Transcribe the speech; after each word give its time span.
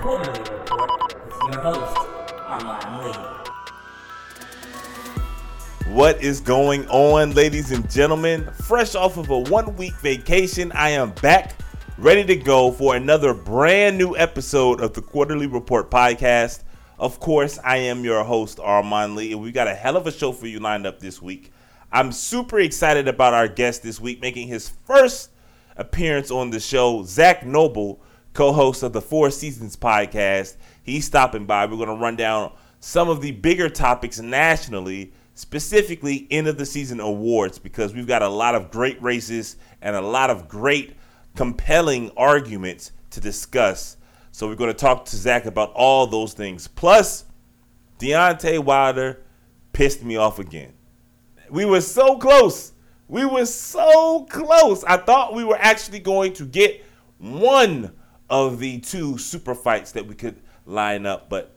Quarter-Lee 0.00 0.38
Report 0.38 1.14
with 1.26 1.54
your 1.54 1.60
host, 1.60 1.96
Armon 2.46 3.04
Lee. 3.04 3.12
What 5.92 6.22
is 6.22 6.40
going 6.40 6.86
on, 6.88 7.32
ladies 7.32 7.72
and 7.72 7.90
gentlemen? 7.90 8.48
Fresh 8.62 8.94
off 8.94 9.16
of 9.16 9.28
a 9.30 9.38
one 9.38 9.74
week 9.74 9.94
vacation, 9.96 10.70
I 10.70 10.90
am 10.90 11.10
back 11.20 11.56
ready 11.98 12.24
to 12.26 12.36
go 12.36 12.70
for 12.70 12.94
another 12.94 13.34
brand 13.34 13.98
new 13.98 14.16
episode 14.16 14.80
of 14.80 14.92
the 14.92 15.02
Quarter-Lee 15.02 15.46
Report 15.46 15.90
podcast. 15.90 16.62
Of 16.96 17.18
course, 17.18 17.58
I 17.64 17.78
am 17.78 18.04
your 18.04 18.22
host, 18.22 18.58
Armon 18.58 19.16
Lee, 19.16 19.32
and 19.32 19.42
we 19.42 19.50
got 19.50 19.66
a 19.66 19.74
hell 19.74 19.96
of 19.96 20.06
a 20.06 20.12
show 20.12 20.30
for 20.30 20.46
you 20.46 20.60
lined 20.60 20.86
up 20.86 21.00
this 21.00 21.20
week. 21.20 21.50
I'm 21.90 22.12
super 22.12 22.60
excited 22.60 23.08
about 23.08 23.34
our 23.34 23.48
guest 23.48 23.82
this 23.82 24.00
week 24.00 24.20
making 24.20 24.46
his 24.46 24.68
first 24.84 25.30
appearance 25.76 26.30
on 26.30 26.50
the 26.50 26.60
show, 26.60 27.02
Zak 27.02 27.44
Noble, 27.44 28.00
co 28.38 28.52
host 28.52 28.84
of 28.84 28.92
the 28.92 29.00
4 29.00 29.30
SZN's 29.30 29.74
podcast. 29.74 30.54
He's 30.84 31.04
stopping 31.04 31.44
by. 31.44 31.66
We're 31.66 31.74
going 31.74 31.88
to 31.88 31.96
run 31.96 32.14
down 32.14 32.52
some 32.78 33.08
of 33.08 33.20
the 33.20 33.32
bigger 33.32 33.68
topics 33.68 34.20
nationally, 34.20 35.12
specifically 35.34 36.28
end 36.30 36.46
of 36.46 36.56
the 36.56 36.64
season 36.64 37.00
awards, 37.00 37.58
because 37.58 37.92
we've 37.92 38.06
got 38.06 38.22
a 38.22 38.28
lot 38.28 38.54
of 38.54 38.70
great 38.70 39.02
races 39.02 39.56
and 39.82 39.96
a 39.96 40.00
lot 40.00 40.30
of 40.30 40.46
great, 40.46 40.94
compelling 41.34 42.12
arguments 42.16 42.92
to 43.10 43.20
discuss. 43.20 43.96
So 44.30 44.46
we're 44.46 44.54
going 44.54 44.70
to 44.70 44.78
talk 44.78 45.06
to 45.06 45.16
Zak 45.16 45.44
about 45.44 45.72
all 45.72 46.06
those 46.06 46.32
things. 46.32 46.68
Plus, 46.68 47.24
Deontay 47.98 48.60
Wilder 48.60 49.20
pissed 49.72 50.04
me 50.04 50.14
off 50.14 50.38
again. 50.38 50.74
We 51.50 51.64
were 51.64 51.80
so 51.80 52.18
close. 52.18 52.72
We 53.08 53.24
were 53.24 53.46
so 53.46 54.26
close. 54.30 54.84
I 54.84 54.96
thought 54.96 55.34
we 55.34 55.42
were 55.42 55.58
actually 55.58 55.98
going 55.98 56.34
to 56.34 56.44
get 56.44 56.84
one 57.18 57.94
of 58.30 58.58
the 58.58 58.80
two 58.80 59.18
super 59.18 59.54
fights 59.54 59.92
that 59.92 60.06
we 60.06 60.14
could 60.14 60.40
line 60.66 61.06
up, 61.06 61.28
but 61.28 61.56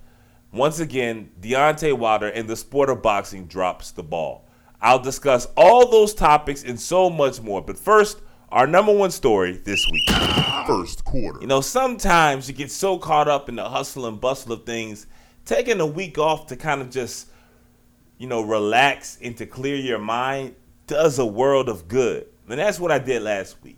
once 0.53 0.81
again, 0.81 1.31
Deontay 1.39 1.97
Wilder 1.97 2.27
in 2.27 2.47
the 2.47 2.57
sport 2.57 2.89
of 2.89 3.01
boxing 3.01 3.45
drops 3.45 3.91
the 3.91 4.03
ball. 4.03 4.45
I'll 4.81 4.99
discuss 4.99 5.47
all 5.55 5.89
those 5.89 6.13
topics 6.13 6.63
and 6.63 6.79
so 6.79 7.09
much 7.09 7.41
more. 7.41 7.61
But 7.61 7.77
first, 7.77 8.19
our 8.49 8.67
number 8.67 8.93
one 8.93 9.11
story 9.11 9.53
this 9.53 9.87
week. 9.89 10.09
First 10.67 11.05
quarter. 11.05 11.39
You 11.39 11.47
know, 11.47 11.61
sometimes 11.61 12.49
you 12.49 12.53
get 12.53 12.69
so 12.69 12.97
caught 12.97 13.29
up 13.29 13.47
in 13.47 13.55
the 13.55 13.69
hustle 13.69 14.07
and 14.07 14.19
bustle 14.19 14.51
of 14.51 14.65
things, 14.65 15.07
taking 15.45 15.79
a 15.79 15.85
week 15.85 16.17
off 16.17 16.47
to 16.47 16.57
kind 16.57 16.81
of 16.81 16.89
just, 16.89 17.29
you 18.17 18.27
know, 18.27 18.41
relax 18.41 19.17
and 19.21 19.37
to 19.37 19.45
clear 19.45 19.75
your 19.75 19.99
mind 19.99 20.55
does 20.87 21.17
a 21.19 21.25
world 21.25 21.69
of 21.69 21.87
good. 21.87 22.27
And 22.49 22.59
that's 22.59 22.79
what 22.79 22.91
I 22.91 22.99
did 22.99 23.21
last 23.21 23.55
week. 23.63 23.77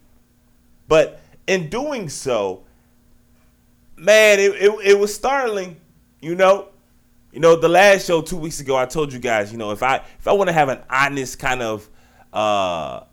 But 0.88 1.22
in 1.46 1.70
doing 1.70 2.10
so, 2.10 2.64
man, 3.96 4.40
it, 4.40 4.54
it, 4.54 4.72
it 4.84 5.00
was 5.00 5.14
startling, 5.14 5.78
you 6.22 6.36
know. 6.36 6.70
You 7.32 7.40
know, 7.40 7.56
the 7.56 7.70
last 7.70 8.06
show 8.06 8.22
two 8.22 8.38
weeks 8.38 8.60
ago, 8.60 8.78
I 8.78 8.86
told 8.86 9.12
you 9.12 9.18
guys, 9.18 9.52
you 9.52 9.58
know, 9.58 9.72
if 9.72 9.82
I 9.82 9.96
if 10.20 10.28
I 10.28 10.34
want 10.34 10.50
to 10.50 10.54
have 10.54 10.70
an 10.70 10.82
honest 10.88 11.40
kind 11.40 11.64
of 11.64 11.90
uh, 12.32 13.06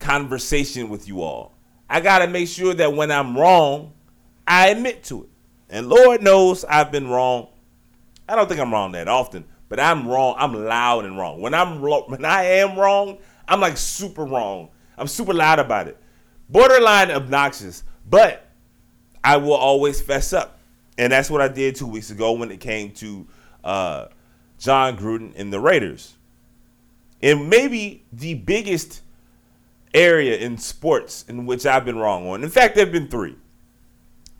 conversation 0.00 0.88
with 0.88 1.06
you 1.06 1.22
all, 1.22 1.52
I 1.88 2.00
gotta 2.00 2.26
make 2.26 2.48
sure 2.48 2.74
that 2.74 2.92
when 2.92 3.12
I'm 3.12 3.38
wrong, 3.38 3.92
I 4.46 4.70
admit 4.70 5.04
to 5.04 5.24
it. 5.24 5.28
And 5.70 5.88
Lord 5.88 6.22
knows 6.22 6.64
I've 6.64 6.90
been 6.90 7.08
wrong. 7.08 7.48
I 8.28 8.34
don't 8.34 8.48
think 8.48 8.60
I'm 8.60 8.72
wrong 8.72 8.92
that 8.92 9.06
often, 9.06 9.44
but 9.68 9.78
I'm 9.78 10.08
wrong. 10.08 10.34
I'm 10.36 10.52
loud 10.52 11.04
and 11.04 11.16
wrong. 11.16 11.40
When 11.40 11.54
I'm 11.54 11.80
when 12.08 12.24
I 12.24 12.44
am 12.44 12.76
wrong, 12.76 13.18
I'm 13.46 13.60
like 13.60 13.76
super 13.76 14.24
wrong. 14.24 14.70
I'm 14.98 15.06
super 15.06 15.32
loud 15.32 15.58
about 15.58 15.88
it. 15.88 15.96
Borderline 16.48 17.10
obnoxious, 17.10 17.84
but 18.08 18.43
I 19.24 19.38
will 19.38 19.54
always 19.54 20.00
fess 20.00 20.32
up. 20.32 20.58
And 20.98 21.12
that's 21.12 21.30
what 21.30 21.40
I 21.40 21.48
did 21.48 21.74
two 21.74 21.86
weeks 21.86 22.10
ago 22.10 22.32
when 22.32 22.50
it 22.50 22.60
came 22.60 22.92
to 22.92 23.26
uh, 23.64 24.06
Jon 24.58 24.96
Gruden 24.96 25.32
and 25.34 25.52
the 25.52 25.58
Raiders. 25.58 26.14
And 27.22 27.48
maybe 27.48 28.04
the 28.12 28.34
biggest 28.34 29.00
area 29.92 30.36
in 30.36 30.58
sports 30.58 31.24
in 31.28 31.46
which 31.46 31.64
I've 31.66 31.84
been 31.84 31.98
wrong 31.98 32.28
on. 32.28 32.44
In 32.44 32.50
fact, 32.50 32.74
there 32.74 32.84
have 32.84 32.92
been 32.92 33.08
three. 33.08 33.36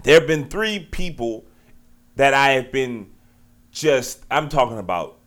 There 0.03 0.19
have 0.19 0.29
been 0.29 0.49
three 0.49 0.81
people 0.81 1.47
that 2.17 2.35
I 2.35 2.51
have 2.51 2.71
been 2.71 3.11
just, 3.73 4.25
I'm 4.31 4.49
talking 4.49 4.79
about, 4.79 5.19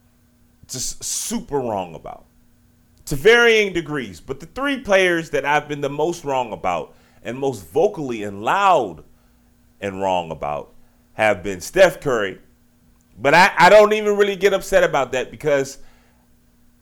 just 0.67 1.03
super 1.03 1.57
wrong 1.59 1.96
about 1.96 2.25
to 3.06 3.16
varying 3.16 3.73
degrees. 3.73 4.19
But 4.19 4.40
the 4.40 4.46
three 4.47 4.79
players 4.81 5.29
that 5.31 5.46
I've 5.46 5.67
been 5.67 5.81
the 5.81 5.90
most 5.90 6.23
wrong 6.23 6.51
about 6.51 6.96
and 7.23 7.40
most 7.40 7.66
vocally 7.67 8.23
and 8.23 8.44
loud 8.44 9.03
and 9.82 10.02
wrong 10.02 10.32
about 10.32 10.74
have 11.14 11.44
been 11.44 11.62
Steph 11.62 12.00
Curry. 12.00 12.40
But 13.18 13.34
I, 13.34 13.52
I 13.58 13.70
don't 13.70 13.94
even 13.94 14.16
really 14.16 14.36
get 14.36 14.54
upset 14.54 14.84
about 14.84 15.12
that 15.14 15.32
because 15.32 15.80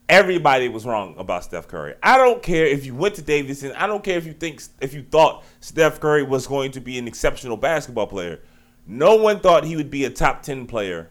everybody 0.10 0.68
was 0.68 0.86
wrong 0.86 1.16
about 1.18 1.46
Steph 1.46 1.68
Curry. 1.68 1.96
I 2.04 2.18
don't 2.18 2.44
care 2.44 2.66
if 2.66 2.86
you 2.86 2.94
went 2.96 3.16
to 3.16 3.22
Davidson. 3.22 3.72
I 3.74 3.88
don't 3.88 4.04
care 4.04 4.18
if 4.18 4.26
you 4.26 4.34
think 4.34 4.62
if 4.82 4.94
you 4.94 5.04
thought 5.04 5.44
Steph 5.62 6.00
Curry 6.00 6.24
was 6.24 6.48
going 6.48 6.72
to 6.72 6.82
be 6.82 6.98
an 6.98 7.08
exceptional 7.08 7.58
basketball 7.58 8.08
player. 8.08 8.42
No 8.88 9.16
one 9.16 9.40
thought 9.40 9.64
he 9.64 9.76
would 9.76 9.90
be 9.90 10.06
a 10.06 10.10
top 10.10 10.44
10 10.44 10.68
player 10.68 11.10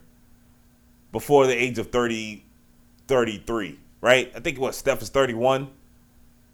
before 1.10 1.46
the 1.46 1.54
age 1.54 1.78
of 1.78 1.90
30 1.90 2.44
33, 3.06 3.78
right? 4.00 4.32
I 4.34 4.40
think 4.40 4.58
what 4.58 4.74
Steph 4.74 5.02
is 5.02 5.10
31. 5.10 5.68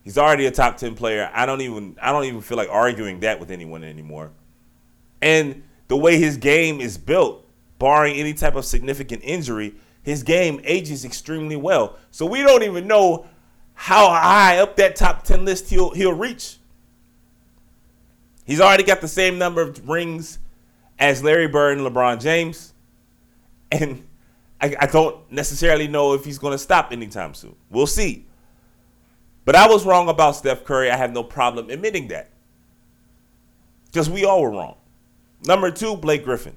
He's 0.02 0.18
already 0.18 0.46
a 0.46 0.50
top 0.50 0.76
10 0.78 0.94
player. 0.94 1.30
I 1.32 1.46
don't 1.46 1.60
even 1.60 1.96
I 2.00 2.12
don't 2.12 2.24
even 2.24 2.40
feel 2.40 2.56
like 2.56 2.68
arguing 2.70 3.20
that 3.20 3.38
with 3.38 3.50
anyone 3.50 3.84
anymore. 3.84 4.32
And 5.22 5.62
the 5.88 5.96
way 5.96 6.18
his 6.18 6.36
game 6.36 6.80
is 6.80 6.96
built, 6.98 7.46
barring 7.78 8.16
any 8.16 8.34
type 8.34 8.54
of 8.54 8.64
significant 8.64 9.22
injury, 9.24 9.74
his 10.02 10.22
game 10.22 10.60
ages 10.64 11.04
extremely 11.04 11.56
well. 11.56 11.96
So 12.10 12.26
we 12.26 12.42
don't 12.42 12.62
even 12.62 12.86
know 12.86 13.26
how 13.74 14.08
high 14.08 14.58
up 14.58 14.76
that 14.76 14.96
top 14.96 15.24
10 15.24 15.44
list 15.44 15.70
he'll 15.70 15.90
he'll 15.90 16.12
reach. 16.12 16.58
He's 18.44 18.60
already 18.60 18.82
got 18.82 19.00
the 19.00 19.08
same 19.08 19.38
number 19.38 19.62
of 19.62 19.88
rings 19.88 20.38
as 20.98 21.22
Larry 21.22 21.48
Bird 21.48 21.78
and 21.78 21.86
LeBron 21.86 22.20
James. 22.20 22.74
And 23.70 24.06
I, 24.60 24.74
I 24.80 24.86
don't 24.86 25.30
necessarily 25.30 25.88
know 25.88 26.14
if 26.14 26.24
he's 26.24 26.38
going 26.38 26.52
to 26.52 26.58
stop 26.58 26.92
anytime 26.92 27.34
soon. 27.34 27.54
We'll 27.70 27.86
see. 27.86 28.26
But 29.44 29.56
I 29.56 29.68
was 29.68 29.86
wrong 29.86 30.08
about 30.08 30.36
Steph 30.36 30.64
Curry. 30.64 30.90
I 30.90 30.96
have 30.96 31.12
no 31.12 31.22
problem 31.22 31.70
admitting 31.70 32.08
that. 32.08 32.30
Because 33.86 34.10
we 34.10 34.24
all 34.24 34.42
were 34.42 34.50
wrong. 34.50 34.76
Number 35.44 35.70
two, 35.70 35.96
Blake 35.96 36.24
Griffin. 36.24 36.56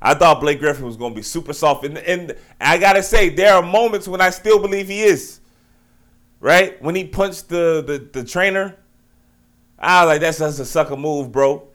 I 0.00 0.14
thought 0.14 0.40
Blake 0.40 0.58
Griffin 0.58 0.84
was 0.84 0.96
going 0.96 1.12
to 1.12 1.16
be 1.16 1.22
super 1.22 1.52
soft. 1.52 1.84
And, 1.84 1.96
and 1.98 2.36
I 2.60 2.78
got 2.78 2.94
to 2.94 3.02
say, 3.02 3.30
there 3.30 3.54
are 3.54 3.62
moments 3.62 4.06
when 4.06 4.20
I 4.20 4.30
still 4.30 4.58
believe 4.58 4.88
he 4.88 5.02
is. 5.02 5.40
Right? 6.40 6.80
When 6.82 6.94
he 6.94 7.04
punched 7.04 7.48
the, 7.48 7.82
the, 7.86 8.20
the 8.20 8.24
trainer, 8.26 8.76
I 9.78 10.04
was 10.04 10.12
like, 10.12 10.20
that's 10.20 10.38
just 10.38 10.60
a 10.60 10.64
sucker 10.64 10.96
move, 10.96 11.32
bro. 11.32 11.68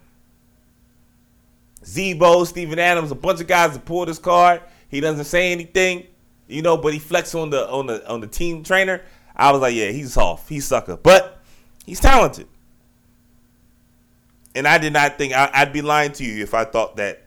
Z-Bo, 1.86 2.44
Steven 2.44 2.78
Adams, 2.78 3.10
a 3.10 3.16
bunch 3.16 3.42
of 3.42 3.48
guys 3.48 3.74
that 3.74 3.86
pulled 3.86 4.10
his 4.10 4.20
card. 4.20 4.62
He 4.90 5.00
doesn't 5.00 5.26
say 5.26 5.52
anything, 5.52 6.08
you 6.48 6.62
know, 6.62 6.78
but 6.78 6.94
he 6.94 7.00
flexed 7.00 7.36
on 7.36 7.50
the 7.50 7.70
on 7.70 7.86
the 7.88 8.08
on 8.10 8.22
the 8.22 8.28
team 8.28 8.64
trainer. 8.64 9.02
I 9.36 9.52
was 9.52 9.62
like, 9.62 9.76
yeah, 9.76 9.90
he's 9.90 10.14
soft. 10.14 10.50
He's 10.50 10.66
sucker. 10.66 10.98
But 10.98 11.42
he's 11.86 12.00
talented. 12.00 12.48
And 14.60 14.68
I 14.68 14.78
did 14.78 14.92
not 14.92 15.18
think 15.18 15.32
I, 15.32 15.50
I'd 15.54 15.72
be 15.72 15.82
lying 15.82 16.12
to 16.12 16.26
you 16.26 16.44
if 16.44 16.54
I 16.54 16.66
thought 16.66 16.98
that 16.98 17.24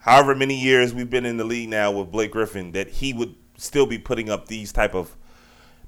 however 0.00 0.34
many 0.34 0.60
years 0.60 0.92
we've 0.92 1.08
been 1.08 1.24
in 1.24 1.36
the 1.36 1.44
league 1.44 1.68
now 1.68 1.92
with 1.92 2.10
Blake 2.10 2.32
Griffin 2.32 2.72
that 2.72 2.88
he 2.88 3.12
would 3.12 3.36
still 3.56 3.86
be 3.86 3.96
putting 3.96 4.28
up 4.28 4.48
these 4.48 4.72
type 4.72 4.92
of 4.92 5.16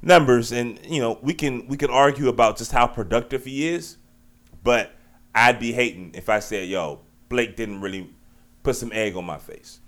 numbers. 0.01 0.53
And 0.53 0.79
you 0.87 1.01
know 1.01 1.19
we 1.23 1.35
can 1.35 1.67
we 1.67 1.77
can 1.77 1.91
argue 1.91 2.29
about 2.29 2.57
just 2.57 2.71
how 2.71 2.87
productive 2.87 3.47
he 3.47 3.67
is 3.67 3.97
but 4.63 4.93
I'd 5.35 5.59
be 5.59 5.73
hating 5.73 6.13
if 6.15 6.29
I 6.29 6.39
said 6.39 6.69
yo 6.69 7.01
Blake 7.29 7.57
didn't 7.57 7.81
really 7.81 8.09
put 8.63 8.77
some 8.77 8.93
egg 8.93 9.17
on 9.17 9.25
my 9.25 9.39
face. 9.39 9.81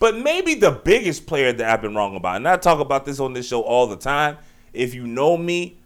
But 0.00 0.16
maybe 0.16 0.54
the 0.54 0.72
biggest 0.72 1.24
player 1.24 1.52
that 1.52 1.70
I've 1.70 1.82
been 1.82 1.94
wrong 1.94 2.16
about 2.16 2.34
and 2.34 2.48
I 2.48 2.56
talk 2.56 2.80
about 2.80 3.04
this 3.04 3.20
on 3.20 3.32
this 3.32 3.46
show 3.46 3.62
all 3.62 3.86
the 3.86 3.96
time 3.96 4.38
if 4.72 4.92
you 4.92 5.06
know 5.06 5.36
me 5.36 5.78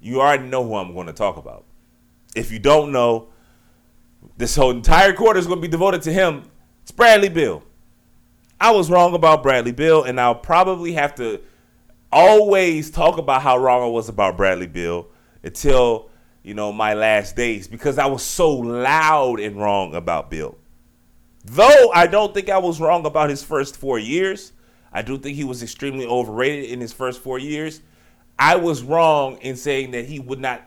you 0.00 0.22
already 0.22 0.44
know 0.44 0.64
who 0.66 0.76
I'm 0.76 0.94
going 0.94 1.08
to 1.08 1.12
talk 1.12 1.36
about 1.36 1.66
if 2.34 2.50
you 2.50 2.58
don't 2.58 2.92
know 2.92 3.28
this 4.36 4.56
whole 4.56 4.70
entire 4.70 5.12
quarter 5.12 5.38
is 5.38 5.46
going 5.46 5.58
to 5.58 5.62
be 5.62 5.68
devoted 5.68 6.02
to 6.02 6.12
him 6.12 6.44
it's 6.88 6.92
Bradley 6.94 7.28
Beal. 7.28 7.62
I 8.58 8.70
was 8.70 8.88
wrong 8.88 9.14
about 9.14 9.42
Bradley 9.42 9.72
Beal, 9.72 10.04
and 10.04 10.18
I'll 10.18 10.34
probably 10.34 10.94
have 10.94 11.14
to 11.16 11.38
always 12.10 12.90
talk 12.90 13.18
about 13.18 13.42
how 13.42 13.58
wrong 13.58 13.82
I 13.82 13.88
was 13.88 14.08
about 14.08 14.38
Bradley 14.38 14.68
Beal 14.68 15.06
until 15.42 16.08
you 16.42 16.54
know 16.54 16.72
my 16.72 16.94
last 16.94 17.36
days 17.36 17.68
because 17.68 17.98
I 17.98 18.06
was 18.06 18.22
so 18.22 18.50
loud 18.50 19.38
and 19.38 19.58
wrong 19.58 19.94
about 19.94 20.30
Beal. 20.30 20.56
Though 21.44 21.92
I 21.92 22.06
don't 22.06 22.32
think 22.32 22.48
I 22.48 22.56
was 22.56 22.80
wrong 22.80 23.04
about 23.04 23.28
his 23.28 23.42
first 23.42 23.76
four 23.76 23.98
years, 23.98 24.54
I 24.90 25.02
do 25.02 25.18
think 25.18 25.36
he 25.36 25.44
was 25.44 25.62
extremely 25.62 26.06
overrated 26.06 26.70
in 26.70 26.80
his 26.80 26.94
first 26.94 27.20
four 27.20 27.38
years. 27.38 27.82
I 28.38 28.56
was 28.56 28.82
wrong 28.82 29.36
in 29.42 29.56
saying 29.56 29.90
that 29.90 30.06
he 30.06 30.20
would 30.20 30.40
not 30.40 30.66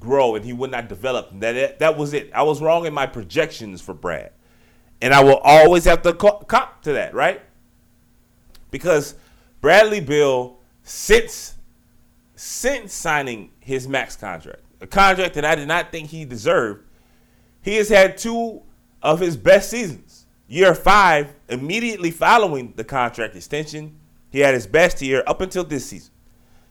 grow 0.00 0.34
and 0.34 0.44
he 0.44 0.52
would 0.52 0.70
not 0.70 0.88
develop. 0.88 1.30
That 1.40 1.78
that 1.78 1.96
was 1.96 2.12
it. 2.12 2.30
I 2.34 2.42
was 2.42 2.60
wrong 2.60 2.86
in 2.86 2.94
my 2.94 3.06
projections 3.06 3.80
for 3.80 3.94
Brad. 3.94 4.32
And 5.02 5.12
I 5.12 5.22
will 5.22 5.38
always 5.38 5.84
have 5.84 6.02
to 6.02 6.12
cop 6.14 6.82
to 6.82 6.94
that, 6.94 7.14
right? 7.14 7.42
Because 8.70 9.14
Bradley 9.60 10.00
Beal 10.00 10.58
since 10.82 11.54
since 12.34 12.92
signing 12.92 13.50
his 13.60 13.88
max 13.88 14.16
contract, 14.16 14.60
a 14.80 14.86
contract 14.86 15.34
that 15.34 15.44
I 15.44 15.54
did 15.54 15.68
not 15.68 15.90
think 15.90 16.10
he 16.10 16.24
deserved, 16.24 16.84
he 17.62 17.76
has 17.76 17.88
had 17.88 18.16
two 18.16 18.62
of 19.02 19.20
his 19.20 19.36
best 19.36 19.70
seasons. 19.70 20.26
Year 20.48 20.74
five, 20.74 21.34
immediately 21.48 22.10
following 22.10 22.72
the 22.76 22.84
contract 22.84 23.34
extension, 23.34 23.98
he 24.30 24.40
had 24.40 24.54
his 24.54 24.66
best 24.66 25.02
year 25.02 25.24
up 25.26 25.40
until 25.40 25.64
this 25.64 25.86
season. 25.86 26.12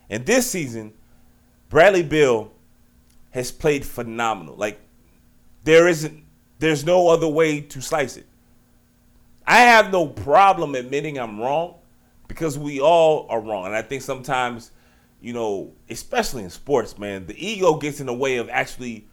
And 0.09 0.25
this 0.25 0.49
season, 0.49 0.93
Bradley 1.67 2.03
Beal 2.03 2.51
has 3.35 3.51
played 3.51 3.85
phenomenal. 3.85 4.55
Like 4.55 4.79
there 5.65 5.89
isn't 5.89 6.23
there's 6.59 6.85
no 6.85 7.09
other 7.09 7.27
way 7.27 7.59
to 7.59 7.81
slice 7.81 8.15
it. 8.15 8.25
I 9.45 9.57
have 9.57 9.91
no 9.91 10.07
problem 10.07 10.73
admitting 10.73 11.19
I'm 11.19 11.39
wrong 11.39 11.75
because 12.29 12.57
we 12.57 12.79
all 12.79 13.27
are 13.29 13.41
wrong. 13.41 13.65
And 13.65 13.75
I 13.75 13.81
think 13.81 14.03
sometimes, 14.03 14.71
you 15.21 15.33
know, 15.33 15.73
especially 15.89 16.43
in 16.43 16.49
sports, 16.49 16.97
man, 16.97 17.27
the 17.27 17.35
ego 17.45 17.75
gets 17.75 17.99
in 17.99 18.05
the 18.05 18.13
way 18.13 18.37
of 18.37 18.47
actually, 18.49 19.05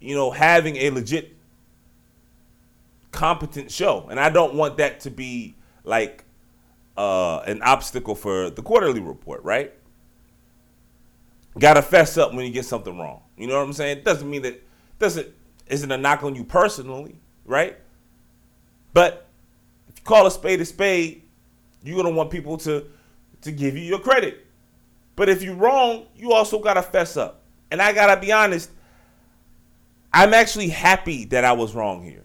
you 0.00 0.14
know, 0.14 0.30
having 0.30 0.76
a 0.76 0.90
legit 0.90 1.36
competent 3.10 3.72
show. 3.72 4.06
And 4.08 4.20
I 4.20 4.30
don't 4.30 4.54
want 4.54 4.76
that 4.76 5.00
to 5.00 5.10
be 5.10 5.56
like 5.82 6.24
uh, 6.96 7.40
an 7.40 7.60
obstacle 7.62 8.14
for 8.14 8.50
the 8.50 8.62
Quarter-Lee 8.62 9.00
Report, 9.00 9.42
right? 9.42 9.74
Got 11.58 11.74
to 11.74 11.82
fess 11.82 12.18
up 12.18 12.34
when 12.34 12.44
you 12.44 12.52
get 12.52 12.64
something 12.64 12.98
wrong. 12.98 13.22
You 13.36 13.46
know 13.46 13.56
what 13.58 13.64
I'm 13.64 13.72
saying? 13.72 14.02
Doesn't 14.04 14.28
mean 14.28 14.42
that 14.42 14.62
doesn't 14.98 15.28
isn't 15.66 15.90
a 15.90 15.96
knock 15.96 16.22
on 16.22 16.34
you 16.34 16.44
personally, 16.44 17.16
right? 17.44 17.78
But 18.92 19.26
if 19.88 19.98
you 19.98 20.04
call 20.04 20.26
a 20.26 20.30
spade 20.30 20.60
a 20.60 20.64
spade, 20.64 21.22
you're 21.82 21.96
gonna 21.96 22.14
want 22.14 22.30
people 22.30 22.56
to 22.58 22.86
to 23.42 23.52
give 23.52 23.76
you 23.76 23.82
your 23.82 23.98
credit. 23.98 24.46
But 25.16 25.28
if 25.28 25.42
you're 25.42 25.54
wrong, 25.54 26.06
you 26.16 26.32
also 26.32 26.58
gotta 26.58 26.82
fess 26.82 27.16
up. 27.16 27.42
And 27.70 27.80
I 27.80 27.92
gotta 27.92 28.20
be 28.20 28.32
honest, 28.32 28.70
I'm 30.12 30.34
actually 30.34 30.68
happy 30.68 31.24
that 31.26 31.44
I 31.44 31.52
was 31.52 31.74
wrong 31.74 32.02
here. 32.04 32.24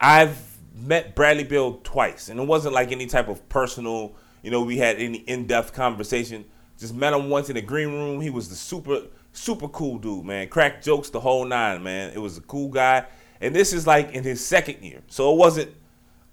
I've 0.00 0.38
met 0.74 1.14
Bradley 1.14 1.44
Beal 1.44 1.80
twice, 1.82 2.28
and 2.28 2.38
it 2.38 2.46
wasn't 2.46 2.74
like 2.74 2.92
any 2.92 3.06
type 3.06 3.28
of 3.28 3.46
personal, 3.48 4.14
you 4.42 4.50
know, 4.50 4.62
we 4.62 4.76
had 4.76 4.96
any 4.96 5.18
in-depth 5.18 5.72
conversation. 5.72 6.44
Just 6.78 6.94
met 6.94 7.12
him 7.12 7.30
once 7.30 7.48
in 7.48 7.54
the 7.54 7.62
green 7.62 7.88
room. 7.88 8.20
He 8.20 8.30
was 8.30 8.48
the 8.48 8.54
super, 8.54 9.02
super 9.32 9.68
cool 9.68 9.98
dude, 9.98 10.24
man. 10.24 10.48
Crack 10.48 10.82
jokes 10.82 11.10
the 11.10 11.20
whole 11.20 11.44
nine, 11.44 11.82
man. 11.82 12.12
It 12.14 12.18
was 12.18 12.36
a 12.36 12.42
cool 12.42 12.68
guy. 12.68 13.06
And 13.40 13.54
this 13.54 13.72
is 13.72 13.86
like 13.86 14.12
in 14.12 14.24
his 14.24 14.44
second 14.44 14.82
year. 14.82 15.02
So 15.08 15.32
it 15.32 15.38
wasn't 15.38 15.74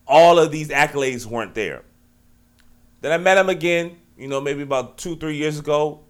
all 0.07 0.40
of 0.40 0.51
these 0.51 0.69
accolades 0.69 1.25
weren't 1.25 1.54
there. 1.54 1.84
Then 3.01 3.12
I 3.12 3.18
met 3.18 3.38
him 3.38 3.50
again, 3.50 3.98
you 4.18 4.28
know, 4.28 4.42
maybe 4.42 4.62
about 4.62 4.98
two, 4.98 5.16
three 5.16 5.36
years 5.36 5.60
ago. 5.60 6.01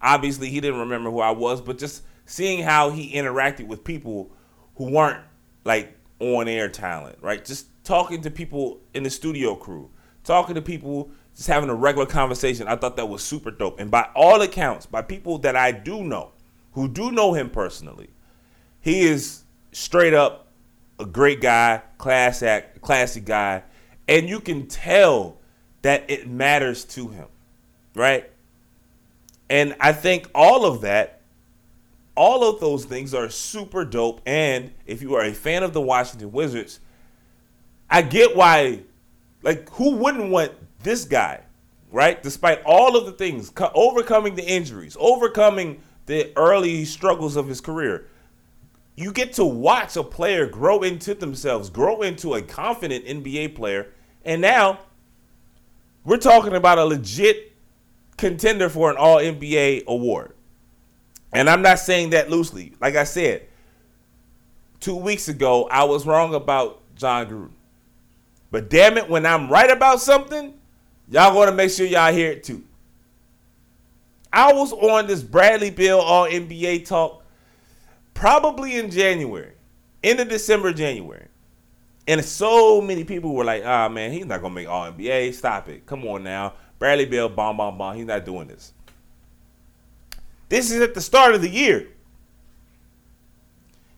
Obviously, 0.00 0.50
he 0.50 0.60
didn't 0.60 0.80
remember 0.80 1.10
who 1.10 1.20
I 1.20 1.30
was, 1.30 1.60
but 1.60 1.78
just 1.78 2.02
seeing 2.26 2.62
how 2.62 2.90
he 2.90 3.12
interacted 3.12 3.66
with 3.66 3.84
people 3.84 4.30
who 4.76 4.90
weren't 4.90 5.22
like 5.64 5.96
on 6.18 6.48
air 6.48 6.68
talent, 6.68 7.18
right? 7.20 7.44
Just 7.44 7.66
talking 7.84 8.22
to 8.22 8.30
people 8.30 8.80
in 8.94 9.02
the 9.02 9.10
studio 9.10 9.54
crew, 9.54 9.90
talking 10.24 10.54
to 10.54 10.62
people, 10.62 11.10
just 11.34 11.48
having 11.48 11.70
a 11.70 11.74
regular 11.74 12.06
conversation. 12.06 12.68
I 12.68 12.76
thought 12.76 12.96
that 12.96 13.08
was 13.08 13.22
super 13.22 13.50
dope. 13.50 13.80
And 13.80 13.90
by 13.90 14.08
all 14.14 14.42
accounts, 14.42 14.86
by 14.86 15.02
people 15.02 15.38
that 15.38 15.56
I 15.56 15.72
do 15.72 16.02
know, 16.04 16.32
who 16.72 16.88
do 16.88 17.10
know 17.10 17.32
him 17.32 17.50
personally, 17.50 18.10
he 18.80 19.02
is 19.02 19.44
straight 19.72 20.14
up 20.14 20.48
a 20.98 21.06
great 21.06 21.40
guy, 21.40 21.82
class 21.98 22.42
act, 22.42 22.80
classy 22.80 23.20
guy, 23.20 23.62
and 24.08 24.28
you 24.28 24.40
can 24.40 24.66
tell 24.66 25.38
that 25.82 26.04
it 26.08 26.28
matters 26.28 26.84
to 26.84 27.08
him, 27.08 27.26
right? 27.94 28.30
And 29.50 29.76
I 29.80 29.92
think 29.92 30.30
all 30.34 30.64
of 30.64 30.82
that, 30.82 31.20
all 32.14 32.48
of 32.48 32.60
those 32.60 32.84
things 32.84 33.14
are 33.14 33.28
super 33.28 33.84
dope. 33.84 34.20
And 34.26 34.72
if 34.86 35.02
you 35.02 35.14
are 35.14 35.24
a 35.24 35.32
fan 35.32 35.62
of 35.62 35.72
the 35.72 35.80
Washington 35.80 36.32
Wizards, 36.32 36.80
I 37.90 38.02
get 38.02 38.36
why, 38.36 38.82
like, 39.42 39.68
who 39.70 39.96
wouldn't 39.96 40.30
want 40.30 40.52
this 40.82 41.04
guy, 41.04 41.40
right? 41.90 42.22
Despite 42.22 42.62
all 42.64 42.96
of 42.96 43.06
the 43.06 43.12
things, 43.12 43.50
co- 43.50 43.70
overcoming 43.74 44.34
the 44.34 44.44
injuries, 44.44 44.96
overcoming 44.98 45.82
the 46.06 46.32
early 46.36 46.84
struggles 46.84 47.36
of 47.36 47.48
his 47.48 47.60
career, 47.60 48.08
you 48.96 49.12
get 49.12 49.32
to 49.34 49.44
watch 49.44 49.96
a 49.96 50.02
player 50.02 50.46
grow 50.46 50.82
into 50.82 51.14
themselves, 51.14 51.70
grow 51.70 52.02
into 52.02 52.34
a 52.34 52.42
confident 52.42 53.06
NBA 53.06 53.54
player, 53.54 53.92
and 54.24 54.40
now 54.40 54.80
we're 56.04 56.18
talking 56.18 56.54
about 56.54 56.78
a 56.78 56.84
legit 56.84 57.52
contender 58.16 58.68
for 58.68 58.90
an 58.90 58.96
All 58.96 59.16
NBA 59.16 59.86
award. 59.86 60.34
And 61.32 61.48
I'm 61.48 61.62
not 61.62 61.78
saying 61.78 62.10
that 62.10 62.30
loosely. 62.30 62.74
Like 62.80 62.94
I 62.94 63.04
said, 63.04 63.46
two 64.80 64.96
weeks 64.96 65.28
ago, 65.28 65.66
I 65.70 65.84
was 65.84 66.06
wrong 66.06 66.34
about 66.34 66.82
Jon 66.94 67.26
Gruden. 67.26 67.50
But 68.50 68.68
damn 68.68 68.98
it, 68.98 69.08
when 69.08 69.24
I'm 69.24 69.48
right 69.48 69.70
about 69.70 70.00
something, 70.00 70.52
y'all 71.12 71.32
going 71.32 71.48
to 71.48 71.54
make 71.54 71.70
sure 71.70 71.86
y'all 71.86 72.12
hear 72.12 72.32
it 72.32 72.42
too. 72.42 72.64
I 74.32 74.52
was 74.52 74.72
on 74.72 75.06
this 75.06 75.22
Bradley 75.22 75.70
Beal 75.70 75.98
All 75.98 76.26
NBA 76.26 76.86
talk 76.86 77.22
probably 78.14 78.76
in 78.78 78.90
January, 78.90 79.52
end 80.02 80.20
of 80.20 80.28
December, 80.28 80.72
January. 80.72 81.26
And 82.08 82.24
so 82.24 82.80
many 82.80 83.04
people 83.04 83.34
were 83.34 83.44
like, 83.44 83.62
ah, 83.64 83.88
man, 83.88 84.10
he's 84.10 84.24
not 84.24 84.40
going 84.40 84.52
to 84.52 84.54
make 84.54 84.68
All 84.68 84.90
NBA. 84.90 85.34
Stop 85.34 85.68
it. 85.68 85.86
Come 85.86 86.04
on 86.06 86.24
now. 86.24 86.54
Bradley 86.78 87.04
Beal, 87.04 87.28
bomb, 87.28 87.58
bomb, 87.58 87.78
bomb. 87.78 87.94
He's 87.94 88.06
not 88.06 88.24
doing 88.24 88.48
this. 88.48 88.72
This 90.48 90.70
is 90.70 90.80
at 90.80 90.94
the 90.94 91.00
start 91.00 91.34
of 91.34 91.42
the 91.42 91.48
year. 91.48 91.88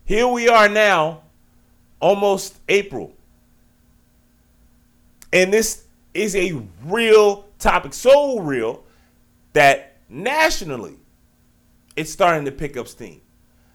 Here 0.05 0.27
we 0.27 0.49
are 0.49 0.69
now, 0.69 1.23
almost 1.99 2.59
April. 2.69 3.13
And 5.33 5.53
this 5.53 5.84
is 6.15 6.35
a 6.37 6.63
real 6.85 7.47
topic, 7.59 7.93
so 7.93 8.39
real 8.39 8.85
that 9.53 9.97
nationally 10.09 10.97
it's 11.97 12.11
starting 12.11 12.45
to 12.45 12.53
pick 12.53 12.77
up 12.77 12.89
steam. 12.89 13.21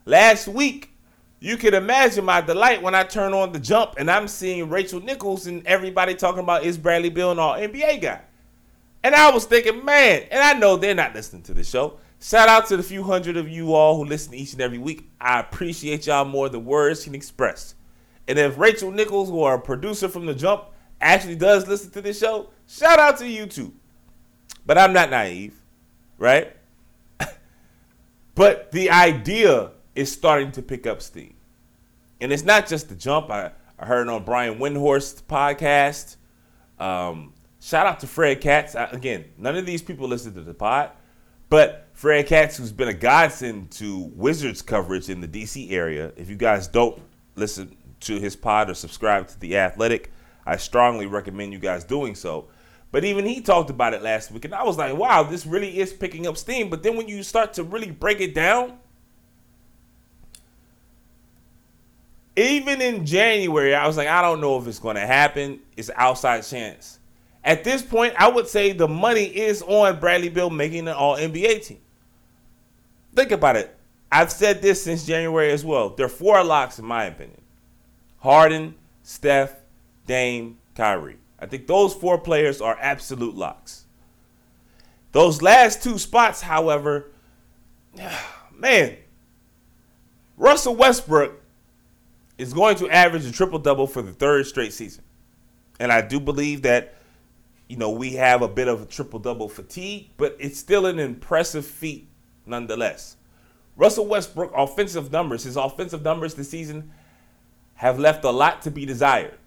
Last 0.05 0.48
week, 0.48 0.91
you 1.39 1.55
can 1.55 1.74
imagine 1.74 2.25
my 2.25 2.41
delight 2.41 2.81
when 2.81 2.96
I 2.96 3.03
turn 3.03 3.34
on 3.34 3.51
the 3.51 3.60
jump 3.60 3.96
and 3.98 4.10
I'm 4.10 4.27
seeing 4.27 4.69
Rachel 4.69 5.00
Nichols 5.00 5.48
and 5.48 5.65
everybody 5.65 6.15
talking 6.15 6.43
about 6.43 6.63
is 6.63 6.77
Bradley 6.77 7.10
Beal 7.10 7.31
an 7.31 7.39
all 7.39 7.53
NBA 7.53 8.01
guy. 8.01 8.22
And 9.03 9.15
I 9.15 9.31
was 9.31 9.46
thinking, 9.46 9.86
man, 9.86 10.24
and 10.29 10.41
I 10.41 10.53
know 10.53 10.75
they're 10.75 10.93
not 10.93 11.13
listening 11.13 11.43
to 11.43 11.53
the 11.53 11.63
show. 11.63 12.00
Shout 12.22 12.50
out 12.50 12.67
to 12.67 12.75
the 12.75 12.84
few 12.84 13.03
hundred 13.03 13.38
of 13.38 13.48
you 13.48 13.74
all 13.74 13.96
who 13.96 14.03
listen 14.03 14.34
each 14.34 14.51
and 14.51 14.62
every 14.62 14.77
week. 14.77 15.10
I 15.22 15.39
appreciate 15.39 16.08
y'all 16.08 16.25
more 16.25 16.50
than 16.50 16.65
words 16.65 17.05
can 17.05 17.15
express. 17.15 17.75
And 18.27 18.38
if 18.38 18.58
Rachel 18.58 18.91
Nichols, 18.91 19.29
who 19.29 19.41
are 19.43 19.55
a 19.55 19.62
producer 19.62 20.10
from 20.10 20.25
the 20.25 20.36
jump, 20.36 20.65
actually 21.01 21.36
does 21.36 21.68
listen 21.68 21.91
to 21.91 22.01
this 22.01 22.20
show, 22.20 22.50
shout 22.68 23.00
out 23.00 23.18
to 23.18 23.27
you 23.27 23.46
too. 23.46 23.74
But 24.65 24.77
I'm 24.77 24.94
not 24.94 25.10
naive, 25.10 25.56
right? 26.18 26.56
but 28.36 28.72
the 28.72 28.91
idea 28.91 29.72
is 29.96 30.12
starting 30.12 30.51
to 30.53 30.62
pick 30.62 30.86
up 30.86 31.01
steam. 31.01 31.36
And 32.22 32.32
it's 32.32 32.44
not 32.44 32.68
just 32.68 32.89
the 32.89 32.96
jump. 32.96 33.29
I, 33.29 33.51
I 33.77 33.86
heard 33.86 34.08
on 34.10 34.24
Brian 34.24 34.60
Windhorst's 34.60 35.22
podcast. 35.22 36.18
Um, 36.79 37.34
shout 37.60 37.88
out 37.88 38.00
to 38.01 38.08
Fred 38.08 38.41
Katz. 38.41 38.75
I, 38.75 38.86
again, 38.86 39.25
none 39.38 39.56
of 39.56 39.65
these 39.65 39.82
people 39.82 40.08
listen 40.08 40.34
to 40.34 40.41
the 40.41 40.53
pod, 40.53 40.91
but 41.50 41.88
Fred 41.94 42.27
Katz, 42.27 42.58
who's 42.58 42.72
been 42.72 42.88
a 42.88 42.94
godsend 42.94 43.72
to 43.72 44.12
Wizards 44.15 44.62
coverage 44.62 45.10
in 45.10 45.22
the 45.22 45.27
DC 45.27 45.72
area. 45.72 46.12
If 46.15 46.29
you 46.29 46.36
guys 46.36 46.68
don't 46.68 47.01
listen 47.36 47.75
to 48.01 48.20
his 48.20 48.36
pod 48.36 48.70
or 48.70 48.74
subscribe 48.74 49.27
to 49.29 49.39
The 49.39 49.58
Athletic, 49.58 50.12
I 50.50 50.58
strongly 50.58 51.06
recommend 51.06 51.53
you 51.53 51.60
guys 51.60 51.84
doing 51.84 52.15
so. 52.15 52.48
But 52.91 53.06
even 53.06 53.25
he 53.25 53.39
talked 53.41 53.70
about 53.70 53.94
it 53.94 54.01
last 54.01 54.32
week, 54.32 54.46
and 54.46 54.56
I 54.56 54.63
was 54.63 54.77
like, 54.77 54.98
wow, 54.98 55.22
this 55.22 55.46
really 55.46 55.79
is 55.79 55.94
picking 55.94 56.25
up 56.25 56.38
steam. 56.38 56.72
But 56.72 56.82
then 56.82 56.98
when 56.98 57.08
you 57.08 57.22
start 57.22 57.53
to 57.53 57.63
really 57.63 57.91
break 57.91 58.20
it 58.20 58.34
down, 58.34 58.79
even 62.36 62.82
in 62.82 63.06
January, 63.06 63.75
I 63.75 63.86
was 63.86 63.96
like, 63.96 64.08
I 64.08 64.24
don't 64.24 64.41
know 64.41 64.58
if 64.58 64.65
it's 64.65 64.79
going 64.79 64.96
to 64.96 65.06
happen. 65.06 65.60
It's 65.77 65.91
outside 65.96 66.41
chance. 66.41 66.98
At 67.44 67.63
this 67.63 67.84
point, 67.84 68.15
I 68.18 68.27
would 68.27 68.48
say 68.48 68.72
the 68.72 68.88
money 68.88 69.25
is 69.25 69.62
on 69.62 70.00
Bradley 70.00 70.29
Beal 70.29 70.50
making 70.50 70.88
an 70.88 70.96
All 70.96 71.15
NBA 71.15 71.65
team. 71.65 71.79
Think 73.13 73.32
about 73.32 73.56
it. 73.56 73.75
I've 74.12 74.32
said 74.32 74.63
this 74.63 74.84
since 74.84 75.06
January 75.06 75.51
as 75.51 75.63
well. 75.63 75.89
There 75.89 76.08
are 76.08 76.10
four 76.10 76.44
locks, 76.44 76.79
in 76.79 76.86
my 76.86 77.06
opinion 77.06 77.41
Harden, 78.18 78.75
Steph, 79.03 79.59
Dame, 80.10 80.58
Kyrie. 80.74 81.20
I 81.38 81.46
think 81.46 81.68
those 81.68 81.94
four 81.94 82.18
players 82.18 82.62
are 82.62 82.75
absolute 82.82 83.36
locks. 83.36 83.86
Those 85.12 85.44
last 85.44 85.84
two 85.84 86.00
spots, 86.00 86.42
however, 86.42 87.12
man, 88.58 88.98
Russell 90.36 90.75
Westbrook 90.75 91.39
is 92.39 92.54
going 92.54 92.78
to 92.78 92.89
average 92.89 93.24
a 93.24 93.32
triple 93.32 93.60
double 93.60 93.86
for 93.86 94.01
the 94.01 94.12
third 94.12 94.48
straight 94.48 94.74
season. 94.74 95.04
And 95.80 95.92
I 95.92 96.01
do 96.01 96.20
believe 96.20 96.63
that, 96.63 96.96
you 97.68 97.78
know, 97.78 97.92
we 97.92 98.13
have 98.13 98.42
a 98.42 98.48
bit 98.48 98.68
of 98.68 98.82
a 98.82 98.86
triple 98.88 99.20
double 99.20 99.48
fatigue, 99.48 100.10
but 100.18 100.36
it's 100.39 100.58
still 100.58 100.88
an 100.88 100.98
impressive 100.98 101.68
feat 101.68 102.08
nonetheless. 102.48 103.16
Russell 103.75 104.08
Westbrook 104.08 104.54
offensive 104.58 105.12
numbers, 105.12 105.44
his 105.44 105.56
offensive 105.56 106.01
numbers 106.01 106.34
this 106.34 106.50
season 106.50 106.92
have 107.75 108.00
left 108.00 108.24
a 108.24 108.32
lot 108.32 108.63
to 108.63 108.72
be 108.72 108.88
desired. 108.88 109.38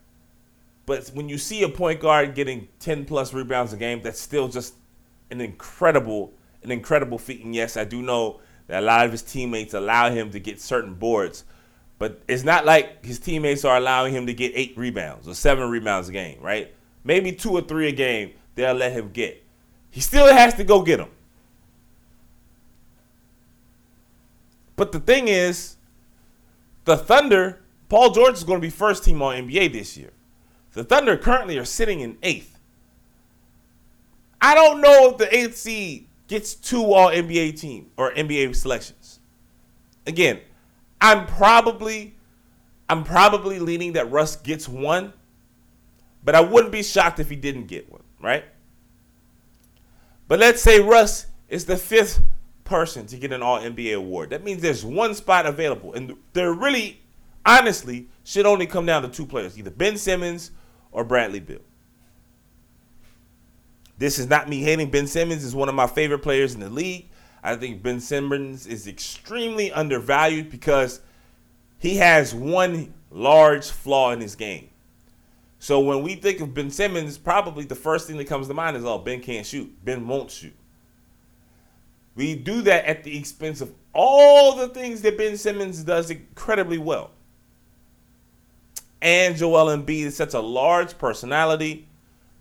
But 0.85 1.09
when 1.15 1.29
you 1.29 1.39
see 1.39 1.63
a 1.63 1.69
point 1.69 2.01
guard 2.01 2.35
getting 2.35 2.69
10 2.81 3.05
plus 3.05 3.33
rebounds 3.33 3.73
a 3.73 3.77
game, 3.77 4.03
that's 4.03 4.21
still 4.21 4.49
just 4.49 4.75
an 5.31 5.41
incredible, 5.41 6.33
an 6.63 6.71
incredible 6.71 7.19
feat. 7.19 7.45
And 7.45 7.55
yes, 7.55 7.77
I 7.77 7.85
do 7.85 8.03
know 8.03 8.41
that 8.67 8.83
a 8.83 8.87
lot 8.87 9.07
of 9.07 9.13
his 9.13 9.23
teammates 9.23 9.75
allow 9.75 10.11
him 10.11 10.31
to 10.31 10.41
get 10.41 10.61
certain 10.61 10.95
boards, 10.95 11.45
but 11.99 12.21
it's 12.27 12.43
not 12.43 12.65
like 12.65 13.05
his 13.05 13.19
teammates 13.19 13.65
are 13.65 13.77
allowing 13.77 14.13
him 14.13 14.27
to 14.27 14.35
get 14.35 14.53
eight 14.55 14.75
rebounds 14.77 15.29
or 15.29 15.35
seven 15.35 15.71
rebounds 15.71 16.09
a 16.09 16.13
game, 16.13 16.41
right? 16.41 16.75
Maybe 17.05 17.33
two 17.33 17.53
or 17.53 17.63
three 17.63 17.89
a 17.89 17.93
game 17.93 18.33
they'll 18.55 18.75
let 18.75 18.93
him 18.93 19.11
get. 19.13 19.43
He 19.91 20.01
still 20.01 20.33
has 20.33 20.55
to 20.55 20.65
go 20.65 20.83
get 20.83 20.99
them. 20.99 21.11
But 24.75 24.91
the 24.91 25.01
thing 25.01 25.29
is, 25.29 25.77
the 26.85 26.97
Thunder, 26.97 27.61
Paul 27.89 28.11
George 28.11 28.35
is 28.35 28.45
going 28.45 28.59
to 28.61 28.67
be 28.67 28.71
first 28.71 29.05
team 29.05 29.23
on 29.23 29.37
NBA 29.37 29.73
this 29.73 29.97
year. 29.97 30.11
The 30.73 30.85
Thunder 30.85 31.17
currently 31.17 31.59
are 31.59 31.65
sitting 31.65 32.01
in 32.01 32.17
eighth. 32.23 32.59
I 34.41 34.55
don't 34.55 34.81
know 34.81 35.11
if 35.11 35.19
the 35.19 35.35
eighth 35.35 35.57
seed 35.57 36.09
gets 36.27 36.55
two 36.55 36.93
all 36.93 37.09
NBA 37.09 37.61
team 37.61 37.91
or 37.97 38.13
NBA 38.13 38.57
selections. 38.57 39.21
Again, 40.07 40.41
I'm 41.01 41.27
probably 41.27 42.17
I'm 42.89 43.05
probably 43.05 43.59
leaning 43.59 43.93
that 43.95 44.11
Russ 44.11 44.37
gets 44.37 44.69
one, 44.69 45.13
but 46.25 46.35
I 46.35 46.41
wouldn't 46.41 46.73
be 46.73 46.83
shocked 46.83 47.21
if 47.21 47.31
he 47.31 47.37
didn't 47.37 47.67
get 47.67 47.91
one, 47.91 48.03
right? 48.21 48.45
But 50.29 50.41
let's 50.41 50.63
say 50.63 50.81
Russ 50.81 51.27
is 51.49 51.67
the 51.67 51.77
fifth 51.77 52.23
person 52.65 53.07
to 53.07 53.17
get 53.19 53.33
an 53.33 53.43
all 53.43 53.61
NBA 53.61 53.97
award. 53.97 54.31
That 54.31 54.43
means 54.45 54.63
there's 54.63 54.85
one 54.85 55.15
spot 55.15 55.47
available. 55.47 55.93
And 55.93 56.17
there 56.33 56.53
really, 56.53 57.01
honestly, 57.45 58.09
should 58.25 58.47
only 58.47 58.67
come 58.67 58.87
down 58.87 59.03
to 59.03 59.09
two 59.09 59.27
players 59.27 59.59
either 59.59 59.71
Ben 59.71 59.97
Simmons 59.97 60.51
or 60.93 61.05
Bradley 61.05 61.41
Beal. 61.41 61.59
This 63.99 64.19
is 64.19 64.29
not 64.29 64.49
me 64.49 64.63
hating 64.63 64.91
Ben 64.91 65.07
Simmons, 65.07 65.45
is 65.45 65.55
one 65.55 65.69
of 65.69 65.75
my 65.75 65.87
favorite 65.87 66.21
players 66.21 66.55
in 66.55 66.61
the 66.61 66.71
league. 66.71 67.09
I 67.43 67.57
think 67.57 67.83
Ben 67.83 68.01
Simmons 68.01 68.67
is 68.67 68.87
extremely 68.87 69.73
undervalued 69.73 70.51
because 70.51 71.01
he 71.79 71.97
has 71.97 72.35
one 72.35 72.95
large 73.11 73.69
flaw 73.69 74.13
in 74.13 74.21
his 74.21 74.37
game. 74.37 74.69
So 75.59 75.81
when 75.81 76.03
we 76.03 76.17
think 76.17 76.41
of 76.41 76.55
Ben 76.55 76.71
Simmons, 76.71 77.19
probably 77.19 77.65
the 77.65 77.75
first 77.75 78.07
thing 78.07 78.17
that 78.17 78.27
comes 78.27 78.49
to 78.49 78.55
mind 78.55 78.77
is, 78.77 78.85
oh, 78.85 78.99
Ben 78.99 79.21
can't 79.21 79.47
shoot. 79.47 79.73
Ben 79.85 80.07
won't 80.09 80.31
shoot. 80.31 80.55
We 82.15 82.35
do 82.35 82.63
that 82.63 82.85
at 82.85 83.05
the 83.05 83.17
expense 83.17 83.61
of 83.61 83.73
all 83.95 84.57
the 84.57 84.69
things 84.69 85.03
that 85.03 85.17
Ben 85.17 85.37
Simmons 85.37 85.83
does 85.85 86.11
incredibly 86.11 86.79
well. 86.79 87.13
And 89.03 89.37
Joel 89.37 89.77
Embiid 89.77 90.05
is 90.05 90.17
such 90.17 90.33
a 90.33 90.41
large 90.41 90.97
personality. 90.97 91.89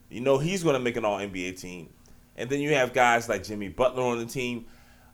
You 0.10 0.22
know 0.22 0.38
he's 0.38 0.62
going 0.62 0.76
to 0.76 0.80
make 0.80 0.96
an 0.96 1.04
All 1.04 1.18
NBA 1.18 1.60
team. 1.60 1.90
And 2.38 2.50
then 2.50 2.62
you 2.62 2.76
have 2.76 2.94
guys 2.94 3.28
like 3.28 3.44
Jimmy 3.44 3.68
Butler 3.68 4.04
on 4.04 4.20
the 4.20 4.28
team. 4.28 4.66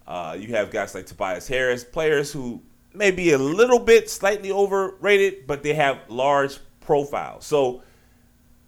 Uh, 0.06 0.36
you 0.38 0.50
have 0.50 0.70
guys 0.72 0.94
like 0.94 1.06
Tobias 1.06 1.48
Harris, 1.48 1.86
players 1.86 2.34
who 2.34 2.62
may 2.94 3.12
be 3.12 3.32
a 3.32 3.38
little 3.38 3.80
bit 3.80 4.10
slightly 4.10 4.52
overrated, 4.52 5.48
but 5.48 5.64
they 5.64 5.74
have 5.74 6.00
large 6.10 6.60
profiles. 6.82 7.46
So, 7.46 7.82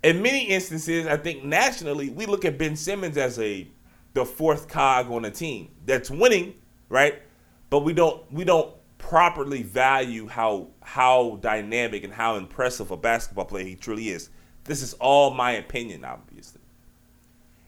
in 0.02 0.22
many 0.22 0.46
instances, 0.46 1.06
I 1.06 1.18
think 1.18 1.44
nationally, 1.44 2.10
we 2.10 2.26
look 2.26 2.46
at 2.46 2.58
Ben 2.58 2.78
Simmons 2.78 3.18
as 3.18 3.38
a 3.40 3.68
the 4.14 4.26
fourth 4.26 4.70
cog 4.70 5.12
on 5.12 5.26
a 5.26 5.32
team 5.32 5.70
that's 5.86 6.10
winning, 6.10 6.56
right? 6.88 7.22
But 7.70 7.80
we 7.80 7.94
don't 7.94 8.32
we 8.32 8.46
don't 8.46 8.74
properly 9.00 9.64
value 9.64 10.28
how 10.28 10.68
how 10.82 11.40
dynamic 11.42 12.04
and 12.04 12.14
how 12.14 12.36
impressive 12.36 12.92
a 12.92 12.98
basketball 12.98 13.46
player 13.46 13.66
he 13.66 13.76
truly 13.76 14.10
is. 14.10 14.30
This 14.66 14.84
is 14.84 14.94
all 14.96 15.32
my 15.32 15.54
opinion, 15.54 16.06
obviously. 16.06 16.62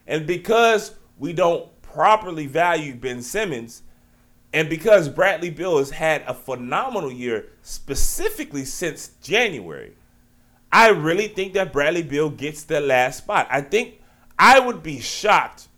And 0.05 0.27
because 0.27 0.93
we 1.17 1.33
don't 1.33 1.69
properly 1.81 2.45
value 2.45 2.93
Ben 2.93 3.23
Simmons, 3.23 3.81
and 4.53 4.69
because 4.69 5.09
Bradley 5.09 5.49
Beal 5.49 5.79
has 5.79 5.89
had 5.91 6.21
a 6.27 6.33
phenomenal 6.33 7.11
year 7.11 7.47
specifically 7.63 8.65
since 8.65 9.11
January, 9.21 9.93
I 10.71 10.89
really 10.89 11.27
think 11.27 11.53
that 11.53 11.73
Bradley 11.73 12.03
Beal 12.03 12.29
gets 12.29 12.63
the 12.63 12.81
last 12.81 13.19
spot. 13.19 13.47
I 13.49 13.61
think 13.61 14.01
I 14.37 14.59
would 14.59 14.83
be 14.83 14.99
shocked 14.99 15.69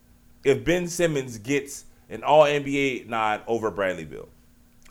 if 0.43 0.65
Ben 0.65 0.87
Simmons 0.87 1.37
gets 1.37 1.85
an 2.09 2.23
All 2.23 2.43
NBA 2.43 3.07
nod 3.07 3.41
over 3.47 3.71
Bradley 3.71 4.05
Beal. 4.05 4.27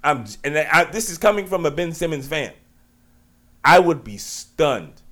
I'm 0.04 0.24
and 0.44 0.58
I, 0.58 0.84
this 0.84 1.10
is 1.10 1.18
coming 1.18 1.46
from 1.46 1.66
a 1.66 1.70
Ben 1.70 1.92
Simmons 1.92 2.26
fan. 2.26 2.52
I 3.64 3.78
would 3.78 4.02
be 4.02 4.16
stunned. 4.16 5.02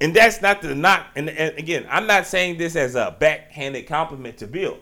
And 0.00 0.14
that's 0.14 0.40
not 0.40 0.62
the 0.62 0.74
knock. 0.74 1.08
And, 1.14 1.28
and 1.28 1.58
again, 1.58 1.86
I'm 1.90 2.06
not 2.06 2.26
saying 2.26 2.56
this 2.56 2.74
as 2.74 2.94
a 2.94 3.14
backhanded 3.18 3.86
compliment 3.86 4.38
to 4.38 4.46
Beal. 4.46 4.78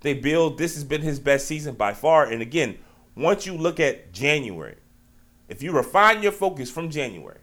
They 0.00 0.14
Beal, 0.14 0.50
this 0.50 0.74
has 0.74 0.82
been 0.82 1.02
his 1.02 1.20
best 1.20 1.46
season 1.46 1.74
by 1.74 1.92
far. 1.92 2.24
And 2.26 2.42
again, 2.42 2.78
once 3.14 3.46
you 3.46 3.54
look 3.54 3.78
at 3.78 4.12
January, 4.12 4.76
if 5.48 5.62
you 5.62 5.72
refine 5.72 6.22
your 6.22 6.32
focus 6.32 6.70
from 6.70 6.90
January, 6.90 7.38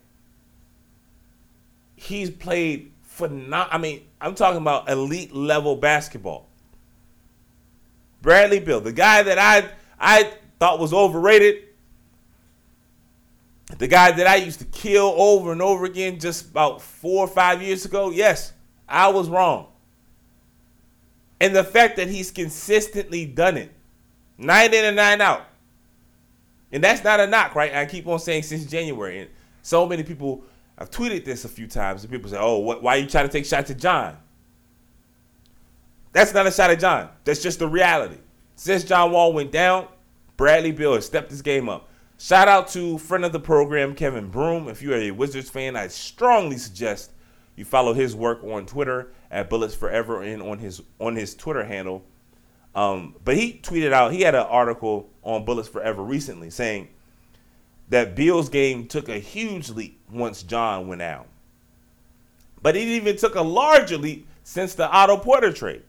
he's 1.95 2.29
played 2.29 2.91
phenomenal. 3.03 3.67
I 3.71 3.77
mean, 3.77 4.01
I'm 4.19 4.35
talking 4.35 4.61
about 4.61 4.89
elite 4.89 5.33
level 5.33 5.75
basketball. 5.75 6.46
Bradley 8.21 8.59
Beal, 8.59 8.81
the 8.81 8.91
guy 8.91 9.23
that 9.23 9.37
I 9.37 9.69
I 9.99 10.31
thought 10.59 10.79
was 10.79 10.93
overrated, 10.93 11.63
the 13.77 13.87
guy 13.87 14.11
that 14.11 14.27
I 14.27 14.35
used 14.37 14.59
to 14.59 14.65
kill 14.65 15.13
over 15.17 15.51
and 15.51 15.61
over 15.61 15.85
again 15.85 16.19
just 16.19 16.49
about 16.49 16.81
four 16.81 17.25
or 17.25 17.27
five 17.27 17.61
years 17.61 17.85
ago. 17.85 18.11
Yes, 18.11 18.53
I 18.87 19.09
was 19.09 19.29
wrong. 19.29 19.67
And 21.39 21.55
the 21.55 21.63
fact 21.63 21.97
that 21.97 22.07
he's 22.07 22.31
consistently 22.31 23.25
done 23.25 23.57
it, 23.57 23.71
nine 24.37 24.73
in 24.73 24.85
and 24.85 24.95
nine 24.95 25.21
out. 25.21 25.45
And 26.71 26.83
that's 26.83 27.03
not 27.03 27.19
a 27.19 27.27
knock, 27.27 27.55
right? 27.55 27.73
I 27.73 27.85
keep 27.85 28.07
on 28.07 28.19
saying 28.19 28.43
since 28.43 28.65
January. 28.65 29.19
And 29.19 29.29
so 29.61 29.85
many 29.85 30.03
people 30.03 30.43
I've 30.77 30.91
tweeted 30.91 31.25
this 31.25 31.43
a 31.43 31.49
few 31.49 31.67
times, 31.67 32.03
and 32.03 32.11
people 32.11 32.29
say, 32.29 32.37
"Oh, 32.39 32.59
what, 32.59 32.83
why 32.83 32.97
are 32.97 32.99
you 32.99 33.07
trying 33.07 33.27
to 33.27 33.31
take 33.31 33.45
shots 33.45 33.71
at 33.71 33.77
John?" 33.77 34.17
That's 36.13 36.33
not 36.33 36.47
a 36.47 36.51
shot 36.51 36.71
at 36.71 36.79
John. 36.79 37.09
That's 37.23 37.41
just 37.41 37.59
the 37.59 37.67
reality. 37.67 38.17
Since 38.55 38.85
John 38.85 39.11
Wall 39.11 39.33
went 39.33 39.51
down, 39.51 39.87
Bradley 40.35 40.71
Beal 40.71 40.95
has 40.95 41.05
stepped 41.05 41.29
his 41.29 41.41
game 41.41 41.69
up. 41.69 41.89
Shout 42.17 42.47
out 42.47 42.67
to 42.69 42.97
friend 42.97 43.23
of 43.23 43.31
the 43.31 43.39
program, 43.39 43.93
Kevin 43.93 44.29
Broom. 44.29 44.67
If 44.67 44.81
you 44.81 44.93
are 44.93 44.97
a 44.97 45.11
Wizards 45.11 45.49
fan, 45.49 45.75
I 45.75 45.87
strongly 45.87 46.57
suggest 46.57 47.11
you 47.55 47.65
follow 47.65 47.93
his 47.93 48.15
work 48.15 48.43
on 48.43 48.65
Twitter 48.65 49.11
at 49.29 49.49
Bullets 49.49 49.75
Forever 49.75 50.23
and 50.23 50.41
on 50.41 50.57
his 50.57 50.81
on 50.99 51.15
his 51.15 51.35
Twitter 51.35 51.63
handle. 51.63 52.03
Um, 52.73 53.15
but 53.23 53.35
he 53.35 53.53
tweeted 53.53 53.91
out 53.91 54.11
he 54.11 54.21
had 54.21 54.35
an 54.35 54.45
article 54.47 55.09
on 55.23 55.45
Bullets 55.45 55.67
Forever 55.69 56.03
recently 56.03 56.49
saying 56.49 56.89
that 57.89 58.15
Beal's 58.15 58.49
game 58.49 58.87
took 58.87 59.09
a 59.09 59.19
huge 59.19 59.69
leap 59.69 59.99
once 60.11 60.43
John 60.43 60.87
went 60.87 61.01
out. 61.01 61.27
But 62.61 62.75
it 62.75 62.87
even 62.87 63.15
took 63.17 63.35
a 63.35 63.41
larger 63.41 63.97
leap 63.97 64.27
since 64.43 64.73
the 64.73 64.89
Otto 64.89 65.17
Porter 65.17 65.51
trade. 65.51 65.83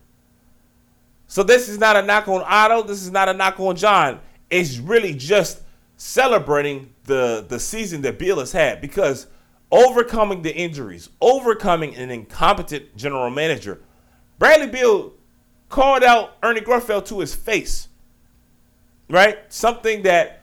So 1.28 1.42
this 1.42 1.68
is 1.68 1.78
not 1.78 1.94
a 1.96 2.02
knock 2.02 2.26
on 2.26 2.42
Otto. 2.44 2.82
This 2.82 3.02
is 3.02 3.10
not 3.10 3.28
a 3.28 3.34
knock 3.34 3.60
on 3.60 3.76
John. 3.76 4.20
It's 4.50 4.78
really 4.78 5.14
just 5.14 5.60
celebrating 5.98 6.94
the, 7.04 7.44
the 7.46 7.60
season 7.60 8.00
that 8.02 8.18
Beal 8.18 8.38
has 8.38 8.52
had 8.52 8.80
because 8.80 9.26
overcoming 9.70 10.40
the 10.40 10.56
injuries, 10.56 11.10
overcoming 11.20 11.94
an 11.96 12.10
incompetent 12.10 12.96
general 12.96 13.30
manager, 13.30 13.80
Bradley 14.38 14.68
Beal 14.68 15.12
called 15.68 16.02
out 16.02 16.36
Ernie 16.42 16.62
Grunfeld 16.62 17.06
to 17.06 17.20
his 17.20 17.34
face. 17.34 17.88
Right? 19.10 19.38
Something 19.48 20.02
that 20.02 20.42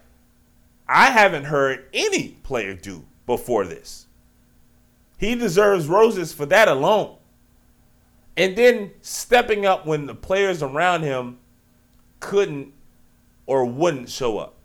I 0.88 1.06
haven't 1.06 1.46
heard 1.46 1.86
any 1.94 2.30
player 2.44 2.75
do 2.75 3.06
before 3.25 3.65
this. 3.65 4.06
He 5.18 5.34
deserves 5.34 5.88
roses 5.88 6.32
for 6.32 6.46
that 6.48 6.68
alone. 6.68 7.18
And 8.38 8.56
then 8.56 8.92
stepping 9.01 9.65
up 9.65 9.86
when 9.86 10.06
the 10.06 10.15
players 10.15 10.62
around 10.62 11.04
him 11.04 11.39
couldn't 12.20 12.74
or 13.46 13.65
wouldn't 13.65 14.10
show 14.10 14.38
up. 14.38 14.56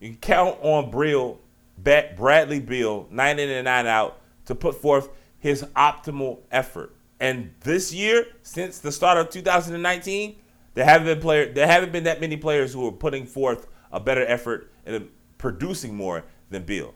You 0.00 0.14
count 0.20 0.58
on 0.60 0.90
Brill, 0.90 1.38
Bradley 1.78 2.60
Beal, 2.60 3.06
nine 3.10 3.38
in 3.38 3.48
and 3.48 3.64
nine 3.64 3.86
out, 3.86 4.20
to 4.46 4.54
put 4.54 4.74
forth 4.74 5.08
his 5.38 5.62
optimal 5.76 6.40
effort. 6.50 6.94
And 7.20 7.54
this 7.60 7.92
year, 7.92 8.26
since 8.42 8.78
the 8.78 8.90
start 8.90 9.18
of 9.18 9.30
2019, 9.30 10.36
there 10.74 10.84
haven't 10.84 11.06
been 11.06 11.20
player, 11.20 11.52
there 11.52 11.66
haven't 11.66 11.92
been 11.92 12.04
that 12.04 12.20
many 12.20 12.36
players 12.36 12.72
who 12.72 12.86
are 12.86 12.92
putting 12.92 13.26
forth 13.26 13.68
a 13.92 14.00
better 14.00 14.26
effort 14.26 14.70
and 14.84 15.08
producing 15.38 15.94
more 15.94 16.24
than 16.50 16.64
Beal. 16.64 16.94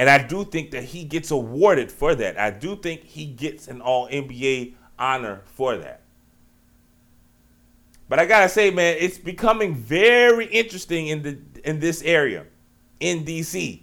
And 0.00 0.08
I 0.08 0.16
do 0.16 0.46
think 0.46 0.70
that 0.70 0.84
he 0.84 1.04
gets 1.04 1.30
awarded 1.30 1.92
for 1.92 2.14
that. 2.14 2.40
I 2.40 2.48
do 2.48 2.74
think 2.74 3.04
he 3.04 3.26
gets 3.26 3.68
an 3.68 3.82
all 3.82 4.08
NBA 4.08 4.72
honor 4.98 5.42
for 5.44 5.76
that. 5.76 6.00
But 8.08 8.18
I 8.18 8.24
gotta 8.24 8.48
say, 8.48 8.70
man, 8.70 8.96
it's 8.98 9.18
becoming 9.18 9.74
very 9.74 10.46
interesting 10.46 11.08
in 11.08 11.20
the 11.22 11.38
in 11.64 11.80
this 11.80 12.00
area, 12.00 12.46
in 12.98 13.26
DC. 13.26 13.82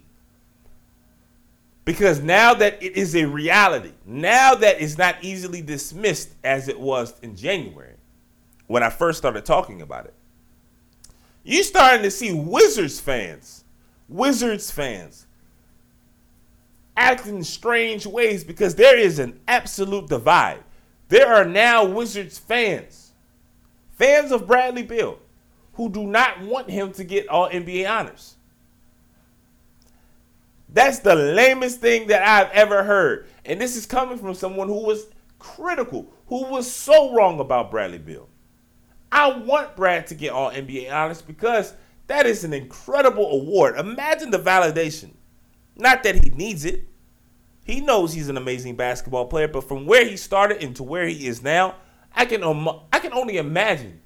Because 1.85 2.19
now 2.19 2.55
that 2.55 2.81
it 2.81 2.97
is 2.97 3.15
a 3.15 3.25
reality, 3.25 3.91
now 4.03 4.55
that 4.55 4.81
it's 4.81 4.97
not 4.97 5.17
easily 5.21 5.61
dismissed 5.61 6.31
as 6.43 6.67
it 6.67 6.79
was 6.79 7.13
in 7.21 7.35
January, 7.35 7.93
when 8.65 8.81
I 8.81 8.89
first 8.89 9.19
started 9.19 9.45
talking 9.45 9.83
about 9.83 10.05
it, 10.05 10.15
you're 11.43 11.61
starting 11.61 12.01
to 12.01 12.09
see 12.09 12.33
Wizards 12.33 12.99
fans, 12.99 13.65
Wizards 14.09 14.71
fans, 14.71 15.26
acting 16.97 17.37
in 17.37 17.43
strange 17.43 18.05
ways 18.05 18.43
because 18.43 18.75
there 18.75 18.97
is 18.97 19.19
an 19.19 19.39
absolute 19.47 20.07
divide. 20.07 20.63
There 21.07 21.33
are 21.33 21.45
now 21.45 21.85
Wizards 21.85 22.37
fans, 22.37 23.13
fans 23.91 24.31
of 24.31 24.47
Bradley 24.47 24.83
Beal, 24.83 25.19
who 25.73 25.89
do 25.89 26.05
not 26.05 26.41
want 26.41 26.69
him 26.69 26.91
to 26.93 27.03
get 27.03 27.29
all 27.29 27.49
NBA 27.49 27.89
honors. 27.89 28.35
That's 30.69 30.99
the 30.99 31.15
lamest 31.15 31.79
thing 31.79 32.07
that 32.07 32.27
I've 32.27 32.51
ever 32.51 32.83
heard. 32.83 33.27
And 33.45 33.61
this 33.61 33.77
is 33.77 33.85
coming 33.85 34.17
from 34.17 34.33
someone 34.33 34.67
who 34.67 34.83
was 34.83 35.05
critical, 35.39 36.11
who 36.27 36.45
was 36.45 36.69
so 36.69 37.13
wrong 37.13 37.39
about 37.39 37.71
Bradley 37.71 37.99
Beal. 37.99 38.27
I 39.11 39.29
want 39.29 39.75
Brad 39.75 40.07
to 40.07 40.15
get 40.15 40.33
all 40.33 40.51
NBA 40.51 40.91
honors 40.91 41.21
because 41.21 41.73
that 42.07 42.25
is 42.25 42.43
an 42.43 42.53
incredible 42.53 43.31
award. 43.31 43.77
Imagine 43.79 44.31
the 44.31 44.39
validation. 44.39 45.11
Not 45.77 46.03
that 46.03 46.23
he 46.23 46.29
needs 46.31 46.65
it. 46.65 46.87
He 47.65 47.81
knows 47.81 48.13
he's 48.13 48.29
an 48.29 48.37
amazing 48.37 48.75
basketball 48.75 49.25
player, 49.25 49.47
but 49.47 49.67
from 49.67 49.85
where 49.85 50.05
he 50.05 50.15
started 50.17 50.63
into 50.63 50.83
where 50.83 51.07
he 51.07 51.27
is 51.27 51.43
now, 51.43 51.75
I 52.15 52.25
can 52.25 52.43
um, 52.43 52.67
I 52.91 52.99
can 52.99 53.13
only 53.13 53.37
imagine. 53.37 54.01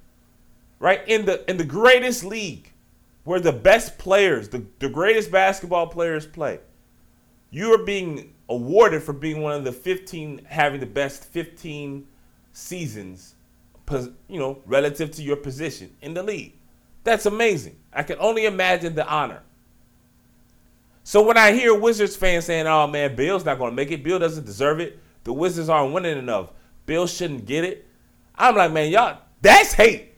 Right? 0.78 1.06
In 1.06 1.26
the 1.26 1.48
in 1.48 1.56
the 1.56 1.64
greatest 1.64 2.24
league 2.24 2.72
where 3.24 3.38
the 3.38 3.52
best 3.52 3.98
players, 3.98 4.48
the, 4.48 4.66
the 4.80 4.88
greatest 4.88 5.30
basketball 5.30 5.86
players 5.86 6.26
play, 6.26 6.58
you 7.50 7.72
are 7.72 7.84
being 7.84 8.34
awarded 8.48 9.02
for 9.02 9.12
being 9.12 9.42
one 9.42 9.54
of 9.54 9.64
the 9.64 9.72
15 9.72 10.44
having 10.46 10.80
the 10.80 10.86
best 10.86 11.24
15 11.24 12.06
seasons 12.52 13.36
you 14.28 14.38
know, 14.38 14.58
relative 14.66 15.10
to 15.12 15.22
your 15.22 15.36
position 15.36 15.94
in 16.00 16.14
the 16.14 16.22
league. 16.22 16.54
That's 17.04 17.26
amazing. 17.26 17.76
I 17.92 18.02
can 18.02 18.16
only 18.18 18.46
imagine 18.46 18.94
the 18.94 19.06
honor. 19.06 19.42
So 21.04 21.22
when 21.22 21.36
I 21.36 21.52
hear 21.52 21.74
Wizards 21.74 22.16
fans 22.16 22.44
saying, 22.44 22.66
"Oh 22.66 22.86
man, 22.86 23.16
Beal's 23.16 23.44
not 23.44 23.58
going 23.58 23.72
to 23.72 23.76
make 23.76 23.90
it. 23.90 24.04
Beal 24.04 24.18
doesn't 24.18 24.46
deserve 24.46 24.80
it. 24.80 24.98
The 25.24 25.32
Wizards 25.32 25.68
aren't 25.68 25.92
winning 25.92 26.18
enough. 26.18 26.50
Beal 26.86 27.06
shouldn't 27.06 27.46
get 27.46 27.64
it." 27.64 27.86
I'm 28.36 28.56
like, 28.56 28.72
"Man, 28.72 28.90
y'all, 28.90 29.18
that's 29.40 29.72
hate." 29.72 30.12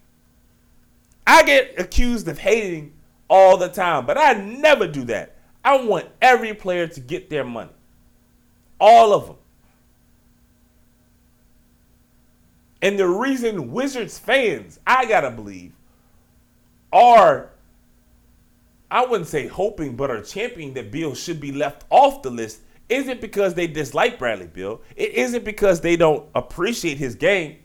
I 1.27 1.43
get 1.43 1.79
accused 1.79 2.29
of 2.29 2.39
hating 2.39 2.93
all 3.29 3.57
the 3.57 3.69
time, 3.69 4.05
but 4.05 4.19
I 4.19 4.35
never 4.35 4.87
do 4.87 5.05
that. 5.05 5.37
I 5.65 5.83
want 5.83 6.07
every 6.21 6.53
player 6.53 6.87
to 6.87 7.01
get 7.01 7.31
their 7.31 7.45
money. 7.45 7.71
All 8.79 9.15
of 9.15 9.27
them. 9.27 9.37
And 12.83 12.99
the 12.99 13.09
reason 13.09 13.73
Wizards 13.73 14.19
fans, 14.19 14.79
I 14.87 15.07
gotta 15.07 15.31
believe, 15.31 15.73
are 16.93 17.54
I 18.91 19.05
wouldn't 19.05 19.29
say 19.29 19.47
hoping, 19.47 19.97
but 19.97 20.11
are 20.11 20.23
championing 20.23 20.75
that 20.75 20.91
Beal 20.91 21.15
should 21.15 21.41
be 21.41 21.53
left 21.53 21.85
off 21.91 22.23
the 22.23 22.31
list 22.31 22.61
isn't 22.89 23.21
because 23.21 23.55
they 23.55 23.67
dislike 23.67 24.19
Bradley 24.19 24.47
Beal. 24.47 24.83
It 24.95 25.13
isn't 25.15 25.45
because 25.45 25.81
they 25.81 25.97
don't 25.97 26.29
appreciate 26.35 26.99
his 26.99 27.15
game. 27.15 27.59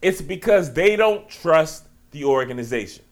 It's 0.00 0.22
because 0.22 0.72
they 0.72 0.96
don't 0.96 1.28
trust 1.28 1.86
the 2.10 2.24
organization. 2.24 3.04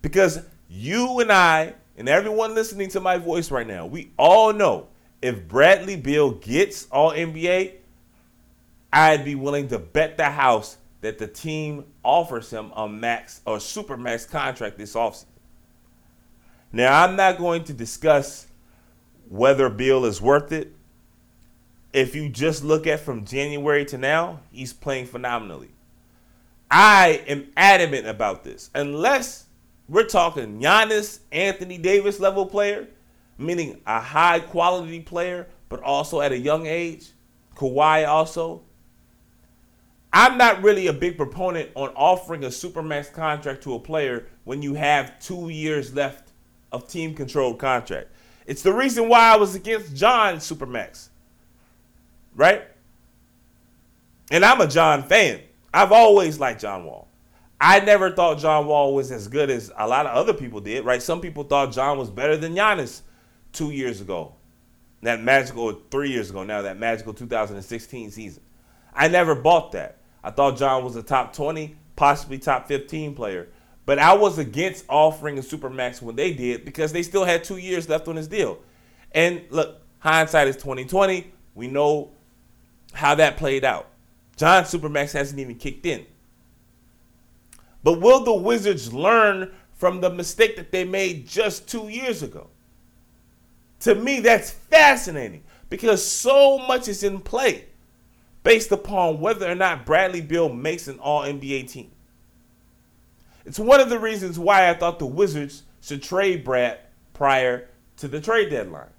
Because 0.00 0.40
you 0.68 1.20
and 1.20 1.30
I, 1.30 1.74
and 1.96 2.08
everyone 2.08 2.54
listening 2.54 2.88
to 2.90 3.00
my 3.00 3.18
voice 3.18 3.50
right 3.50 3.66
now, 3.66 3.86
we 3.86 4.10
all 4.16 4.52
know 4.52 4.88
if 5.20 5.46
Bradley 5.46 5.96
Beal 5.96 6.32
gets 6.32 6.86
all 6.90 7.12
NBA, 7.12 7.74
I'd 8.92 9.24
be 9.24 9.34
willing 9.34 9.68
to 9.68 9.78
bet 9.78 10.16
the 10.16 10.30
house 10.30 10.76
that 11.02 11.18
the 11.18 11.26
team 11.26 11.84
offers 12.02 12.50
him 12.50 12.72
a 12.74 12.88
max 12.88 13.42
or 13.44 13.60
super 13.60 13.96
max 13.96 14.24
contract 14.24 14.78
this 14.78 14.94
offseason. 14.94 15.26
Now, 16.72 17.02
I'm 17.02 17.16
not 17.16 17.36
going 17.36 17.64
to 17.64 17.74
discuss 17.74 18.46
whether 19.28 19.68
Beal 19.68 20.06
is 20.06 20.22
worth 20.22 20.52
it. 20.52 20.72
If 21.92 22.14
you 22.14 22.30
just 22.30 22.64
look 22.64 22.86
at 22.86 23.00
from 23.00 23.26
January 23.26 23.84
to 23.86 23.98
now, 23.98 24.40
he's 24.50 24.72
playing 24.72 25.06
phenomenally. 25.06 25.68
I 26.70 27.22
am 27.26 27.52
adamant 27.56 28.06
about 28.06 28.44
this. 28.44 28.70
Unless 28.74 29.44
we're 29.88 30.04
talking 30.04 30.60
Giannis, 30.60 31.18
Anthony 31.30 31.76
Davis 31.76 32.18
level 32.18 32.46
player, 32.46 32.88
meaning 33.36 33.82
a 33.86 34.00
high 34.00 34.38
quality 34.38 35.00
player, 35.00 35.48
but 35.68 35.82
also 35.82 36.22
at 36.22 36.32
a 36.32 36.38
young 36.38 36.66
age, 36.66 37.10
Kawhi 37.56 38.08
also, 38.08 38.62
I'm 40.12 40.36
not 40.36 40.62
really 40.62 40.88
a 40.88 40.92
big 40.92 41.16
proponent 41.16 41.70
on 41.74 41.88
offering 41.90 42.44
a 42.44 42.48
supermax 42.48 43.12
contract 43.12 43.62
to 43.62 43.74
a 43.74 43.78
player 43.78 44.26
when 44.44 44.60
you 44.60 44.74
have 44.74 45.18
two 45.20 45.48
years 45.48 45.94
left 45.94 46.32
of 46.70 46.86
team 46.86 47.14
controlled 47.14 47.58
contract. 47.58 48.08
It's 48.46 48.62
the 48.62 48.72
reason 48.72 49.08
why 49.08 49.32
I 49.32 49.36
was 49.36 49.54
against 49.54 49.96
John 49.96 50.36
supermax, 50.36 51.08
right? 52.34 52.64
And 54.30 54.44
I'm 54.44 54.60
a 54.60 54.66
John 54.66 55.02
fan. 55.02 55.40
I've 55.72 55.92
always 55.92 56.38
liked 56.38 56.60
John 56.60 56.84
Wall. 56.84 57.08
I 57.60 57.80
never 57.80 58.10
thought 58.10 58.38
John 58.38 58.66
Wall 58.66 58.94
was 58.94 59.12
as 59.12 59.28
good 59.28 59.48
as 59.48 59.70
a 59.78 59.86
lot 59.86 60.04
of 60.04 60.16
other 60.16 60.34
people 60.34 60.60
did, 60.60 60.84
right? 60.84 61.00
Some 61.00 61.20
people 61.20 61.44
thought 61.44 61.72
John 61.72 61.96
was 61.96 62.10
better 62.10 62.36
than 62.36 62.54
Giannis 62.54 63.02
two 63.52 63.70
years 63.70 64.00
ago. 64.00 64.34
That 65.02 65.22
magical, 65.22 65.72
three 65.90 66.10
years 66.10 66.30
ago 66.30 66.44
now, 66.44 66.62
that 66.62 66.78
magical 66.78 67.14
2016 67.14 68.10
season. 68.10 68.42
I 68.92 69.08
never 69.08 69.34
bought 69.34 69.72
that. 69.72 69.98
I 70.24 70.30
thought 70.30 70.56
John 70.56 70.84
was 70.84 70.96
a 70.96 71.02
top 71.02 71.32
20, 71.32 71.76
possibly 71.96 72.38
top 72.38 72.68
15 72.68 73.14
player. 73.14 73.48
But 73.84 73.98
I 73.98 74.14
was 74.14 74.38
against 74.38 74.84
offering 74.88 75.38
a 75.38 75.42
supermax 75.42 76.00
when 76.00 76.14
they 76.14 76.32
did 76.32 76.64
because 76.64 76.92
they 76.92 77.02
still 77.02 77.24
had 77.24 77.42
two 77.42 77.56
years 77.56 77.88
left 77.88 78.06
on 78.06 78.16
his 78.16 78.28
deal. 78.28 78.58
And 79.12 79.42
look, 79.50 79.80
hindsight 79.98 80.48
is 80.48 80.56
2020. 80.56 81.32
We 81.54 81.66
know 81.66 82.12
how 82.92 83.14
that 83.16 83.36
played 83.36 83.64
out. 83.64 83.88
John 84.36 84.64
Supermax 84.64 85.12
hasn't 85.12 85.40
even 85.40 85.56
kicked 85.56 85.84
in. 85.84 86.06
But 87.82 88.00
will 88.00 88.22
the 88.24 88.32
Wizards 88.32 88.92
learn 88.92 89.52
from 89.74 90.00
the 90.00 90.10
mistake 90.10 90.56
that 90.56 90.70
they 90.70 90.84
made 90.84 91.26
just 91.26 91.68
two 91.68 91.88
years 91.88 92.22
ago? 92.22 92.48
To 93.80 93.96
me, 93.96 94.20
that's 94.20 94.50
fascinating 94.50 95.42
because 95.68 96.06
so 96.06 96.58
much 96.58 96.86
is 96.86 97.02
in 97.02 97.18
play 97.18 97.64
based 98.42 98.72
upon 98.72 99.20
whether 99.20 99.50
or 99.50 99.54
not 99.54 99.86
Bradley 99.86 100.20
Beal 100.20 100.48
makes 100.48 100.88
an 100.88 100.98
all 100.98 101.22
NBA 101.22 101.70
team. 101.70 101.90
It's 103.44 103.58
one 103.58 103.80
of 103.80 103.90
the 103.90 103.98
reasons 103.98 104.38
why 104.38 104.68
I 104.68 104.74
thought 104.74 104.98
the 104.98 105.06
Wizards 105.06 105.62
should 105.80 106.02
trade 106.02 106.44
Brad 106.44 106.78
prior 107.12 107.68
to 107.96 108.08
the 108.08 108.20
trade 108.20 108.50
deadline. 108.50 108.90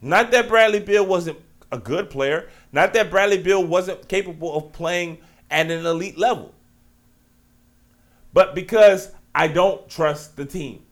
Not 0.00 0.30
that 0.30 0.48
Bradley 0.48 0.80
Beal 0.80 1.04
wasn't 1.04 1.38
a 1.72 1.78
good 1.78 2.10
player, 2.10 2.48
not 2.72 2.92
that 2.94 3.10
Bradley 3.10 3.42
Beal 3.42 3.64
wasn't 3.64 4.08
capable 4.08 4.56
of 4.56 4.72
playing 4.72 5.18
at 5.50 5.70
an 5.70 5.84
elite 5.84 6.18
level, 6.18 6.54
but 8.32 8.54
because 8.54 9.12
I 9.34 9.48
don't 9.48 9.88
trust 9.88 10.36
the 10.36 10.44
team. 10.44 10.82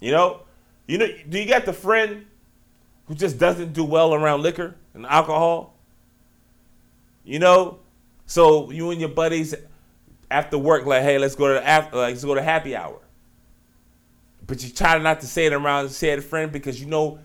You 0.00 0.12
know, 0.12 0.40
you 0.86 0.98
know, 0.98 1.08
do 1.28 1.38
you 1.38 1.46
got 1.46 1.64
the 1.64 1.72
friend 1.72 2.26
who 3.08 3.14
just 3.14 3.38
doesn't 3.38 3.72
do 3.72 3.84
well 3.84 4.14
around 4.14 4.42
liquor 4.42 4.76
and 4.94 5.06
alcohol. 5.06 5.74
You 7.24 7.38
know, 7.38 7.80
so 8.26 8.70
you 8.70 8.90
and 8.90 9.00
your 9.00 9.08
buddies 9.08 9.54
after 10.30 10.58
work, 10.58 10.86
like, 10.86 11.02
hey, 11.02 11.18
let's 11.18 11.34
go 11.34 11.48
to 11.48 11.66
after, 11.66 11.96
like, 11.96 12.12
let's 12.12 12.24
go 12.24 12.34
to 12.34 12.42
happy 12.42 12.76
hour. 12.76 13.00
But 14.46 14.62
you 14.62 14.70
try 14.70 14.96
not 14.98 15.20
to 15.20 15.26
say 15.26 15.46
it 15.46 15.52
around 15.52 15.86
a 15.86 15.88
said 15.88 16.18
a 16.18 16.22
friend 16.22 16.52
because 16.52 16.80
you 16.80 16.86
know 16.86 17.18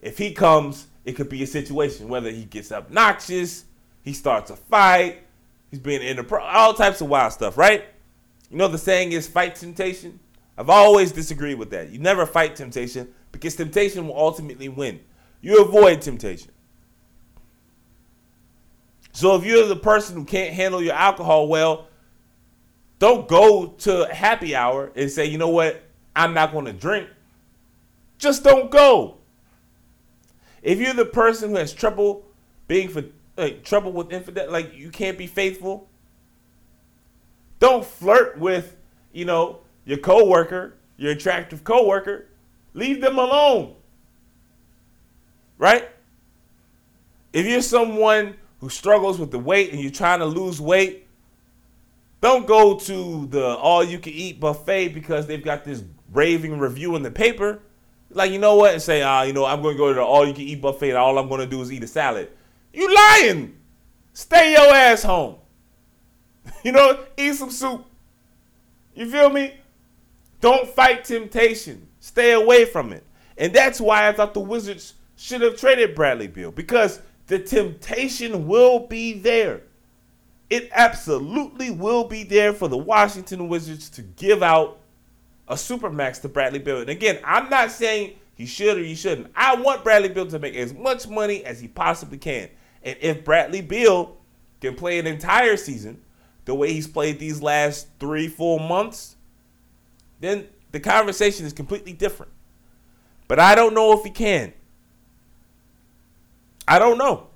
if 0.00 0.18
he 0.18 0.32
comes, 0.32 0.86
it 1.04 1.12
could 1.12 1.28
be 1.28 1.42
a 1.42 1.46
situation 1.46 2.08
whether 2.08 2.30
he 2.30 2.44
gets 2.44 2.70
obnoxious, 2.72 3.64
he 4.02 4.12
starts 4.12 4.50
a 4.50 4.56
fight, 4.56 5.18
he's 5.70 5.80
being 5.80 6.02
in 6.02 6.16
the 6.16 6.38
all 6.40 6.74
types 6.74 7.00
of 7.00 7.08
wild 7.08 7.32
stuff, 7.32 7.58
right? 7.58 7.84
You 8.50 8.58
know 8.58 8.68
the 8.68 8.78
saying 8.78 9.12
is 9.12 9.26
fight 9.26 9.54
temptation. 9.54 10.20
I've 10.58 10.70
always 10.70 11.12
disagreed 11.12 11.58
with 11.58 11.70
that. 11.70 11.90
You 11.90 11.98
never 11.98 12.24
fight 12.24 12.56
temptation 12.56 13.12
because 13.32 13.56
temptation 13.56 14.06
will 14.08 14.18
ultimately 14.18 14.68
win. 14.68 15.00
You 15.40 15.62
avoid 15.62 16.02
temptation. 16.02 16.50
So 19.12 19.36
if 19.36 19.44
you're 19.44 19.66
the 19.66 19.76
person 19.76 20.16
who 20.16 20.24
can't 20.24 20.54
handle 20.54 20.82
your 20.82 20.94
alcohol 20.94 21.48
well, 21.48 21.88
Don't 22.98 23.28
go 23.28 23.66
to 23.78 24.08
happy 24.12 24.54
hour 24.56 24.90
and 24.96 25.10
say, 25.10 25.26
you 25.26 25.38
know 25.38 25.50
what, 25.50 25.82
I'm 26.14 26.32
not 26.32 26.52
going 26.52 26.64
to 26.64 26.72
drink. 26.72 27.08
Just 28.18 28.42
don't 28.42 28.70
go. 28.70 29.18
If 30.62 30.80
you're 30.80 30.94
the 30.94 31.04
person 31.04 31.50
who 31.50 31.56
has 31.56 31.72
trouble 31.72 32.24
being 32.66 32.88
for 32.88 33.04
like, 33.36 33.64
trouble 33.64 33.92
with 33.92 34.12
infidel, 34.12 34.50
like 34.50 34.74
you 34.74 34.90
can't 34.90 35.18
be 35.18 35.26
faithful. 35.26 35.88
Don't 37.58 37.84
flirt 37.84 38.38
with, 38.38 38.76
you 39.12 39.26
know, 39.26 39.60
your 39.84 39.98
coworker, 39.98 40.74
your 40.96 41.12
attractive 41.12 41.64
coworker. 41.64 42.26
Leave 42.76 43.00
them 43.00 43.18
alone. 43.18 43.74
Right? 45.56 45.88
If 47.32 47.46
you're 47.46 47.62
someone 47.62 48.36
who 48.60 48.68
struggles 48.68 49.18
with 49.18 49.30
the 49.30 49.38
weight 49.38 49.72
and 49.72 49.80
you're 49.80 49.90
trying 49.90 50.18
to 50.18 50.26
lose 50.26 50.60
weight, 50.60 51.06
don't 52.20 52.46
go 52.46 52.78
to 52.78 53.26
the 53.28 53.46
all 53.56 53.82
you 53.82 53.98
can 53.98 54.12
eat 54.12 54.40
buffet 54.40 54.88
because 54.88 55.26
they've 55.26 55.42
got 55.42 55.64
this 55.64 55.84
raving 56.12 56.58
review 56.58 56.96
in 56.96 57.02
the 57.02 57.10
paper. 57.10 57.60
Like, 58.10 58.30
you 58.30 58.38
know 58.38 58.56
what? 58.56 58.74
And 58.74 58.82
say, 58.82 59.00
ah, 59.00 59.20
uh, 59.20 59.22
you 59.22 59.32
know, 59.32 59.46
I'm 59.46 59.62
going 59.62 59.74
to 59.74 59.78
go 59.78 59.88
to 59.88 59.94
the 59.94 60.02
all 60.02 60.26
you 60.26 60.34
can 60.34 60.42
eat 60.42 60.60
buffet 60.60 60.90
and 60.90 60.98
all 60.98 61.16
I'm 61.18 61.28
going 61.28 61.40
to 61.40 61.46
do 61.46 61.62
is 61.62 61.72
eat 61.72 61.82
a 61.82 61.86
salad. 61.86 62.30
You 62.74 62.94
lying. 62.94 63.56
Stay 64.12 64.52
your 64.52 64.74
ass 64.74 65.02
home. 65.02 65.36
You 66.62 66.72
know, 66.72 67.04
eat 67.16 67.34
some 67.34 67.50
soup. 67.50 67.84
You 68.94 69.08
feel 69.10 69.30
me? 69.30 69.54
Don't 70.40 70.68
fight 70.68 71.04
temptation. 71.04 71.85
Stay 72.06 72.30
away 72.30 72.64
from 72.64 72.92
it. 72.92 73.02
And 73.36 73.52
that's 73.52 73.80
why 73.80 74.06
I 74.06 74.12
thought 74.12 74.32
the 74.32 74.38
Wizards 74.38 74.94
should 75.16 75.40
have 75.40 75.56
traded 75.56 75.96
Bradley 75.96 76.28
Beal 76.28 76.52
because 76.52 77.00
the 77.26 77.40
temptation 77.40 78.46
will 78.46 78.86
be 78.86 79.14
there. 79.14 79.62
It 80.48 80.70
absolutely 80.72 81.72
will 81.72 82.04
be 82.04 82.22
there 82.22 82.52
for 82.52 82.68
the 82.68 82.76
Washington 82.76 83.48
Wizards 83.48 83.90
to 83.90 84.02
give 84.02 84.40
out 84.40 84.78
a 85.48 85.54
supermax 85.54 86.20
to 86.22 86.28
Bradley 86.28 86.60
Beal. 86.60 86.80
And 86.80 86.90
again, 86.90 87.18
I'm 87.24 87.50
not 87.50 87.72
saying 87.72 88.12
he 88.36 88.46
should 88.46 88.78
or 88.78 88.84
he 88.84 88.94
shouldn't. 88.94 89.32
I 89.34 89.56
want 89.56 89.82
Bradley 89.82 90.08
Beal 90.08 90.28
to 90.28 90.38
make 90.38 90.54
as 90.54 90.72
much 90.72 91.08
money 91.08 91.44
as 91.44 91.58
he 91.58 91.66
possibly 91.66 92.18
can. 92.18 92.48
And 92.84 92.96
if 93.00 93.24
Bradley 93.24 93.62
Beal 93.62 94.16
can 94.60 94.76
play 94.76 95.00
an 95.00 95.08
entire 95.08 95.56
season 95.56 96.02
the 96.44 96.54
way 96.54 96.72
he's 96.72 96.86
played 96.86 97.18
these 97.18 97.42
last 97.42 97.88
three, 97.98 98.28
four 98.28 98.60
months, 98.60 99.16
then 100.20 100.46
the 100.76 100.80
conversation 100.80 101.46
is 101.46 101.54
completely 101.54 101.94
different. 101.94 102.30
But 103.28 103.40
I 103.40 103.54
don't 103.54 103.72
know 103.72 103.98
if 103.98 104.04
he 104.04 104.10
can. 104.10 104.52
I 106.68 106.78
don't 106.78 106.98
know. 106.98 107.28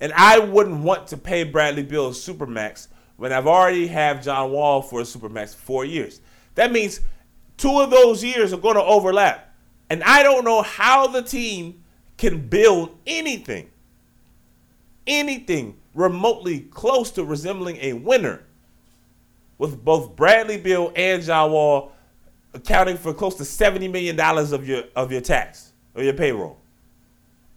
And 0.00 0.14
I 0.14 0.38
wouldn't 0.38 0.82
want 0.82 1.08
to 1.08 1.18
pay 1.18 1.44
Bradley 1.44 1.82
Beal 1.82 2.06
a 2.06 2.12
supermax 2.12 2.88
when 3.18 3.34
I've 3.34 3.46
already 3.46 3.86
have 3.88 4.24
John 4.24 4.50
Wall 4.50 4.80
for 4.80 5.00
a 5.00 5.02
supermax 5.02 5.54
for 5.54 5.60
four 5.60 5.84
years. 5.84 6.22
That 6.54 6.72
means 6.72 7.00
two 7.58 7.80
of 7.80 7.90
those 7.90 8.24
years 8.24 8.54
are 8.54 8.58
going 8.58 8.76
to 8.76 8.82
overlap. 8.82 9.54
And 9.90 10.02
I 10.02 10.22
don't 10.22 10.46
know 10.46 10.62
how 10.62 11.06
the 11.06 11.20
team 11.20 11.84
can 12.16 12.48
build 12.48 12.96
anything, 13.06 13.68
anything 15.06 15.76
remotely 15.92 16.60
close 16.60 17.10
to 17.10 17.24
resembling 17.24 17.76
a 17.82 17.92
winner 17.92 18.42
with 19.58 19.84
both 19.84 20.16
Bradley 20.16 20.56
Beal 20.56 20.94
and 20.96 21.22
John 21.22 21.52
Wall 21.52 21.92
accounting 22.54 22.96
for 22.96 23.12
close 23.12 23.34
to 23.36 23.42
$70 23.42 23.90
million 23.90 24.18
of 24.18 24.66
your 24.66 24.84
of 24.96 25.12
your 25.12 25.20
tax 25.20 25.72
or 25.94 26.02
your 26.02 26.14
payroll. 26.14 26.58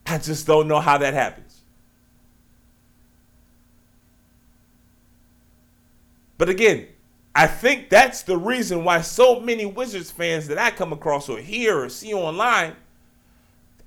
I 0.05 0.17
just 0.17 0.47
don't 0.47 0.67
know 0.67 0.79
how 0.79 0.97
that 0.97 1.13
happens. 1.13 1.62
But 6.38 6.49
again, 6.49 6.88
I 7.36 7.47
think 7.47 7.89
that's 7.89 8.23
the 8.23 8.38
reason 8.38 8.83
why 8.83 9.01
so 9.01 9.39
many 9.39 9.65
Wizards 9.65 10.12
fans 10.12 10.47
that 10.47 10.57
I 10.57 10.71
come 10.71 10.93
across 10.93 11.29
or 11.29 11.39
hear 11.39 11.83
or 11.83 11.89
see 11.89 12.13
online, 12.13 12.75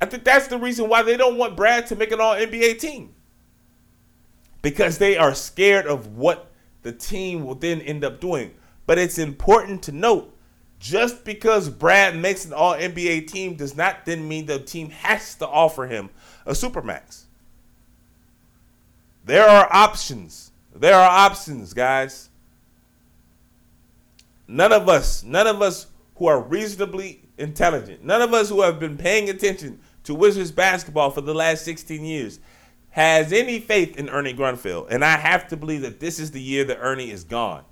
I 0.01 0.07
think 0.07 0.25
that's 0.25 0.49
the 0.49 0.59
reason 0.59 0.89
why 0.89 1.03
they 1.03 1.17
don't 1.17 1.37
want 1.37 1.57
Brad 1.57 1.87
to 1.89 1.97
make 1.97 2.13
an 2.13 2.21
all 2.21 2.35
NBA 2.35 2.79
team. 2.79 3.15
Because 4.63 4.99
they 4.99 5.17
are 5.17 5.35
scared 5.35 5.87
of 5.87 6.17
what 6.17 6.51
the 6.83 6.93
team 6.93 7.45
will 7.45 7.55
then 7.55 7.81
end 7.81 8.05
up 8.05 8.21
doing. 8.21 8.55
But 8.87 8.99
it's 8.99 9.19
important 9.19 9.83
to 9.85 9.93
note 9.93 10.37
just 10.81 11.25
because 11.25 11.69
Brad 11.69 12.17
makes 12.17 12.47
an 12.47 12.55
all 12.55 12.75
NBA 12.75 13.29
team 13.29 13.55
does 13.55 13.77
not 13.77 14.07
then 14.07 14.27
mean 14.27 14.47
the 14.47 14.59
team 14.59 14.89
has 14.91 15.35
to 15.37 15.47
offer 15.47 15.87
him 15.87 16.09
a 16.47 16.53
supermax. 16.53 17.25
There 19.25 19.47
are 19.47 19.69
options. 19.71 20.51
There 20.75 20.95
are 20.95 21.09
options, 21.09 21.75
guys. 21.75 22.31
None 24.49 24.73
of 24.73 24.89
us, 24.89 25.23
none 25.23 25.47
of 25.47 25.61
us 25.61 25.87
who 26.17 26.27
are 26.27 26.41
reasonably 26.41 27.23
intelligent, 27.37 28.03
none 28.03 28.23
of 28.23 28.33
us 28.33 28.49
who 28.49 28.63
have 28.63 28.81
been 28.81 28.97
paying 28.97 29.29
attention 29.29 29.81
to 30.05 30.15
Wizards 30.15 30.51
basketball 30.51 31.11
for 31.11 31.21
the 31.21 31.35
last 31.35 31.65
16 31.65 32.05
years 32.05 32.41
has 32.91 33.33
any 33.33 33.61
faith 33.61 33.97
in 33.97 34.09
Ernie 34.09 34.35
Grunfeld. 34.35 34.89
And 34.91 35.05
I 35.05 35.17
have 35.17 35.47
to 35.49 35.57
believe 35.57 35.83
that 35.83 36.01
this 36.01 36.19
is 36.19 36.31
the 36.31 36.41
year 36.41 36.65
that 36.65 36.79
Ernie 36.81 37.11
is 37.11 37.23
gone. 37.23 37.65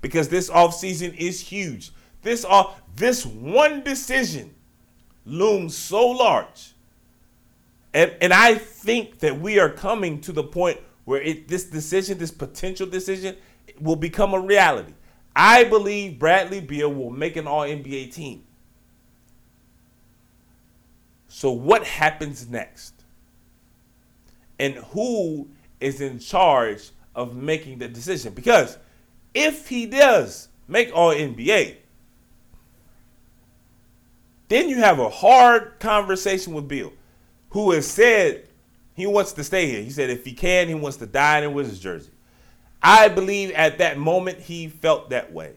Because 0.00 0.28
this 0.28 0.48
offseason 0.48 1.14
is 1.16 1.40
huge. 1.40 1.90
This 2.26 2.44
off 2.44 2.82
this 2.96 3.24
one 3.24 3.84
decision 3.84 4.52
looms 5.24 5.76
so 5.76 6.08
large. 6.08 6.74
And 7.94 8.12
and 8.20 8.32
I 8.32 8.56
think 8.56 9.20
that 9.20 9.40
we 9.40 9.60
are 9.60 9.70
coming 9.70 10.20
to 10.22 10.32
the 10.32 10.42
point 10.42 10.80
where 11.04 11.22
it 11.22 11.46
this 11.46 11.62
decision, 11.62 12.18
this 12.18 12.32
potential 12.32 12.84
decision, 12.84 13.36
will 13.80 13.94
become 13.94 14.34
a 14.34 14.40
reality. 14.40 14.92
I 15.36 15.62
believe 15.62 16.18
Bradley 16.18 16.60
Beal 16.60 16.92
will 16.92 17.10
make 17.10 17.36
an 17.36 17.46
all 17.46 17.60
NBA 17.60 18.12
team. 18.12 18.42
So, 21.28 21.52
what 21.52 21.84
happens 21.84 22.50
next? 22.50 23.04
And 24.58 24.74
who 24.74 25.48
is 25.78 26.00
in 26.00 26.18
charge 26.18 26.90
of 27.14 27.36
making 27.36 27.78
the 27.78 27.86
decision? 27.86 28.34
Because 28.34 28.78
if 29.32 29.68
he 29.68 29.86
does 29.86 30.48
make 30.66 30.90
all 30.92 31.14
NBA, 31.14 31.76
then 34.48 34.68
you 34.68 34.76
have 34.78 34.98
a 34.98 35.08
hard 35.08 35.78
conversation 35.80 36.54
with 36.54 36.68
Beal, 36.68 36.92
who 37.50 37.72
has 37.72 37.86
said 37.86 38.46
he 38.94 39.06
wants 39.06 39.32
to 39.32 39.44
stay 39.44 39.66
here. 39.66 39.82
He 39.82 39.90
said 39.90 40.10
if 40.10 40.24
he 40.24 40.32
can, 40.32 40.68
he 40.68 40.74
wants 40.74 40.96
to 40.98 41.06
die 41.06 41.38
in 41.38 41.44
a 41.44 41.50
Wizards 41.50 41.80
jersey. 41.80 42.10
I 42.82 43.08
believe 43.08 43.50
at 43.52 43.78
that 43.78 43.98
moment 43.98 44.38
he 44.38 44.68
felt 44.68 45.10
that 45.10 45.32
way. 45.32 45.54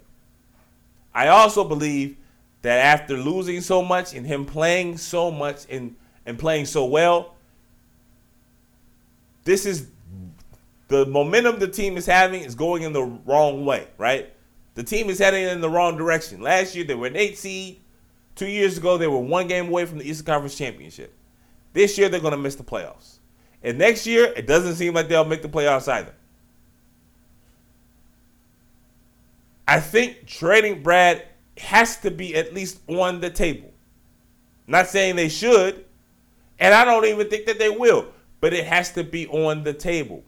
I 1.14 1.28
also 1.28 1.64
believe 1.64 2.18
that 2.62 2.80
after 2.80 3.16
losing 3.18 3.62
so 3.62 3.82
much 3.82 4.14
and 4.14 4.26
him 4.26 4.46
playing 4.46 4.98
so 4.98 5.32
much 5.32 5.66
and, 5.70 5.96
and 6.26 6.38
playing 6.38 6.66
so 6.66 6.86
well, 6.86 7.36
this 9.44 9.66
is 9.66 9.88
the 10.88 11.06
momentum 11.06 11.60
the 11.60 11.68
team 11.68 11.98
is 11.98 12.06
having 12.06 12.42
is 12.42 12.56
going 12.56 12.84
in 12.84 12.94
the 12.94 13.04
wrong 13.04 13.66
way, 13.66 13.88
right? 13.98 14.34
The 14.76 14.84
team 14.84 15.10
is 15.10 15.20
heading 15.20 15.44
in 15.44 15.62
the 15.62 15.70
wrong 15.70 15.98
direction. 15.98 16.42
Last 16.42 16.76
year 16.76 16.84
they 16.84 16.96
were 16.96 17.08
an 17.08 17.16
eight 17.16 17.38
seed. 17.38 17.80
Two 18.40 18.48
years 18.48 18.78
ago 18.78 18.98
they 18.98 19.06
were 19.06 19.20
one 19.20 19.50
game 19.50 19.68
away 19.68 19.86
from 19.86 19.98
the 19.98 20.10
Eastern 20.10 20.28
Conference 20.28 20.58
Championship. 20.58 21.14
This 21.74 21.98
year 21.98 22.08
they're 22.08 22.22
going 22.22 22.32
to 22.32 22.38
miss 22.38 22.56
the 22.56 22.64
playoffs. 22.64 23.18
And 23.62 23.78
next 23.78 24.08
year 24.08 24.32
it 24.34 24.48
doesn't 24.48 24.76
seem 24.76 24.94
like 24.94 25.10
they'll 25.10 25.26
make 25.26 25.42
the 25.42 25.50
playoffs 25.50 25.92
either. 25.92 26.14
I 29.68 29.82
think 29.82 30.26
trading 30.26 30.82
Brad 30.82 31.26
has 31.58 31.98
to 31.98 32.12
be 32.12 32.34
at 32.34 32.54
least 32.54 32.80
on 32.88 33.20
the 33.20 33.30
table. 33.30 33.74
Not 34.68 34.88
saying 34.88 35.18
they 35.18 35.28
should, 35.28 35.84
and 36.60 36.74
I 36.74 36.86
don't 36.86 37.04
even 37.04 37.30
think 37.30 37.46
that 37.48 37.60
they 37.60 37.70
will, 37.70 38.08
but 38.40 38.54
it 38.54 38.66
has 38.66 38.94
to 38.94 39.04
be 39.04 39.28
on 39.28 39.66
the 39.66 39.74
table. 39.74 40.24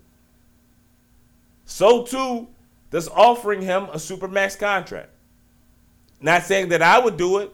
So 1.63 2.03
too 2.03 2.49
does 2.89 3.07
offering 3.07 3.61
him 3.61 3.83
a 3.83 3.95
supermax 3.95 4.59
contract. 4.59 5.11
Not 6.19 6.43
saying 6.43 6.67
that 6.69 6.81
I 6.81 6.99
would 6.99 7.15
do 7.15 7.37
it, 7.37 7.53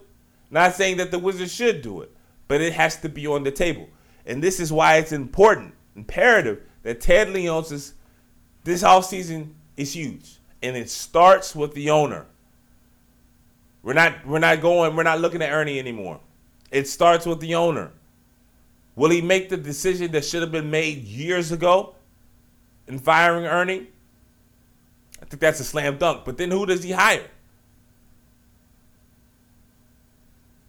not 0.50 0.74
saying 0.74 0.96
that 0.98 1.10
the 1.10 1.18
Wizards 1.18 1.52
should 1.52 1.82
do 1.82 2.00
it, 2.00 2.10
but 2.46 2.60
it 2.60 2.72
has 2.72 2.96
to 3.00 3.08
be 3.08 3.26
on 3.26 3.44
the 3.44 3.50
table. 3.50 3.88
And 4.26 4.42
this 4.42 4.60
is 4.60 4.72
why 4.72 4.96
it's 4.96 5.12
important, 5.12 5.74
imperative 5.94 6.62
that 6.82 7.00
Ted 7.00 7.28
Leonsis 7.28 7.92
this 8.64 8.82
offseason 8.82 9.52
is 9.76 9.94
huge 9.94 10.38
and 10.62 10.76
it 10.76 10.90
starts 10.90 11.54
with 11.54 11.74
the 11.74 11.90
owner. 11.90 12.26
We're 13.82 13.94
not 13.94 14.26
we're 14.26 14.38
not 14.38 14.60
going 14.60 14.94
we're 14.96 15.04
not 15.04 15.20
looking 15.20 15.40
at 15.42 15.50
Ernie 15.50 15.78
anymore. 15.78 16.20
It 16.70 16.88
starts 16.88 17.24
with 17.24 17.40
the 17.40 17.54
owner. 17.54 17.92
Will 18.94 19.10
he 19.10 19.22
make 19.22 19.48
the 19.48 19.56
decision 19.56 20.10
that 20.12 20.24
should 20.24 20.42
have 20.42 20.52
been 20.52 20.70
made 20.70 21.04
years 21.04 21.52
ago 21.52 21.94
in 22.86 22.98
firing 22.98 23.46
Ernie? 23.46 23.86
I 25.22 25.24
think 25.24 25.40
that's 25.40 25.60
a 25.60 25.64
slam 25.64 25.96
dunk. 25.98 26.24
But 26.24 26.36
then 26.36 26.50
who 26.50 26.66
does 26.66 26.82
he 26.82 26.92
hire? 26.92 27.28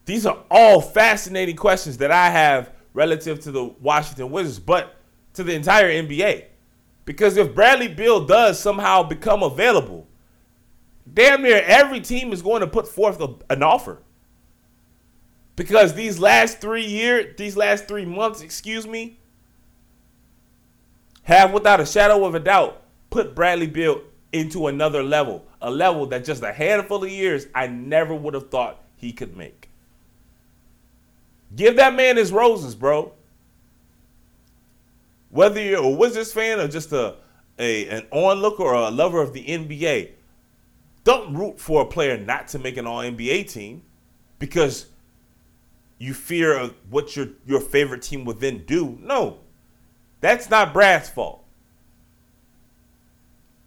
These 0.10 0.26
are 0.26 0.40
all 0.50 0.82
fascinating 0.82 1.56
questions 1.56 2.00
that 2.00 2.10
I 2.10 2.32
have 2.32 2.72
relative 2.96 3.42
to 3.42 3.52
the 3.52 3.66
Washington 3.66 4.32
Wizards, 4.32 4.58
but 4.58 4.96
to 5.34 5.44
the 5.44 5.54
entire 5.54 5.88
NBA. 5.88 6.46
Because 7.06 7.38
if 7.38 7.54
Bradley 7.54 7.90
Beal 7.90 8.26
does 8.26 8.60
somehow 8.60 9.04
become 9.04 9.44
available, 9.44 10.08
damn 11.14 11.44
near 11.44 11.62
every 11.64 12.02
team 12.02 12.34
is 12.34 12.42
going 12.42 12.62
to 12.62 12.68
put 12.68 12.88
forth 12.88 13.22
a, 13.22 13.36
an 13.52 13.62
offer. 13.62 14.02
Because 15.56 15.94
these 15.94 16.18
last 16.18 16.60
three 16.60 16.88
years, 16.88 17.36
these 17.38 17.56
last 17.56 17.88
three 17.88 18.06
months, 18.06 18.42
excuse 18.42 18.88
me, 18.88 19.20
have 21.22 21.54
without 21.54 21.82
a 21.82 21.86
shadow 21.86 22.26
of 22.26 22.34
a 22.34 22.40
doubt 22.40 22.82
put 23.12 23.36
Bradley 23.36 23.68
Beal 23.68 24.02
into 24.34 24.66
another 24.66 25.04
level, 25.04 25.46
a 25.62 25.70
level 25.70 26.08
that 26.08 26.26
just 26.26 26.42
a 26.42 26.52
handful 26.52 27.04
of 27.04 27.12
years 27.12 27.46
I 27.54 27.68
never 27.68 28.16
would 28.16 28.34
have 28.34 28.50
thought 28.50 28.84
he 28.96 29.14
could 29.14 29.38
make. 29.38 29.69
Give 31.56 31.76
that 31.78 31.96
man 31.96 32.18
his 32.18 32.32
roses, 32.32 32.76
bro. 32.76 33.14
Whether 35.30 35.62
you're 35.62 35.84
a 35.84 35.90
Wizards 35.90 36.32
fan 36.32 36.60
or 36.60 36.68
just 36.68 36.92
a, 36.92 37.16
a 37.58 37.88
an 37.88 38.08
onlooker 38.12 38.64
or 38.64 38.74
a 38.74 38.90
lover 38.90 39.22
of 39.22 39.34
the 39.34 39.44
NBA, 39.46 40.12
don't 41.04 41.34
root 41.34 41.60
for 41.60 41.82
a 41.82 41.86
player 41.86 42.18
not 42.18 42.48
to 42.50 42.60
make 42.60 42.78
an 42.78 42.88
All 42.88 43.00
NBA 43.02 43.52
team 43.52 43.84
because 44.38 44.88
you 45.98 46.14
fear 46.14 46.58
of 46.58 46.74
what 46.90 47.16
your 47.16 47.30
your 47.46 47.60
favorite 47.60 48.02
team 48.02 48.26
would 48.26 48.40
then 48.40 48.64
do. 48.66 48.98
No, 49.02 49.40
that's 50.22 50.50
not 50.50 50.74
Brad's 50.74 51.10
fault. 51.10 51.44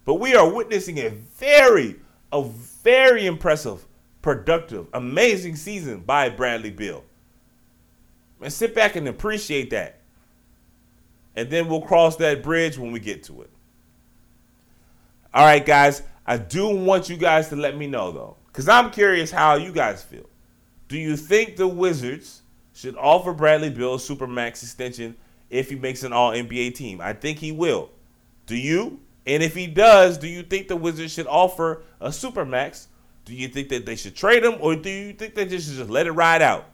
But 0.04 0.14
we 0.14 0.34
are 0.34 0.52
witnessing 0.52 0.98
a 0.98 1.10
very, 1.10 1.96
a 2.32 2.42
very 2.42 3.26
impressive, 3.26 3.86
productive, 4.20 4.88
amazing 4.92 5.56
season 5.56 6.00
by 6.00 6.28
Bradley 6.28 6.70
Beal. 6.70 7.04
And 8.42 8.52
sit 8.52 8.74
back 8.74 8.96
and 8.96 9.08
appreciate 9.08 9.70
that. 9.70 10.00
And 11.34 11.48
then 11.48 11.68
we'll 11.68 11.80
cross 11.80 12.16
that 12.16 12.42
bridge 12.42 12.76
when 12.76 12.92
we 12.92 13.00
get 13.00 13.22
to 13.24 13.42
it. 13.42 13.50
All 15.32 15.44
right, 15.44 15.64
guys. 15.64 16.02
I 16.26 16.36
do 16.36 16.68
want 16.68 17.08
you 17.08 17.16
guys 17.16 17.48
to 17.48 17.56
let 17.56 17.76
me 17.76 17.86
know, 17.86 18.12
though, 18.12 18.36
because 18.46 18.68
I'm 18.68 18.90
curious 18.90 19.30
how 19.30 19.56
you 19.56 19.72
guys 19.72 20.04
feel. 20.04 20.28
Do 20.88 20.98
you 20.98 21.16
think 21.16 21.56
the 21.56 21.66
Wizards 21.66 22.42
should 22.74 22.96
offer 22.96 23.32
Bradley 23.32 23.70
Beal 23.70 23.94
a 23.94 23.98
Supermax 23.98 24.62
extension 24.62 25.16
if 25.50 25.68
he 25.70 25.76
makes 25.76 26.04
an 26.04 26.12
All 26.12 26.30
NBA 26.30 26.74
team? 26.74 27.00
I 27.00 27.12
think 27.12 27.38
he 27.38 27.50
will. 27.50 27.90
Do 28.46 28.56
you? 28.56 29.00
And 29.26 29.42
if 29.42 29.54
he 29.54 29.66
does, 29.66 30.18
do 30.18 30.28
you 30.28 30.42
think 30.42 30.68
the 30.68 30.76
Wizards 30.76 31.12
should 31.12 31.26
offer 31.26 31.82
a 32.00 32.08
Supermax? 32.08 32.86
Do 33.24 33.34
you 33.34 33.48
think 33.48 33.68
that 33.70 33.86
they 33.86 33.96
should 33.96 34.14
trade 34.14 34.44
him, 34.44 34.54
or 34.60 34.76
do 34.76 34.90
you 34.90 35.12
think 35.12 35.34
they 35.34 35.48
should 35.48 35.60
just 35.60 35.90
let 35.90 36.06
it 36.06 36.12
ride 36.12 36.42
out? 36.42 36.66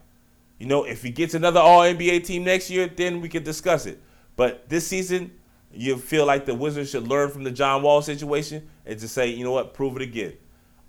You 0.59 0.67
know, 0.67 0.83
if 0.83 1.01
he 1.01 1.09
gets 1.09 1.33
another 1.33 1.59
All 1.59 1.81
NBA 1.81 2.25
team 2.25 2.43
next 2.43 2.69
year, 2.69 2.87
then 2.87 3.21
we 3.21 3.29
can 3.29 3.43
discuss 3.43 3.85
it. 3.85 4.01
But 4.35 4.69
this 4.69 4.85
season, 4.85 5.31
you 5.73 5.97
feel 5.97 6.25
like 6.25 6.45
the 6.45 6.53
Wizards 6.53 6.89
should 6.89 7.07
learn 7.07 7.29
from 7.31 7.43
the 7.43 7.51
John 7.51 7.81
Wall 7.81 8.01
situation 8.01 8.67
and 8.85 8.99
just 8.99 9.13
say, 9.13 9.27
you 9.27 9.43
know 9.43 9.51
what, 9.51 9.73
prove 9.73 9.95
it 9.95 10.01
again. 10.01 10.33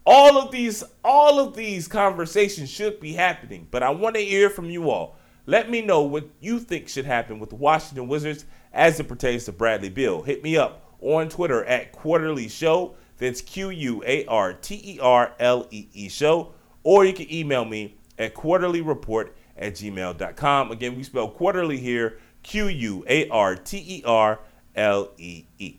All 0.05 0.39
of 0.39 0.51
these, 0.51 0.83
all 1.05 1.39
of 1.39 1.55
these 1.55 1.87
conversations 1.87 2.71
should 2.71 3.01
be 3.01 3.13
happening, 3.13 3.69
but 3.71 3.83
I 3.83 3.91
want 3.91 4.17
to 4.17 4.23
hear 4.23 4.51
from 4.51 4.71
you 4.71 4.91
all. 4.91 5.17
Let 5.47 5.71
me 5.71 5.83
know 5.83 6.03
what 6.03 6.29
you 6.41 6.59
think 6.59 6.89
should 6.89 7.05
happen 7.05 7.39
with 7.39 7.51
the 7.51 7.57
Washington 7.57 8.09
Wizards 8.09 8.45
as 8.73 8.99
it 8.99 9.09
pertains 9.09 9.45
to 9.45 9.53
Bradley 9.53 9.89
Beal. 9.89 10.23
Hit 10.23 10.43
me 10.43 10.57
up 10.57 10.95
on 11.01 11.29
Twitter 11.29 11.65
at 11.65 11.93
Quarterly 11.93 12.49
Show. 12.49 12.95
That's 13.19 13.41
Q 13.41 13.71
U 13.71 14.03
A 14.07 14.25
R 14.27 14.55
T 14.55 14.81
E 14.83 14.99
R 15.01 15.35
L 15.39 15.67
E 15.71 15.89
E 15.93 16.09
Show. 16.09 16.53
Or 16.83 17.05
you 17.05 17.13
can 17.13 17.33
email 17.33 17.65
me 17.65 17.97
at 18.19 18.35
quarterleereport 18.35 19.31
at 19.61 19.75
gmail.com. 19.75 20.73
Again, 20.73 20.97
we 20.97 21.05
spell 21.05 21.29
quarterly 21.29 21.79
here 21.79 22.19
Q 22.43 22.67
U 22.67 23.05
A 23.09 23.29
R 23.29 23.55
T 23.55 23.77
E 23.77 24.03
R 24.05 24.41
L 24.75 25.13
E 25.19 25.45
E. 25.59 25.77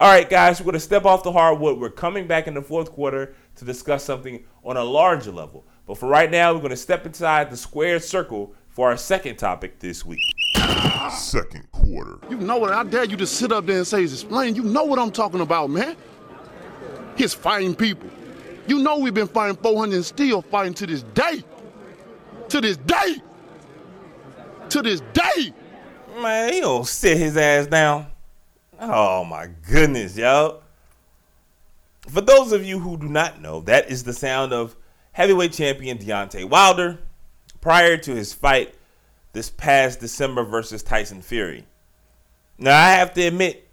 All 0.00 0.10
right, 0.10 0.28
guys, 0.30 0.60
we're 0.60 0.64
going 0.64 0.74
to 0.74 0.80
step 0.80 1.04
off 1.04 1.24
the 1.24 1.32
hardwood. 1.32 1.78
We're 1.78 1.90
coming 1.90 2.28
back 2.28 2.46
in 2.46 2.54
the 2.54 2.62
fourth 2.62 2.92
quarter 2.92 3.34
to 3.56 3.64
discuss 3.64 4.04
something 4.04 4.44
on 4.64 4.76
a 4.76 4.84
larger 4.84 5.32
level. 5.32 5.66
But 5.86 5.98
for 5.98 6.08
right 6.08 6.30
now, 6.30 6.52
we're 6.52 6.60
going 6.60 6.70
to 6.70 6.76
step 6.76 7.04
inside 7.04 7.50
the 7.50 7.56
squared 7.56 8.04
circle 8.04 8.54
for 8.68 8.90
our 8.90 8.96
second 8.96 9.36
topic 9.36 9.80
this 9.80 10.04
week. 10.04 10.20
Second 11.10 11.66
quarter. 11.72 12.18
You 12.30 12.36
know 12.36 12.58
what? 12.58 12.72
I 12.72 12.84
dare 12.84 13.04
you 13.04 13.16
to 13.16 13.26
sit 13.26 13.50
up 13.50 13.66
there 13.66 13.78
and 13.78 13.86
say, 13.86 14.04
explain. 14.04 14.54
You 14.54 14.62
know 14.62 14.84
what 14.84 15.00
I'm 15.00 15.10
talking 15.10 15.40
about, 15.40 15.68
man. 15.68 15.96
He's 17.16 17.34
fighting 17.34 17.74
people. 17.74 18.08
You 18.68 18.78
know 18.78 18.98
we've 18.98 19.14
been 19.14 19.26
fighting 19.26 19.56
400 19.56 19.96
and 19.96 20.04
still 20.04 20.42
fighting 20.42 20.74
to 20.74 20.86
this 20.86 21.02
day. 21.02 21.42
To 22.48 22.60
this 22.60 22.76
day. 22.78 23.22
To 24.70 24.82
this 24.82 25.00
day. 25.12 25.52
Man, 26.20 26.52
he 26.52 26.60
don't 26.60 26.86
sit 26.86 27.18
his 27.18 27.36
ass 27.36 27.66
down. 27.66 28.06
Oh 28.80 29.24
my 29.24 29.48
goodness, 29.68 30.16
yo. 30.16 30.60
For 32.08 32.20
those 32.20 32.52
of 32.52 32.64
you 32.64 32.78
who 32.78 32.96
do 32.96 33.08
not 33.08 33.40
know, 33.40 33.60
that 33.62 33.90
is 33.90 34.04
the 34.04 34.12
sound 34.12 34.52
of 34.52 34.76
heavyweight 35.12 35.52
champion 35.52 35.98
Deontay 35.98 36.48
Wilder 36.48 36.98
prior 37.60 37.96
to 37.98 38.14
his 38.14 38.32
fight 38.32 38.74
this 39.32 39.50
past 39.50 40.00
December 40.00 40.42
versus 40.42 40.82
Tyson 40.82 41.20
Fury. 41.20 41.66
Now, 42.56 42.76
I 42.78 42.92
have 42.92 43.12
to 43.14 43.22
admit, 43.22 43.68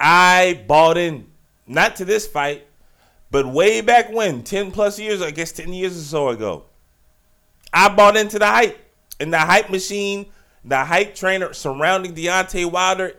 I 0.00 0.64
bought 0.66 0.96
in, 0.96 1.26
not 1.66 1.96
to 1.96 2.04
this 2.04 2.26
fight, 2.26 2.66
but 3.30 3.46
way 3.46 3.80
back 3.80 4.10
when, 4.12 4.42
10 4.42 4.70
plus 4.70 4.98
years, 4.98 5.20
I 5.20 5.30
guess 5.30 5.52
10 5.52 5.72
years 5.72 5.96
or 5.96 6.02
so 6.02 6.28
ago, 6.28 6.64
I 7.74 7.88
bought 7.88 8.16
into 8.16 8.38
the 8.38 8.46
hype. 8.46 8.78
And 9.20 9.32
the 9.32 9.38
hype 9.38 9.70
machine, 9.70 10.26
the 10.64 10.84
hype 10.84 11.14
trainer 11.14 11.52
surrounding 11.52 12.14
Deontay 12.14 12.70
Wilder 12.70 13.16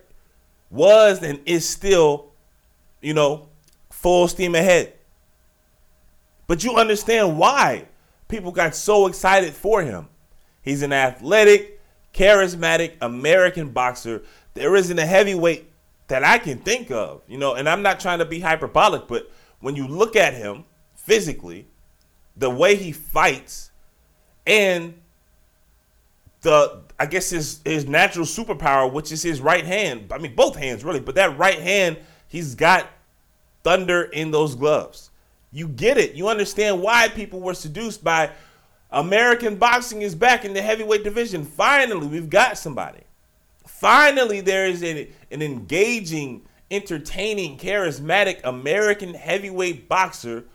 was 0.69 1.21
and 1.21 1.39
is 1.45 1.67
still, 1.67 2.31
you 3.01 3.13
know, 3.13 3.49
full 3.91 4.27
steam 4.27 4.55
ahead. 4.55 4.93
But 6.47 6.63
you 6.63 6.75
understand 6.75 7.37
why 7.37 7.85
people 8.27 8.51
got 8.51 8.75
so 8.75 9.07
excited 9.07 9.53
for 9.53 9.81
him. 9.81 10.07
He's 10.61 10.81
an 10.81 10.93
athletic, 10.93 11.79
charismatic 12.13 12.93
American 13.01 13.69
boxer. 13.69 14.23
There 14.53 14.75
isn't 14.75 14.99
a 14.99 15.05
heavyweight 15.05 15.71
that 16.07 16.23
I 16.23 16.37
can 16.37 16.59
think 16.59 16.91
of, 16.91 17.21
you 17.27 17.37
know, 17.37 17.55
and 17.55 17.67
I'm 17.67 17.81
not 17.81 17.99
trying 17.99 18.19
to 18.19 18.25
be 18.25 18.39
hyperbolic, 18.39 19.07
but 19.07 19.31
when 19.59 19.75
you 19.75 19.87
look 19.87 20.15
at 20.15 20.33
him 20.33 20.65
physically, 20.93 21.67
the 22.35 22.49
way 22.49 22.75
he 22.75 22.91
fights, 22.91 23.71
and 24.45 24.93
the 26.41 26.83
I 26.99 27.05
guess 27.05 27.29
his 27.29 27.61
his 27.65 27.87
natural 27.87 28.25
superpower, 28.25 28.91
which 28.91 29.11
is 29.11 29.21
his 29.21 29.41
right 29.41 29.65
hand. 29.65 30.11
I 30.11 30.17
mean, 30.17 30.35
both 30.35 30.55
hands 30.55 30.83
really, 30.83 30.99
but 30.99 31.15
that 31.15 31.37
right 31.37 31.59
hand, 31.59 31.97
he's 32.27 32.55
got 32.55 32.87
thunder 33.63 34.03
in 34.03 34.31
those 34.31 34.55
gloves. 34.55 35.09
You 35.51 35.67
get 35.67 35.97
it. 35.97 36.15
You 36.15 36.27
understand 36.27 36.81
why 36.81 37.07
people 37.09 37.39
were 37.39 37.53
seduced 37.53 38.03
by 38.03 38.31
American 38.91 39.55
boxing 39.55 40.01
is 40.01 40.15
back 40.15 40.45
in 40.45 40.53
the 40.53 40.61
heavyweight 40.61 41.03
division. 41.03 41.43
Finally, 41.43 42.07
we've 42.07 42.29
got 42.29 42.57
somebody. 42.57 43.01
Finally, 43.65 44.41
there 44.41 44.67
is 44.67 44.83
a, 44.83 45.09
an 45.31 45.41
engaging, 45.41 46.43
entertaining, 46.69 47.57
charismatic 47.57 48.39
American 48.43 49.13
heavyweight 49.13 49.89
boxer 49.89 50.45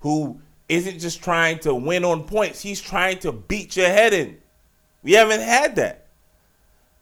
who 0.00 0.40
isn't 0.74 0.98
just 0.98 1.22
trying 1.22 1.58
to 1.60 1.74
win 1.74 2.04
on 2.04 2.24
points, 2.24 2.60
he's 2.62 2.80
trying 2.80 3.18
to 3.20 3.32
beat 3.32 3.76
your 3.76 3.88
head 3.88 4.12
in. 4.12 4.38
We 5.02 5.12
haven't 5.12 5.42
had 5.42 5.76
that. 5.76 6.06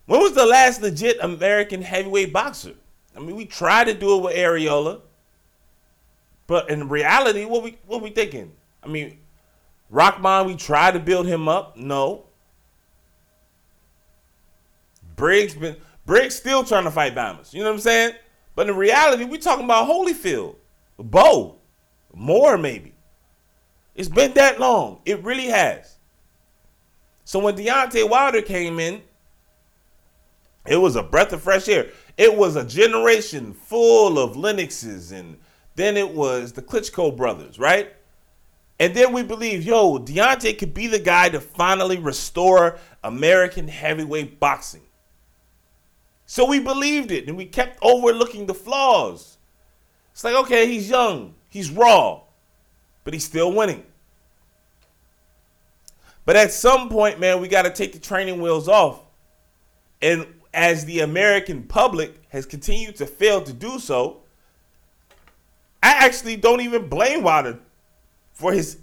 When 0.07 0.21
was 0.21 0.35
the 0.35 0.47
last 0.47 0.83
legit 0.83 1.19
American 1.21 1.83
heavyweight 1.83 2.33
boxer? 2.33 2.75
I 3.17 3.21
mean, 3.21 3.37
we 3.37 3.45
tried 3.45 3.85
to 3.85 3.95
do 3.95 4.17
it 4.17 4.23
with 4.23 4.37
Arreola, 4.37 5.01
but 6.47 6.71
in 6.71 6.89
reality, 6.89 7.45
what 7.45 7.63
we 7.63 7.79
what 7.87 8.03
we 8.03 8.11
thinking? 8.11 8.53
I 8.83 8.89
mean, 8.89 9.19
Rockman, 9.93 10.47
we 10.47 10.57
tried 10.57 10.93
to 10.93 11.01
build 11.01 11.27
him 11.27 11.49
up. 11.49 11.77
No. 11.77 12.25
Briggs 15.15 15.55
been 15.55 15.77
Briggs 16.05 16.35
still 16.35 16.65
trying 16.65 16.85
to 16.85 16.91
fight 16.91 17.15
Diamonds. 17.15 17.55
You 17.55 17.61
know 17.61 17.71
what 17.71 17.77
I'm 17.77 17.81
saying? 17.81 18.15
But 18.55 18.69
in 18.69 18.77
reality, 18.77 19.25
we 19.25 19.39
talking 19.39 19.65
about 19.65 19.89
Holyfield, 19.89 20.57
Bowe, 20.99 21.57
Moorer 22.15 22.59
maybe. 22.59 22.92
It's 23.95 24.09
been 24.09 24.33
that 24.35 24.59
long. 24.59 25.01
It 25.05 25.23
really 25.23 25.47
has. 25.47 25.97
So 27.25 27.39
when 27.39 27.57
Deontay 27.57 28.09
Wilder 28.09 28.43
came 28.43 28.79
in, 28.79 29.03
it 30.67 30.77
was 30.77 30.97
a 30.97 31.03
breath 31.03 31.33
of 31.33 31.43
fresh 31.43 31.69
air. 31.69 31.89
It 32.17 32.37
was 32.37 32.57
a 32.57 32.65
generation 32.65 33.53
full 33.53 34.19
of 34.19 34.37
Lennoxes, 34.37 35.13
and 35.13 35.39
then 35.75 35.97
it 35.97 36.15
was 36.15 36.53
the 36.53 36.63
Klitschko 36.63 37.17
brothers, 37.17 37.59
right? 37.59 37.93
And 38.79 38.95
then 38.95 39.13
we 39.13 39.23
believe, 39.23 39.63
yo, 39.63 39.99
Deontay 39.99 40.59
could 40.59 40.75
be 40.75 40.87
the 40.87 40.99
guy 40.99 41.29
to 41.29 41.41
finally 41.41 41.99
restore 41.99 42.79
American 43.05 43.69
heavyweight 43.69 44.41
boxing. 44.41 44.83
So 46.27 46.47
we 46.47 46.61
believed 46.61 47.11
it 47.11 47.29
and 47.29 47.37
we 47.37 47.45
kept 47.45 47.79
overlooking 47.83 48.47
the 48.47 48.55
flaws. 48.55 49.37
It's 50.13 50.25
like, 50.25 50.35
okay, 50.35 50.67
he's 50.67 50.91
young, 50.91 51.35
he's 51.49 51.71
raw, 51.71 52.22
but 53.05 53.15
he's 53.15 53.25
still 53.25 53.53
winning. 53.53 53.85
But 56.25 56.37
at 56.37 56.53
some 56.53 56.89
point, 56.89 57.19
man, 57.19 57.41
we 57.41 57.49
got 57.49 57.63
to 57.63 57.71
take 57.71 57.93
the 57.93 57.99
training 57.99 58.41
wheels 58.41 58.69
off. 58.69 59.01
And 60.01 60.27
as 60.55 60.85
the 60.85 61.01
American 61.01 61.65
public 61.65 62.21
has 62.29 62.47
continued 62.47 62.97
to 62.97 63.07
fail 63.07 63.43
to 63.43 63.53
do 63.53 63.79
so, 63.79 64.23
I 65.83 65.91
actually 65.91 66.37
don't 66.37 66.61
even 66.61 66.89
blame 66.89 67.23
Wilder 67.23 67.59
for 68.33 68.53
his 68.53 68.79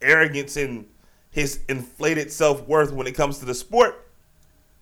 arrogance 0.00 0.56
and 0.56 0.86
his 1.30 1.60
inflated 1.68 2.30
self 2.30 2.66
worth 2.68 2.92
when 2.92 3.06
it 3.06 3.14
comes 3.14 3.38
to 3.38 3.44
the 3.44 3.54
sport. 3.54 4.06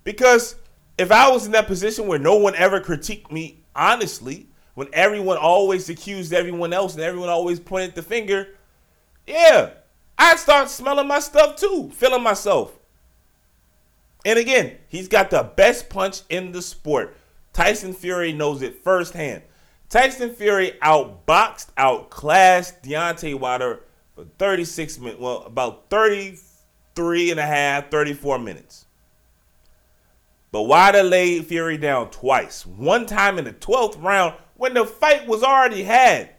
Because 0.04 0.56
if 0.98 1.10
I 1.10 1.30
was 1.30 1.46
in 1.46 1.52
that 1.52 1.66
position 1.66 2.06
where 2.06 2.18
no 2.18 2.36
one 2.36 2.54
ever 2.56 2.80
critiqued 2.80 3.30
me 3.30 3.60
honestly, 3.74 4.48
when 4.74 4.88
everyone 4.92 5.38
always 5.38 5.88
accused 5.88 6.32
everyone 6.32 6.72
else 6.72 6.94
and 6.94 7.02
everyone 7.02 7.28
always 7.28 7.60
pointed 7.60 7.94
the 7.94 8.02
finger, 8.02 8.48
yeah, 9.32 9.70
I'd 10.18 10.38
start 10.38 10.68
smelling 10.68 11.08
my 11.08 11.20
stuff 11.20 11.56
too, 11.56 11.90
feeling 11.94 12.22
myself. 12.22 12.78
And 14.24 14.38
again, 14.38 14.76
he's 14.88 15.08
got 15.08 15.30
the 15.30 15.42
best 15.42 15.88
punch 15.88 16.20
in 16.28 16.52
the 16.52 16.62
sport. 16.62 17.16
Tyson 17.52 17.92
Fury 17.92 18.32
knows 18.32 18.62
it 18.62 18.84
firsthand. 18.84 19.42
Tyson 19.88 20.34
Fury 20.34 20.72
outboxed, 20.82 21.68
outclassed 21.76 22.82
Deontay 22.82 23.38
Wilder 23.38 23.80
for 24.14 24.24
36 24.38 24.98
minutes, 24.98 25.20
well, 25.20 25.42
about 25.42 25.90
33 25.90 27.30
and 27.30 27.40
a 27.40 27.46
half, 27.46 27.90
34 27.90 28.38
minutes. 28.38 28.86
But 30.50 30.62
Wilder 30.62 31.02
laid 31.02 31.46
Fury 31.46 31.78
down 31.78 32.10
twice. 32.10 32.66
One 32.66 33.06
time 33.06 33.38
in 33.38 33.44
the 33.44 33.52
12th 33.54 34.02
round 34.02 34.34
when 34.54 34.74
the 34.74 34.84
fight 34.84 35.26
was 35.26 35.42
already 35.42 35.82
had. 35.82 36.31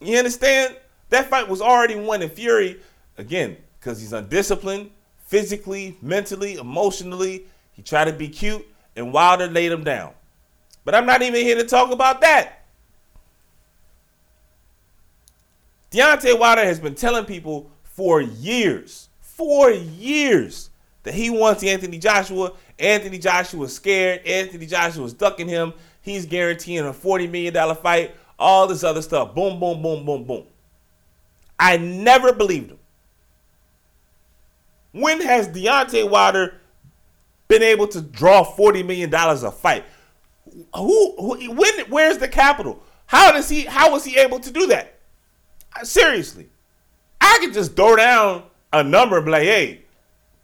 You 0.00 0.18
understand? 0.18 0.76
That 1.10 1.30
fight 1.30 1.48
was 1.48 1.60
already 1.60 1.96
won, 1.96 2.22
and 2.22 2.30
Fury, 2.30 2.80
again, 3.16 3.56
because 3.78 4.00
he's 4.00 4.12
undisciplined, 4.12 4.90
physically, 5.24 5.96
mentally, 6.02 6.54
emotionally, 6.54 7.46
he 7.72 7.82
tried 7.82 8.06
to 8.06 8.12
be 8.12 8.28
cute, 8.28 8.66
and 8.96 9.12
Wilder 9.12 9.46
laid 9.46 9.72
him 9.72 9.84
down. 9.84 10.12
But 10.84 10.94
I'm 10.94 11.06
not 11.06 11.22
even 11.22 11.42
here 11.42 11.56
to 11.56 11.64
talk 11.64 11.90
about 11.90 12.20
that. 12.20 12.64
Deontay 15.90 16.38
Wilder 16.38 16.64
has 16.64 16.80
been 16.80 16.94
telling 16.94 17.24
people 17.24 17.70
for 17.82 18.20
years, 18.20 19.08
for 19.20 19.70
years, 19.70 20.70
that 21.04 21.14
he 21.14 21.30
wants 21.30 21.62
Anthony 21.64 21.98
Joshua. 21.98 22.52
Anthony 22.78 23.18
Joshua 23.18 23.68
scared. 23.68 24.26
Anthony 24.26 24.66
Joshua 24.66 25.04
is 25.04 25.14
ducking 25.14 25.48
him. 25.48 25.72
He's 26.02 26.26
guaranteeing 26.26 26.86
a 26.86 26.92
$40 26.92 27.30
million 27.30 27.76
fight. 27.76 28.14
All 28.38 28.66
this 28.66 28.84
other 28.84 29.02
stuff. 29.02 29.34
Boom, 29.34 29.58
boom, 29.58 29.82
boom, 29.82 30.04
boom, 30.04 30.24
boom. 30.24 30.44
I 31.58 31.76
never 31.76 32.32
believed 32.32 32.70
him. 32.70 32.78
When 34.92 35.20
has 35.20 35.48
Deontay 35.48 36.08
Wilder 36.08 36.54
been 37.48 37.62
able 37.62 37.88
to 37.88 38.00
draw 38.00 38.44
$40 38.44 38.86
million 38.86 39.12
a 39.12 39.50
fight? 39.50 39.84
Who, 40.74 41.14
who 41.18 41.52
when 41.52 41.80
where's 41.88 42.18
the 42.18 42.28
capital? 42.28 42.82
How 43.06 43.32
does 43.32 43.48
he 43.48 43.62
how 43.62 43.92
was 43.92 44.04
he 44.04 44.18
able 44.18 44.40
to 44.40 44.50
do 44.50 44.66
that? 44.68 44.98
Uh, 45.78 45.84
seriously. 45.84 46.48
I 47.20 47.38
could 47.40 47.52
just 47.52 47.76
throw 47.76 47.96
down 47.96 48.44
a 48.72 48.82
number 48.82 49.16
and 49.16 49.26
be 49.26 49.32
like, 49.32 49.42
hey, 49.42 49.82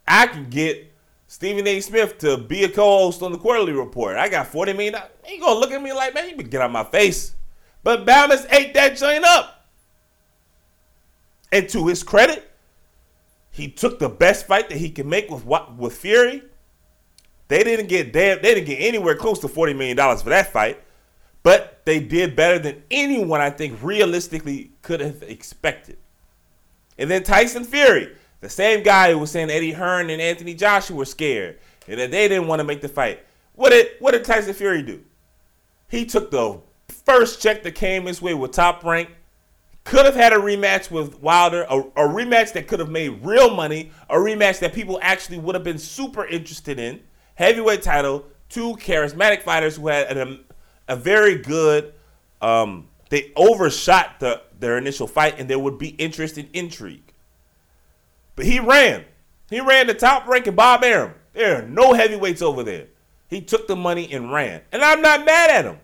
I 0.07 0.27
can 0.27 0.49
get 0.49 0.91
Stephen 1.27 1.65
A. 1.67 1.79
Smith 1.81 2.17
to 2.19 2.37
be 2.37 2.63
a 2.63 2.69
co-host 2.69 3.23
on 3.23 3.31
the 3.31 3.37
Quarter-Lee 3.37 3.73
Report. 3.73 4.17
I 4.17 4.29
got 4.29 4.47
40 4.47 4.73
million. 4.73 4.95
He 5.23 5.39
gonna 5.39 5.59
look 5.59 5.71
at 5.71 5.81
me 5.81 5.91
like, 5.91 6.13
man, 6.13 6.29
you 6.29 6.35
can 6.35 6.49
get 6.49 6.61
out 6.61 6.71
my 6.71 6.83
face. 6.83 7.35
But 7.85 8.03
Balmas 8.03 8.51
ate 8.51 8.73
that 8.73 8.97
joint 8.97 9.23
up. 9.23 9.67
And 11.51 11.69
to 11.69 11.85
his 11.85 12.01
credit, 12.01 12.51
he 13.51 13.69
took 13.69 13.99
the 13.99 14.09
best 14.09 14.47
fight 14.47 14.69
that 14.69 14.79
he 14.79 14.89
could 14.89 15.05
make 15.05 15.29
with 15.29 15.45
with 15.45 15.95
Fury. 15.95 16.41
They 17.47 17.63
didn't 17.63 17.87
get 17.87 18.11
damn, 18.11 18.41
they 18.41 18.55
didn't 18.55 18.65
get 18.65 18.77
anywhere 18.77 19.15
close 19.15 19.37
to 19.41 19.47
$40 19.47 19.77
million 19.77 19.97
for 20.17 20.29
that 20.29 20.51
fight. 20.51 20.81
But 21.43 21.83
they 21.85 21.99
did 21.99 22.35
better 22.35 22.57
than 22.57 22.81
anyone 22.89 23.39
I 23.39 23.51
think 23.51 23.77
realistically 23.83 24.71
could 24.81 24.99
have 24.99 25.21
expected. 25.21 25.97
And 26.97 27.11
then 27.11 27.21
Tyson 27.21 27.65
Fury 27.65 28.15
the 28.41 28.49
same 28.49 28.83
guy 28.83 29.11
who 29.11 29.19
was 29.19 29.29
saying 29.29 29.51
Eddie 29.51 29.73
Hearn 29.73 30.09
and 30.09 30.19
Anthony 30.19 30.55
Joshua 30.55 30.97
were 30.97 31.05
scared 31.05 31.59
and 31.87 31.99
that 31.99 32.09
they 32.09 32.27
didn't 32.27 32.47
want 32.47 32.61
to 32.61 32.63
make 32.63 32.81
the 32.81 32.89
fight. 32.89 33.23
What 33.53 33.69
did 33.69 33.91
what 33.99 34.13
did 34.13 34.23
Tyson 34.23 34.55
Fury 34.55 34.81
do? 34.81 35.03
He 35.87 36.05
took 36.05 36.31
the 36.31 36.59
first 37.05 37.41
check 37.41 37.63
that 37.63 37.75
came 37.75 38.05
his 38.05 38.21
way 38.21 38.33
with 38.33 38.51
top 38.51 38.83
rank. 38.83 39.09
Could 39.83 40.05
have 40.05 40.15
had 40.15 40.33
a 40.33 40.37
rematch 40.37 40.89
with 40.89 41.21
Wilder, 41.21 41.65
a, 41.69 41.79
a 41.79 42.07
rematch 42.07 42.53
that 42.53 42.67
could 42.67 42.79
have 42.79 42.89
made 42.89 43.23
real 43.23 43.53
money, 43.53 43.91
a 44.09 44.15
rematch 44.15 44.59
that 44.59 44.73
people 44.73 44.99
actually 45.01 45.37
would 45.37 45.53
have 45.53 45.63
been 45.63 45.77
super 45.77 46.25
interested 46.25 46.79
in. 46.79 47.01
Heavyweight 47.35 47.83
title, 47.83 48.25
two 48.49 48.75
charismatic 48.77 49.43
fighters 49.43 49.75
who 49.75 49.87
had 49.87 50.17
a, 50.17 50.39
a 50.87 50.95
very 50.95 51.37
good. 51.37 51.93
Um, 52.41 52.87
they 53.09 53.31
overshot 53.35 54.19
the 54.19 54.41
their 54.59 54.77
initial 54.77 55.05
fight, 55.05 55.39
and 55.39 55.49
there 55.49 55.59
would 55.59 55.77
be 55.77 55.89
interest 55.89 56.37
and 56.37 56.49
intrigue. 56.53 57.13
But 58.35 58.45
he 58.45 58.59
ran. 58.59 59.05
He 59.49 59.59
ran 59.59 59.87
the 59.87 59.93
top 59.93 60.21
rank 60.21 60.31
ranking 60.31 60.55
Bob 60.55 60.83
Arum. 60.83 61.13
There 61.33 61.59
are 61.59 61.67
no 61.67 61.93
heavyweights 61.93 62.41
over 62.41 62.63
there. 62.63 62.87
He 63.27 63.41
took 63.41 63.67
the 63.67 63.75
money 63.75 64.11
and 64.11 64.31
ran. 64.31 64.61
And 64.71 64.81
I'm 64.81 65.01
not 65.01 65.25
mad 65.25 65.49
at 65.49 65.65
him. 65.65 65.79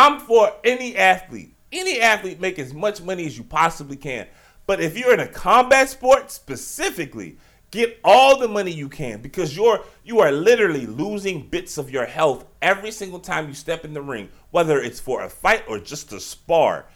I'm 0.00 0.18
for 0.18 0.50
any 0.64 0.96
athlete. 0.96 1.54
Any 1.70 2.00
athlete 2.00 2.40
make 2.40 2.58
as 2.58 2.72
much 2.72 3.02
money 3.02 3.26
as 3.26 3.36
you 3.36 3.44
possibly 3.44 3.98
can. 3.98 4.28
But 4.66 4.80
if 4.80 4.96
you're 4.96 5.12
in 5.12 5.20
a 5.20 5.28
combat 5.28 5.90
sport 5.90 6.30
specifically, 6.30 7.36
get 7.70 8.00
all 8.02 8.38
the 8.38 8.48
money 8.48 8.70
you 8.70 8.88
can 8.88 9.20
because 9.20 9.54
you're 9.54 9.84
you 10.02 10.20
are 10.20 10.32
literally 10.32 10.86
losing 10.86 11.46
bits 11.46 11.76
of 11.76 11.90
your 11.90 12.06
health 12.06 12.46
every 12.62 12.90
single 12.90 13.20
time 13.20 13.46
you 13.46 13.52
step 13.52 13.84
in 13.84 13.92
the 13.92 14.00
ring, 14.00 14.30
whether 14.52 14.80
it's 14.80 14.98
for 14.98 15.20
a 15.22 15.28
fight 15.28 15.64
or 15.68 15.78
just 15.78 16.08
to 16.08 16.18
spar. 16.18 16.86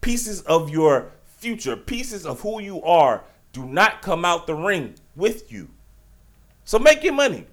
Pieces 0.00 0.42
of 0.42 0.70
your 0.70 1.10
future, 1.24 1.76
pieces 1.76 2.24
of 2.24 2.42
who 2.42 2.60
you 2.60 2.80
are, 2.84 3.24
do 3.52 3.66
not 3.66 4.02
come 4.02 4.24
out 4.24 4.46
the 4.46 4.54
ring 4.54 4.94
with 5.16 5.50
you. 5.50 5.68
So 6.62 6.78
make 6.78 7.02
your 7.02 7.14
money. 7.14 7.44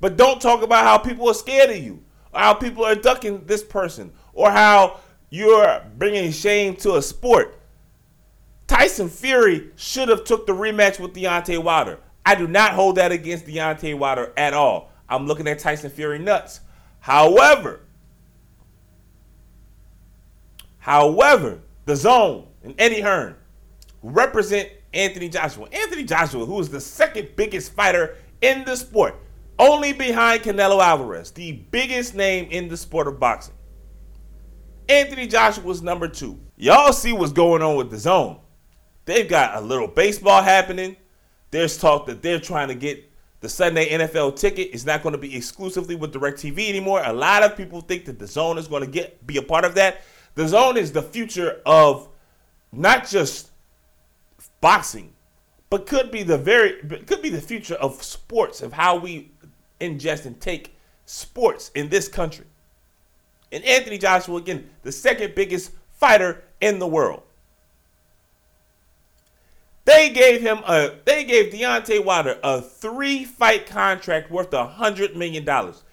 But 0.00 0.16
don't 0.16 0.42
talk 0.42 0.62
about 0.62 0.82
how 0.82 0.98
people 0.98 1.28
are 1.28 1.34
scared 1.34 1.70
of 1.70 1.78
you, 1.78 2.02
or 2.34 2.40
how 2.40 2.54
people 2.54 2.84
are 2.84 2.96
ducking 2.96 3.44
this 3.46 3.62
person, 3.62 4.12
or 4.36 4.50
how 4.50 5.00
you're 5.30 5.82
bringing 5.98 6.30
shame 6.30 6.76
to 6.76 6.94
a 6.96 7.02
sport. 7.02 7.58
Tyson 8.68 9.08
Fury 9.08 9.70
should 9.76 10.08
have 10.08 10.24
took 10.24 10.46
the 10.46 10.52
rematch 10.52 11.00
with 11.00 11.14
Deontay 11.14 11.60
Wilder. 11.62 11.98
I 12.24 12.34
do 12.34 12.46
not 12.46 12.72
hold 12.72 12.96
that 12.96 13.10
against 13.10 13.46
Deontay 13.46 13.98
Wilder 13.98 14.32
at 14.36 14.54
all. 14.54 14.92
I'm 15.08 15.26
looking 15.26 15.48
at 15.48 15.58
Tyson 15.58 15.90
Fury 15.90 16.18
nuts. 16.18 16.60
However, 17.00 17.80
however, 20.78 21.60
DAZN 21.86 22.44
and 22.64 22.74
Eddie 22.78 23.00
Hearn, 23.00 23.36
represent 24.02 24.68
Anthony 24.92 25.28
Joshua. 25.28 25.68
Anthony 25.72 26.04
Joshua, 26.04 26.44
who 26.44 26.58
is 26.60 26.68
the 26.68 26.80
second 26.80 27.30
biggest 27.36 27.72
fighter 27.72 28.16
in 28.40 28.64
the 28.64 28.76
sport, 28.76 29.14
only 29.58 29.92
behind 29.92 30.42
Canelo 30.42 30.82
Alvarez, 30.82 31.30
the 31.30 31.52
biggest 31.70 32.14
name 32.14 32.48
in 32.50 32.68
the 32.68 32.76
sport 32.76 33.06
of 33.06 33.18
boxing. 33.20 33.54
Anthony 34.88 35.26
Joshua 35.26 35.64
was 35.64 35.82
number 35.82 36.08
two. 36.08 36.38
Y'all 36.56 36.92
see 36.92 37.12
what's 37.12 37.32
going 37.32 37.62
on 37.62 37.76
with 37.76 37.90
DAZN. 37.90 38.38
They've 39.04 39.28
got 39.28 39.56
a 39.56 39.60
little 39.60 39.88
baseball 39.88 40.42
happening. 40.42 40.96
There's 41.50 41.78
talk 41.78 42.06
that 42.06 42.22
they're 42.22 42.40
trying 42.40 42.68
to 42.68 42.74
get 42.74 43.10
the 43.40 43.48
Sunday 43.48 43.90
NFL 43.90 44.36
ticket. 44.36 44.70
It's 44.72 44.84
not 44.84 45.02
going 45.02 45.12
to 45.12 45.18
be 45.18 45.36
exclusively 45.36 45.94
with 45.94 46.12
DirecTV 46.12 46.68
anymore. 46.68 47.02
A 47.04 47.12
lot 47.12 47.42
of 47.42 47.56
people 47.56 47.80
think 47.80 48.04
that 48.06 48.18
DAZN 48.18 48.58
is 48.58 48.68
going 48.68 48.84
to 48.84 48.90
get 48.90 49.26
be 49.26 49.36
a 49.36 49.42
part 49.42 49.64
of 49.64 49.74
that. 49.74 50.02
DAZN 50.36 50.76
is 50.76 50.92
the 50.92 51.02
future 51.02 51.60
of 51.66 52.08
not 52.72 53.06
just 53.08 53.50
boxing, 54.60 55.12
but 55.70 55.86
could 55.86 56.10
be 56.10 56.22
the 56.22 56.38
very 56.38 56.80
could 57.06 57.22
be 57.22 57.30
the 57.30 57.40
future 57.40 57.74
of 57.74 58.02
sports 58.02 58.62
of 58.62 58.72
how 58.72 58.96
we 58.96 59.32
ingest 59.80 60.26
and 60.26 60.40
take 60.40 60.76
sports 61.04 61.70
in 61.74 61.88
this 61.88 62.08
country. 62.08 62.46
And 63.56 63.64
Anthony 63.64 63.96
Joshua 63.96 64.36
again, 64.36 64.68
the 64.82 64.92
second 64.92 65.34
biggest 65.34 65.72
fighter 65.94 66.44
in 66.60 66.78
the 66.78 66.86
world. 66.86 67.22
They 69.86 70.10
gave 70.10 70.42
him 70.42 70.58
a 70.58 70.92
they 71.06 71.24
gave 71.24 71.54
Deontay 71.54 72.04
Wilder 72.04 72.38
a 72.44 72.60
three 72.60 73.24
fight 73.24 73.64
contract 73.64 74.30
worth 74.30 74.52
a 74.52 74.66
hundred 74.66 75.16
million 75.16 75.42
dollars. 75.42 75.84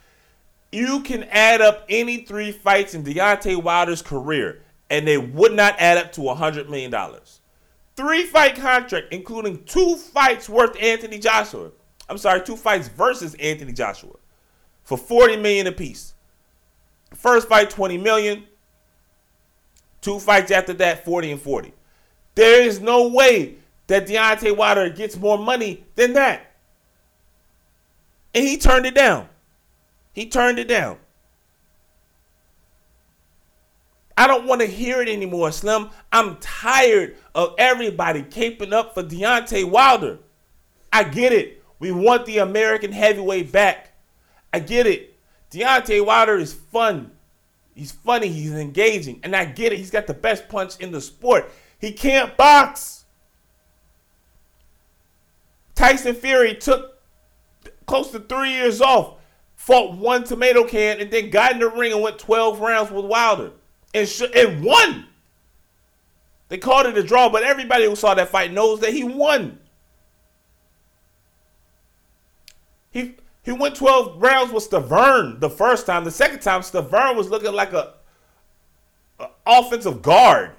You 0.74 1.03
can 1.03 1.24
add 1.26 1.61
up 1.61 1.86
any 1.88 2.26
three 2.26 2.51
fights 2.51 2.95
in 2.95 3.05
Deontay 3.05 3.64
Wilder's 3.64 4.01
career 4.01 4.61
and 4.89 5.07
they 5.07 5.18
would 5.18 5.53
not 5.53 5.76
add 5.80 5.97
up 5.97 6.11
to 6.11 6.30
a 6.30 6.36
$100 6.36 6.68
million. 6.68 6.93
Three 7.95 8.26
fight 8.26 8.55
contract, 8.55 9.07
including 9.14 9.64
two 9.64 9.95
fights 9.95 10.49
worth 10.49 10.76
Anthony 10.82 11.18
Joshua. 11.18 11.72
I'm 12.09 12.18
sorry, 12.18 12.41
two 12.41 12.57
fights 12.57 12.89
versus 12.89 13.36
Anthony 13.36 13.72
Joshua 13.72 14.16
for 14.84 14.97
40 14.97 15.38
million 15.38 15.68
apiece. 15.68 16.12
First 17.24 17.48
fight, 17.48 17.70
20 17.70 17.98
million. 18.00 18.44
Two 20.02 20.20
fights 20.20 20.52
after 20.52 20.74
that, 20.74 21.06
40 21.06 21.32
and 21.32 21.42
40. 21.42 21.74
There 22.36 22.62
is 22.62 22.82
no 22.82 23.08
way 23.08 23.56
that 23.88 24.08
Deontay 24.08 24.58
Wilder 24.58 24.90
gets 24.90 25.16
more 25.16 25.38
money 25.38 25.86
than 25.96 26.12
that. 26.14 26.52
And 28.36 28.46
he 28.46 28.58
turned 28.58 28.86
it 28.86 28.94
down. 28.94 29.30
He 30.12 30.28
turned 30.28 30.60
it 30.60 30.68
down. 30.68 30.98
I 34.18 34.28
don't 34.28 34.46
want 34.46 34.60
to 34.60 34.68
hear 34.68 35.02
it 35.02 35.08
anymore, 35.08 35.54
Slim. 35.54 35.92
I'm 36.12 36.36
tired 36.42 37.16
of 37.34 37.56
everybody 37.58 38.24
caping 38.24 38.74
up 38.74 38.94
for 38.94 39.02
Deontay 39.02 39.64
Wilder. 39.64 40.20
I 40.92 41.06
get 41.06 41.32
it. 41.32 41.64
We 41.80 41.94
want 41.94 42.26
the 42.26 42.40
American 42.40 42.92
heavyweight 42.92 43.54
back. 43.54 43.94
I 44.52 44.60
get 44.60 44.88
it. 44.88 45.12
Deontay 45.54 46.04
Wilder 46.04 46.38
is 46.38 46.54
fun. 46.54 47.12
He's 47.76 47.91
funny. 47.91 48.28
He's 48.28 48.54
engaging. 48.54 49.20
And 49.24 49.36
I 49.36 49.45
get 49.45 49.72
it. 49.72 49.78
He's 49.78 49.91
got 49.91 50.08
the 50.08 50.14
best 50.14 50.49
punch 50.49 50.78
in 50.80 50.91
the 50.91 51.01
sport. 51.01 51.51
He 51.80 51.91
can't 51.91 52.36
box. 52.38 53.06
Tyson 55.76 56.16
Fury 56.16 56.56
took 56.56 56.99
close 57.86 58.12
to 58.12 58.20
three 58.20 58.51
years 58.51 58.80
off, 58.80 59.16
fought 59.56 59.97
one 59.97 60.24
tomato 60.24 60.64
can, 60.64 60.99
and 60.99 61.12
then 61.12 61.30
got 61.30 61.51
in 61.51 61.60
the 61.60 61.70
ring 61.70 61.91
and 61.91 62.01
went 62.01 62.20
12 62.20 62.60
rounds 62.60 62.91
with 62.91 63.06
Wilder 63.06 63.51
and, 63.93 64.08
sh- 64.08 64.24
and 64.36 64.64
won. 64.64 65.08
They 66.49 66.58
called 66.58 66.86
it 66.86 66.97
a 66.97 67.04
draw, 67.04 67.30
but 67.30 67.43
everybody 67.43 67.86
who 67.86 67.95
saw 67.95 68.14
that 68.14 68.30
fight 68.30 68.54
knows 68.54 68.80
that 68.82 68.93
he 68.93 69.04
won. 69.04 69.60
He 72.91 73.16
he 73.44 73.52
went 73.52 73.76
12 73.76 74.22
rounds 74.22 74.54
with 74.54 74.70
Stiverne 74.70 75.39
the 75.39 75.50
first 75.50 75.86
time. 75.86 76.06
The 76.06 76.12
second 76.12 76.39
time, 76.39 76.62
Stiverne 76.62 77.16
was 77.16 77.30
looking 77.30 77.54
like 77.54 77.74
a, 77.74 77.94
a 79.20 79.28
offensive 79.46 80.02
guard. 80.02 80.52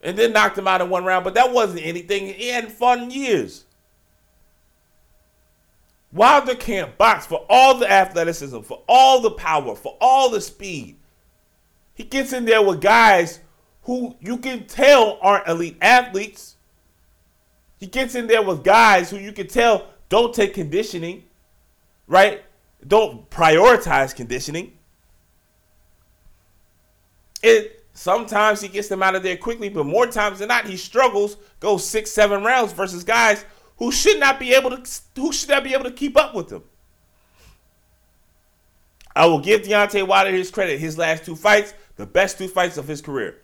And 0.00 0.16
then 0.16 0.32
knocked 0.32 0.56
him 0.56 0.68
out 0.68 0.80
in 0.80 0.88
one 0.88 1.04
round, 1.04 1.24
but 1.24 1.34
that 1.34 1.52
wasn't 1.52 1.84
anything. 1.84 2.32
He 2.32 2.48
hadn't 2.48 2.70
fought 2.70 2.98
in 2.98 3.10
years. 3.10 3.64
Wilder 6.12 6.54
can't 6.54 6.96
box 6.96 7.26
for 7.26 7.44
all 7.48 7.74
the 7.74 7.90
athleticism, 7.90 8.60
for 8.60 8.84
all 8.88 9.20
the 9.20 9.32
power, 9.32 9.74
for 9.74 9.96
all 10.00 10.30
the 10.30 10.40
speed. 10.40 10.96
He 11.94 12.04
gets 12.04 12.32
in 12.32 12.44
there 12.44 12.62
with 12.62 12.80
guys 12.80 13.40
who 13.82 14.14
you 14.20 14.38
can 14.38 14.66
tell 14.66 15.18
aren't 15.20 15.48
elite 15.48 15.76
athletes. 15.80 16.56
He 17.78 17.86
gets 17.86 18.14
in 18.14 18.28
there 18.28 18.42
with 18.42 18.62
guys 18.62 19.10
who 19.10 19.16
you 19.16 19.32
can 19.32 19.48
tell 19.48 19.88
don't 20.08 20.34
take 20.34 20.54
conditioning, 20.54 21.24
right? 22.06 22.42
Don't 22.86 23.28
prioritize 23.30 24.14
conditioning. 24.14 24.72
It 27.42 27.84
sometimes 27.92 28.60
he 28.60 28.68
gets 28.68 28.88
them 28.88 29.02
out 29.02 29.14
of 29.14 29.22
there 29.22 29.36
quickly, 29.36 29.68
but 29.68 29.84
more 29.84 30.06
times 30.06 30.38
than 30.38 30.48
not, 30.48 30.66
he 30.66 30.76
struggles, 30.76 31.36
goes 31.60 31.86
six, 31.86 32.10
seven 32.10 32.44
rounds 32.44 32.72
versus 32.72 33.04
guys 33.04 33.44
who 33.78 33.92
should 33.92 34.20
not 34.20 34.38
be 34.38 34.54
able 34.54 34.70
to 34.70 35.00
who 35.16 35.32
should 35.32 35.50
not 35.50 35.64
be 35.64 35.74
able 35.74 35.84
to 35.84 35.90
keep 35.90 36.16
up 36.16 36.34
with 36.34 36.50
him. 36.50 36.62
I 39.14 39.26
will 39.26 39.40
give 39.40 39.62
Deontay 39.62 40.06
Wilder 40.06 40.30
his 40.30 40.50
credit. 40.50 40.78
His 40.78 40.98
last 40.98 41.24
two 41.24 41.36
fights, 41.36 41.72
the 41.96 42.06
best 42.06 42.36
two 42.36 42.48
fights 42.48 42.76
of 42.76 42.86
his 42.86 43.00
career. 43.00 43.38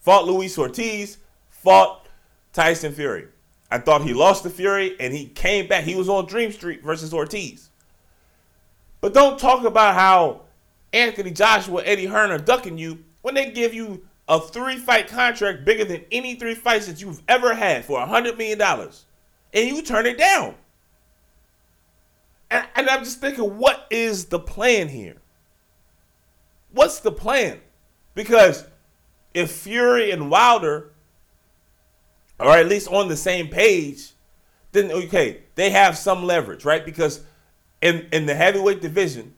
Fought 0.00 0.26
Luis 0.26 0.58
Ortiz, 0.58 1.18
fought 1.48 2.06
Tyson 2.52 2.92
Fury. 2.92 3.28
I 3.70 3.78
thought 3.78 4.02
he 4.02 4.14
lost 4.14 4.44
to 4.44 4.50
Fury 4.50 4.96
and 4.98 5.12
he 5.12 5.26
came 5.26 5.66
back. 5.66 5.84
He 5.84 5.94
was 5.94 6.08
on 6.08 6.26
Dream 6.26 6.52
Street 6.52 6.82
versus 6.82 7.12
Ortiz. 7.12 7.70
But 9.00 9.14
don't 9.14 9.38
talk 9.38 9.64
about 9.64 9.94
how 9.94 10.42
Anthony 10.92 11.30
Joshua, 11.30 11.82
Eddie 11.84 12.06
Hearn 12.06 12.30
are 12.30 12.38
ducking 12.38 12.78
you 12.78 13.04
when 13.22 13.34
they 13.34 13.50
give 13.50 13.74
you 13.74 14.06
a 14.28 14.40
three 14.40 14.76
fight 14.76 15.08
contract 15.08 15.64
bigger 15.64 15.84
than 15.84 16.04
any 16.10 16.34
three 16.34 16.54
fights 16.54 16.86
that 16.86 17.00
you've 17.00 17.22
ever 17.28 17.54
had 17.54 17.84
for 17.84 18.00
a 18.00 18.06
$100 18.06 18.36
million. 18.36 18.60
And 18.60 19.76
you 19.76 19.82
turn 19.82 20.06
it 20.06 20.18
down. 20.18 20.54
And, 22.50 22.66
and 22.74 22.88
I'm 22.88 23.04
just 23.04 23.20
thinking, 23.20 23.58
what 23.58 23.86
is 23.90 24.26
the 24.26 24.38
plan 24.38 24.88
here? 24.88 25.16
What's 26.72 27.00
the 27.00 27.12
plan? 27.12 27.60
Because 28.14 28.64
if 29.34 29.50
Fury 29.50 30.10
and 30.10 30.30
Wilder 30.30 30.92
or 32.38 32.50
at 32.56 32.68
least 32.68 32.88
on 32.88 33.08
the 33.08 33.16
same 33.16 33.48
page, 33.48 34.12
then 34.72 34.90
okay, 34.90 35.42
they 35.54 35.70
have 35.70 35.96
some 35.96 36.24
leverage, 36.24 36.64
right? 36.64 36.84
Because 36.84 37.22
in 37.80 38.06
in 38.12 38.26
the 38.26 38.34
heavyweight 38.34 38.80
division, 38.80 39.34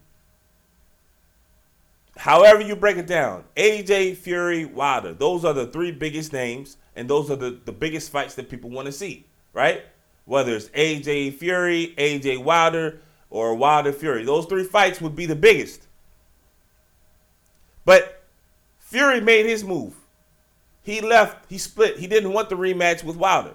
however 2.17 2.61
you 2.61 2.77
break 2.77 2.97
it 2.97 3.07
down, 3.07 3.45
AJ 3.57 4.17
Fury, 4.17 4.65
Wilder, 4.65 5.15
those 5.15 5.45
are 5.45 5.55
the 5.55 5.67
three 5.67 5.93
biggest 5.93 6.33
names, 6.33 6.77
and 6.97 7.09
those 7.09 7.31
are 7.31 7.37
the, 7.37 7.59
the 7.65 7.73
biggest 7.73 8.11
fights 8.11 8.35
that 8.35 8.51
people 8.51 8.71
want 8.71 8.87
to 8.87 8.93
see, 8.93 9.27
right? 9.53 9.85
Whether 10.25 10.57
it's 10.57 10.69
AJ 10.69 11.35
Fury, 11.35 11.95
AJ 11.97 12.45
Wilder, 12.45 13.01
or 13.31 13.55
Wilder 13.55 13.93
Fury, 13.93 14.25
those 14.25 14.47
three 14.47 14.65
fights 14.65 15.01
would 15.01 15.15
be 15.15 15.27
the 15.27 15.37
biggest. 15.37 15.87
But 17.85 18.25
Fury 18.79 19.21
made 19.21 19.47
his 19.47 19.65
move. 19.65 19.95
He 20.83 21.01
left, 21.01 21.51
he 21.51 21.59
split. 21.59 21.99
He 21.99 22.07
didn't 22.07 22.33
want 22.33 22.49
the 22.49 22.57
rematch 22.57 23.05
with 23.05 23.17
Wilder. 23.17 23.55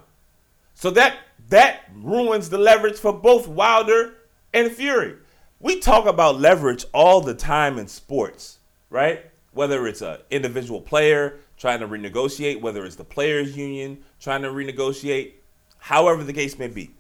So 0.74 0.90
that 0.92 1.18
that 1.50 1.84
ruins 1.96 2.50
the 2.50 2.58
leverage 2.58 2.98
for 2.98 3.14
both 3.14 3.48
Wilder 3.48 4.16
and 4.54 4.72
Fury. 4.72 5.16
We 5.60 5.80
talk 5.80 6.06
about 6.06 6.40
leverage 6.40 6.86
all 6.94 7.22
the 7.22 7.34
time 7.34 7.78
in 7.78 7.88
sports, 7.88 8.60
right? 8.90 9.26
Whether 9.54 9.88
it's 9.88 10.02
an 10.02 10.18
individual 10.30 10.82
player 10.82 11.40
trying 11.58 11.80
to 11.80 11.88
renegotiate, 11.88 12.62
whether 12.62 12.86
it's 12.86 12.96
the 12.96 13.04
players 13.04 13.56
union 13.56 14.04
trying 14.20 14.42
to 14.42 14.50
renegotiate, 14.50 15.34
however 15.78 16.24
the 16.24 16.34
case 16.34 16.60
may 16.60 16.68
be. 16.68 16.92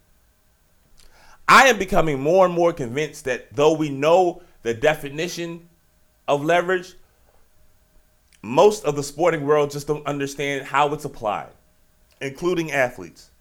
I 1.47 1.67
am 1.67 1.77
becoming 1.77 2.19
more 2.19 2.45
and 2.45 2.53
more 2.53 2.73
convinced 2.73 3.25
that 3.25 3.53
though 3.53 3.73
we 3.73 3.89
know 3.89 4.41
the 4.63 4.73
definition 4.73 5.67
of 6.27 6.43
leverage, 6.43 6.95
most 8.45 8.85
of 8.85 8.95
the 8.95 9.03
sporting 9.03 9.43
world 9.43 9.71
just 9.71 9.87
don't 9.87 10.05
understand 10.05 10.65
how 10.65 10.93
it's 10.93 11.03
applied, 11.03 11.51
including 12.21 12.71
athletes. 12.71 13.31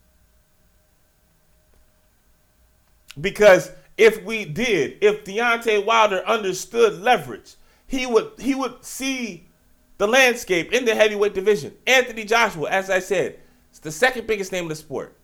Because 3.21 3.71
if 3.99 4.25
we 4.25 4.45
did, 4.45 4.99
if 5.03 5.25
Deontay 5.25 5.85
Wilder 5.85 6.25
understood 6.27 7.01
leverage, 7.01 7.55
he 7.87 8.07
would 8.07 8.33
he 8.39 8.55
would 8.55 8.83
see 8.83 9.47
the 9.99 10.09
landscape 10.09 10.73
in 10.73 10.87
the 10.87 10.95
heavyweight 10.95 11.35
division. 11.35 11.75
Anthony 11.87 12.25
Joshua, 12.25 12.71
as 12.71 12.89
I 12.89 12.99
said, 12.99 13.39
is 13.73 13.81
the 13.81 13.93
second 13.93 14.27
biggest 14.27 14.53
name 14.53 14.65
in 14.65 14.69
the 14.71 14.75
sport. 14.75 15.17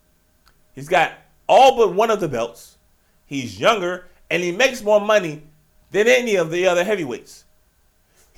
He's 0.75 0.89
got 0.89 1.13
all 1.49 1.77
but 1.77 1.95
one 1.95 2.11
of 2.11 2.21
the 2.21 2.29
belts. 2.29 2.77
He's 3.25 3.59
younger 3.59 4.09
and 4.31 4.43
he 4.43 4.53
makes 4.53 4.83
more 4.83 5.01
money 5.01 5.43
than 5.91 6.07
any 6.07 6.37
of 6.37 6.51
the 6.51 6.67
other 6.67 6.85
heavyweights. 6.85 7.45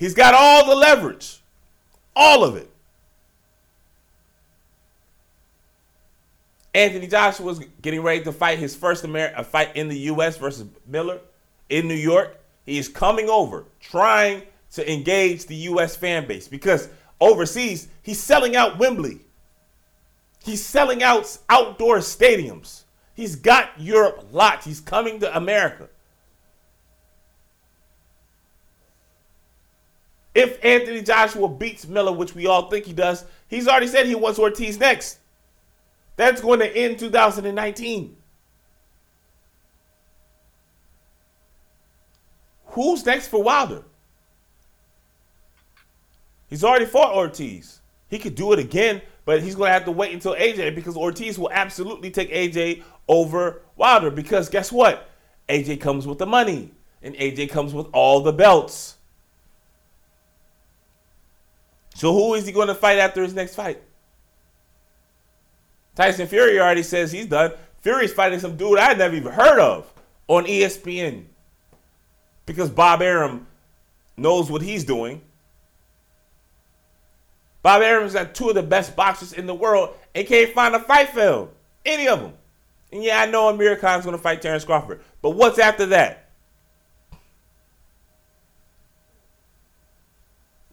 He's 0.03 0.13
got 0.13 0.33
all 0.33 0.65
the 0.65 0.75
leverage, 0.75 1.41
all 2.13 2.43
of 2.43 2.57
it. 2.57 2.69
Anthony 6.73 7.07
Joshua 7.07 7.45
was 7.45 7.59
getting 7.81 8.01
ready 8.01 8.21
to 8.25 8.33
fight 8.33 8.59
his 8.59 8.75
first 8.75 9.05
American 9.05 9.39
uh, 9.39 9.43
fight 9.43 9.77
in 9.77 9.87
the 9.87 9.97
U.S. 9.99 10.35
versus 10.35 10.67
Miller 10.85 11.21
in 11.69 11.87
New 11.87 11.93
York. 11.93 12.37
He 12.65 12.77
is 12.77 12.89
coming 12.89 13.29
over, 13.29 13.63
trying 13.79 14.41
to 14.73 14.91
engage 14.91 15.45
the 15.45 15.55
U.S. 15.55 15.95
fan 15.95 16.27
base 16.27 16.49
because 16.49 16.89
overseas 17.21 17.87
he's 18.01 18.19
selling 18.19 18.57
out 18.57 18.77
Wembley. 18.77 19.21
He's 20.43 20.65
selling 20.65 21.01
out 21.01 21.37
outdoor 21.49 21.99
stadiums. 21.99 22.83
He's 23.13 23.37
got 23.37 23.69
Europe 23.79 24.27
locked. 24.33 24.65
He's 24.65 24.81
coming 24.81 25.21
to 25.21 25.37
America. 25.37 25.87
If 30.35 30.63
Anthony 30.63 31.01
Joshua 31.01 31.47
beats 31.47 31.87
Miller, 31.87 32.11
which 32.11 32.33
we 32.33 32.47
all 32.47 32.69
think 32.69 32.85
he 32.85 32.93
does, 32.93 33.25
he's 33.47 33.67
already 33.67 33.87
said 33.87 34.05
he 34.05 34.15
wants 34.15 34.39
Ortiz 34.39 34.79
next. 34.79 35.19
That's 36.15 36.41
going 36.41 36.59
to 36.59 36.75
end 36.75 36.99
2019. 36.99 38.17
Who's 42.67 43.05
next 43.05 43.27
for 43.27 43.43
Wilder? 43.43 43.83
He's 46.47 46.63
already 46.63 46.85
fought 46.85 47.15
Ortiz. 47.15 47.81
He 48.09 48.19
could 48.19 48.35
do 48.35 48.53
it 48.53 48.59
again, 48.59 49.01
but 49.25 49.41
he's 49.41 49.55
going 49.55 49.69
to 49.69 49.73
have 49.73 49.85
to 49.85 49.91
wait 49.91 50.13
until 50.13 50.35
AJ 50.35 50.75
because 50.75 50.97
Ortiz 50.97 51.37
will 51.37 51.51
absolutely 51.51 52.11
take 52.11 52.31
AJ 52.31 52.83
over 53.07 53.61
Wilder 53.75 54.09
because 54.09 54.49
guess 54.49 54.71
what? 54.71 55.09
AJ 55.49 55.81
comes 55.81 56.07
with 56.07 56.17
the 56.17 56.25
money 56.25 56.71
and 57.01 57.15
AJ 57.15 57.49
comes 57.49 57.73
with 57.73 57.87
all 57.91 58.21
the 58.21 58.33
belts. 58.33 58.97
So 61.93 62.11
who 62.13 62.33
is 62.33 62.45
he 62.45 62.51
going 62.51 62.67
to 62.67 62.75
fight 62.75 62.97
after 62.99 63.21
his 63.21 63.33
next 63.33 63.55
fight? 63.55 63.81
Tyson 65.95 66.27
Fury 66.27 66.59
already 66.59 66.83
says 66.83 67.11
he's 67.11 67.27
done. 67.27 67.51
Fury's 67.81 68.13
fighting 68.13 68.39
some 68.39 68.57
dude 68.57 68.79
I 68.79 68.93
never 68.93 69.15
even 69.15 69.31
heard 69.31 69.59
of 69.59 69.91
on 70.27 70.45
ESPN 70.45 71.25
because 72.45 72.69
Bob 72.69 73.01
Arum 73.01 73.47
knows 74.17 74.49
what 74.49 74.61
he's 74.61 74.83
doing. 74.83 75.21
Bob 77.61 77.81
Arum's 77.81 78.13
got 78.13 78.35
two 78.35 78.49
of 78.49 78.55
the 78.55 78.63
best 78.63 78.95
boxers 78.95 79.33
in 79.33 79.45
the 79.45 79.53
world 79.53 79.95
and 80.15 80.27
can't 80.27 80.53
find 80.53 80.75
a 80.75 80.79
fight 80.79 81.09
film. 81.09 81.49
Any 81.85 82.07
of 82.07 82.21
them. 82.21 82.33
And 82.91 83.03
yeah, 83.03 83.21
I 83.21 83.25
know 83.25 83.49
Amir 83.49 83.75
Khan's 83.77 84.05
going 84.05 84.17
to 84.17 84.21
fight 84.21 84.41
Terence 84.41 84.65
Crawford. 84.65 85.01
But 85.21 85.31
what's 85.31 85.59
after 85.59 85.85
that? 85.87 86.22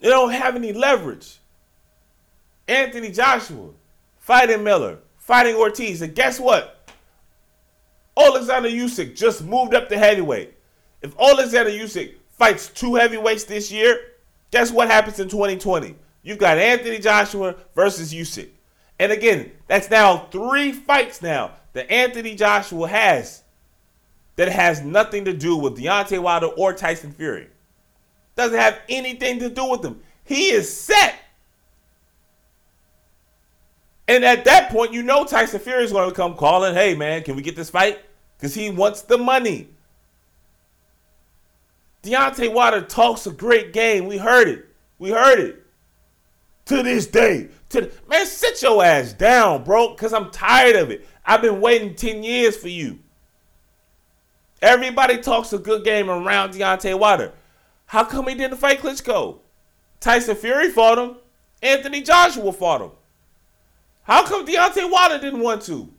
They 0.01 0.09
don't 0.09 0.33
have 0.33 0.57
any 0.57 0.73
leverage. 0.73 1.39
Anthony 2.67 3.11
Joshua 3.11 3.71
fighting 4.19 4.65
Miller, 4.65 4.99
fighting 5.19 5.57
Ortiz, 5.57 6.03
and 6.03 6.15
guess 6.15 6.39
what? 6.41 6.89
Alexander 8.17 8.69
Usyk 8.69 9.17
just 9.17 9.45
moved 9.45 9.75
up 9.75 9.89
to 9.89 9.99
heavyweight. 9.99 10.55
If 11.03 11.19
Alexander 11.19 11.71
Usyk 11.71 12.15
fights 12.31 12.69
two 12.69 12.95
heavyweights 12.95 13.45
this 13.45 13.71
year, 13.73 13.99
guess 14.51 14.71
what 14.71 14.89
happens 14.89 15.21
in 15.21 15.29
2020? 15.29 15.95
You've 16.23 16.39
got 16.39 16.59
Anthony 16.59 16.99
Joshua 16.99 17.57
versus 17.75 18.13
Usyk. 18.13 18.51
And 18.99 19.13
again, 19.13 19.51
that's 19.67 19.91
now 19.91 20.29
three 20.31 20.73
fights 20.73 21.23
now 21.23 21.53
that 21.73 21.91
Anthony 21.91 22.35
Joshua 22.35 22.87
has 22.89 23.43
that 24.37 24.49
has 24.49 24.83
nothing 24.83 25.25
to 25.25 25.33
do 25.33 25.57
with 25.57 25.77
Deontay 25.79 26.21
Wilder 26.21 26.49
or 26.49 26.73
Tyson 26.73 27.13
Fury. 27.13 27.49
Doesn't 28.41 28.59
have 28.59 28.81
anything 28.89 29.39
to 29.41 29.51
do 29.51 29.67
with 29.67 29.85
him. 29.85 30.01
He 30.25 30.49
is 30.49 30.75
set. 30.75 31.15
And 34.09 34.25
at 34.25 34.47
that 34.47 34.71
point, 34.71 34.95
you 34.95 35.03
know 35.03 35.27
Tyson 35.27 35.61
Fury 35.61 35.85
is 35.85 35.93
going 35.93 36.09
to 36.09 36.17
come 36.17 36.35
calling, 36.39 36.73
hey 36.73 36.95
man, 36.95 37.23
can 37.23 37.37
we 37.37 37.43
get 37.43 37.55
this 37.55 37.69
fight? 37.69 37.99
Because 38.39 38.55
he 38.55 38.71
wants 38.71 39.03
the 39.03 39.19
money. 39.19 39.69
Deontay 42.03 42.51
Wilder 42.51 42.81
talks 42.81 43.27
a 43.27 43.31
great 43.31 43.75
game. 43.75 44.07
We 44.07 44.17
heard 44.17 44.49
it. 44.49 44.67
We 44.99 45.11
heard 45.11 45.39
it. 45.39 45.63
To 46.65 46.83
this 46.83 47.07
day. 47.07 47.51
To 47.69 47.93
man, 48.09 48.25
sit 48.25 48.63
your 48.63 48.83
ass 48.83 49.13
down, 49.13 49.65
bro. 49.65 49.95
Cause 49.97 50.15
I'm 50.15 50.31
tired 50.31 50.77
of 50.77 50.91
it. 50.91 51.07
I've 51.27 51.43
been 51.43 51.61
waiting 51.61 51.95
10 51.95 52.23
years 52.23 52.57
for 52.57 52.69
you. 52.69 53.01
Everybody 54.63 55.19
talks 55.19 55.53
a 55.53 55.59
good 55.59 55.85
game 55.85 56.09
around 56.09 56.55
Deontay 56.55 56.99
Wilder. 56.99 57.35
How 57.91 58.05
come 58.05 58.29
he 58.29 58.37
didn't 58.37 58.59
fight 58.59 58.79
Klitschko? 58.79 59.41
Tyson 59.99 60.37
Fury 60.37 60.71
fought 60.71 60.97
him. 60.97 61.17
Anthony 61.61 62.03
Joshua 62.03 62.53
fought 62.53 62.83
him. 62.83 62.91
How 64.05 64.25
come 64.25 64.47
Deontay 64.47 64.89
Wilder 64.89 65.19
didn't 65.19 65.41
want 65.41 65.63
to? 65.63 65.93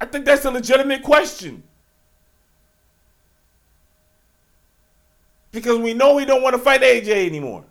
I 0.00 0.06
think 0.06 0.24
that's 0.24 0.46
a 0.46 0.50
legitimate 0.50 1.02
question. 1.02 1.62
Because 5.52 5.78
we 5.78 5.92
know 5.92 6.16
he 6.16 6.24
don't 6.24 6.42
want 6.42 6.56
to 6.56 6.62
fight 6.62 6.80
AJ 6.80 7.26
anymore. 7.26 7.66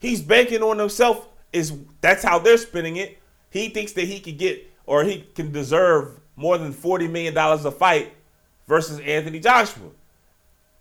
He's 0.00 0.20
banking 0.20 0.64
on 0.64 0.80
himself. 0.80 1.28
Is 1.52 1.72
that's 2.00 2.24
how 2.24 2.40
they're 2.40 2.58
spinning 2.58 2.96
it. 2.96 3.18
He 3.50 3.68
thinks 3.68 3.92
that 3.92 4.06
he 4.06 4.18
could 4.18 4.38
get 4.38 4.68
or 4.86 5.04
he 5.04 5.24
can 5.36 5.52
deserve 5.52 6.18
more 6.34 6.58
than 6.58 6.74
$40 6.74 7.08
million 7.08 7.38
a 7.38 7.70
fight 7.70 8.12
versus 8.66 8.98
Anthony 8.98 9.38
Joshua. 9.38 9.90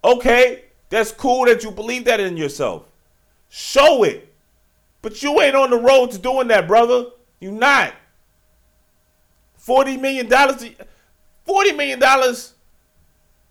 Okay, 0.08 0.64
that's 0.90 1.12
cool 1.12 1.46
that 1.46 1.66
you 1.66 1.72
believe 1.72 2.06
that 2.06 2.22
in 2.22 2.38
yourself. 2.38 2.86
Show 3.50 4.04
it. 4.04 4.34
But 5.02 5.22
you 5.22 5.42
ain't 5.42 5.56
on 5.56 5.70
the 5.70 5.78
road 5.78 6.12
to 6.12 6.18
doing 6.18 6.48
that, 6.48 6.66
brother. 6.66 7.08
You 7.42 7.52
not. 7.52 7.94
$40 9.62 10.00
million. 10.00 10.28
$40 10.28 10.88
million. 11.76 12.36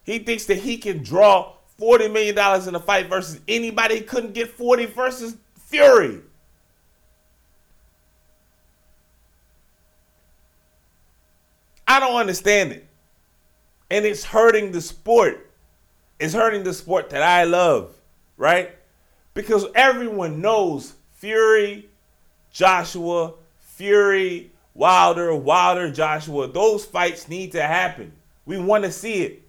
He 0.04 0.18
thinks 0.18 0.46
that 0.46 0.56
he 0.56 0.78
can 0.78 1.02
draw 1.02 1.52
$40 1.78 2.10
million 2.10 2.68
in 2.68 2.74
a 2.74 2.80
fight 2.80 3.06
versus 3.08 3.38
anybody 3.46 3.96
he 3.96 4.00
couldn't 4.00 4.32
get 4.32 4.48
40 4.48 4.86
versus 4.86 5.36
Fury. 5.66 6.22
I 11.86 12.00
don't 12.00 12.16
understand 12.16 12.72
it. 12.72 12.86
And 13.90 14.06
it's 14.06 14.24
hurting 14.24 14.72
the 14.72 14.80
sport. 14.80 15.45
It's 16.18 16.34
hurting 16.34 16.64
the 16.64 16.72
sport 16.72 17.10
that 17.10 17.22
I 17.22 17.44
love, 17.44 17.94
right? 18.36 18.74
Because 19.34 19.66
everyone 19.74 20.40
knows 20.40 20.94
Fury, 21.14 21.88
Joshua, 22.50 23.34
Fury, 23.58 24.50
Wilder, 24.74 25.34
Wilder, 25.34 25.90
Joshua. 25.90 26.48
Those 26.48 26.84
fights 26.84 27.28
need 27.28 27.52
to 27.52 27.62
happen. 27.62 28.12
We 28.46 28.58
want 28.58 28.84
to 28.84 28.92
see 28.92 29.22
it. 29.22 29.42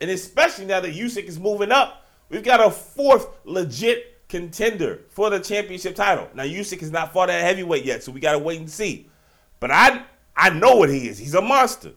And 0.00 0.10
especially 0.10 0.64
now 0.64 0.80
that 0.80 0.94
Usyk 0.94 1.24
is 1.24 1.38
moving 1.38 1.70
up, 1.70 2.04
we've 2.28 2.42
got 2.42 2.66
a 2.66 2.70
fourth 2.70 3.28
legit 3.44 4.28
contender 4.28 5.02
for 5.10 5.30
the 5.30 5.38
championship 5.38 5.94
title. 5.94 6.28
Now 6.34 6.42
Usyk 6.42 6.80
has 6.80 6.90
not 6.90 7.12
fought 7.12 7.30
at 7.30 7.42
heavyweight 7.42 7.84
yet, 7.84 8.02
so 8.02 8.10
we 8.10 8.18
got 8.18 8.32
to 8.32 8.38
wait 8.38 8.58
and 8.58 8.70
see. 8.70 9.08
But 9.60 9.70
I 9.70 10.02
I 10.36 10.50
know 10.50 10.76
what 10.76 10.88
he 10.88 11.08
is. 11.08 11.18
He's 11.18 11.34
a 11.34 11.42
monster. 11.42 11.92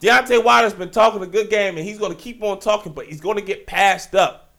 Deontay 0.00 0.44
Wilder's 0.44 0.74
been 0.74 0.90
talking 0.90 1.22
a 1.22 1.26
good 1.26 1.50
game, 1.50 1.76
and 1.76 1.86
he's 1.86 1.98
going 1.98 2.12
to 2.12 2.18
keep 2.18 2.42
on 2.42 2.60
talking, 2.60 2.92
but 2.92 3.06
he's 3.06 3.20
going 3.20 3.36
to 3.36 3.42
get 3.42 3.66
passed 3.66 4.14
up. 4.14 4.50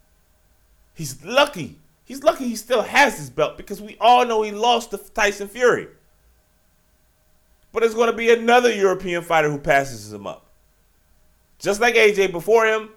He's 0.94 1.24
lucky. 1.24 1.78
He's 2.04 2.24
lucky 2.24 2.48
he 2.48 2.56
still 2.56 2.82
has 2.82 3.18
his 3.18 3.30
belt 3.30 3.56
because 3.56 3.82
we 3.82 3.96
all 4.02 4.26
know 4.26 4.42
he 4.42 4.52
lost 4.52 4.92
to 4.92 4.98
Tyson 4.98 5.48
Fury. 5.48 5.88
But 7.72 7.84
it's 7.84 7.94
going 7.94 8.10
to 8.10 8.18
be 8.18 8.34
another 8.34 8.74
European 8.74 9.22
fighter 9.22 9.50
who 9.50 9.60
passes 9.60 10.12
him 10.12 10.26
up. 10.28 10.48
Just 11.60 11.80
like 11.80 11.96
AJ 11.96 12.32
before 12.32 12.66
him, 12.66 12.90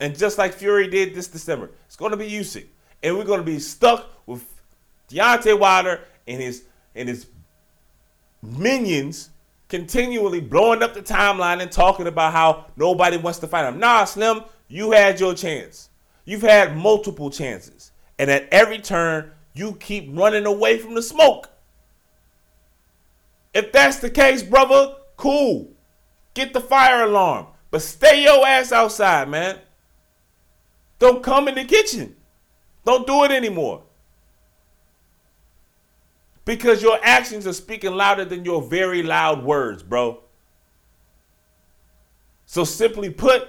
and 0.00 0.16
just 0.18 0.38
like 0.38 0.54
Fury 0.54 0.88
did 0.88 1.14
this 1.14 1.28
December. 1.28 1.70
It's 1.86 1.96
going 1.96 2.10
to 2.10 2.16
be 2.16 2.28
Usyk. 2.28 2.66
And 3.02 3.16
we're 3.16 3.24
going 3.24 3.40
to 3.40 3.44
be 3.44 3.58
stuck 3.58 4.10
with 4.26 4.44
Deontay 5.10 5.58
Wilder 5.58 6.00
and 6.26 6.40
his 6.40 6.64
and 6.94 7.08
his 7.08 7.26
minions 8.42 9.30
continually 9.74 10.38
blowing 10.40 10.84
up 10.84 10.94
the 10.94 11.02
timeline 11.02 11.60
and 11.60 11.68
talking 11.68 12.06
about 12.06 12.32
how 12.32 12.66
nobody 12.76 13.16
wants 13.16 13.40
to 13.40 13.48
fight 13.48 13.66
him. 13.66 13.80
Nah, 13.80 14.04
Slim, 14.04 14.42
you 14.68 14.92
had 14.92 15.18
your 15.18 15.34
chance. 15.34 15.90
You've 16.24 16.42
had 16.42 16.76
multiple 16.76 17.28
chances. 17.28 17.90
And 18.16 18.30
at 18.30 18.48
every 18.52 18.78
turn, 18.78 19.32
you 19.52 19.72
keep 19.80 20.16
running 20.16 20.46
away 20.46 20.78
from 20.78 20.94
the 20.94 21.02
smoke. 21.02 21.50
If 23.52 23.72
that's 23.72 23.98
the 23.98 24.10
case, 24.10 24.44
brother, 24.44 24.94
cool. 25.16 25.72
Get 26.34 26.52
the 26.52 26.60
fire 26.60 27.02
alarm. 27.02 27.48
But 27.72 27.82
stay 27.82 28.22
your 28.22 28.46
ass 28.46 28.70
outside, 28.70 29.28
man. 29.28 29.58
Don't 31.00 31.24
come 31.24 31.48
in 31.48 31.56
the 31.56 31.64
kitchen. 31.64 32.14
Don't 32.84 33.08
do 33.08 33.24
it 33.24 33.32
anymore. 33.32 33.82
Because 36.44 36.82
your 36.82 36.98
actions 37.02 37.46
are 37.46 37.52
speaking 37.52 37.92
louder 37.92 38.24
than 38.24 38.44
your 38.44 38.62
very 38.62 39.02
loud 39.02 39.42
words, 39.42 39.82
bro. 39.82 40.20
So 42.44 42.64
simply 42.64 43.10
put, 43.10 43.48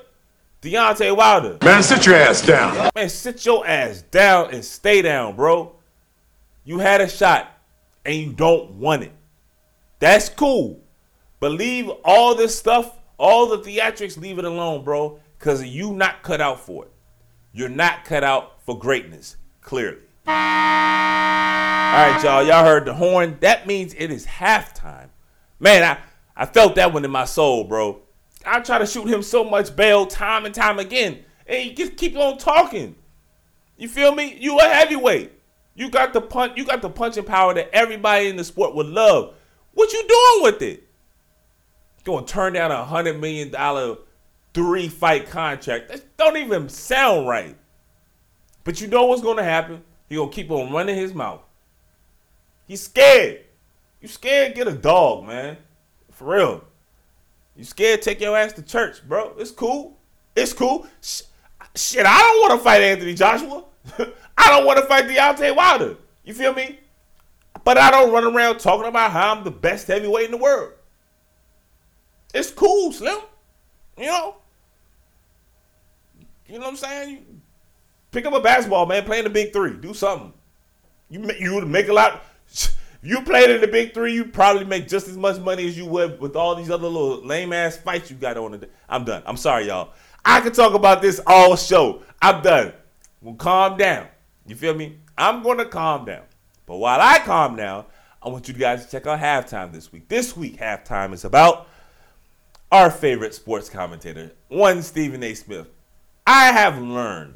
Deontay 0.62 1.16
Wilder. 1.16 1.58
Man, 1.62 1.84
sit 1.84 2.06
your 2.06 2.16
ass 2.16 2.42
down. 2.42 2.90
Man, 2.96 3.10
sit 3.10 3.46
your 3.46 3.68
ass 3.68 4.02
down 4.02 4.52
and 4.54 4.64
stay 4.64 5.02
down, 5.02 5.36
bro. 5.36 5.76
You 6.64 6.80
had 6.80 7.02
a 7.02 7.08
shot 7.08 7.52
and 8.06 8.16
you 8.16 8.32
don't 8.32 8.72
want 8.72 9.04
it. 9.04 9.12
That's 10.00 10.30
cool. 10.30 10.82
But 11.40 11.52
leave 11.52 11.90
all 12.04 12.34
this 12.34 12.58
stuff, 12.58 12.98
all 13.18 13.48
the 13.48 13.60
theatrics, 13.60 14.18
leave 14.18 14.40
it 14.40 14.46
alone, 14.46 14.84
bro. 14.84 15.20
Because 15.38 15.64
you 15.64 15.94
not 15.94 16.24
cut 16.24 16.42
out 16.42 16.62
for 16.62 16.86
it. 16.86 16.92
You're 17.52 17.70
not 17.70 18.06
cut 18.06 18.24
out 18.24 18.64
for 18.64 18.80
greatness, 18.80 19.38
clearly. 19.62 20.00
All 20.28 20.34
right, 20.34 22.20
y'all. 22.24 22.44
Y'all 22.44 22.66
heard 22.66 22.86
the 22.86 22.94
horn. 22.94 23.38
That 23.42 23.68
means 23.68 23.94
it 23.94 24.12
is 24.12 24.26
halftime. 24.26 25.10
Man, 25.60 25.84
I, 25.84 25.98
I 26.36 26.46
felt 26.46 26.76
that 26.76 26.94
one 26.94 27.06
in 27.06 27.12
my 27.12 27.26
soul, 27.26 27.64
bro. 27.64 28.02
I 28.46 28.60
try 28.60 28.78
to 28.80 28.86
shoot 28.86 29.08
him 29.08 29.24
so 29.24 29.44
much 29.44 29.76
bail 29.76 30.06
time 30.06 30.46
and 30.46 30.54
time 30.54 30.80
again. 30.80 31.24
And 31.48 31.62
he 31.62 31.74
just 31.74 31.98
keep 31.98 32.16
on 32.18 32.38
talking. 32.38 32.96
You 33.78 33.88
feel 33.88 34.14
me? 34.14 34.38
You 34.40 34.58
a 34.60 34.64
heavyweight. 34.64 35.32
You 35.76 35.90
got 35.90 36.14
the 36.14 36.22
punch, 36.22 36.54
you 36.58 36.66
got 36.66 36.82
the 36.82 36.90
punching 36.90 37.26
power 37.26 37.54
that 37.54 37.70
everybody 37.74 38.28
in 38.28 38.38
the 38.38 38.44
sport 38.44 38.76
would 38.76 38.88
love. 38.88 39.34
What 39.74 39.92
you 39.92 40.08
doing 40.08 40.44
with 40.44 40.62
it? 40.62 40.88
Going 42.06 42.26
to 42.26 42.34
turn 42.34 42.54
down 42.54 42.72
a 42.72 42.86
hundred 42.86 43.20
million 43.20 43.52
dollar 43.52 43.98
three 44.54 44.88
fight 44.88 45.30
contract. 45.30 45.90
That 45.90 46.18
don't 46.18 46.38
even 46.38 46.70
sound 46.70 47.28
right. 47.28 47.58
But 48.64 48.80
you 48.80 48.88
know 48.88 49.06
what's 49.06 49.22
gonna 49.22 49.44
happen? 49.44 49.84
He 50.08 50.16
gonna 50.16 50.32
keep 50.32 50.52
on 50.52 50.72
running 50.72 50.96
his 50.96 51.14
mouth. 51.14 51.42
He's 52.68 52.82
scared. 52.82 53.42
You 54.02 54.08
scared? 54.08 54.56
Get 54.56 54.68
a 54.68 54.74
dog, 54.74 55.26
man. 55.26 55.58
For 56.12 56.36
real. 56.36 56.64
You 57.56 57.64
scared? 57.64 58.02
Take 58.02 58.22
your 58.22 58.38
ass 58.38 58.54
to 58.54 58.62
church, 58.62 59.08
bro. 59.08 59.34
It's 59.38 59.52
cool. 59.52 59.98
It's 60.36 60.54
cool. 60.54 60.88
Sh- 61.02 61.24
shit, 61.76 62.06
I 62.06 62.18
don't 62.20 62.42
want 62.42 62.60
to 62.60 62.64
fight 62.64 62.82
Anthony 62.82 63.14
Joshua. 63.14 63.64
I 64.38 64.50
don't 64.50 64.66
want 64.66 64.80
to 64.80 64.86
fight 64.86 65.06
Deontay 65.06 65.56
Wilder. 65.56 65.98
You 66.24 66.34
feel 66.34 66.54
me? 66.54 66.80
But 67.64 67.78
I 67.78 67.90
don't 67.90 68.12
run 68.12 68.26
around 68.26 68.60
talking 68.60 68.88
about 68.88 69.12
how 69.12 69.34
I'm 69.34 69.44
the 69.44 69.52
best 69.52 69.88
heavyweight 69.88 70.26
in 70.26 70.32
the 70.32 70.38
world. 70.38 70.74
It's 72.34 72.52
cool, 72.52 72.92
Slim. 72.92 73.20
You 73.98 74.08
know? 74.08 74.36
You 76.48 76.60
know 76.60 76.66
what 76.66 76.68
I'm 76.68 76.76
saying? 76.76 77.42
Pick 78.16 78.26
up 78.26 78.34
a 78.34 78.40
basketball, 78.40 78.86
man. 78.86 79.04
Play 79.04 79.18
in 79.18 79.26
the 79.26 79.30
big 79.30 79.52
three. 79.52 79.74
Do 79.74 79.94
something. 79.94 80.32
You 81.10 81.30
you 81.38 81.54
would 81.56 81.68
make 81.68 81.90
a 81.90 81.94
lot. 81.94 82.24
You 83.04 83.22
played 83.22 83.52
in 83.52 83.62
the 83.62 83.68
big 83.68 83.94
three, 83.94 84.16
you 84.16 84.26
probably 84.26 84.66
make 84.66 84.88
just 84.88 85.08
as 85.08 85.16
much 85.16 85.40
money 85.40 85.68
as 85.68 85.78
you 85.78 85.86
would 85.86 86.20
with 86.20 86.36
all 86.36 86.56
these 86.56 86.72
other 86.72 86.88
little 86.88 87.24
lame 87.24 87.54
ass 87.54 87.78
fights 87.78 88.10
you 88.10 88.16
got 88.18 88.36
on. 88.36 88.54
The, 88.54 88.68
I'm 88.90 89.04
done. 89.04 89.22
I'm 89.28 89.38
sorry, 89.38 89.68
y'all. 89.68 89.92
I 90.26 90.42
could 90.42 90.56
talk 90.56 90.74
about 90.74 91.04
this 91.04 91.22
all 91.28 91.56
show. 91.56 92.02
I'm 92.20 92.42
done. 92.42 92.74
Well, 93.22 93.36
calm 93.36 93.78
down. 93.78 94.08
You 94.48 94.56
feel 94.56 94.74
me? 94.74 94.98
I'm 95.16 95.44
gonna 95.44 95.66
calm 95.66 96.06
down. 96.06 96.24
But 96.66 96.78
while 96.78 97.00
I 97.00 97.20
calm 97.20 97.56
down, 97.56 97.86
I 98.24 98.30
want 98.30 98.48
you 98.48 98.56
guys 98.56 98.84
to 98.84 98.92
check 98.92 99.06
out 99.06 99.20
halftime 99.20 99.72
this 99.72 99.92
week. 99.92 100.08
This 100.08 100.36
week, 100.36 100.58
halftime 100.58 101.14
is 101.14 101.26
about 101.26 101.68
our 102.72 102.90
favorite 102.90 103.36
sports 103.36 103.70
commentator, 103.70 104.32
one 104.48 104.82
Stephen 104.82 105.22
A. 105.22 105.36
Smith. 105.36 105.68
I 106.26 106.52
have 106.54 106.82
learned, 106.82 107.36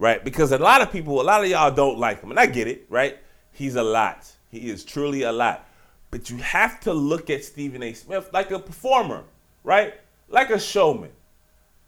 right? 0.00 0.24
Because 0.24 0.50
a 0.50 0.58
lot 0.58 0.80
of 0.80 0.90
people, 0.90 1.20
a 1.20 1.22
lot 1.22 1.44
of 1.44 1.50
y'all 1.50 1.70
don't 1.70 1.98
like 1.98 2.22
him, 2.22 2.30
and 2.30 2.40
I 2.40 2.46
get 2.46 2.66
it, 2.66 2.86
right? 2.88 3.18
He's 3.52 3.76
a 3.76 3.82
lot. 3.82 4.26
He 4.50 4.70
is 4.70 4.82
truly 4.82 5.22
a 5.22 5.30
lot. 5.30 5.68
But 6.10 6.30
you 6.30 6.38
have 6.38 6.80
to 6.80 6.92
look 6.92 7.30
at 7.30 7.44
Stephen 7.44 7.82
A. 7.82 7.92
Smith 7.92 8.30
like 8.32 8.50
a 8.50 8.58
performer, 8.58 9.24
right? 9.62 9.94
Like 10.28 10.50
a 10.50 10.58
showman, 10.58 11.10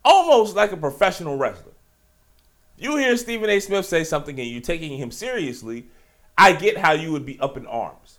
almost 0.04 0.54
like 0.54 0.70
a 0.72 0.76
professional 0.76 1.36
wrestler. 1.36 1.72
You 2.76 2.98
hear 2.98 3.16
Stephen 3.16 3.48
A. 3.48 3.58
Smith 3.58 3.86
say 3.86 4.04
something 4.04 4.38
and 4.38 4.48
you're 4.48 4.60
taking 4.60 4.98
him 4.98 5.10
seriously, 5.10 5.86
I 6.36 6.52
get 6.52 6.76
how 6.76 6.92
you 6.92 7.12
would 7.12 7.24
be 7.24 7.40
up 7.40 7.56
in 7.56 7.66
arms. 7.66 8.18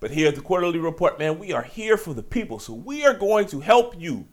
But 0.00 0.10
here 0.10 0.28
at 0.28 0.34
the 0.34 0.40
Quarter-Lee 0.42 0.78
Report, 0.78 1.18
man, 1.18 1.38
we 1.38 1.52
are 1.52 1.62
here 1.62 1.96
for 1.96 2.12
the 2.12 2.22
people. 2.22 2.58
So 2.58 2.74
we 2.74 3.06
are 3.06 3.14
going 3.14 3.46
to 3.48 3.60
help 3.60 3.98
you. 3.98 4.26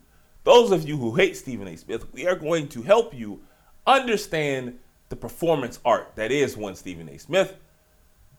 Those 0.43 0.71
of 0.71 0.87
you 0.87 0.97
who 0.97 1.15
hate 1.15 1.37
Stephen 1.37 1.67
A. 1.67 1.77
Smith, 1.77 2.11
we 2.13 2.27
are 2.27 2.35
going 2.35 2.67
to 2.69 2.81
help 2.81 3.13
you 3.13 3.41
understand 3.85 4.79
the 5.09 5.15
performance 5.15 5.79
art 5.85 6.11
that 6.15 6.31
is 6.31 6.57
one 6.57 6.75
Stephen 6.75 7.09
A. 7.09 7.17
Smith 7.17 7.55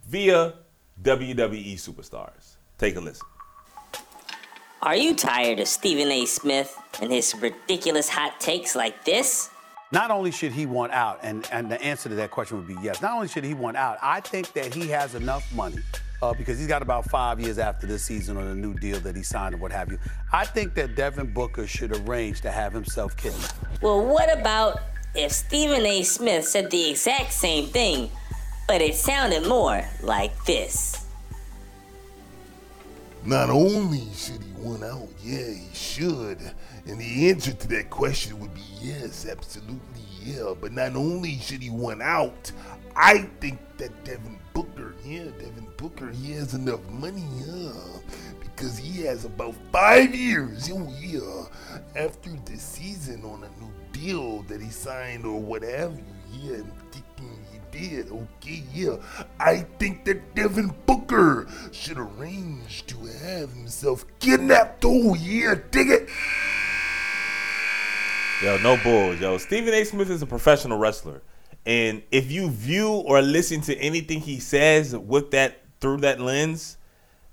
via 0.06 0.54
WWE 1.02 1.74
superstars. 1.74 2.56
Take 2.76 2.96
a 2.96 3.00
listen. 3.00 3.26
Are 4.80 4.96
you 4.96 5.14
tired 5.14 5.58
of 5.58 5.66
Stephen 5.66 6.10
A. 6.10 6.24
Smith 6.24 6.76
and 7.00 7.10
his 7.10 7.34
ridiculous 7.34 8.08
hot 8.08 8.38
takes 8.38 8.76
like 8.76 9.04
this? 9.04 9.50
Not 9.90 10.10
only 10.10 10.30
should 10.30 10.52
he 10.52 10.66
want 10.66 10.92
out, 10.92 11.18
and, 11.22 11.48
and 11.50 11.70
the 11.70 11.80
answer 11.82 12.08
to 12.08 12.14
that 12.16 12.30
question 12.30 12.58
would 12.58 12.68
be 12.68 12.76
yes, 12.82 13.00
not 13.00 13.12
only 13.12 13.26
should 13.26 13.44
he 13.44 13.54
want 13.54 13.76
out, 13.76 13.98
I 14.02 14.20
think 14.20 14.52
that 14.52 14.72
he 14.74 14.88
has 14.88 15.14
enough 15.14 15.50
money 15.54 15.78
uh, 16.22 16.34
because 16.34 16.58
he's 16.58 16.68
got 16.68 16.82
about 16.82 17.08
five 17.10 17.40
years 17.40 17.58
after 17.58 17.86
this 17.86 18.02
season 18.02 18.36
on 18.36 18.46
a 18.46 18.54
new 18.54 18.74
deal 18.74 19.00
that 19.00 19.16
he 19.16 19.22
signed 19.22 19.54
and 19.54 19.62
what 19.62 19.72
have 19.72 19.90
you. 19.90 19.98
I 20.32 20.44
think 20.44 20.74
that 20.74 20.94
Devin 20.94 21.32
Booker 21.32 21.66
should 21.66 21.96
arrange 21.96 22.40
to 22.42 22.50
have 22.50 22.72
himself 22.72 23.16
kidnapped. 23.16 23.54
Well, 23.82 24.04
what 24.04 24.32
about 24.36 24.80
if 25.14 25.32
Stephen 25.32 25.84
A. 25.86 26.02
Smith 26.02 26.46
said 26.46 26.70
the 26.70 26.90
exact 26.90 27.32
same 27.32 27.66
thing, 27.66 28.10
but 28.66 28.82
it 28.82 28.94
sounded 28.94 29.46
more 29.46 29.82
like 30.02 30.44
this? 30.44 31.06
Not 33.24 33.50
only 33.50 34.06
should 34.14 34.42
he 34.42 34.52
win 34.58 34.82
out, 34.84 35.08
yeah, 35.22 35.50
he 35.50 35.68
should. 35.74 36.38
And 36.86 37.00
the 37.00 37.30
answer 37.30 37.52
to 37.52 37.68
that 37.68 37.90
question 37.90 38.38
would 38.40 38.54
be 38.54 38.62
yes, 38.80 39.26
absolutely, 39.28 39.80
yeah. 40.22 40.54
But 40.58 40.72
not 40.72 40.96
only 40.96 41.38
should 41.38 41.62
he 41.62 41.70
win 41.70 42.00
out, 42.00 42.52
I 42.96 43.28
think 43.40 43.58
that 43.78 44.04
Devin 44.04 44.38
Booker, 44.54 44.94
yeah, 45.04 45.24
Devin 45.24 45.66
Booker, 45.76 46.10
he 46.10 46.32
has 46.32 46.54
enough 46.54 46.80
money, 46.90 47.24
yeah, 47.46 47.72
because 48.40 48.76
he 48.78 49.02
has 49.02 49.24
about 49.24 49.54
five 49.72 50.14
years, 50.14 50.70
oh 50.72 50.92
yeah, 51.00 51.44
after 51.96 52.30
the 52.44 52.56
season 52.56 53.24
on 53.24 53.44
a 53.44 53.60
new 53.60 53.70
deal 54.00 54.42
that 54.42 54.60
he 54.60 54.70
signed 54.70 55.24
or 55.24 55.40
whatever. 55.40 55.96
Yeah, 56.32 56.56
I'm 56.56 56.72
thinking 56.90 57.38
he 57.52 57.88
did. 57.88 58.10
Okay, 58.10 58.62
yeah. 58.72 58.96
I 59.40 59.66
think 59.78 60.04
that 60.04 60.34
Devin 60.34 60.74
Booker 60.86 61.46
should 61.72 61.98
arrange 61.98 62.86
to 62.86 62.96
have 63.06 63.52
himself 63.52 64.04
kidnapped. 64.20 64.84
Oh 64.84 65.14
yeah, 65.14 65.54
dig 65.70 65.90
it. 65.90 66.08
Yo, 68.42 68.56
no 68.58 68.76
bulls, 68.76 69.20
yo. 69.20 69.36
Stephen 69.38 69.74
A. 69.74 69.84
Smith 69.84 70.10
is 70.10 70.22
a 70.22 70.26
professional 70.26 70.78
wrestler. 70.78 71.22
And 71.66 72.02
if 72.12 72.30
you 72.30 72.50
view 72.50 72.88
or 72.88 73.20
listen 73.20 73.60
to 73.62 73.76
anything 73.76 74.20
he 74.20 74.38
says 74.38 74.96
with 74.96 75.32
that 75.32 75.58
through 75.80 75.98
that 75.98 76.20
lens, 76.20 76.78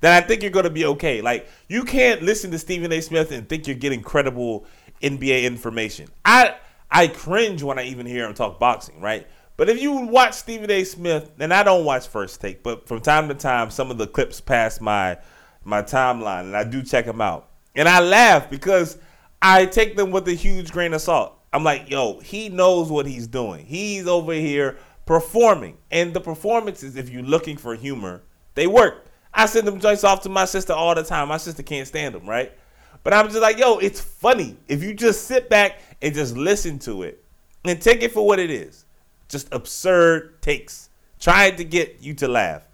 then 0.02 0.12
I 0.12 0.26
think 0.26 0.42
you're 0.42 0.52
gonna 0.52 0.70
be 0.70 0.86
okay. 0.86 1.22
Like 1.22 1.48
you 1.68 1.84
can't 1.84 2.24
listen 2.24 2.52
to 2.52 2.60
Stephen 2.60 2.92
A. 2.92 3.02
Smith 3.02 3.32
and 3.32 3.48
think 3.48 3.68
you're 3.68 3.76
getting 3.76 4.02
credible 4.02 4.66
NBA 5.06 5.44
information. 5.44 6.10
I 6.26 6.56
I 6.90 7.08
cringe 7.08 7.64
when 7.64 7.80
I 7.80 7.84
even 7.84 8.06
hear 8.06 8.26
him 8.26 8.34
talk 8.34 8.60
boxing, 8.60 9.00
right? 9.02 9.28
But 9.58 9.70
if 9.70 9.82
you 9.82 9.92
watch 9.94 10.34
Stephen 10.34 10.70
A. 10.70 10.84
Smith, 10.84 11.32
and 11.40 11.54
I 11.54 11.64
don't 11.64 11.86
watch 11.86 12.08
First 12.08 12.42
Take, 12.42 12.62
but 12.62 12.88
from 12.88 13.00
time 13.00 13.30
to 13.30 13.36
time, 13.36 13.70
some 13.70 13.90
of 13.90 13.98
the 13.98 14.08
clips 14.08 14.42
pass 14.42 14.82
my 14.82 15.18
my 15.64 15.82
timeline, 15.82 16.42
and 16.42 16.58
I 16.58 16.64
do 16.64 16.84
check 16.84 17.06
them 17.06 17.22
out, 17.22 17.50
and 17.76 17.88
I 17.88 18.00
laugh 18.00 18.50
because 18.50 18.98
I 19.42 19.66
take 19.66 19.96
them 19.96 20.12
with 20.12 20.28
a 20.28 20.34
huge 20.34 20.72
grain 20.72 20.94
of 20.94 21.02
salt. 21.02 21.40
I'm 21.54 21.64
like, 21.64 21.90
yo, 21.90 22.20
he 22.20 22.50
knows 22.50 22.90
what 22.90 23.06
he's 23.06 23.28
doing. 23.28 23.66
He's 23.66 24.08
over 24.08 24.34
here 24.34 24.78
performing, 25.06 25.78
and 25.92 26.14
the 26.14 26.22
performances, 26.22 26.96
if 26.96 27.10
you're 27.10 27.24
looking 27.24 27.58
for 27.58 27.76
humor, 27.76 28.24
they 28.56 28.68
work. 28.68 29.06
I 29.34 29.46
send 29.46 29.68
them 29.68 29.80
joints 29.80 30.04
off 30.04 30.22
to 30.22 30.30
my 30.30 30.46
sister 30.46 30.74
all 30.74 30.96
the 30.96 31.04
time. 31.04 31.28
My 31.28 31.38
sister 31.38 31.64
can't 31.64 31.88
stand 31.88 32.16
them, 32.16 32.28
right? 32.28 32.54
But 33.06 33.14
I'm 33.14 33.28
just 33.28 33.40
like, 33.40 33.60
yo, 33.60 33.78
it's 33.78 34.02
funny 34.02 34.58
if 34.68 34.82
you 34.82 34.96
just 34.96 35.28
sit 35.28 35.48
back 35.48 35.80
and 36.02 36.12
just 36.12 36.36
listen 36.36 36.80
to 36.80 37.04
it 37.04 37.24
and 37.64 37.80
take 37.80 38.02
it 38.02 38.12
for 38.12 38.26
what 38.26 38.40
it 38.40 38.50
is. 38.50 38.86
Just 39.30 39.48
absurd 39.54 40.42
takes, 40.42 40.90
trying 41.20 41.56
to 41.58 41.64
get 41.64 41.98
you 42.02 42.16
to 42.16 42.28
laugh. 42.28 42.68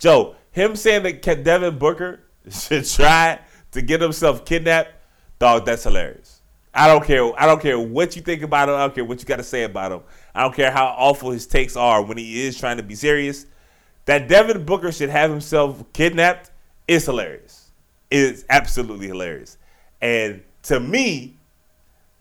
Joe, 0.00 0.34
him 0.50 0.74
saying 0.74 1.04
that 1.04 1.44
Devin 1.44 1.78
Booker 1.78 2.24
should 2.50 2.84
try 2.86 3.38
to 3.70 3.80
get 3.80 4.00
himself 4.00 4.44
kidnapped, 4.44 4.94
dog, 5.38 5.64
that's 5.64 5.84
hilarious. 5.84 6.40
I 6.74 6.88
don't 6.88 7.04
care. 7.04 7.30
I 7.40 7.46
don't 7.46 7.62
care 7.62 7.78
what 7.78 8.16
you 8.16 8.22
think 8.22 8.42
about 8.42 8.68
him. 8.68 8.74
I 8.74 8.78
don't 8.78 8.96
care 8.96 9.04
what 9.04 9.20
you 9.20 9.26
got 9.26 9.36
to 9.36 9.44
say 9.44 9.62
about 9.62 9.92
him. 9.92 10.00
I 10.34 10.42
don't 10.42 10.56
care 10.56 10.72
how 10.72 10.86
awful 10.86 11.30
his 11.30 11.46
takes 11.46 11.76
are 11.76 12.02
when 12.02 12.18
he 12.18 12.42
is 12.46 12.58
trying 12.58 12.78
to 12.78 12.82
be 12.82 12.96
serious. 12.96 13.46
That 14.06 14.26
Devin 14.26 14.64
Booker 14.64 14.90
should 14.90 15.10
have 15.10 15.30
himself 15.30 15.84
kidnapped 15.92 16.50
is 16.88 17.06
hilarious. 17.06 17.51
Is 18.12 18.44
absolutely 18.50 19.06
hilarious. 19.06 19.56
And 20.00 20.42
to 20.64 20.78
me, 20.78 21.38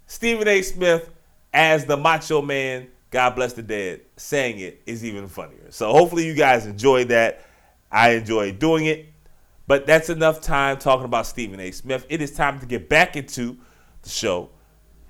Stephen 0.05 0.47
A. 0.47 0.61
Smith 0.61 1.09
as 1.53 1.85
the 1.85 1.97
Macho 1.97 2.41
Man, 2.41 2.87
God 3.09 3.35
bless 3.35 3.53
the 3.53 3.61
dead, 3.61 4.01
saying 4.15 4.59
it 4.59 4.81
is 4.85 5.03
even 5.03 5.27
funnier. 5.27 5.69
So 5.69 5.91
hopefully 5.91 6.25
you 6.25 6.33
guys 6.33 6.65
enjoyed 6.65 7.09
that. 7.09 7.45
I 7.91 8.11
enjoy 8.11 8.53
doing 8.53 8.85
it. 8.85 9.07
But 9.67 9.85
that's 9.85 10.09
enough 10.09 10.41
time 10.41 10.77
talking 10.77 11.05
about 11.05 11.27
Stephen 11.27 11.59
A. 11.59 11.71
Smith. 11.71 12.05
It 12.09 12.21
is 12.21 12.31
time 12.31 12.59
to 12.61 12.65
get 12.65 12.87
back 12.89 13.15
into 13.15 13.57
the 14.01 14.09
show. 14.09 14.49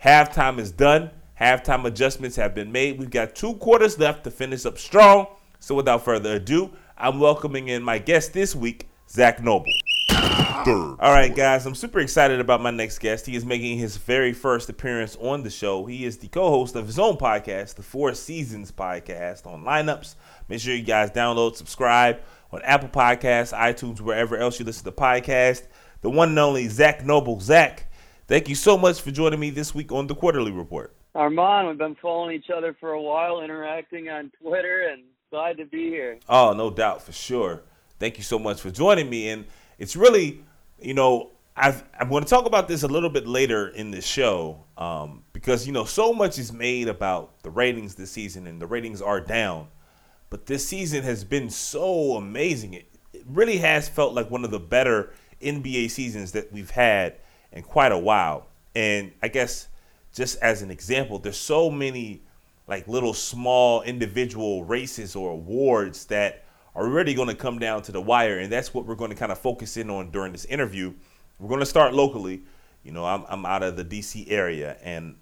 Halftime 0.03 0.57
is 0.57 0.71
done. 0.71 1.11
Halftime 1.39 1.85
adjustments 1.85 2.35
have 2.35 2.55
been 2.55 2.71
made. 2.71 2.99
We've 2.99 3.09
got 3.09 3.35
two 3.35 3.53
quarters 3.55 3.97
left 3.99 4.23
to 4.23 4.31
finish 4.31 4.65
up 4.65 4.77
strong. 4.77 5.27
So 5.59 5.75
without 5.75 6.03
further 6.03 6.35
ado, 6.35 6.71
I'm 6.97 7.19
welcoming 7.19 7.67
in 7.67 7.83
my 7.83 7.97
guest 7.99 8.33
this 8.33 8.55
week, 8.55 8.87
Zak 9.09 9.43
Noble. 9.43 9.71
Third. 10.65 10.97
All 10.99 11.11
right, 11.11 11.35
guys, 11.35 11.65
I'm 11.65 11.75
super 11.75 11.99
excited 11.99 12.39
about 12.39 12.61
my 12.61 12.71
next 12.71 12.99
guest. 12.99 13.25
He 13.25 13.35
is 13.35 13.45
making 13.45 13.77
his 13.77 13.97
very 13.97 14.33
first 14.33 14.69
appearance 14.69 15.17
on 15.19 15.43
the 15.43 15.49
show. 15.49 15.85
He 15.85 16.05
is 16.05 16.17
the 16.17 16.27
co 16.27 16.49
host 16.49 16.75
of 16.75 16.85
his 16.87 16.99
own 16.99 17.17
podcast, 17.17 17.75
the 17.75 17.83
4 17.83 18.11
SZN's 18.11 18.71
Podcast, 18.71 19.45
on 19.45 19.63
lineups. 19.63 20.15
Make 20.47 20.59
sure 20.59 20.75
you 20.75 20.83
guys 20.83 21.11
download, 21.11 21.55
subscribe 21.55 22.19
on 22.51 22.61
Apple 22.63 22.89
Podcasts, 22.89 23.57
iTunes, 23.57 24.01
wherever 24.01 24.37
else 24.37 24.59
you 24.59 24.65
listen 24.65 24.85
to 24.85 24.91
podcasts. 24.91 25.67
The 26.01 26.09
one 26.09 26.29
and 26.29 26.39
only 26.39 26.67
Zak 26.67 27.05
Noble. 27.05 27.39
Zak, 27.39 27.91
thank 28.27 28.49
you 28.49 28.55
so 28.55 28.77
much 28.77 29.01
for 29.01 29.11
joining 29.11 29.39
me 29.39 29.49
this 29.51 29.73
week 29.75 29.91
on 29.91 30.07
the 30.07 30.15
Quarter-Lee 30.15 30.51
Report. 30.51 30.95
Armon, 31.15 31.67
we've 31.67 31.77
been 31.77 31.95
following 31.95 32.35
each 32.35 32.49
other 32.49 32.75
for 32.79 32.91
a 32.91 33.01
while, 33.01 33.41
interacting 33.41 34.09
on 34.09 34.31
Twitter, 34.41 34.87
and 34.91 35.03
glad 35.29 35.57
to 35.57 35.65
be 35.65 35.89
here. 35.89 36.17
Oh, 36.27 36.53
no 36.53 36.69
doubt, 36.69 37.01
for 37.01 37.11
sure. 37.11 37.63
Thank 37.99 38.17
you 38.17 38.23
so 38.23 38.39
much 38.39 38.61
for 38.61 38.71
joining 38.71 39.09
me. 39.09 39.29
And 39.29 39.45
it's 39.77 39.95
really, 39.95 40.43
you 40.81 40.93
know, 40.93 41.31
I've, 41.55 41.83
I'm 41.99 42.09
going 42.09 42.23
to 42.23 42.29
talk 42.29 42.45
about 42.45 42.67
this 42.67 42.83
a 42.83 42.87
little 42.87 43.09
bit 43.09 43.27
later 43.27 43.67
in 43.67 43.91
the 43.91 44.01
show 44.01 44.63
um, 44.77 45.23
because, 45.33 45.67
you 45.67 45.73
know, 45.73 45.85
so 45.85 46.13
much 46.13 46.39
is 46.39 46.51
made 46.51 46.87
about 46.87 47.43
the 47.43 47.49
ratings 47.49 47.95
this 47.95 48.11
season, 48.11 48.47
and 48.47 48.61
the 48.61 48.67
ratings 48.67 49.01
are 49.01 49.19
down. 49.19 49.67
But 50.29 50.45
this 50.45 50.67
season 50.67 51.03
has 51.03 51.23
been 51.23 51.49
so 51.49 52.15
amazing. 52.15 52.73
It, 52.73 52.87
it 53.13 53.23
really 53.27 53.57
has 53.57 53.89
felt 53.89 54.13
like 54.13 54.31
one 54.31 54.45
of 54.45 54.51
the 54.51 54.59
better 54.59 55.13
NBA 55.41 55.91
seasons 55.91 56.31
that 56.31 56.51
we've 56.53 56.69
had 56.69 57.17
in 57.51 57.63
quite 57.63 57.91
a 57.91 57.97
while. 57.97 58.47
And 58.73 59.11
I 59.21 59.27
guess 59.27 59.67
just 60.13 60.39
as 60.39 60.61
an 60.61 60.71
example, 60.71 61.19
there's 61.19 61.37
so 61.37 61.69
many 61.69 62.21
like 62.67 62.87
little 62.87 63.13
small 63.13 63.81
individual 63.81 64.63
races 64.63 65.15
or 65.15 65.31
awards 65.31 66.05
that 66.05 66.45
are 66.75 66.87
really 66.87 67.13
going 67.13 67.27
to 67.27 67.35
come 67.35 67.59
down 67.59 67.81
to 67.83 67.91
the 67.91 68.01
wire, 68.01 68.39
and 68.39 68.51
that's 68.51 68.73
what 68.73 68.85
we're 68.85 68.95
going 68.95 69.11
to 69.11 69.15
kind 69.15 69.31
of 69.31 69.37
focus 69.37 69.77
in 69.77 69.89
on 69.89 70.11
during 70.11 70.31
this 70.31 70.45
interview. 70.45 70.93
We're 71.39 71.49
going 71.49 71.59
to 71.59 71.65
start 71.65 71.93
locally. 71.93 72.43
You 72.83 72.91
know, 72.91 73.05
I'm, 73.05 73.25
I'm 73.27 73.45
out 73.45 73.63
of 73.63 73.75
the 73.75 73.85
DC 73.85 74.25
area, 74.29 74.77
and 74.81 75.15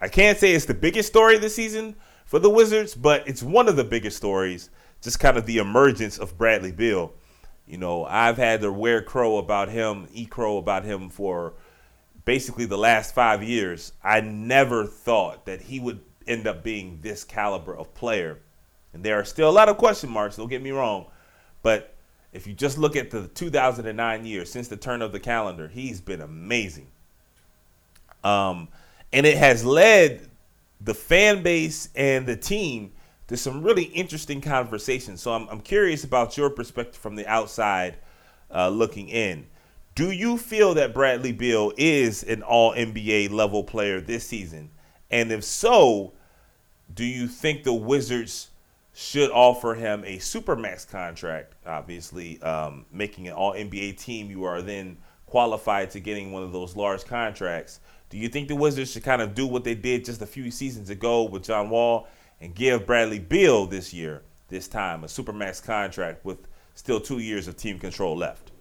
I 0.00 0.08
can't 0.08 0.38
say 0.38 0.52
it's 0.52 0.66
the 0.66 0.74
biggest 0.74 1.08
story 1.08 1.38
this 1.38 1.54
season 1.54 1.96
for 2.24 2.38
the 2.38 2.50
Wizards, 2.50 2.94
but 2.94 3.26
it's 3.26 3.42
one 3.42 3.68
of 3.68 3.76
the 3.76 3.84
biggest 3.84 4.16
stories. 4.16 4.70
Just 5.02 5.20
kind 5.20 5.36
of 5.36 5.46
the 5.46 5.58
emergence 5.58 6.18
of 6.18 6.38
Bradley 6.38 6.72
Beal. 6.72 7.12
You 7.66 7.78
know, 7.78 8.04
I've 8.04 8.36
had 8.36 8.60
to 8.60 8.72
wear 8.72 9.02
crow 9.02 9.38
about 9.38 9.68
him, 9.68 10.08
e 10.12 10.24
crow 10.24 10.56
about 10.58 10.84
him 10.84 11.10
for 11.10 11.54
basically 12.24 12.64
the 12.64 12.78
last 12.78 13.14
five 13.14 13.42
years. 13.42 13.92
I 14.02 14.20
never 14.20 14.86
thought 14.86 15.46
that 15.46 15.62
he 15.62 15.80
would 15.80 16.00
end 16.26 16.46
up 16.46 16.62
being 16.62 17.00
this 17.02 17.24
caliber 17.24 17.76
of 17.76 17.94
player. 17.94 18.40
And 18.96 19.04
there 19.04 19.20
are 19.20 19.26
still 19.26 19.50
a 19.50 19.52
lot 19.52 19.68
of 19.68 19.76
question 19.76 20.08
marks, 20.08 20.36
don't 20.36 20.48
get 20.48 20.62
me 20.62 20.70
wrong. 20.70 21.04
But 21.62 21.94
if 22.32 22.46
you 22.46 22.54
just 22.54 22.78
look 22.78 22.96
at 22.96 23.10
the 23.10 23.28
2009 23.28 24.24
year, 24.24 24.46
since 24.46 24.68
the 24.68 24.76
turn 24.78 25.02
of 25.02 25.12
the 25.12 25.20
calendar, 25.20 25.68
he's 25.68 26.00
been 26.00 26.22
amazing. 26.22 26.86
Um, 28.24 28.68
and 29.12 29.26
it 29.26 29.36
has 29.36 29.66
led 29.66 30.30
the 30.80 30.94
fan 30.94 31.42
base 31.42 31.90
and 31.94 32.26
the 32.26 32.36
team 32.36 32.92
to 33.26 33.36
some 33.36 33.62
really 33.62 33.82
interesting 33.82 34.40
conversations. 34.40 35.20
So 35.20 35.34
I'm, 35.34 35.46
I'm 35.48 35.60
curious 35.60 36.02
about 36.02 36.38
your 36.38 36.48
perspective 36.48 36.96
from 36.96 37.16
the 37.16 37.26
outside 37.26 37.96
uh, 38.50 38.70
looking 38.70 39.10
in. 39.10 39.46
Do 39.94 40.10
you 40.10 40.38
feel 40.38 40.72
that 40.72 40.94
Bradley 40.94 41.32
Beal 41.32 41.70
is 41.76 42.22
an 42.22 42.42
all 42.42 42.72
NBA 42.72 43.30
level 43.30 43.62
player 43.62 44.00
this 44.00 44.26
season? 44.26 44.70
And 45.10 45.30
if 45.30 45.44
so, 45.44 46.14
do 46.94 47.04
you 47.04 47.28
think 47.28 47.62
the 47.62 47.74
Wizards 47.74 48.48
should 48.98 49.30
offer 49.30 49.74
him 49.74 50.02
a 50.04 50.16
supermax 50.16 50.88
contract? 50.88 51.52
Obviously, 51.66 52.40
um, 52.40 52.86
making 52.90 53.28
an 53.28 53.34
all 53.34 53.52
NBA 53.52 53.98
team, 53.98 54.30
you 54.30 54.44
are 54.44 54.62
then 54.62 54.96
qualified 55.26 55.90
to 55.90 56.00
getting 56.00 56.32
one 56.32 56.42
of 56.42 56.50
those 56.50 56.74
large 56.74 57.04
contracts. 57.04 57.80
Do 58.08 58.16
you 58.16 58.30
think 58.30 58.48
the 58.48 58.56
Wizards 58.56 58.92
should 58.92 59.04
kind 59.04 59.20
of 59.20 59.34
do 59.34 59.46
what 59.46 59.64
they 59.64 59.74
did 59.74 60.06
just 60.06 60.22
a 60.22 60.26
few 60.26 60.50
seasons 60.50 60.88
ago 60.88 61.24
with 61.24 61.42
John 61.42 61.68
Wall 61.68 62.08
and 62.40 62.54
give 62.54 62.86
Bradley 62.86 63.18
Beal 63.18 63.66
this 63.66 63.92
year, 63.92 64.22
this 64.48 64.66
time, 64.66 65.04
a 65.04 65.08
supermax 65.08 65.62
contract 65.62 66.24
with 66.24 66.48
still 66.74 66.98
two 66.98 67.18
years 67.18 67.48
of 67.48 67.56
team 67.58 67.78
control 67.78 68.16
left? 68.16 68.52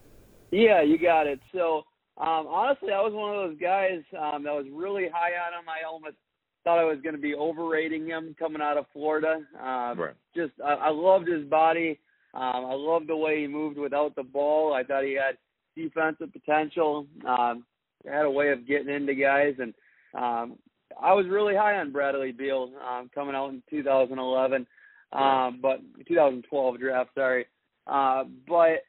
Yeah, 0.51 0.81
you 0.81 0.97
got 0.97 1.27
it. 1.27 1.39
So 1.53 1.85
um, 2.17 2.45
honestly, 2.47 2.91
I 2.91 2.99
was 2.99 3.13
one 3.13 3.33
of 3.33 3.49
those 3.49 3.57
guys 3.57 4.01
um, 4.19 4.43
that 4.43 4.53
was 4.53 4.65
really 4.69 5.07
high 5.07 5.31
on 5.47 5.53
him. 5.53 5.69
I 5.69 5.87
almost 5.87 6.17
thought 6.65 6.79
I 6.79 6.83
was 6.83 6.97
going 7.01 7.15
to 7.15 7.21
be 7.21 7.35
overrating 7.35 8.07
him 8.07 8.35
coming 8.37 8.61
out 8.61 8.77
of 8.77 8.85
Florida. 8.91 9.39
Um, 9.57 9.99
right. 9.99 10.15
Just 10.35 10.51
I, 10.63 10.73
I 10.73 10.89
loved 10.89 11.29
his 11.29 11.45
body. 11.45 11.99
Um, 12.33 12.65
I 12.65 12.73
loved 12.73 13.07
the 13.07 13.15
way 13.15 13.41
he 13.41 13.47
moved 13.47 13.77
without 13.77 14.15
the 14.15 14.23
ball. 14.23 14.73
I 14.73 14.83
thought 14.83 15.05
he 15.05 15.13
had 15.13 15.37
defensive 15.77 16.33
potential. 16.33 17.07
Um, 17.25 17.63
had 18.05 18.25
a 18.25 18.31
way 18.31 18.51
of 18.51 18.67
getting 18.67 18.93
into 18.93 19.15
guys, 19.15 19.55
and 19.59 19.73
um, 20.13 20.57
I 21.01 21.13
was 21.13 21.27
really 21.27 21.55
high 21.55 21.77
on 21.77 21.91
Bradley 21.91 22.31
Beal 22.31 22.71
um, 22.87 23.09
coming 23.13 23.35
out 23.35 23.49
in 23.49 23.63
2011, 23.69 24.67
um, 25.13 25.59
but 25.61 25.79
2012 26.07 26.79
draft. 26.79 27.11
Sorry, 27.15 27.45
uh, 27.87 28.25
but 28.47 28.83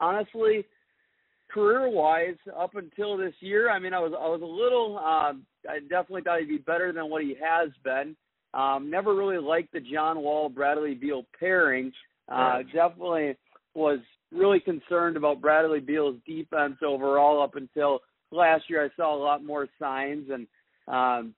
honestly, 0.00 0.64
career-wise, 1.52 2.36
up 2.56 2.74
until 2.74 3.16
this 3.16 3.34
year, 3.40 3.70
I 3.70 3.78
mean, 3.78 3.94
I 3.94 4.00
was 4.00 4.12
I 4.18 4.28
was 4.28 4.42
a 4.42 4.44
little. 4.44 4.98
Um, 4.98 5.44
I 5.68 5.80
definitely 5.80 6.22
thought 6.22 6.40
he'd 6.40 6.48
be 6.48 6.58
better 6.58 6.92
than 6.92 7.10
what 7.10 7.22
he 7.22 7.36
has 7.42 7.70
been. 7.84 8.16
Um, 8.52 8.90
never 8.90 9.14
really 9.14 9.38
liked 9.38 9.72
the 9.72 9.80
John 9.80 10.20
Wall 10.20 10.48
Bradley 10.48 10.94
Beal 10.94 11.24
pairing. 11.38 11.92
Uh, 12.28 12.58
definitely 12.72 13.36
was 13.74 13.98
really 14.32 14.60
concerned 14.60 15.16
about 15.16 15.40
Bradley 15.40 15.80
Beal's 15.80 16.16
defense 16.26 16.76
overall 16.84 17.42
up 17.42 17.56
until 17.56 18.00
last 18.30 18.64
year. 18.68 18.84
I 18.84 18.88
saw 18.96 19.14
a 19.14 19.22
lot 19.22 19.44
more 19.44 19.68
signs, 19.78 20.28
and 20.30 20.46
um, 20.88 21.34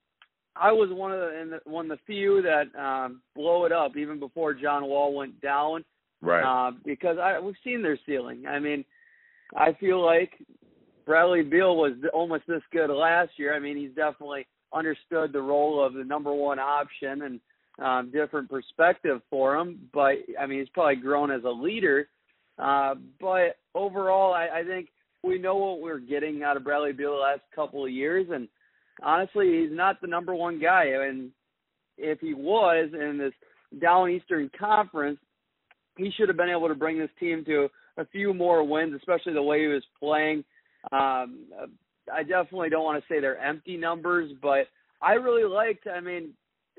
I 0.57 0.73
was 0.73 0.91
one 0.91 1.13
of 1.13 1.21
the, 1.21 1.41
in 1.41 1.51
the 1.51 1.61
one 1.65 1.91
of 1.91 1.99
the 1.99 2.05
few 2.07 2.43
that 2.43 2.79
um, 2.79 3.23
blow 3.35 3.65
it 3.65 3.73
up 3.73 3.97
even 3.97 4.19
before 4.19 4.55
John 4.55 4.85
Wall 4.85 5.15
went 5.15 5.41
down. 5.41 5.85
Right. 6.21 6.69
Uh, 6.69 6.73
because 6.85 7.17
I 7.21 7.41
we've 7.41 7.55
seen 7.65 7.83
their 7.83 7.99
ceiling. 8.07 8.45
I 8.47 8.59
mean, 8.59 8.85
I 9.57 9.73
feel 9.75 10.05
like 10.05 10.31
Bradley 11.05 11.43
Beal 11.43 11.77
was 11.77 11.93
almost 12.13 12.45
this 12.47 12.63
good 12.73 12.91
last 12.91 13.33
year. 13.37 13.55
I 13.55 13.59
mean, 13.59 13.77
he's 13.77 13.95
definitely 13.95 14.47
understood 14.73 15.33
the 15.33 15.43
role 15.43 15.85
of 15.85 15.95
the 15.95 16.05
number 16.05 16.33
one 16.33 16.59
option 16.59 17.23
and 17.23 17.41
um, 17.79 18.11
different 18.11 18.51
perspective 18.51 19.21
for 19.31 19.57
him. 19.57 19.89
But 19.93 20.17
I 20.41 20.47
mean, 20.47 20.61
he's 20.61 20.69
probably 20.71 20.97
grown 20.97 21.31
as 21.31 21.45
a 21.45 21.51
leader. 21.51 22.09
Uh, 22.59 22.95
but 23.21 23.57
overall, 23.75 24.33
I, 24.33 24.61
I 24.61 24.65
think 24.65 24.89
we 25.23 25.39
know 25.39 25.57
what 25.57 25.81
we're 25.81 25.99
getting 25.99 26.43
out 26.43 26.57
of 26.57 26.65
Bradley 26.65 26.93
Beal 26.93 27.13
the 27.13 27.19
last 27.19 27.41
couple 27.55 27.85
of 27.85 27.91
years, 27.91 28.27
and 28.33 28.49
honestly, 29.03 29.61
he's 29.61 29.77
not 29.77 30.01
the 30.01 30.07
number 30.07 30.35
one 30.35 30.61
guy. 30.61 30.91
I 30.91 31.07
And 31.07 31.31
if 31.97 32.21
he 32.21 32.35
was 32.35 32.91
in 32.93 33.19
this 33.19 33.33
down 33.81 34.11
Eastern 34.11 34.51
Conference, 34.59 35.19
he 35.97 36.11
should 36.17 36.29
have 36.29 36.37
been 36.37 36.51
able 36.51 36.69
to 36.69 36.75
bring 36.75 36.99
this 36.99 37.11
team 37.19 37.45
to 37.47 37.69
a 37.99 38.07
few 38.07 38.33
more 38.33 38.65
wins, 38.65 38.95
especially 38.95 39.35
the 39.35 39.43
way 39.43 39.61
he 39.61 39.67
was 39.67 39.85
playing. 39.99 40.45
Um, 40.91 41.45
I 42.13 42.23
definitely 42.23 42.71
don't 42.71 42.85
want 42.85 43.03
to 43.03 43.13
say 43.13 43.21
they're 43.21 43.39
empty 43.39 43.77
numbers, 43.77 44.33
but 44.41 44.67
I 45.01 45.13
really 45.13 45.45
liked. 45.45 45.87
I 45.87 46.01
mean, 46.01 46.31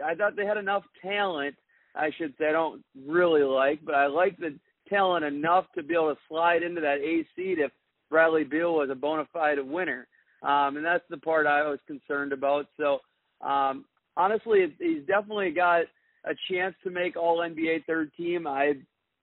I 0.03 0.15
thought 0.15 0.35
they 0.35 0.45
had 0.45 0.57
enough 0.57 0.83
talent. 1.01 1.55
I 1.95 2.09
should 2.17 2.33
say 2.37 2.47
I 2.49 2.51
don't 2.51 2.83
really 3.05 3.43
like, 3.43 3.79
but 3.85 3.95
I 3.95 4.07
like 4.07 4.37
the 4.37 4.57
talent 4.89 5.23
enough 5.23 5.65
to 5.75 5.83
be 5.83 5.93
able 5.93 6.13
to 6.13 6.19
slide 6.27 6.63
into 6.63 6.81
that 6.81 6.97
A 6.97 7.25
seed 7.35 7.59
if 7.59 7.71
Bradley 8.09 8.43
Beal 8.43 8.73
was 8.73 8.89
a 8.89 8.95
bona 8.95 9.25
fide 9.31 9.59
winner. 9.59 10.07
Um, 10.41 10.77
and 10.77 10.85
that's 10.85 11.05
the 11.09 11.17
part 11.17 11.47
I 11.47 11.61
was 11.69 11.79
concerned 11.87 12.33
about. 12.33 12.65
So 12.77 12.99
um, 13.45 13.85
honestly, 14.17 14.65
he's 14.79 15.05
definitely 15.07 15.51
got 15.51 15.83
a 16.25 16.33
chance 16.51 16.75
to 16.83 16.89
make 16.89 17.15
All 17.15 17.39
NBA 17.39 17.85
third 17.85 18.11
team. 18.15 18.47
I 18.47 18.73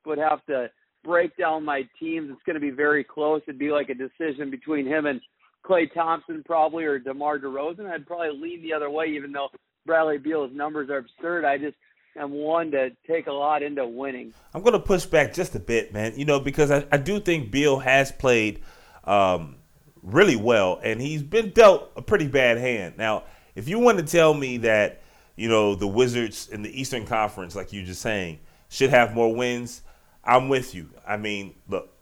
would 0.06 0.18
have 0.18 0.44
to 0.46 0.70
break 1.04 1.36
down 1.36 1.64
my 1.64 1.88
teams. 1.98 2.30
It's 2.30 2.42
going 2.44 2.54
to 2.54 2.60
be 2.60 2.70
very 2.70 3.04
close. 3.04 3.42
It'd 3.46 3.58
be 3.58 3.70
like 3.70 3.88
a 3.88 3.94
decision 3.94 4.50
between 4.50 4.86
him 4.86 5.06
and 5.06 5.20
Klay 5.64 5.92
Thompson 5.92 6.42
probably 6.44 6.84
or 6.84 6.98
DeMar 6.98 7.38
DeRozan. 7.38 7.90
I'd 7.90 8.06
probably 8.06 8.38
lean 8.38 8.62
the 8.62 8.72
other 8.72 8.90
way, 8.90 9.06
even 9.06 9.32
though 9.32 9.48
Bradley 9.86 10.18
Beal's 10.18 10.52
numbers 10.52 10.90
are 10.90 10.98
absurd. 10.98 11.44
I 11.44 11.58
just 11.58 11.76
am 12.16 12.32
one 12.32 12.70
to 12.72 12.90
take 13.06 13.26
a 13.26 13.32
lot 13.32 13.62
into 13.62 13.86
winning. 13.86 14.32
I'm 14.54 14.62
going 14.62 14.72
to 14.72 14.80
push 14.80 15.06
back 15.06 15.32
just 15.32 15.54
a 15.54 15.60
bit, 15.60 15.92
man. 15.92 16.14
You 16.16 16.24
know, 16.24 16.40
because 16.40 16.70
I, 16.70 16.86
I 16.90 16.96
do 16.96 17.20
think 17.20 17.50
Beal 17.50 17.78
has 17.78 18.12
played 18.12 18.62
um, 19.04 19.56
really 20.02 20.36
well, 20.36 20.80
and 20.82 21.00
he's 21.00 21.22
been 21.22 21.50
dealt 21.50 21.90
a 21.96 22.02
pretty 22.02 22.28
bad 22.28 22.58
hand. 22.58 22.96
Now, 22.96 23.24
if 23.54 23.68
you 23.68 23.78
want 23.78 23.98
to 23.98 24.04
tell 24.04 24.34
me 24.34 24.58
that, 24.58 25.02
you 25.36 25.48
know, 25.48 25.74
the 25.74 25.86
Wizards 25.86 26.48
in 26.48 26.62
the 26.62 26.80
Eastern 26.80 27.06
Conference, 27.06 27.54
like 27.56 27.72
you 27.72 27.82
just 27.82 28.02
saying, 28.02 28.40
should 28.68 28.90
have 28.90 29.14
more 29.14 29.34
wins, 29.34 29.82
I'm 30.24 30.48
with 30.48 30.74
you. 30.74 30.90
I 31.06 31.16
mean, 31.16 31.54
look, 31.68 31.92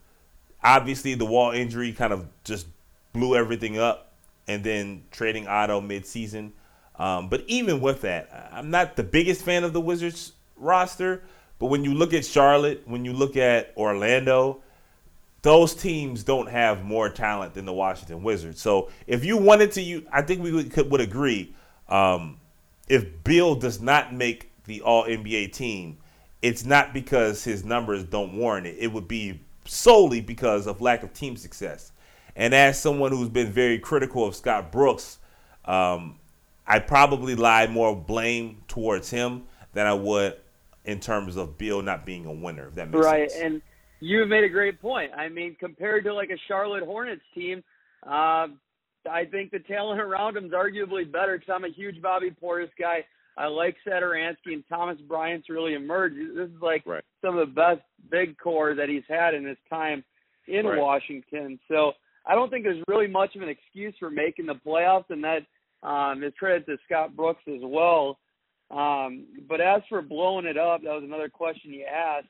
obviously 0.62 1.14
the 1.14 1.25
wall 1.25 1.53
injury 1.53 1.93
kind 1.93 2.12
of 2.12 2.27
just 2.45 2.66
blew 3.12 3.37
everything 3.37 3.79
up, 3.79 4.12
and 4.47 4.64
then 4.64 5.05
trading 5.11 5.47
Otto 5.47 5.81
midseason. 5.81 6.53
Um, 6.99 7.29
but 7.29 7.45
even 7.47 7.81
with 7.81 8.01
that, 8.03 8.51
I'm 8.53 8.71
not 8.71 8.97
the 8.97 9.05
biggest 9.05 9.43
fan 9.43 9.62
of 9.62 9.73
the 9.73 9.81
Wizards 9.81 10.33
roster. 10.57 11.23
But 11.59 11.66
when 11.66 11.85
you 11.85 11.95
look 11.95 12.12
at 12.14 12.25
Charlotte, 12.25 12.83
when 12.87 13.05
you 13.05 13.12
look 13.12 13.37
at 13.37 13.73
Orlando, 13.77 14.62
those 15.43 15.75
teams 15.75 16.25
don't 16.25 16.49
have 16.49 16.85
more 16.85 17.09
talent 17.09 17.55
than 17.55 17.64
the 17.64 17.73
Washington 17.73 18.23
Wizards. 18.23 18.61
So 18.61 18.91
if 19.07 19.25
you 19.25 19.37
wanted 19.37 19.73
to, 19.73 19.83
you 19.83 20.07
I 20.12 20.23
think 20.23 20.43
we 20.43 20.53
would, 20.53 20.73
could, 20.73 20.91
would 20.91 21.01
agree. 21.01 21.55
Um, 21.89 22.39
if 22.89 23.23
Bill 23.25 23.55
does 23.55 23.81
not 23.81 24.14
make 24.14 24.51
the 24.64 24.83
All 24.83 25.05
NBA 25.05 25.53
team, 25.53 25.99
it's 26.43 26.64
not 26.64 26.93
because 26.93 27.45
his 27.45 27.64
numbers 27.64 28.05
don't 28.05 28.34
warrant 28.34 28.66
it. 28.66 28.76
It 28.78 28.93
would 28.93 29.09
be 29.09 29.41
solely 29.64 30.20
because 30.20 30.66
of 30.66 30.80
lack 30.80 31.03
of 31.03 31.12
team 31.12 31.36
success. 31.36 31.93
And 32.36 32.55
as 32.55 32.80
someone 32.80 33.11
who's 33.11 33.28
been 33.28 33.51
very 33.51 33.78
critical 33.78 34.24
of 34.24 34.34
Scott 34.36 34.70
Brooks, 34.70 35.18
um, 35.64 36.18
I 36.66 36.78
probably 36.78 37.34
lie 37.34 37.66
more 37.66 37.97
blame 37.97 38.62
towards 38.68 39.11
him 39.11 39.45
than 39.72 39.86
I 39.86 39.95
would 39.95 40.36
in 40.84 41.01
terms 41.01 41.36
of 41.36 41.59
Bill 41.59 41.82
not 41.82 42.07
being 42.07 42.26
a 42.26 42.32
winner. 42.32 42.68
If 42.68 42.74
that 42.76 42.91
makes 42.91 43.05
right. 43.05 43.30
sense. 43.30 43.43
Right, 43.43 43.53
and 43.53 43.62
you 44.01 44.24
made 44.26 44.45
a 44.45 44.49
great 44.49 44.80
point. 44.80 45.12
I 45.14 45.28
mean, 45.28 45.57
compared 45.59 46.05
to 46.05 46.14
like 46.14 46.30
a 46.30 46.39
Charlotte 46.47 46.84
Hornets 46.84 47.22
team, 47.34 47.64
uh, 48.07 48.47
I 49.11 49.24
think 49.30 49.51
the 49.51 49.59
talent 49.61 50.01
around 50.01 50.36
him 50.36 50.47
is 50.47 50.53
arguably 50.53 51.11
better. 51.11 51.39
Because 51.39 51.53
I'm 51.53 51.64
a 51.64 51.72
huge 51.72 52.01
Bobby 52.01 52.30
Portis 52.30 52.70
guy. 52.78 53.05
I 53.39 53.47
like 53.47 53.76
Satoransky 53.86 54.53
and 54.53 54.64
Thomas 54.68 54.99
Bryant's 55.07 55.49
really 55.49 55.74
emerged. 55.74 56.16
This 56.36 56.49
is 56.49 56.61
like 56.61 56.82
right. 56.84 57.05
some 57.24 57.39
of 57.39 57.49
the 57.49 57.55
best 57.55 57.80
big 58.11 58.36
core 58.36 58.74
that 58.74 58.89
he's 58.89 59.05
had 59.09 59.32
in 59.32 59.47
his 59.47 59.57
time 59.70 60.03
in 60.49 60.66
right. 60.66 60.78
Washington. 60.78 61.59
So 61.68 61.93
I 62.26 62.34
don't 62.34 62.51
think 62.51 62.64
there's 62.64 62.82
really 62.89 63.07
much 63.07 63.36
of 63.36 63.43
an 63.43 63.49
excuse 63.49 63.95
for 64.01 64.11
making 64.11 64.47
the 64.47 64.57
playoffs, 64.66 65.11
and 65.11 65.22
that 65.22 65.43
um, 65.86 66.24
is 66.24 66.32
credit 66.36 66.66
to 66.66 66.76
Scott 66.84 67.14
Brooks 67.14 67.43
as 67.47 67.61
well. 67.62 68.18
Um, 68.72 69.26
but 69.49 69.61
as 69.61 69.82
for 69.89 70.03
blowing 70.03 70.45
it 70.45 70.59
up, 70.59 70.82
that 70.82 70.91
was 70.91 71.05
another 71.05 71.28
question 71.28 71.72
you 71.72 71.84
asked. 71.84 72.26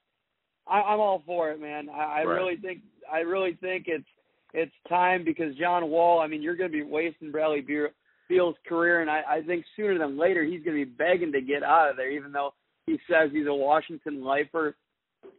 I, 0.68 0.80
I'm 0.80 1.00
all 1.00 1.22
for 1.24 1.50
it, 1.50 1.61
man. 1.61 1.88
I, 1.88 2.20
I 2.20 2.24
right. 2.24 2.34
really 2.34 2.56
think 2.56 2.80
I 3.11 3.20
really 3.20 3.56
think 3.62 3.84
it's 3.86 4.04
it's 4.52 4.72
time 4.90 5.24
because 5.24 5.56
John 5.56 5.88
Wall. 5.88 6.20
I 6.20 6.26
mean, 6.26 6.42
you're 6.42 6.56
going 6.56 6.70
to 6.70 6.76
be 6.76 6.84
wasting 6.84 7.32
Bradley 7.32 7.62
Beal 7.62 7.88
Beal's 8.29 8.57
career, 8.66 9.01
and 9.01 9.11
I, 9.11 9.22
I 9.29 9.43
think 9.43 9.64
sooner 9.76 9.99
than 9.99 10.18
later 10.18 10.45
he's 10.45 10.62
going 10.62 10.79
to 10.79 10.85
be 10.85 10.91
begging 10.91 11.33
to 11.33 11.41
get 11.41 11.62
out 11.62 11.91
of 11.91 11.97
there, 11.97 12.11
even 12.11 12.33
though 12.33 12.53
he 12.87 12.99
says 13.11 13.31
he's 13.33 13.47
a 13.47 13.55
Washington 13.55 14.22
lifer. 14.22 14.76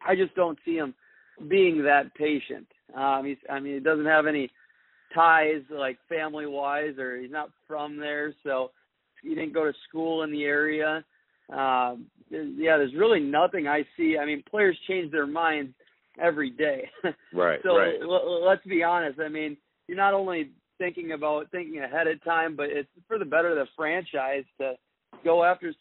I 0.06 0.16
just 0.16 0.36
don't 0.36 0.58
see 0.66 0.76
him 0.76 0.94
being 1.48 1.84
that 1.84 2.14
patient. 2.16 2.68
Um, 2.96 3.26
he's, 3.26 3.38
I 3.50 3.60
mean, 3.60 3.76
he 3.76 3.80
doesn't 3.80 4.06
have 4.06 4.28
any 4.28 4.50
ties 5.14 5.62
like 5.72 5.98
family 6.08 6.46
wise, 6.46 6.98
or 6.98 7.18
he's 7.20 7.32
not 7.32 7.50
from 7.68 7.98
there, 7.98 8.34
so 8.44 8.72
he 9.24 9.30
didn't 9.30 9.54
go 9.54 9.66
to 9.66 9.74
school 9.88 10.24
in 10.24 10.32
the 10.32 10.44
area. 10.44 11.04
Um, 11.52 12.06
yeah, 12.30 12.78
there's 12.78 12.94
really 12.94 13.20
nothing 13.20 13.68
I 13.68 13.84
see. 13.98 14.18
I 14.22 14.26
mean, 14.26 14.44
players 14.50 14.78
change 14.88 15.12
their 15.12 15.28
minds 15.28 15.74
every 16.22 16.52
day. 16.52 16.90
Right. 17.34 17.60
so 17.64 17.78
right. 17.78 17.96
l- 18.02 18.46
let's 18.46 18.66
be 18.66 18.84
honest. 18.84 19.20
I 19.20 19.30
mean, 19.30 19.56
you're 19.88 19.98
not 19.98 20.14
only 20.14 20.52
thinking 20.80 21.12
about 21.12 21.52
thinking 21.52 21.80
ahead 21.80 22.08
of 22.08 22.24
time, 22.24 22.56
but 22.56 22.70
it's 22.72 22.90
for 23.08 23.20
the 23.20 23.26
better 23.26 23.50
of 23.50 23.58
the 23.58 23.68
franchise 23.76 24.46
to 24.60 24.74
go 25.24 25.44
after 25.44 25.74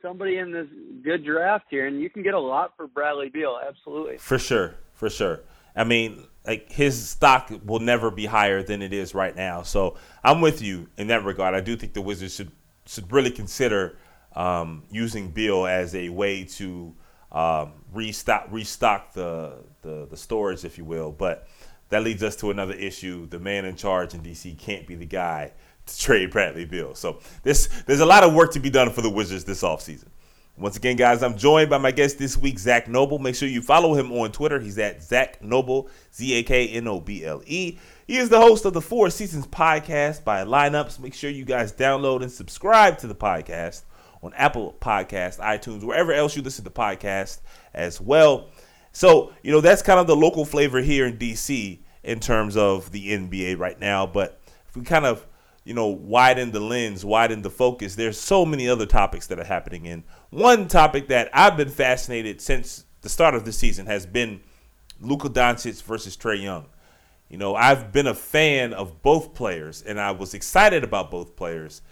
somebody 0.00 0.38
in 0.38 0.50
this 0.50 0.66
good 1.02 1.24
draft 1.24 1.66
here, 1.68 1.86
and 1.86 2.00
you 2.00 2.08
can 2.08 2.22
get 2.22 2.32
a 2.32 2.40
lot 2.40 2.72
for 2.76 2.86
Bradley 2.86 3.28
Beal. 3.28 3.58
Absolutely. 3.66 4.16
For 4.16 4.38
sure, 4.38 4.74
for 4.94 5.10
sure. 5.10 5.40
I 5.76 5.84
mean, 5.84 6.24
like 6.46 6.70
his 6.70 7.10
stock 7.10 7.50
will 7.64 7.80
never 7.80 8.10
be 8.10 8.26
higher 8.26 8.62
than 8.62 8.80
it 8.80 8.92
is 8.92 9.14
right 9.14 9.34
now. 9.34 9.62
So 9.62 9.96
I'm 10.22 10.40
with 10.40 10.62
you 10.62 10.88
in 10.96 11.08
that 11.08 11.24
regard. 11.24 11.54
I 11.54 11.60
do 11.60 11.76
think 11.76 11.92
the 11.92 12.02
Wizards 12.02 12.34
should 12.34 12.52
should 12.86 13.10
really 13.10 13.30
consider 13.30 13.96
um, 14.36 14.84
using 14.90 15.30
Beal 15.30 15.66
as 15.66 15.94
a 15.94 16.10
way 16.10 16.44
to 16.44 16.94
um, 17.32 17.72
restock 17.92 18.46
restock 18.50 19.12
the, 19.14 19.64
the 19.82 20.06
the 20.10 20.16
storage, 20.16 20.64
if 20.64 20.78
you 20.78 20.84
will. 20.84 21.10
But 21.10 21.48
that 21.88 22.02
leads 22.02 22.22
us 22.22 22.36
to 22.36 22.50
another 22.50 22.74
issue. 22.74 23.26
The 23.26 23.38
man 23.38 23.64
in 23.64 23.76
charge 23.76 24.14
in 24.14 24.20
DC 24.20 24.58
can't 24.58 24.86
be 24.86 24.94
the 24.94 25.06
guy 25.06 25.52
to 25.86 25.98
trade 25.98 26.30
Bradley 26.30 26.64
Beal. 26.64 26.94
So 26.94 27.20
this 27.42 27.68
there's 27.86 28.00
a 28.00 28.06
lot 28.06 28.24
of 28.24 28.34
work 28.34 28.52
to 28.52 28.60
be 28.60 28.70
done 28.70 28.90
for 28.90 29.02
the 29.02 29.10
Wizards 29.10 29.44
this 29.44 29.62
offseason. 29.62 30.08
Once 30.56 30.76
again, 30.76 30.94
guys, 30.94 31.20
I'm 31.24 31.36
joined 31.36 31.68
by 31.68 31.78
my 31.78 31.90
guest 31.90 32.16
this 32.16 32.36
week, 32.36 32.60
Zak 32.60 32.86
Noble. 32.86 33.18
Make 33.18 33.34
sure 33.34 33.48
you 33.48 33.60
follow 33.60 33.94
him 33.94 34.12
on 34.12 34.30
Twitter. 34.30 34.60
He's 34.60 34.78
at 34.78 35.02
Zak 35.02 35.42
Noble, 35.42 35.88
Z 36.14 36.32
A 36.32 36.42
K 36.44 36.68
N 36.68 36.86
O 36.86 37.00
B 37.00 37.24
L 37.24 37.42
E. 37.44 37.76
He 38.06 38.16
is 38.16 38.28
the 38.28 38.38
host 38.38 38.64
of 38.64 38.72
the 38.72 38.80
4 38.80 39.08
SZN's 39.08 39.48
podcast 39.48 40.22
by 40.22 40.44
Lineups. 40.44 41.00
Make 41.00 41.14
sure 41.14 41.28
you 41.28 41.44
guys 41.44 41.72
download 41.72 42.22
and 42.22 42.30
subscribe 42.30 42.98
to 42.98 43.08
the 43.08 43.16
podcast 43.16 43.82
on 44.22 44.32
Apple 44.34 44.76
Podcast, 44.80 45.40
iTunes, 45.40 45.82
wherever 45.82 46.12
else 46.12 46.36
you 46.36 46.42
listen 46.42 46.64
to 46.64 46.70
podcasts 46.70 47.40
as 47.74 48.00
well. 48.00 48.48
So, 48.94 49.32
you 49.42 49.50
know, 49.50 49.60
that's 49.60 49.82
kind 49.82 49.98
of 49.98 50.06
the 50.06 50.14
local 50.14 50.44
flavor 50.44 50.80
here 50.80 51.06
in 51.06 51.18
DC 51.18 51.80
in 52.04 52.20
terms 52.20 52.56
of 52.56 52.92
the 52.92 53.10
NBA 53.10 53.58
right 53.58 53.78
now. 53.78 54.06
But 54.06 54.40
if 54.68 54.76
we 54.76 54.82
kind 54.82 55.04
of, 55.04 55.26
you 55.64 55.74
know, 55.74 55.88
widen 55.88 56.52
the 56.52 56.60
lens, 56.60 57.04
widen 57.04 57.42
the 57.42 57.50
focus, 57.50 57.96
there's 57.96 58.18
so 58.18 58.46
many 58.46 58.68
other 58.68 58.86
topics 58.86 59.26
that 59.26 59.40
are 59.40 59.44
happening. 59.44 59.88
And 59.88 60.04
one 60.30 60.68
topic 60.68 61.08
that 61.08 61.28
I've 61.32 61.56
been 61.56 61.70
fascinated 61.70 62.40
since 62.40 62.84
the 63.00 63.08
start 63.08 63.34
of 63.34 63.44
the 63.44 63.52
season 63.52 63.86
has 63.86 64.06
been 64.06 64.40
Luka 65.00 65.28
Doncic 65.28 65.82
versus 65.82 66.16
Trae 66.16 66.40
Young. 66.40 66.66
You 67.28 67.38
know, 67.38 67.56
I've 67.56 67.90
been 67.90 68.06
a 68.06 68.14
fan 68.14 68.72
of 68.72 69.02
both 69.02 69.34
players, 69.34 69.82
and 69.82 70.00
I 70.00 70.12
was 70.12 70.34
excited 70.34 70.84
about 70.84 71.10
both 71.10 71.34
players. 71.34 71.82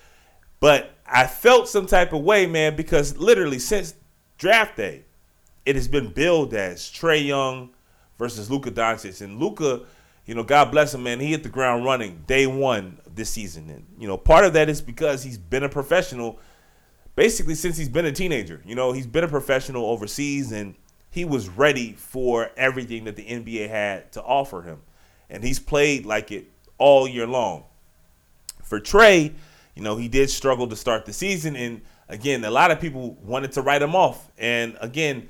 But 0.61 0.94
I 1.05 1.26
felt 1.26 1.68
some 1.68 1.86
type 1.86 2.12
of 2.12 2.22
way, 2.22 2.46
man, 2.46 2.76
because 2.76 3.16
literally 3.16 3.59
since 3.59 3.94
draft 4.38 4.76
day, 4.76 5.05
it 5.65 5.77
has 5.77 5.89
been 5.89 6.13
billed 6.13 6.55
as 6.55 6.83
Trae 6.83 7.25
Young 7.25 7.71
versus 8.19 8.51
Luka 8.51 8.71
Doncic. 8.71 9.21
And 9.23 9.39
Luka, 9.39 9.83
you 10.27 10.35
know, 10.35 10.43
God 10.43 10.71
bless 10.71 10.95
him, 10.95 11.03
man, 11.03 11.21
he 11.21 11.31
hit 11.31 11.43
the 11.43 11.49
ground 11.49 11.85
running 11.85 12.25
day 12.27 12.47
one 12.47 12.99
this 13.15 13.31
season. 13.31 13.69
And, 13.71 13.87
you 13.99 14.09
know, 14.09 14.17
part 14.17 14.45
of 14.45 14.53
that 14.55 14.69
is 14.69 14.81
because 14.81 15.23
he's 15.23 15.39
been 15.39 15.63
a 15.63 15.69
professional 15.69 16.39
basically 17.15 17.55
since 17.55 17.77
he's 17.77 17.89
been 17.89 18.07
a 18.07 18.13
teenager. 18.13 18.63
You 18.65 18.75
know, 18.75 18.93
he's 18.93 19.07
been 19.07 19.25
a 19.25 19.29
professional 19.29 19.85
overseas 19.87 20.53
and 20.53 20.75
he 21.11 21.25
was 21.25 21.49
ready 21.49 21.93
for 21.93 22.51
everything 22.57 23.05
that 23.05 23.17
the 23.17 23.25
NBA 23.25 23.69
had 23.69 24.13
to 24.13 24.23
offer 24.23 24.63
him. 24.63 24.81
And 25.29 25.45
he's 25.45 25.59
played 25.59 26.07
like 26.07 26.33
it 26.33 26.51
all 26.79 27.07
year 27.07 27.27
long. 27.27 27.65
For 28.63 28.81
Trae, 28.81 29.35
you 29.75 29.83
know, 29.83 29.97
he 29.97 30.09
did 30.09 30.31
struggle 30.31 30.67
to 30.69 30.77
start 30.77 31.05
the 31.05 31.13
season. 31.13 31.57
And 31.57 31.83
again, 32.09 32.45
a 32.45 32.51
lot 32.51 32.71
of 32.71 32.81
people 32.81 33.19
wanted 33.23 33.53
to 33.53 33.63
write 33.63 33.83
him 33.83 33.95
off. 33.95 34.31
And 34.39 34.77
again, 34.81 35.29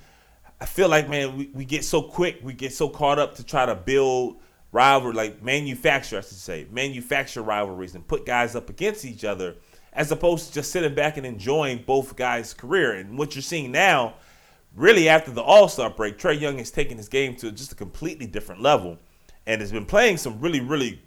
I 0.63 0.65
feel 0.65 0.89
like, 0.89 1.09
man, 1.09 1.37
we, 1.37 1.51
we 1.53 1.65
get 1.65 1.85
so 1.85 2.01
quick, 2.01 2.39
we 2.41 2.53
get 2.53 2.73
so 2.73 2.89
caught 2.89 3.19
up 3.19 3.35
to 3.35 3.45
try 3.45 3.67
to 3.67 3.75
build 3.75 4.37
rivalry, 4.71 5.13
like 5.13 5.43
manufacture, 5.43 6.19
I 6.19 6.21
should 6.21 6.39
say, 6.39 6.69
manufacture 6.71 7.43
rivalries 7.43 7.97
and 7.97 8.07
put 8.07 8.25
guys 8.25 8.55
up 8.55 8.71
against 8.71 9.05
each 9.05 9.25
other 9.25 9.57
as 9.93 10.13
opposed 10.13 10.47
to 10.47 10.55
just 10.55 10.71
sitting 10.71 10.95
back 10.95 11.17
and 11.17 11.27
enjoying 11.27 11.83
both 11.85 12.15
guys' 12.15 12.55
career. 12.55 12.93
And 12.93 13.19
what 13.19 13.35
you're 13.35 13.43
seeing 13.43 13.73
now, 13.73 14.15
really 14.77 15.09
after 15.09 15.33
the 15.33 15.43
All 15.43 15.67
Star 15.67 15.91
break, 15.91 16.17
Trae 16.17 16.41
Young 16.41 16.59
has 16.59 16.71
taken 16.71 16.97
his 16.97 17.09
game 17.09 17.35
to 17.39 17.51
just 17.51 17.73
a 17.73 17.75
completely 17.75 18.29
different 18.29 18.63
level 18.63 18.99
and 19.49 19.61
has 19.61 19.73
been 19.73 19.85
playing 19.85 20.17
some 20.17 20.41
really, 20.41 20.61
really 20.61 21.03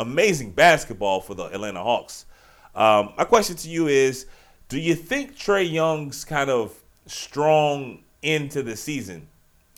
amazing 0.00 0.50
basketball 0.50 1.20
for 1.20 1.34
the 1.36 1.44
Atlanta 1.44 1.84
Hawks. 1.84 2.26
Um, 2.74 3.12
my 3.16 3.22
question 3.22 3.54
to 3.54 3.68
you 3.68 3.86
is 3.86 4.26
Do 4.68 4.80
you 4.80 4.96
think 4.96 5.36
Trey 5.36 5.62
Young's 5.62 6.24
kind 6.24 6.50
of 6.50 6.76
strong 7.06 8.02
into 8.22 8.62
the 8.62 8.76
season 8.76 9.28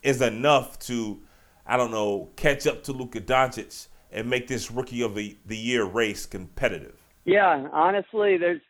is 0.03 0.20
enough 0.20 0.78
to, 0.80 1.20
I 1.66 1.76
don't 1.76 1.90
know, 1.90 2.30
catch 2.36 2.66
up 2.66 2.84
to 2.84 2.92
Luka 2.92 3.20
Doncic 3.20 3.88
and 4.12 4.28
make 4.28 4.47
this 4.47 4.70
rookie 4.70 5.03
of 5.03 5.14
the, 5.14 5.36
the 5.47 5.57
year 5.57 5.84
race 5.84 6.26
competitive? 6.26 7.01
Yeah, 7.24 7.68
honestly, 7.72 8.36
there's 8.36 8.61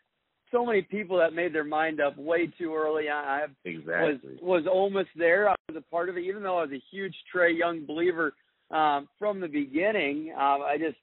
so 0.53 0.65
many 0.65 0.83
people 0.83 1.19
that 1.19 1.33
made 1.35 1.53
their 1.53 1.65
mind 1.65 2.01
up 2.01 2.17
way 2.17 2.47
too 2.47 2.75
early. 2.75 3.09
I 3.09 3.43
was 3.43 3.51
Exactly. 3.65 4.39
was 4.41 4.65
almost 4.71 5.09
there. 5.17 5.49
I 5.49 5.57
was 5.69 5.77
a 5.77 5.91
part 5.91 6.09
of 6.09 6.17
it, 6.17 6.25
even 6.25 6.43
though 6.43 6.59
I 6.59 6.63
was 6.63 6.73
a 6.73 6.83
huge 6.91 7.15
Trae 7.35 7.57
Young 7.59 7.85
believer 7.85 8.35
um, 8.71 9.09
from 9.19 9.41
the 9.41 9.49
beginning. 9.49 10.33
Um, 10.33 10.63
I 10.63 10.77
just 10.79 10.97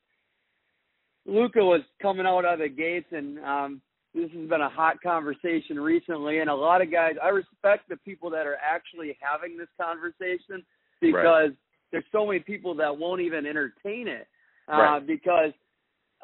Luka 1.25 1.59
was 1.59 1.81
coming 2.01 2.25
out 2.25 2.45
of 2.45 2.59
the 2.59 2.69
gates, 2.69 3.07
and 3.11 3.37
um, 3.39 3.81
this 4.13 4.29
has 4.31 4.49
been 4.49 4.61
a 4.61 4.69
hot 4.69 5.01
conversation 5.01 5.79
recently. 5.79 6.39
And 6.39 6.49
a 6.49 6.55
lot 6.55 6.81
of 6.81 6.91
guys, 6.91 7.13
I 7.21 7.29
respect 7.29 7.87
the 7.89 7.97
people 7.97 8.29
that 8.31 8.45
are 8.45 8.57
actually 8.57 9.17
having 9.21 9.57
this 9.57 9.69
conversation 9.79 10.63
because 10.99 11.51
there's 11.91 12.03
so 12.11 12.25
many 12.25 12.39
people 12.39 12.75
that 12.75 12.97
won't 12.97 13.21
even 13.21 13.45
entertain 13.45 14.07
it 14.07 14.27
uh, 14.71 14.77
Right. 14.77 15.07
because 15.07 15.51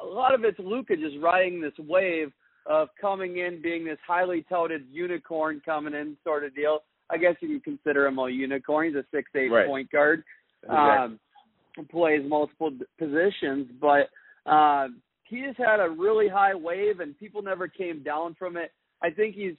a 0.00 0.04
lot 0.04 0.34
of 0.34 0.44
it's 0.44 0.58
Luka 0.58 0.96
just 0.96 1.16
riding 1.20 1.60
this 1.60 1.72
wave 1.78 2.32
of 2.66 2.88
coming 3.00 3.38
in, 3.38 3.62
being 3.62 3.84
this 3.84 3.98
highly 4.06 4.44
touted 4.48 4.86
unicorn 4.90 5.60
coming 5.64 5.94
in 5.94 6.16
sort 6.24 6.44
of 6.44 6.54
deal. 6.54 6.80
I 7.10 7.16
guess 7.16 7.34
you 7.40 7.48
can 7.48 7.60
consider 7.60 8.06
him 8.06 8.18
a 8.18 8.28
unicorn. 8.28 8.88
He's 8.88 8.96
a 8.96 9.04
six 9.10 9.30
eight 9.34 9.50
Right. 9.50 9.66
point 9.66 9.90
guard. 9.90 10.22
Exactly. 10.62 10.76
Um, 10.78 11.20
plays 11.90 12.28
multiple 12.28 12.72
positions, 12.98 13.68
but 13.80 14.10
uh, 14.46 14.88
he 15.28 15.42
just 15.42 15.58
had 15.58 15.80
a 15.80 15.88
really 15.88 16.28
high 16.28 16.54
wave, 16.54 17.00
and 17.00 17.18
people 17.18 17.42
never 17.42 17.68
came 17.68 18.02
down 18.02 18.34
from 18.38 18.56
it. 18.56 18.72
I 19.02 19.10
think 19.10 19.34
he's 19.34 19.54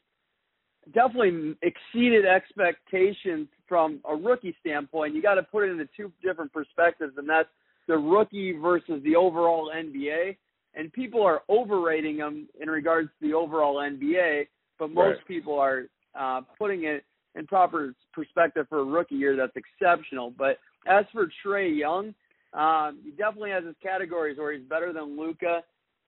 definitely 0.94 1.56
exceeded 1.62 2.26
expectations 2.26 3.48
from 3.68 4.00
a 4.10 4.16
rookie 4.16 4.56
standpoint. 4.60 5.14
You 5.16 5.22
got 5.22 5.36
to 5.36 5.44
put 5.44 5.64
it 5.64 5.72
into 5.72 5.88
two 5.96 6.12
different 6.24 6.52
perspectives, 6.52 7.14
and 7.18 7.30
that's 7.30 7.50
the 7.88 7.98
rookie 7.98 8.54
versus 8.54 9.02
the 9.04 9.16
overall 9.16 9.72
NBA. 9.76 10.38
And 10.76 10.92
people 10.94 11.24
are 11.24 11.42
overrating 11.50 12.18
him 12.18 12.48
in 12.62 12.70
regards 12.70 13.10
to 13.20 13.28
the 13.28 13.34
overall 13.34 13.78
NBA, 13.78 14.48
but 14.78 14.92
most 14.92 15.18
Right. 15.18 15.28
people 15.28 15.60
are 15.60 15.86
uh, 16.16 16.42
putting 16.58 16.84
it 16.86 17.04
in 17.36 17.48
proper 17.48 17.94
perspective 18.14 18.68
for 18.70 18.80
a 18.80 18.84
rookie 18.84 19.16
year. 19.16 19.36
That's 19.36 19.56
exceptional. 19.56 20.32
But 20.32 20.60
as 20.88 21.06
for 21.12 21.30
Trae 21.44 21.76
Young, 21.76 22.14
um, 22.54 23.00
he 23.04 23.12
definitely 23.12 23.52
has 23.52 23.64
his 23.64 23.76
categories 23.82 24.38
where 24.38 24.54
he's 24.54 24.68
better 24.68 24.92
than 24.94 25.20
Luka. 25.20 25.62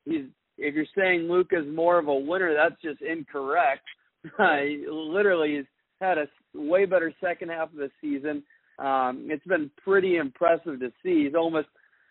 He's 0.06 0.26
if 0.58 0.76
you're 0.76 0.86
saying 0.96 1.22
Luka's 1.22 1.66
more 1.68 1.98
of 1.98 2.08
a 2.08 2.14
winner, 2.14 2.54
that's 2.54 2.80
just 2.82 3.02
incorrect. 3.02 3.84
he 4.24 4.86
literally 4.90 5.56
has 5.56 5.66
had 6.00 6.18
a 6.18 6.28
way 6.54 6.86
better 6.86 7.14
second 7.22 7.50
half 7.50 7.72
of 7.72 7.78
the 7.78 7.90
season. 8.02 8.44
Um, 8.80 9.28
it's 9.30 9.46
been 9.46 9.70
pretty 9.84 10.18
impressive 10.18 10.80
to 10.80 10.92
see. 11.04 11.26
He's 11.26 11.36
almost 11.36 11.68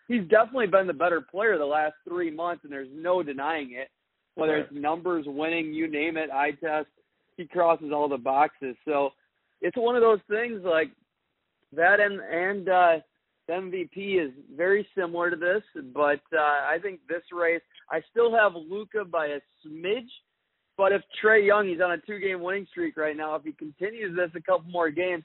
he's 0.07 0.27
definitely 0.27 0.67
been 0.67 0.87
the 0.87 0.93
better 0.93 1.21
player 1.21 1.57
the 1.57 1.65
last 1.65 1.93
three 2.07 2.31
months, 2.31 2.63
and 2.63 2.71
there's 2.71 2.89
no 2.93 3.23
denying 3.23 3.71
it. 3.73 3.89
Whether 4.35 4.57
it's 4.57 4.71
numbers, 4.71 5.25
winning, 5.27 5.73
you 5.73 5.91
name 5.91 6.15
it, 6.15 6.31
eye 6.31 6.51
test, 6.51 6.87
he 7.35 7.45
crosses 7.45 7.91
all 7.93 8.07
the 8.07 8.17
boxes. 8.17 8.77
So 8.85 9.09
it's 9.61 9.75
one 9.75 9.95
of 9.95 10.01
those 10.01 10.19
things 10.29 10.61
like 10.63 10.89
that, 11.73 11.99
and 11.99 12.21
and 12.21 12.69
uh, 12.69 12.93
the 13.47 13.53
MVP 13.53 14.23
is 14.25 14.31
very 14.55 14.87
similar 14.95 15.29
to 15.29 15.35
this, 15.35 15.63
but 15.93 16.21
uh, 16.33 16.39
I 16.39 16.77
think 16.81 16.99
this 17.09 17.23
race, 17.33 17.61
I 17.89 18.01
still 18.11 18.33
have 18.35 18.53
Luka 18.55 19.03
by 19.05 19.27
a 19.27 19.39
smidge. 19.65 20.07
But 20.77 20.93
if 20.93 21.01
Trae 21.23 21.45
Young, 21.45 21.67
he's 21.67 21.81
on 21.81 21.91
a 21.91 21.97
two-game 21.97 22.41
winning 22.41 22.65
streak 22.71 22.97
right 22.97 23.15
now. 23.15 23.35
If 23.35 23.43
he 23.43 23.51
continues 23.51 24.15
this 24.15 24.31
a 24.35 24.41
couple 24.41 24.71
more 24.71 24.89
games, 24.89 25.23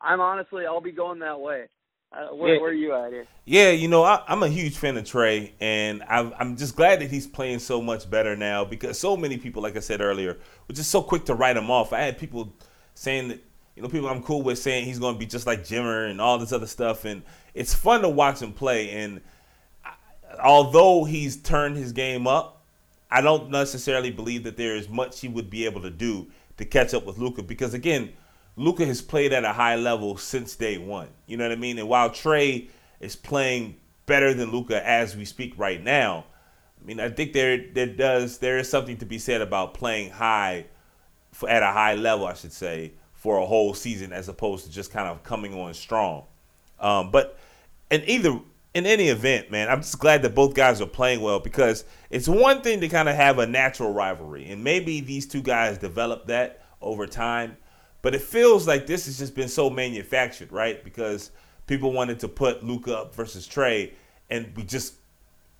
I'm 0.00 0.20
honestly, 0.20 0.66
I'll 0.66 0.80
be 0.80 0.92
going 0.92 1.18
that 1.20 1.38
way. 1.40 1.66
Uh, 2.12 2.28
where, 2.34 2.54
Yeah. 2.54 2.60
where 2.60 2.70
are 2.70 2.74
you 2.74 2.94
at 2.94 3.12
here? 3.12 3.26
Yeah, 3.44 3.70
you 3.70 3.88
know, 3.88 4.02
I, 4.04 4.22
I'm 4.26 4.42
a 4.42 4.48
huge 4.48 4.76
fan 4.78 4.96
of 4.96 5.04
Trae, 5.04 5.52
and 5.60 6.02
I'm, 6.08 6.32
I'm 6.38 6.56
just 6.56 6.76
glad 6.76 7.00
that 7.00 7.10
he's 7.10 7.26
playing 7.26 7.58
so 7.58 7.82
much 7.82 8.08
better 8.08 8.36
now 8.36 8.64
because 8.64 8.98
so 8.98 9.16
many 9.16 9.36
people, 9.38 9.62
like 9.62 9.76
I 9.76 9.80
said 9.80 10.00
earlier, 10.00 10.38
were 10.68 10.74
just 10.74 10.90
so 10.90 11.02
quick 11.02 11.24
to 11.26 11.34
write 11.34 11.56
him 11.56 11.70
off. 11.70 11.92
I 11.92 12.00
had 12.00 12.16
people 12.18 12.54
saying 12.94 13.28
that 13.28 13.44
you 13.76 13.82
know, 13.82 13.88
people 13.88 14.08
I'm 14.08 14.22
cool 14.22 14.42
with 14.42 14.58
saying 14.58 14.86
he's 14.86 14.98
going 14.98 15.14
to 15.14 15.18
be 15.18 15.26
just 15.26 15.46
like 15.46 15.62
Jimmer 15.62 16.10
and 16.10 16.20
all 16.20 16.38
this 16.38 16.52
other 16.52 16.66
stuff, 16.66 17.04
and 17.04 17.22
it's 17.54 17.74
fun 17.74 18.00
to 18.02 18.08
watch 18.08 18.40
him 18.40 18.52
play. 18.52 18.90
And 18.90 19.20
although 20.42 21.04
he's 21.04 21.36
turned 21.36 21.76
his 21.76 21.92
game 21.92 22.26
up, 22.26 22.64
I 23.10 23.20
don't 23.20 23.50
necessarily 23.50 24.10
believe 24.10 24.44
that 24.44 24.56
there 24.56 24.74
is 24.74 24.88
much 24.88 25.20
he 25.20 25.28
would 25.28 25.50
be 25.50 25.66
able 25.66 25.82
to 25.82 25.90
do 25.90 26.26
to 26.56 26.64
catch 26.64 26.94
up 26.94 27.04
with 27.04 27.18
Luka 27.18 27.42
because 27.42 27.74
again, 27.74 28.12
Luka 28.56 28.86
has 28.86 29.02
played 29.02 29.34
at 29.34 29.44
a 29.44 29.52
high 29.52 29.76
level 29.76 30.16
since 30.16 30.56
day 30.56 30.78
one. 30.78 31.08
You 31.26 31.36
know 31.36 31.44
what 31.44 31.52
I 31.52 31.56
mean? 31.56 31.78
And 31.78 31.88
while 31.88 32.08
Trae 32.08 32.68
is 33.00 33.14
playing 33.14 33.76
better 34.06 34.32
than 34.32 34.50
Luka 34.50 34.84
as 34.86 35.14
we 35.14 35.26
speak 35.26 35.52
right 35.58 35.82
now, 35.82 36.24
I 36.80 36.84
mean, 36.86 36.98
I 36.98 37.10
think 37.10 37.34
there 37.34 37.66
there 37.72 37.86
does 37.86 38.38
there 38.38 38.58
is 38.58 38.70
something 38.70 38.96
to 38.98 39.06
be 39.06 39.18
said 39.18 39.42
about 39.42 39.74
playing 39.74 40.10
high 40.10 40.66
for, 41.32 41.48
at 41.50 41.62
a 41.62 41.72
high 41.72 41.94
level, 41.94 42.26
I 42.26 42.34
should 42.34 42.52
say, 42.52 42.92
for 43.26 43.38
a 43.38 43.44
whole 43.44 43.74
season 43.74 44.12
as 44.12 44.28
opposed 44.28 44.64
to 44.64 44.70
just 44.70 44.92
kind 44.92 45.08
of 45.08 45.20
coming 45.24 45.52
on 45.52 45.74
strong. 45.74 46.22
Um, 46.78 47.10
but 47.10 47.36
in 47.90 48.04
either 48.06 48.38
in 48.72 48.86
any 48.86 49.08
event, 49.08 49.50
man, 49.50 49.68
I'm 49.68 49.80
just 49.80 49.98
glad 49.98 50.22
that 50.22 50.32
both 50.32 50.54
guys 50.54 50.80
are 50.80 50.86
playing 50.86 51.20
well 51.22 51.40
because 51.40 51.84
it's 52.08 52.28
one 52.28 52.62
thing 52.62 52.80
to 52.82 52.88
kind 52.88 53.08
of 53.08 53.16
have 53.16 53.40
a 53.40 53.46
natural 53.48 53.92
rivalry, 53.92 54.48
and 54.48 54.62
maybe 54.62 55.00
these 55.00 55.26
two 55.26 55.42
guys 55.42 55.76
develop 55.76 56.28
that 56.28 56.62
over 56.80 57.04
time. 57.04 57.56
But 58.00 58.14
it 58.14 58.22
feels 58.22 58.68
like 58.68 58.86
this 58.86 59.06
has 59.06 59.18
just 59.18 59.34
been 59.34 59.48
so 59.48 59.70
manufactured, 59.70 60.52
right? 60.52 60.84
Because 60.84 61.32
people 61.66 61.90
wanted 61.90 62.20
to 62.20 62.28
put 62.28 62.62
Luka 62.62 62.96
up 62.96 63.12
versus 63.16 63.48
Trae, 63.48 63.92
and 64.30 64.52
we 64.56 64.62
just 64.62 64.94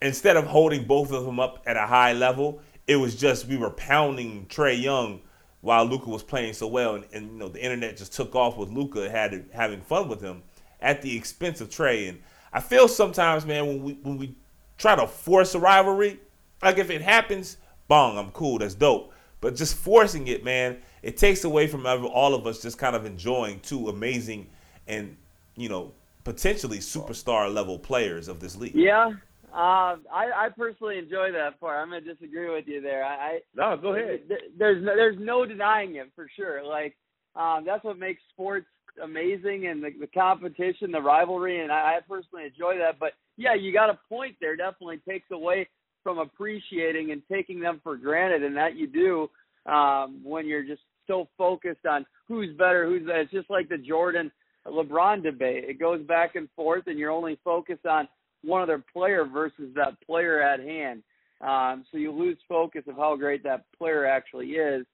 instead 0.01 0.37
of 0.37 0.47
holding 0.47 0.85
both 0.85 1.11
of 1.11 1.25
them 1.25 1.41
up 1.41 1.65
at 1.67 1.77
a 1.77 1.87
high 1.89 2.13
level, 2.13 2.61
it 2.87 2.95
was 2.95 3.17
just 3.17 3.49
we 3.49 3.57
were 3.57 3.71
pounding 3.71 4.47
Trae 4.47 4.81
Young 4.81 5.21
while 5.67 5.85
Luka 5.85 6.09
was 6.09 6.23
playing 6.23 6.53
so 6.53 6.69
well, 6.69 6.95
and, 6.95 7.05
and, 7.13 7.33
you 7.33 7.39
know 7.39 7.49
the 7.49 7.63
internet 7.63 7.97
just 7.97 8.13
took 8.13 8.37
off 8.37 8.57
with 8.57 8.71
Luka, 8.71 9.11
had 9.11 9.47
having 9.53 9.81
fun 9.81 10.09
with 10.09 10.21
him 10.21 10.45
at 10.81 11.03
the 11.03 11.17
expense 11.17 11.61
of 11.61 11.69
Trae. 11.69 12.09
And 12.09 12.23
I 12.53 12.61
feel 12.61 12.87
sometimes, 12.87 13.45
man, 13.45 13.67
when 13.67 13.83
we 13.83 13.93
when 13.95 14.17
we 14.17 14.37
try 14.79 14.95
to 14.95 15.09
force 15.09 15.57
a 15.57 15.59
rivalry, 15.59 16.21
like 16.63 16.79
if 16.79 16.89
it 16.89 17.03
happens, 17.03 17.57
bong, 17.89 18.17
I'm 18.17 18.31
cool, 18.31 18.59
that's 18.59 18.75
dope. 18.75 19.13
But 19.41 19.57
just 19.57 19.75
forcing 19.75 20.29
it, 20.29 20.45
man, 20.45 20.79
it 21.03 21.17
takes 21.17 21.43
away 21.43 21.67
from 21.67 21.85
all 21.85 22.35
of 22.35 22.47
us 22.47 22.63
just 22.63 22.79
kind 22.79 22.95
of 22.95 23.05
enjoying 23.05 23.59
two 23.61 23.89
amazing 23.89 24.49
and 24.87 25.17
you 25.57 25.69
know 25.69 25.93
potentially 26.23 26.79
superstar 26.79 27.53
level 27.53 27.77
players 27.77 28.29
of 28.29 28.39
this 28.39 28.55
league. 28.55 28.75
Yeah, 28.77 29.15
uh, 29.57 29.97
I, 30.13 30.31
I 30.37 30.49
personally 30.55 30.99
enjoy 30.99 31.33
that 31.33 31.59
part. 31.59 31.79
I'm 31.81 31.89
gonna 31.89 32.03
disagree 32.03 32.53
with 32.55 32.67
you 32.67 32.83
there. 32.83 33.03
I, 33.03 33.15
I 33.15 33.39
no, 33.55 33.77
go 33.81 33.95
ahead. 33.95 34.21
There's 34.59 34.85
no, 34.85 34.95
there's 34.95 35.17
no 35.19 35.47
denying 35.47 35.97
it 35.97 36.13
for 36.15 36.29
sure. 36.37 36.63
Like 36.63 36.95
um, 37.35 37.65
that's 37.65 37.83
what 37.83 37.99
makes 37.99 38.21
sports 38.33 38.67
amazing 39.03 39.67
and 39.67 39.83
the, 39.83 39.91
the 39.99 40.07
competition, 40.09 40.93
the 40.93 41.01
rivalry, 41.01 41.63
and 41.63 41.73
I, 41.73 41.97
I 41.97 41.99
personally 42.07 42.45
enjoy 42.45 42.77
that. 42.79 42.99
But 42.99 43.13
yeah, 43.39 43.55
you 43.55 43.73
got 43.73 43.89
a 43.89 43.99
point 44.11 44.37
there. 44.43 44.57
Definitely 44.57 45.01
takes 45.09 45.31
away 45.31 45.69
from 46.03 46.19
appreciating 46.19 47.13
and 47.13 47.23
taking 47.33 47.59
them 47.59 47.81
for 47.83 47.97
granted, 47.97 48.43
and 48.43 48.57
that 48.57 48.77
you 48.77 48.87
do 48.87 49.31
um, 49.71 50.21
when 50.23 50.47
you're 50.47 50.65
just 50.65 50.83
so 51.07 51.29
focused 51.39 51.87
on 51.89 52.05
who's 52.29 52.55
better, 52.59 52.87
who's 52.87 53.07
better. 53.07 53.21
It's 53.21 53.33
just 53.33 53.49
like 53.49 53.71
the 53.71 53.79
Jordan 53.79 54.31
LeBron 54.67 55.23
debate. 55.23 55.65
It 55.65 55.81
goes 55.81 56.03
back 56.07 56.35
and 56.35 56.49
forth, 56.55 56.85
and 56.89 56.99
you're 56.99 57.11
only 57.11 57.39
focused 57.43 57.87
on 57.87 58.09
one 58.47 58.63
other 58.63 58.83
player 58.93 59.25
versus 59.25 59.75
that 59.75 60.01
player 60.07 60.41
at 60.41 60.61
hand. 60.61 61.03
Um, 61.41 61.85
so 61.91 61.99
you 61.99 62.13
lose 62.13 62.39
focus 62.49 62.83
of 62.89 62.97
how 62.97 63.17
great 63.17 63.43
that 63.45 63.65
player 63.77 64.07
actually 64.07 64.53
is. 64.53 64.87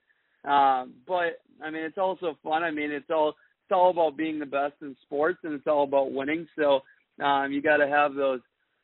Um, 0.44 0.94
but 1.06 1.40
I 1.62 1.70
mean, 1.70 1.84
it's 1.84 1.98
also 1.98 2.36
fun. 2.42 2.64
I 2.64 2.70
mean, 2.70 2.90
it's 2.90 3.10
all 3.10 3.30
it's 3.30 3.72
all 3.72 3.90
about 3.90 4.16
being 4.16 4.38
the 4.38 4.46
best 4.46 4.74
in 4.82 4.96
sports, 5.02 5.38
and 5.44 5.54
it's 5.54 5.66
all 5.66 5.84
about 5.84 6.12
winning. 6.12 6.48
So 6.58 6.80
um, 7.22 7.52
you 7.52 7.62
got 7.62 7.76
to 7.76 7.86
have 7.86 8.14
those 8.14 8.40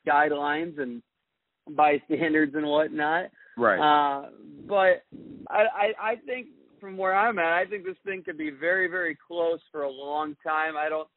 guidelines 0.07 0.79
and 0.79 1.01
bystanders 1.75 2.51
and 2.53 2.65
whatnot. 2.65 3.25
Right. 3.57 3.79
Uh, 3.79 4.29
but 4.67 5.03
I, 5.49 5.65
I 5.75 6.11
I 6.11 6.15
think 6.25 6.47
from 6.79 6.97
where 6.97 7.13
I'm 7.13 7.39
at, 7.39 7.53
I 7.53 7.65
think 7.65 7.83
this 7.83 7.97
thing 8.05 8.23
could 8.23 8.37
be 8.37 8.51
very 8.51 8.87
very 8.87 9.17
close 9.27 9.59
for 9.71 9.83
a 9.83 9.91
long 9.91 10.37
time. 10.45 10.75
I 10.77 10.87
don't. 10.87 11.07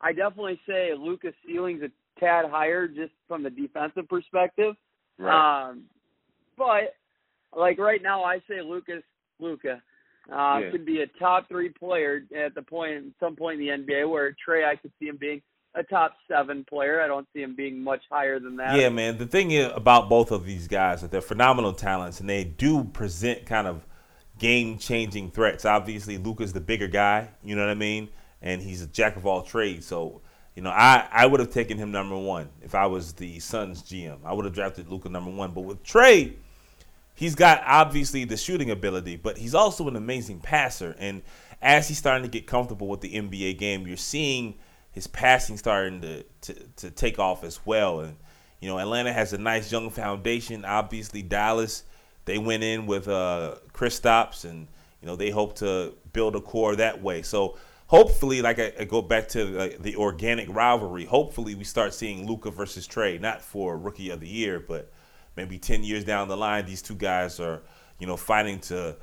I 0.00 0.12
definitely 0.12 0.58
say 0.66 0.90
Luka's 0.98 1.34
ceiling's 1.46 1.82
a 1.82 1.90
tad 2.20 2.44
higher 2.50 2.86
just 2.86 3.12
from 3.26 3.42
the 3.42 3.50
defensive 3.50 4.08
perspective. 4.08 4.74
Right. 5.18 5.70
Um, 5.70 5.84
but 6.56 6.94
like 7.56 7.78
right 7.78 8.02
now, 8.02 8.22
I 8.22 8.38
say 8.48 8.60
Lucas 8.64 9.02
Luka 9.38 9.82
uh, 10.30 10.58
Yeah. 10.60 10.70
could 10.70 10.84
be 10.84 11.00
a 11.00 11.06
top 11.18 11.48
three 11.48 11.70
player 11.70 12.22
at 12.36 12.54
the 12.54 12.62
point, 12.62 12.92
at 12.94 13.02
some 13.18 13.34
point 13.36 13.60
in 13.60 13.66
the 13.66 13.72
NBA. 13.72 14.08
Where 14.08 14.36
Trae, 14.46 14.64
I 14.64 14.76
could 14.76 14.92
see 15.00 15.06
him 15.06 15.16
being 15.18 15.42
a 15.74 15.82
top 15.82 16.14
seven 16.28 16.64
player. 16.68 17.00
I 17.00 17.06
don't 17.06 17.26
see 17.32 17.42
him 17.42 17.54
being 17.56 17.82
much 17.82 18.02
higher 18.10 18.38
than 18.38 18.56
that. 18.56 18.76
Yeah, 18.76 18.88
man. 18.88 19.18
The 19.18 19.26
thing 19.26 19.50
is 19.52 19.70
about 19.74 20.08
both 20.08 20.30
of 20.30 20.44
these 20.44 20.68
guys 20.68 21.00
that 21.02 21.10
they're 21.10 21.20
phenomenal 21.20 21.72
talents 21.72 22.20
and 22.20 22.28
they 22.28 22.44
do 22.44 22.84
present 22.84 23.46
kind 23.46 23.66
of 23.66 23.86
game 24.38 24.78
changing 24.78 25.30
threats. 25.30 25.64
Obviously, 25.64 26.18
Luka's 26.18 26.52
the 26.52 26.60
bigger 26.60 26.88
guy, 26.88 27.28
you 27.42 27.54
know 27.54 27.62
what 27.62 27.70
I 27.70 27.74
mean? 27.74 28.08
And 28.42 28.62
he's 28.62 28.82
a 28.82 28.86
jack 28.86 29.16
of 29.16 29.26
all 29.26 29.42
trades. 29.42 29.86
So, 29.86 30.22
you 30.60 30.64
know, 30.64 30.72
I, 30.72 31.08
I 31.10 31.24
would 31.24 31.40
have 31.40 31.48
taken 31.48 31.78
him 31.78 31.90
number 31.90 32.18
one 32.18 32.50
if 32.60 32.74
I 32.74 32.84
was 32.84 33.14
the 33.14 33.40
Suns 33.40 33.82
GM. 33.82 34.18
I 34.26 34.34
would 34.34 34.44
have 34.44 34.52
drafted 34.52 34.90
Luka 34.90 35.08
number 35.08 35.30
one. 35.30 35.52
But 35.52 35.62
with 35.62 35.82
Trae, 35.82 36.34
he's 37.14 37.34
got 37.34 37.62
obviously 37.64 38.24
the 38.26 38.36
shooting 38.36 38.70
ability, 38.70 39.16
but 39.16 39.38
he's 39.38 39.54
also 39.54 39.88
an 39.88 39.96
amazing 39.96 40.40
passer. 40.40 40.94
And 40.98 41.22
as 41.62 41.88
he's 41.88 41.96
starting 41.96 42.24
to 42.24 42.28
get 42.28 42.46
comfortable 42.46 42.88
with 42.88 43.00
the 43.00 43.14
NBA 43.14 43.56
game, 43.56 43.86
you're 43.86 43.96
seeing 43.96 44.52
his 44.92 45.06
passing 45.06 45.56
starting 45.56 46.02
to, 46.02 46.24
to, 46.42 46.54
to 46.76 46.90
take 46.90 47.18
off 47.18 47.42
as 47.42 47.58
well. 47.64 48.00
And, 48.00 48.16
you 48.60 48.68
know, 48.68 48.78
Atlanta 48.78 49.14
has 49.14 49.32
a 49.32 49.38
nice 49.38 49.72
young 49.72 49.88
foundation. 49.88 50.66
Obviously, 50.66 51.22
Dallas, 51.22 51.84
they 52.26 52.36
went 52.36 52.62
in 52.62 52.84
with 52.84 53.08
uh, 53.08 53.54
Kristaps, 53.72 54.44
and, 54.44 54.68
you 55.00 55.06
know, 55.06 55.16
they 55.16 55.30
hope 55.30 55.56
to 55.60 55.94
build 56.12 56.36
a 56.36 56.40
core 56.42 56.76
that 56.76 57.00
way. 57.00 57.22
So 57.22 57.56
hopefully, 57.90 58.40
like 58.40 58.60
I, 58.60 58.72
I 58.78 58.84
go 58.84 59.02
back 59.02 59.26
to 59.30 59.76
the 59.80 59.96
organic 59.96 60.48
rivalry, 60.48 61.04
hopefully 61.04 61.56
we 61.56 61.64
start 61.64 61.92
seeing 61.92 62.24
Luka 62.24 62.50
versus 62.50 62.86
Trae, 62.86 63.20
not 63.20 63.42
for 63.42 63.76
Rookie 63.76 64.10
of 64.10 64.20
the 64.20 64.28
Year, 64.28 64.60
but 64.60 64.92
maybe 65.36 65.58
10 65.58 65.82
years 65.82 66.04
down 66.04 66.28
the 66.28 66.36
line, 66.36 66.66
these 66.66 66.82
two 66.82 66.94
guys 66.94 67.40
are, 67.40 67.62
you 67.98 68.06
know, 68.06 68.16
fighting 68.16 68.60
to 68.60 68.96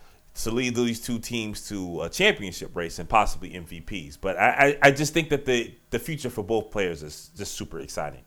to 0.43 0.51
lead 0.51 0.75
these 0.75 1.01
two 1.01 1.17
teams 1.17 1.67
to 1.67 2.03
a 2.03 2.09
championship 2.09 2.75
race 2.75 2.99
and 2.99 3.09
possibly 3.09 3.49
MVPs. 3.49 4.19
But 4.21 4.37
I, 4.37 4.77
I, 4.83 4.87
I 4.89 4.91
just 4.91 5.11
think 5.11 5.29
that 5.29 5.45
the, 5.45 5.73
the 5.89 5.97
future 5.97 6.29
for 6.29 6.43
both 6.43 6.69
players 6.69 7.01
is 7.01 7.31
just 7.35 7.55
super 7.55 7.79
exciting. 7.79 8.21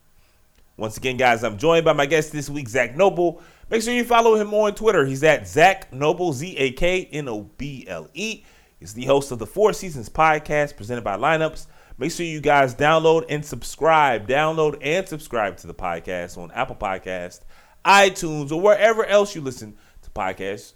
Once 0.76 0.96
again, 0.96 1.16
guys, 1.16 1.44
I'm 1.44 1.56
joined 1.56 1.84
by 1.84 1.92
my 1.92 2.06
guest 2.06 2.32
this 2.32 2.50
week, 2.50 2.68
Zak 2.68 2.96
Noble. 2.96 3.40
Make 3.70 3.82
sure 3.82 3.94
you 3.94 4.02
follow 4.02 4.34
him 4.34 4.52
on 4.52 4.74
Twitter. 4.74 5.06
He's 5.06 5.22
at 5.22 5.46
Zak 5.46 5.92
Noble, 5.92 6.32
Z 6.32 6.56
A 6.56 6.72
K 6.72 7.08
N 7.12 7.28
O 7.28 7.42
B 7.56 7.84
L 7.86 8.08
E. 8.12 8.42
He's 8.80 8.94
the 8.94 9.04
host 9.04 9.30
of 9.30 9.38
the 9.38 9.46
4 9.46 9.72
SZN's 9.72 10.08
podcast 10.08 10.74
presented 10.74 11.04
by 11.04 11.18
Lineups. 11.18 11.66
Make 11.98 12.12
sure 12.12 12.24
you 12.24 12.40
guys 12.40 12.74
download 12.74 13.26
and 13.28 13.44
subscribe. 13.44 14.26
Download 14.26 14.78
and 14.80 15.06
subscribe 15.06 15.58
to 15.58 15.66
the 15.66 15.74
podcast 15.74 16.38
on 16.38 16.50
Apple 16.52 16.76
Podcast, 16.76 17.40
iTunes, 17.84 18.50
or 18.50 18.58
wherever 18.58 19.04
else 19.04 19.34
you 19.34 19.42
listen 19.42 19.76
to 20.00 20.10
podcasts. 20.10 20.72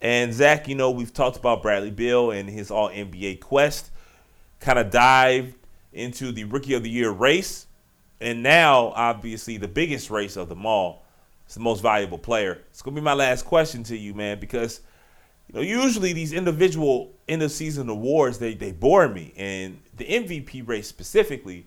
And 0.00 0.32
Zak, 0.32 0.66
you 0.66 0.74
know, 0.74 0.90
we've 0.92 1.12
talked 1.12 1.36
about 1.36 1.60
Bradley 1.60 1.90
Beal 1.90 2.30
and 2.30 2.48
his 2.48 2.70
all 2.70 2.88
NBA 2.88 3.40
quest, 3.40 3.90
kind 4.58 4.78
of 4.78 4.90
dived 4.90 5.54
into 5.92 6.32
the 6.32 6.44
rookie 6.44 6.72
of 6.72 6.82
the 6.82 6.90
year 6.90 7.10
race. 7.10 7.66
And 8.18 8.42
now, 8.42 8.94
obviously, 8.96 9.58
the 9.58 9.68
biggest 9.68 10.10
race 10.10 10.36
of 10.36 10.48
them 10.48 10.64
all 10.64 11.04
is 11.46 11.52
the 11.52 11.60
most 11.60 11.82
valuable 11.82 12.16
player. 12.16 12.62
It's 12.70 12.80
going 12.80 12.94
to 12.94 13.00
be 13.02 13.04
my 13.04 13.12
last 13.12 13.44
question 13.44 13.82
to 13.84 13.96
you, 13.96 14.14
man, 14.14 14.40
because 14.40 14.80
you 15.52 15.60
know, 15.60 15.60
usually 15.60 16.12
these 16.12 16.32
individual 16.32 17.12
end 17.28 17.42
of 17.42 17.52
season 17.52 17.88
awards, 17.88 18.38
they, 18.38 18.54
they 18.54 18.72
bore 18.72 19.08
me. 19.08 19.34
And 19.36 19.80
the 19.96 20.04
MVP 20.04 20.66
race 20.66 20.88
specifically, 20.88 21.66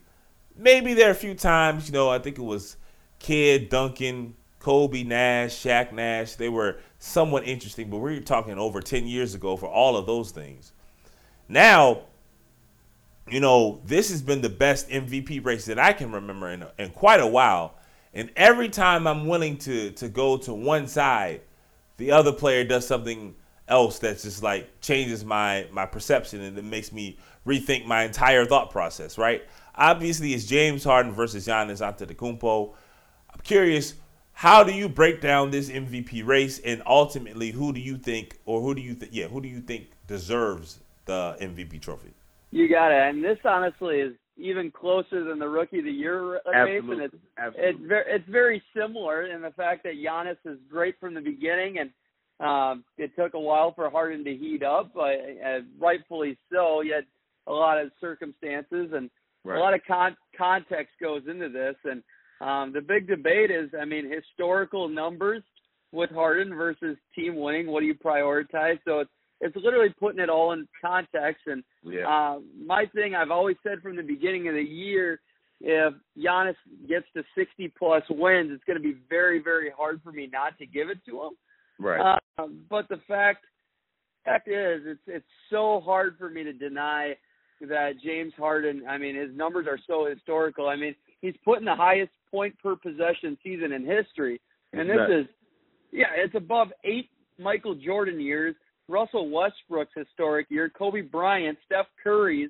maybe 0.58 0.94
there 0.94 1.10
are 1.10 1.12
a 1.12 1.16
few 1.16 1.36
times, 1.36 1.88
you 1.88 1.94
know, 1.94 2.10
I 2.10 2.20
think 2.20 2.40
it 2.40 2.44
was 2.44 2.78
Kidd, 3.20 3.70
Duncan, 3.70 4.36
Kobe, 4.60 5.04
Nash, 5.04 5.52
Shaq, 5.52 5.92
Nash. 5.92 6.36
They 6.36 6.50
were 6.50 6.78
somewhat 6.98 7.48
interesting, 7.48 7.90
but 7.90 7.98
we're 7.98 8.20
talking 8.22 8.58
over 8.58 8.82
10 8.82 9.06
years 9.06 9.36
ago 9.36 9.56
for 9.56 9.68
all 9.68 9.96
of 9.96 10.08
those 10.08 10.32
things. 10.32 10.74
Now, 11.48 12.02
you 13.30 13.40
know, 13.40 13.82
this 13.86 14.10
has 14.10 14.22
been 14.22 14.42
the 14.42 14.50
best 14.50 14.90
MVP 14.90 15.46
race 15.46 15.66
that 15.66 15.78
I 15.78 15.94
can 15.94 16.12
remember 16.12 16.50
in, 16.50 16.66
in 16.80 16.90
quite 16.90 17.20
a 17.20 17.28
while. 17.28 17.76
And 18.14 18.32
every 18.36 18.70
time 18.70 19.08
I'm 19.08 19.28
willing 19.28 19.58
to 19.60 19.92
to 19.92 20.08
go 20.08 20.38
to 20.38 20.54
one 20.54 20.88
side, 20.88 21.42
the 21.98 22.12
other 22.12 22.32
player 22.32 22.64
does 22.64 22.88
something 22.88 23.36
else 23.68 24.00
that's 24.00 24.24
just 24.24 24.44
like 24.44 24.80
changes 24.80 25.26
my 25.26 25.68
my 25.72 25.86
perception 25.86 26.42
and 26.42 26.58
it 26.58 26.64
makes 26.64 26.92
me 26.92 27.18
rethink 27.48 27.86
my 27.86 28.04
entire 28.04 28.46
thought 28.46 28.70
process, 28.70 29.18
right? 29.18 29.44
Obviously, 29.76 30.34
it's 30.34 30.46
James 30.46 30.84
Harden 30.84 31.12
versus 31.12 31.48
Giannis 31.48 31.82
Antetokounmpo. 31.82 32.74
I'm 33.34 33.42
curious, 33.42 33.96
how 34.32 34.64
do 34.64 34.72
you 34.72 34.88
break 34.88 35.20
down 35.20 35.52
this 35.52 35.70
MVP 35.70 36.26
race, 36.26 36.60
and 36.60 36.82
ultimately, 36.86 37.52
who 37.52 37.74
do 37.74 37.82
you 37.82 37.98
think, 37.98 38.40
or 38.46 38.62
who 38.62 38.74
do 38.74 38.82
you 38.82 38.94
think, 38.94 39.12
yeah, 39.14 39.28
who 39.28 39.42
do 39.42 39.50
you 39.50 39.60
think 39.60 39.90
deserves 40.08 40.80
the 41.06 41.38
MVP 41.40 41.82
trophy. 41.82 42.14
You 42.52 42.70
got 42.70 42.92
it. 42.92 43.10
And 43.10 43.24
this 43.24 43.38
honestly 43.44 43.98
is 43.98 44.14
even 44.38 44.72
closer 44.72 45.24
than 45.24 45.40
the 45.40 45.48
rookie 45.48 45.80
of 45.80 45.86
the 45.86 45.92
year 45.92 46.38
uh, 46.38 46.52
race, 46.52 46.80
Absolutely. 46.80 46.96
and 46.96 47.02
it's 47.04 47.16
Absolutely. 47.38 47.70
it's 47.70 47.88
very 47.88 48.04
it's 48.08 48.30
very 48.30 48.64
similar 48.76 49.26
in 49.28 49.42
the 49.42 49.52
fact 49.52 49.84
that 49.84 49.94
Giannis 49.96 50.38
is 50.46 50.58
great 50.70 51.00
from 51.00 51.14
the 51.14 51.22
beginning, 51.22 51.78
and 51.80 51.92
um, 52.40 52.84
it 52.98 53.12
took 53.16 53.34
a 53.34 53.40
while 53.40 53.74
for 53.74 53.90
Harden 53.90 54.24
to 54.26 54.36
heat 54.36 54.64
up, 54.64 54.92
but 54.94 55.16
uh, 55.46 55.60
rightfully 55.80 56.38
so. 56.52 56.82
Yet 56.82 57.04
a 57.48 57.52
lot 57.54 57.80
of 57.80 57.92
circumstances 58.02 58.92
and 58.94 59.10
Right. 59.46 59.60
a 59.60 59.62
lot 59.62 59.76
of 59.76 59.82
con- 59.88 60.18
context 60.36 60.96
goes 61.00 61.22
into 61.30 61.50
this, 61.50 61.76
and 61.84 62.02
um, 62.42 62.74
the 62.74 62.82
big 62.82 63.08
debate 63.08 63.52
is, 63.52 63.70
I 63.80 63.86
mean, 63.86 64.12
historical 64.12 64.90
numbers 64.90 65.44
with 65.92 66.10
Harden 66.10 66.56
versus 66.56 66.98
team 67.14 67.36
winning. 67.36 67.68
What 67.68 67.82
do 67.82 67.86
you 67.86 67.94
prioritize? 67.94 68.80
So 68.86 69.02
it's 69.02 69.12
it's 69.42 69.56
literally 69.56 69.94
putting 70.00 70.20
it 70.20 70.30
all 70.30 70.54
in 70.54 70.68
context. 70.84 71.44
And 71.46 71.64
yeah. 71.84 72.08
uh, 72.08 72.40
my 72.66 72.86
thing, 72.96 73.14
I've 73.16 73.32
always 73.32 73.58
said 73.62 73.82
from 73.82 73.96
the 73.98 74.02
beginning 74.02 74.48
of 74.48 74.56
the 74.56 74.64
year, 74.64 75.20
if 75.62 75.94
Giannis 76.18 76.56
gets 76.88 77.06
to 77.16 77.24
60 77.38 77.72
plus 77.78 78.04
wins, 78.10 78.50
it's 78.52 78.64
going 78.64 78.78
to 78.78 78.84
be 78.84 78.96
very, 79.10 79.42
very 79.44 79.70
hard 79.70 80.02
for 80.04 80.12
me 80.12 80.28
not 80.32 80.58
to 80.58 80.66
give 80.66 80.90
it 80.90 81.00
to 81.08 81.22
him. 81.22 81.32
Right. 81.80 82.18
Uh, 82.38 82.48
but 82.70 82.88
the 82.90 83.00
fact 83.08 83.46
fact 84.24 84.48
is, 84.48 84.82
it's 84.86 85.02
it's 85.08 85.26
so 85.50 85.82
hard 85.86 86.16
for 86.18 86.30
me 86.30 86.44
to 86.44 86.54
deny 86.54 87.16
that 87.62 87.94
James 88.04 88.34
Harden. 88.38 88.84
I 88.88 88.98
mean, 88.98 89.16
his 89.16 89.30
numbers 89.36 89.68
are 89.68 89.80
so 89.88 90.06
historical. 90.06 90.68
I 90.68 90.76
mean, 90.76 90.96
he's 91.22 91.36
putting 91.46 91.66
the 91.66 91.76
highest 91.76 92.12
point 92.30 92.58
per 92.60 92.76
possession 92.76 93.38
season 93.44 93.72
in 93.72 93.86
history, 93.86 94.42
and 94.74 94.90
this 94.90 94.96
Exactly. 94.96 95.16
is 95.22 95.28
yeah, 95.92 96.08
it's 96.16 96.36
above 96.36 96.70
eight 96.84 97.10
Michael 97.40 97.76
Jordan 97.76 98.20
years, 98.20 98.56
Russell 98.88 99.30
Westbrook's 99.30 99.94
historic 99.96 100.48
year, 100.50 100.70
Kobe 100.70 101.02
Bryant, 101.02 101.58
Steph 101.66 101.88
Curry's. 102.04 102.50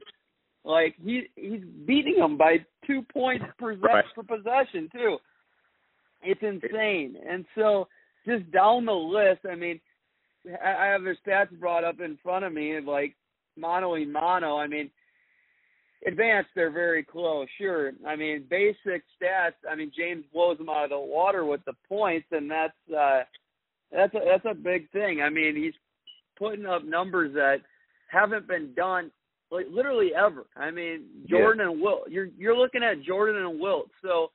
Like 0.63 0.95
he 1.03 1.27
he's 1.35 1.61
beating 1.85 2.15
them 2.17 2.37
by 2.37 2.65
two 2.87 3.03
points 3.13 3.45
per, 3.59 3.75
Right. 3.75 4.03
per 4.15 4.23
possession 4.23 4.89
too. 4.91 5.17
It's 6.23 6.41
insane, 6.41 7.17
and 7.29 7.45
so 7.53 7.87
just 8.25 8.49
down 8.51 8.85
the 8.85 8.91
list. 8.91 9.41
I 9.49 9.55
mean, 9.55 9.79
I 10.63 10.85
have 10.85 11.03
their 11.03 11.17
stats 11.25 11.57
brought 11.59 11.83
up 11.83 11.99
in 11.99 12.17
front 12.21 12.45
of 12.45 12.53
me, 12.53 12.75
and 12.75 12.85
like 12.85 13.15
mono 13.57 13.91
y 13.91 14.05
mono. 14.05 14.57
I 14.57 14.67
mean, 14.67 14.89
advanced 16.05 16.49
they're 16.55 16.71
very 16.71 17.03
close, 17.03 17.47
sure. 17.57 17.91
I 18.07 18.15
mean, 18.15 18.45
basic 18.49 19.03
stats. 19.21 19.55
I 19.69 19.75
mean, 19.75 19.91
James 19.97 20.23
blows 20.33 20.57
them 20.57 20.69
out 20.69 20.85
of 20.85 20.89
the 20.91 20.99
water 20.99 21.45
with 21.45 21.61
the 21.65 21.73
points, 21.87 22.27
and 22.31 22.49
that's 22.49 22.73
uh, 22.95 23.21
that's 23.91 24.13
a, 24.13 24.19
that's 24.25 24.45
a 24.45 24.53
big 24.53 24.89
thing. 24.91 25.21
I 25.21 25.29
mean, 25.29 25.55
he's 25.55 25.73
putting 26.37 26.65
up 26.65 26.83
numbers 26.83 27.33
that 27.33 27.57
haven't 28.07 28.47
been 28.47 28.73
done 28.75 29.11
like 29.51 29.65
literally 29.71 30.11
ever. 30.15 30.45
I 30.55 30.71
mean, 30.71 31.05
Jordan 31.29 31.67
and 31.67 31.81
Wilt. 31.81 32.09
You're 32.09 32.29
you're 32.37 32.57
looking 32.57 32.83
at 32.83 33.03
Jordan 33.03 33.43
and 33.45 33.59
Wilt. 33.59 33.89
So 34.03 34.31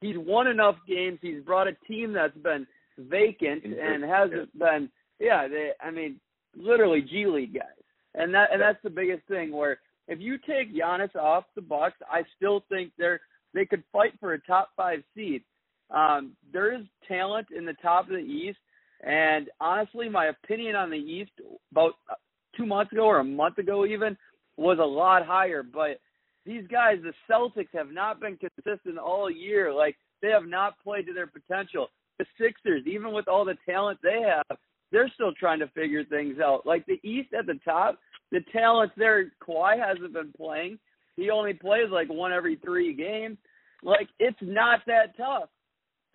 he's 0.00 0.16
won 0.18 0.46
enough 0.46 0.76
games. 0.86 1.18
He's 1.22 1.42
brought 1.42 1.68
a 1.68 1.76
team 1.86 2.12
that's 2.12 2.36
been 2.38 2.66
vacant 2.98 3.64
and 3.64 4.04
hasn't 4.04 4.56
been. 4.58 4.90
Yeah, 5.18 5.48
they. 5.48 5.70
I 5.80 5.90
mean, 5.90 6.20
literally 6.56 7.02
G 7.02 7.26
League 7.26 7.54
guys, 7.54 7.66
and 8.14 8.32
that 8.34 8.50
and 8.52 8.60
that's 8.60 8.82
the 8.82 8.90
biggest 8.90 9.26
thing. 9.28 9.52
Where 9.52 9.78
if 10.06 10.20
you 10.20 10.38
take 10.38 10.74
Giannis 10.74 11.14
off 11.16 11.44
the 11.54 11.62
Bucks, 11.62 11.96
I 12.10 12.22
still 12.36 12.64
think 12.68 12.92
they're 12.98 13.20
they 13.54 13.64
could 13.64 13.82
fight 13.92 14.12
for 14.20 14.34
a 14.34 14.40
top 14.42 14.70
five 14.76 15.02
seed. 15.14 15.42
Um, 15.90 16.32
there 16.52 16.74
is 16.74 16.82
talent 17.06 17.48
in 17.56 17.64
the 17.64 17.74
top 17.74 18.04
of 18.04 18.10
the 18.10 18.18
East, 18.18 18.58
and 19.02 19.48
honestly, 19.60 20.08
my 20.08 20.26
opinion 20.26 20.76
on 20.76 20.90
the 20.90 20.96
East 20.96 21.32
about 21.72 21.94
two 22.56 22.66
months 22.66 22.92
ago 22.92 23.04
or 23.04 23.20
a 23.20 23.24
month 23.24 23.58
ago 23.58 23.86
even 23.86 24.16
was 24.56 24.78
a 24.80 24.84
lot 24.84 25.24
higher. 25.24 25.62
But 25.62 26.00
these 26.44 26.64
guys, 26.70 26.98
the 27.02 27.12
Celtics, 27.30 27.68
have 27.72 27.92
not 27.92 28.20
been 28.20 28.36
consistent 28.36 28.98
all 28.98 29.30
year. 29.30 29.72
Like 29.72 29.96
they 30.20 30.28
have 30.28 30.46
not 30.46 30.74
played 30.82 31.06
to 31.06 31.14
their 31.14 31.26
potential. 31.26 31.88
The 32.18 32.26
Sixers, 32.38 32.82
even 32.86 33.12
with 33.12 33.28
all 33.28 33.44
the 33.44 33.56
talent 33.66 33.98
they 34.02 34.22
have, 34.22 34.58
they're 34.90 35.10
still 35.14 35.32
trying 35.32 35.60
to 35.60 35.68
figure 35.68 36.04
things 36.04 36.38
out. 36.40 36.66
Like 36.66 36.84
the 36.86 37.00
East 37.02 37.30
at 37.38 37.46
the 37.46 37.58
top, 37.64 37.98
the 38.32 38.40
talent 38.52 38.92
there. 38.96 39.32
Kawhi 39.46 39.78
hasn't 39.78 40.12
been 40.12 40.32
playing. 40.36 40.78
He 41.16 41.30
only 41.30 41.54
plays 41.54 41.90
like 41.90 42.08
one 42.08 42.32
every 42.32 42.56
three 42.56 42.94
games. 42.94 43.38
Like 43.82 44.08
it's 44.18 44.38
not 44.40 44.80
that 44.86 45.16
tough. 45.16 45.48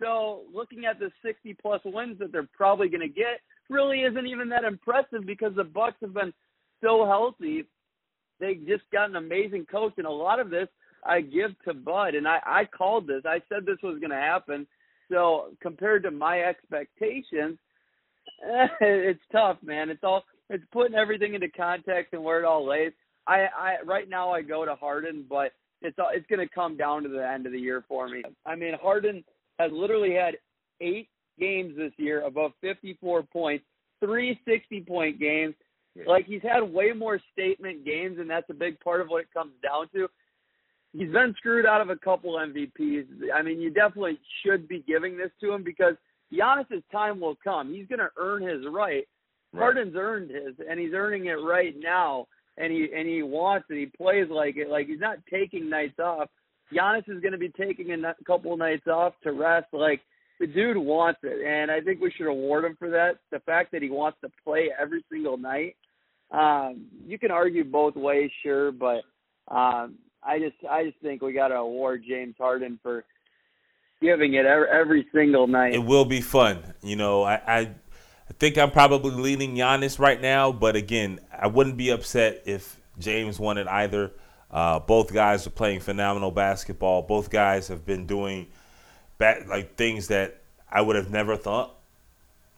So 0.00 0.42
looking 0.52 0.84
at 0.84 0.98
the 0.98 1.10
60 1.24 1.56
plus 1.62 1.80
wins 1.84 2.18
that 2.18 2.32
they're 2.32 2.48
probably 2.52 2.88
going 2.88 3.00
to 3.00 3.08
get 3.08 3.40
really 3.70 4.00
isn't 4.00 4.26
even 4.26 4.48
that 4.50 4.64
impressive 4.64 5.24
because 5.24 5.54
the 5.56 5.64
Bucks 5.64 5.96
have 6.00 6.14
been 6.14 6.32
so 6.82 7.06
healthy. 7.06 7.64
They 8.40 8.54
just 8.54 8.82
got 8.92 9.08
an 9.08 9.16
amazing 9.16 9.66
coach, 9.70 9.94
and 9.96 10.06
a 10.06 10.10
lot 10.10 10.40
of 10.40 10.50
this 10.50 10.68
I 11.04 11.20
give 11.20 11.50
to 11.66 11.74
Bud. 11.74 12.14
And 12.14 12.26
I, 12.26 12.38
I 12.44 12.64
called 12.64 13.06
this. 13.06 13.22
I 13.24 13.40
said 13.48 13.64
this 13.64 13.78
was 13.82 13.98
going 14.00 14.10
to 14.10 14.16
happen. 14.16 14.66
So 15.10 15.50
compared 15.60 16.02
to 16.04 16.10
my 16.10 16.40
expectations, 16.42 17.58
it's 18.80 19.20
tough, 19.32 19.58
man. 19.62 19.90
It's 19.90 20.04
all 20.04 20.24
it's 20.50 20.64
putting 20.72 20.94
everything 20.96 21.34
into 21.34 21.48
context 21.50 22.12
and 22.12 22.22
where 22.22 22.40
it 22.40 22.44
all 22.44 22.66
lays. 22.66 22.92
I, 23.26 23.46
I 23.58 23.76
right 23.84 24.08
now 24.08 24.30
I 24.32 24.42
go 24.42 24.64
to 24.64 24.74
Harden, 24.74 25.24
but 25.28 25.52
it's 25.82 25.98
all- 25.98 26.10
it's 26.12 26.26
going 26.26 26.46
to 26.46 26.54
come 26.54 26.76
down 26.76 27.02
to 27.04 27.08
the 27.08 27.26
end 27.26 27.46
of 27.46 27.52
the 27.52 27.60
year 27.60 27.84
for 27.88 28.08
me. 28.08 28.22
I 28.46 28.54
mean, 28.54 28.74
Harden 28.80 29.24
has 29.58 29.70
literally 29.72 30.14
had 30.14 30.34
eight 30.80 31.08
games 31.38 31.76
this 31.76 31.92
year 31.96 32.22
above 32.26 32.52
54 32.60 33.22
points, 33.24 33.64
three 34.04 34.38
60 34.46 34.82
point 34.82 35.18
games. 35.20 35.54
Like 36.06 36.26
he's 36.26 36.42
had 36.42 36.60
way 36.62 36.92
more 36.92 37.20
statement 37.32 37.84
games, 37.84 38.18
and 38.18 38.28
that's 38.28 38.50
a 38.50 38.54
big 38.54 38.80
part 38.80 39.00
of 39.00 39.08
what 39.08 39.22
it 39.22 39.32
comes 39.32 39.52
down 39.62 39.88
to. 39.94 40.08
He's 40.96 41.10
been 41.10 41.34
screwed 41.36 41.66
out 41.66 41.80
of 41.80 41.90
a 41.90 41.96
couple 41.96 42.34
MVPs. 42.34 43.06
I 43.34 43.42
mean, 43.42 43.60
you 43.60 43.70
definitely 43.70 44.18
should 44.44 44.68
be 44.68 44.84
giving 44.86 45.16
this 45.16 45.30
to 45.40 45.52
him 45.52 45.64
because 45.64 45.94
Giannis's 46.32 46.84
time 46.92 47.20
will 47.20 47.36
come. 47.42 47.72
He's 47.72 47.88
going 47.88 47.98
to 47.98 48.10
earn 48.16 48.42
his 48.42 48.64
right. 48.70 49.04
Harden's 49.56 49.94
earned 49.96 50.30
his, 50.30 50.54
and 50.68 50.80
he's 50.80 50.92
earning 50.94 51.26
it 51.26 51.34
right 51.34 51.74
now. 51.78 52.26
And 52.56 52.72
he 52.72 52.88
and 52.94 53.08
he 53.08 53.22
wants 53.22 53.66
it. 53.70 53.78
He 53.78 53.86
plays 53.86 54.28
like 54.30 54.56
it. 54.56 54.68
Like 54.68 54.86
he's 54.86 55.00
not 55.00 55.18
taking 55.28 55.68
nights 55.68 55.98
off. 55.98 56.28
Giannis 56.72 57.08
is 57.08 57.20
going 57.20 57.32
to 57.32 57.38
be 57.38 57.50
taking 57.50 57.90
a 57.90 57.94
n- 57.94 58.14
couple 58.26 58.56
nights 58.56 58.86
off 58.86 59.14
to 59.24 59.32
rest. 59.32 59.66
Like 59.72 60.00
the 60.38 60.46
dude 60.46 60.76
wants 60.76 61.20
it, 61.24 61.44
and 61.44 61.70
I 61.70 61.80
think 61.80 62.00
we 62.00 62.12
should 62.12 62.28
award 62.28 62.64
him 62.64 62.76
for 62.78 62.90
that. 62.90 63.18
The 63.32 63.40
fact 63.40 63.72
that 63.72 63.82
he 63.82 63.90
wants 63.90 64.18
to 64.22 64.30
play 64.44 64.70
every 64.80 65.04
single 65.10 65.36
night. 65.36 65.76
Um, 66.30 66.86
you 67.04 67.18
can 67.18 67.30
argue 67.30 67.64
both 67.64 67.96
ways, 67.96 68.30
sure, 68.42 68.72
but 68.72 69.02
um, 69.48 69.96
I 70.24 70.38
just 70.38 70.56
I 70.68 70.84
just 70.84 70.98
think 71.00 71.22
we 71.22 71.32
got 71.32 71.48
to 71.48 71.56
award 71.56 72.04
James 72.06 72.34
Harden 72.38 72.78
for 72.82 73.04
giving 74.00 74.34
it 74.34 74.46
every, 74.46 74.68
every 74.68 75.06
single 75.12 75.46
night. 75.46 75.74
It 75.74 75.84
will 75.84 76.04
be 76.04 76.20
fun. 76.20 76.74
You 76.82 76.96
know, 76.96 77.22
I, 77.22 77.34
I 77.46 77.58
I 77.58 78.32
think 78.38 78.56
I'm 78.56 78.70
probably 78.70 79.10
leaning 79.10 79.54
Giannis 79.54 79.98
right 79.98 80.20
now, 80.20 80.50
but 80.50 80.76
again, 80.76 81.20
I 81.32 81.46
wouldn't 81.46 81.76
be 81.76 81.90
upset 81.90 82.42
if 82.46 82.80
James 82.98 83.38
won 83.38 83.58
it 83.58 83.68
either. 83.68 84.12
Uh, 84.50 84.78
both 84.78 85.12
guys 85.12 85.46
are 85.46 85.50
playing 85.50 85.80
phenomenal 85.80 86.30
basketball. 86.30 87.02
Both 87.02 87.28
guys 87.28 87.68
have 87.68 87.84
been 87.84 88.06
doing 88.06 88.46
ba- 89.18 89.44
like 89.46 89.76
things 89.76 90.08
that 90.08 90.40
I 90.70 90.80
would 90.80 90.96
have 90.96 91.10
never 91.10 91.36
thought 91.36 91.74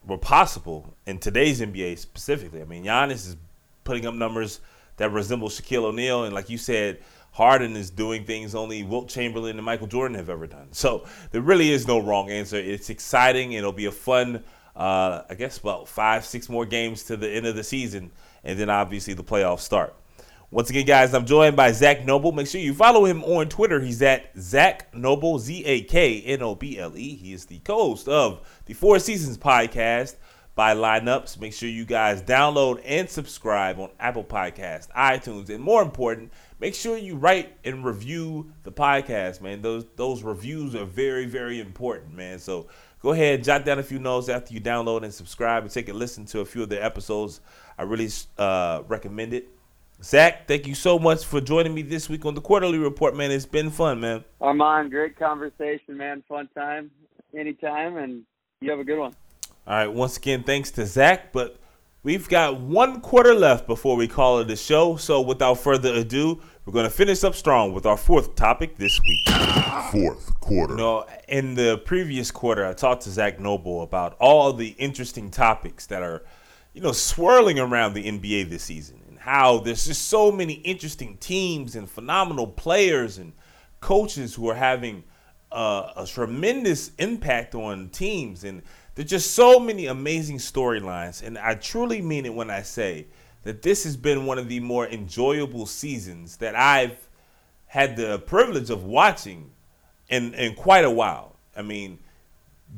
were 0.05 0.17
possible 0.17 0.95
in 1.05 1.19
today's 1.19 1.59
NBA 1.59 1.97
specifically. 1.97 2.61
I 2.61 2.65
mean, 2.65 2.85
Giannis 2.85 3.27
is 3.27 3.35
putting 3.83 4.05
up 4.05 4.13
numbers 4.13 4.59
that 4.97 5.11
resemble 5.11 5.49
Shaquille 5.49 5.83
O'Neal, 5.83 6.23
and 6.23 6.33
like 6.33 6.49
you 6.49 6.57
said, 6.57 6.99
Harden 7.37 7.75
is 7.75 7.91
doing 7.91 8.25
things 8.25 8.55
only 8.55 8.81
Wilt 8.81 9.09
Chamberlain 9.09 9.57
and 9.57 9.63
Michael 9.63 9.85
Jordan 9.85 10.17
have 10.17 10.27
ever 10.27 10.47
done. 10.47 10.69
So 10.71 11.05
there 11.29 11.41
really 11.41 11.69
is 11.69 11.85
no 11.85 11.99
wrong 11.99 12.31
answer. 12.31 12.57
It's 12.57 12.89
exciting. 12.89 13.51
It'll 13.51 13.71
be 13.71 13.85
a 13.85 13.91
fun, 13.91 14.43
uh, 14.75 15.21
I 15.29 15.35
guess, 15.35 15.59
about 15.59 15.87
five, 15.87 16.25
six 16.25 16.49
more 16.49 16.65
games 16.65 17.03
to 17.03 17.15
the 17.15 17.29
end 17.29 17.45
of 17.45 17.55
the 17.55 17.63
season, 17.63 18.09
and 18.43 18.57
then 18.57 18.71
obviously 18.71 19.13
the 19.13 19.23
playoffs 19.23 19.59
start. 19.59 19.95
Once 20.49 20.71
again, 20.71 20.87
guys, 20.87 21.13
I'm 21.13 21.27
joined 21.27 21.55
by 21.55 21.73
Zak 21.73 22.03
Noble. 22.03 22.31
Make 22.31 22.47
sure 22.47 22.59
you 22.59 22.73
follow 22.73 23.05
him 23.05 23.23
on 23.23 23.49
Twitter. 23.49 23.81
He's 23.81 24.01
at 24.01 24.31
Zak 24.39 24.91
Noble, 24.95 25.37
Z 25.37 25.63
A 25.63 25.83
K 25.83 26.21
N 26.21 26.41
O 26.41 26.55
B 26.55 26.79
L 26.79 26.97
E. 26.97 27.17
He 27.17 27.33
is 27.33 27.45
the 27.45 27.59
co 27.59 27.89
host 27.89 28.07
of 28.07 28.47
the 28.65 28.73
4 28.73 28.95
SZN's 28.95 29.37
podcast 29.37 30.15
by 30.55 30.73
Lineups. 30.73 31.39
Make 31.39 31.53
sure 31.53 31.69
you 31.69 31.85
guys 31.85 32.23
download 32.23 32.81
and 32.83 33.07
subscribe 33.07 33.77
on 33.79 33.91
Apple 33.99 34.23
Podcasts, 34.23 34.89
iTunes, 34.97 35.49
and 35.49 35.63
more 35.63 35.83
important, 35.83 36.31
make 36.59 36.75
sure 36.75 36.97
you 36.97 37.15
write 37.15 37.57
and 37.63 37.83
review 37.85 38.51
the 38.63 38.71
podcast, 38.71 39.41
man. 39.41 39.61
Those 39.61 39.85
those 39.95 40.23
reviews 40.23 40.75
are 40.75 40.85
very, 40.85 41.25
very 41.25 41.59
important, 41.59 42.15
man. 42.15 42.39
So 42.39 42.67
go 43.01 43.11
ahead, 43.11 43.43
jot 43.43 43.65
down 43.65 43.79
a 43.79 43.83
few 43.83 43.99
notes 43.99 44.29
after 44.29 44.53
you 44.53 44.61
download 44.61 45.03
and 45.03 45.13
subscribe 45.13 45.63
and 45.63 45.71
take 45.71 45.89
a 45.89 45.93
listen 45.93 46.25
to 46.25 46.39
a 46.41 46.45
few 46.45 46.63
of 46.63 46.69
the 46.69 46.83
episodes. 46.83 47.41
I 47.77 47.83
really 47.83 48.09
uh, 48.37 48.83
recommend 48.87 49.33
it. 49.33 49.49
Zak, 50.03 50.47
thank 50.47 50.67
you 50.67 50.75
so 50.75 50.99
much 50.99 51.25
for 51.25 51.41
joining 51.41 51.73
me 51.73 51.81
this 51.81 52.07
week 52.07 52.23
on 52.23 52.35
the 52.35 52.41
Quarter-Lee 52.41 52.77
Report, 52.77 53.15
man. 53.15 53.31
It's 53.31 53.47
been 53.47 53.71
fun, 53.71 53.99
man. 53.99 54.23
Armon, 54.39 54.91
great 54.91 55.17
conversation, 55.17 55.97
man. 55.97 56.23
Fun 56.29 56.47
time, 56.55 56.91
anytime, 57.35 57.97
and 57.97 58.21
you 58.61 58.69
have 58.69 58.79
a 58.79 58.83
good 58.83 58.99
one. 58.99 59.15
All 59.65 59.73
right, 59.73 59.87
once 59.87 60.17
again, 60.17 60.43
thanks 60.43 60.69
to 60.71 60.85
Zach, 60.85 61.33
but 61.33 61.59
We've 62.07 62.29
got 62.29 62.61
one 62.61 63.01
quarter 63.01 63.33
left 63.33 63.67
before 63.67 63.97
we 63.97 64.07
call 64.07 64.39
it 64.39 64.49
a 64.49 64.55
show. 64.55 64.95
So 64.95 65.19
without 65.19 65.55
further 65.55 65.93
ado, 65.93 66.39
we're 66.63 66.71
going 66.71 66.85
to 66.85 66.89
finish 66.89 67.21
up 67.25 67.35
strong 67.35 67.73
with 67.73 67.85
our 67.85 67.97
fourth 67.97 68.33
topic 68.33 68.77
this 68.77 68.97
week. 69.01 69.27
Fourth 69.91 70.39
quarter. 70.39 70.75
You 70.75 70.77
know, 70.77 71.05
in 71.27 71.55
the 71.55 71.79
previous 71.79 72.31
quarter, 72.31 72.65
I 72.65 72.71
talked 72.71 73.01
to 73.01 73.09
Zak 73.09 73.41
Noble 73.41 73.81
about 73.81 74.15
all 74.21 74.53
the 74.53 74.69
interesting 74.77 75.29
topics 75.29 75.85
that 75.87 76.01
are, 76.01 76.23
you 76.71 76.79
know, 76.79 76.93
swirling 76.93 77.59
around 77.59 77.93
the 77.93 78.05
NBA 78.05 78.49
this 78.49 78.63
season 78.63 79.01
and 79.09 79.19
how 79.19 79.57
there's 79.57 79.85
just 79.85 80.07
so 80.07 80.31
many 80.31 80.53
interesting 80.53 81.17
teams 81.17 81.75
and 81.75 81.89
phenomenal 81.89 82.47
players 82.47 83.17
and 83.17 83.33
coaches 83.81 84.33
who 84.33 84.47
are 84.49 84.55
having 84.55 85.03
uh, 85.51 85.91
a 85.97 86.05
tremendous 86.05 86.91
impact 86.99 87.53
on 87.53 87.89
teams. 87.89 88.45
And 88.45 88.61
there's 88.97 89.11
just 89.11 89.35
so 89.35 89.59
many 89.59 89.85
amazing 89.85 90.39
storylines. 90.39 91.21
And 91.21 91.37
I 91.37 91.53
truly 91.53 92.01
mean 92.01 92.25
it 92.25 92.33
when 92.33 92.49
I 92.49 92.63
say 92.63 93.05
that 93.43 93.61
this 93.61 93.83
has 93.83 93.95
been 93.95 94.25
one 94.25 94.39
of 94.39 94.49
the 94.49 94.59
more 94.59 94.87
enjoyable 94.87 95.67
seasons 95.67 96.37
that 96.37 96.55
I've 96.55 97.07
had 97.67 97.95
the 97.95 98.17
privilege 98.17 98.71
of 98.71 98.85
watching 98.85 99.51
in, 100.09 100.33
in 100.33 100.55
quite 100.55 100.83
a 100.83 100.89
while. 100.89 101.35
I 101.55 101.61
mean, 101.61 101.99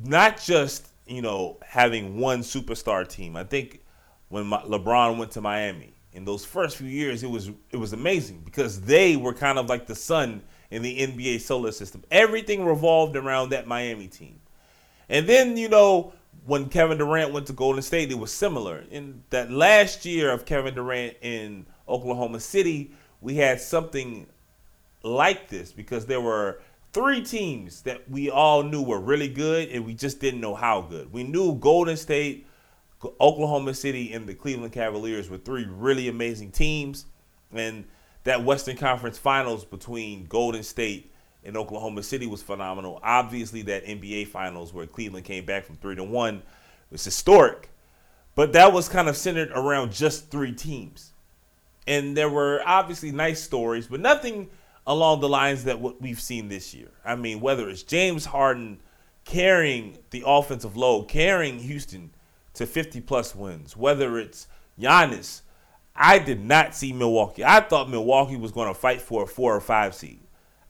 not 0.03 0.41
just, 0.41 0.89
you 1.07 1.21
know, 1.21 1.57
having 1.65 2.19
one 2.19 2.41
superstar 2.41 3.07
team. 3.07 3.37
I 3.37 3.45
think 3.45 3.81
when 4.27 4.45
my, 4.47 4.61
LeBron 4.63 5.17
went 5.17 5.31
to 5.31 5.41
Miami, 5.41 5.93
in 6.11 6.25
those 6.25 6.43
first 6.43 6.75
few 6.75 6.87
years, 6.87 7.23
it 7.23 7.29
was 7.29 7.49
it 7.71 7.77
was 7.77 7.93
amazing 7.93 8.41
because 8.43 8.81
they 8.81 9.15
were 9.15 9.33
kind 9.33 9.57
of 9.57 9.69
like 9.69 9.85
the 9.85 9.95
sun 9.95 10.41
in 10.69 10.81
the 10.81 10.99
NBA 10.99 11.39
solar 11.39 11.71
system. 11.71 12.03
Everything 12.11 12.65
revolved 12.65 13.15
around 13.15 13.51
that 13.51 13.67
Miami 13.67 14.07
team. 14.07 14.41
And 15.09 15.27
then, 15.27 15.57
you 15.57 15.69
know, 15.69 16.13
when 16.45 16.69
Kevin 16.69 16.97
Durant 16.97 17.33
went 17.33 17.47
to 17.47 17.53
Golden 17.53 17.81
State, 17.81 18.11
it 18.11 18.17
was 18.17 18.31
similar. 18.31 18.83
In 18.91 19.23
that 19.29 19.51
last 19.51 20.05
year 20.05 20.31
of 20.31 20.45
Kevin 20.45 20.75
Durant 20.75 21.17
in 21.21 21.65
Oklahoma 21.87 22.39
City, 22.39 22.91
we 23.21 23.35
had 23.35 23.59
something 23.59 24.27
like 25.03 25.49
this 25.49 25.71
because 25.71 26.05
there 26.05 26.21
were 26.21 26.61
three 26.93 27.21
teams 27.23 27.81
that 27.83 28.09
we 28.09 28.29
all 28.29 28.63
knew 28.63 28.81
were 28.81 28.99
really 28.99 29.27
good 29.27 29.69
and 29.69 29.85
we 29.85 29.93
just 29.93 30.19
didn't 30.19 30.41
know 30.41 30.55
how 30.55 30.81
good. 30.81 31.11
We 31.11 31.23
knew 31.23 31.55
Golden 31.55 31.97
State, 31.97 32.47
Oklahoma 33.19 33.73
City, 33.73 34.13
and 34.13 34.27
the 34.27 34.33
Cleveland 34.33 34.73
Cavaliers 34.73 35.29
were 35.29 35.37
three 35.37 35.65
really 35.65 36.07
amazing 36.07 36.51
teams. 36.51 37.05
And 37.53 37.85
that 38.23 38.43
Western 38.43 38.77
Conference 38.77 39.17
Finals 39.17 39.65
between 39.65 40.25
Golden 40.25 40.63
State 40.63 41.11
in 41.43 41.55
Oklahoma 41.57 42.03
City 42.03 42.27
was 42.27 42.41
phenomenal. 42.41 42.99
Obviously, 43.03 43.61
that 43.63 43.85
NBA 43.85 44.27
Finals 44.27 44.73
where 44.73 44.87
Cleveland 44.87 45.25
came 45.25 45.45
back 45.45 45.65
from 45.65 45.77
three 45.77 45.95
to 45.95 46.03
one 46.03 46.41
was 46.91 47.03
historic, 47.03 47.69
but 48.35 48.53
that 48.53 48.73
was 48.73 48.89
kind 48.89 49.07
of 49.07 49.17
centered 49.17 49.51
around 49.51 49.91
just 49.91 50.29
three 50.29 50.51
teams, 50.51 51.13
and 51.87 52.15
there 52.15 52.29
were 52.29 52.61
obviously 52.65 53.11
nice 53.11 53.41
stories, 53.41 53.87
but 53.87 53.99
nothing 53.99 54.49
along 54.87 55.19
the 55.19 55.29
lines 55.29 55.65
that 55.65 55.79
what 55.79 56.01
we've 56.01 56.19
seen 56.19 56.49
this 56.49 56.73
year. 56.73 56.89
I 57.05 57.15
mean, 57.15 57.41
whether 57.41 57.69
it's 57.69 57.83
James 57.83 58.25
Harden 58.25 58.79
carrying 59.23 59.97
the 60.09 60.23
offensive 60.25 60.75
load, 60.75 61.07
carrying 61.07 61.59
Houston 61.59 62.09
to 62.55 62.65
50 62.65 63.01
plus 63.01 63.35
wins, 63.35 63.77
whether 63.77 64.17
it's 64.17 64.47
Giannis. 64.79 65.41
I 65.95 66.17
did 66.19 66.43
not 66.43 66.75
see 66.75 66.93
Milwaukee. 66.93 67.43
I 67.43 67.59
thought 67.59 67.89
Milwaukee 67.89 68.37
was 68.37 68.51
going 68.51 68.69
to 68.69 68.73
fight 68.73 69.01
for 69.01 69.23
a 69.23 69.27
four 69.27 69.55
or 69.55 69.61
five 69.61 69.93
seed. 69.93 70.19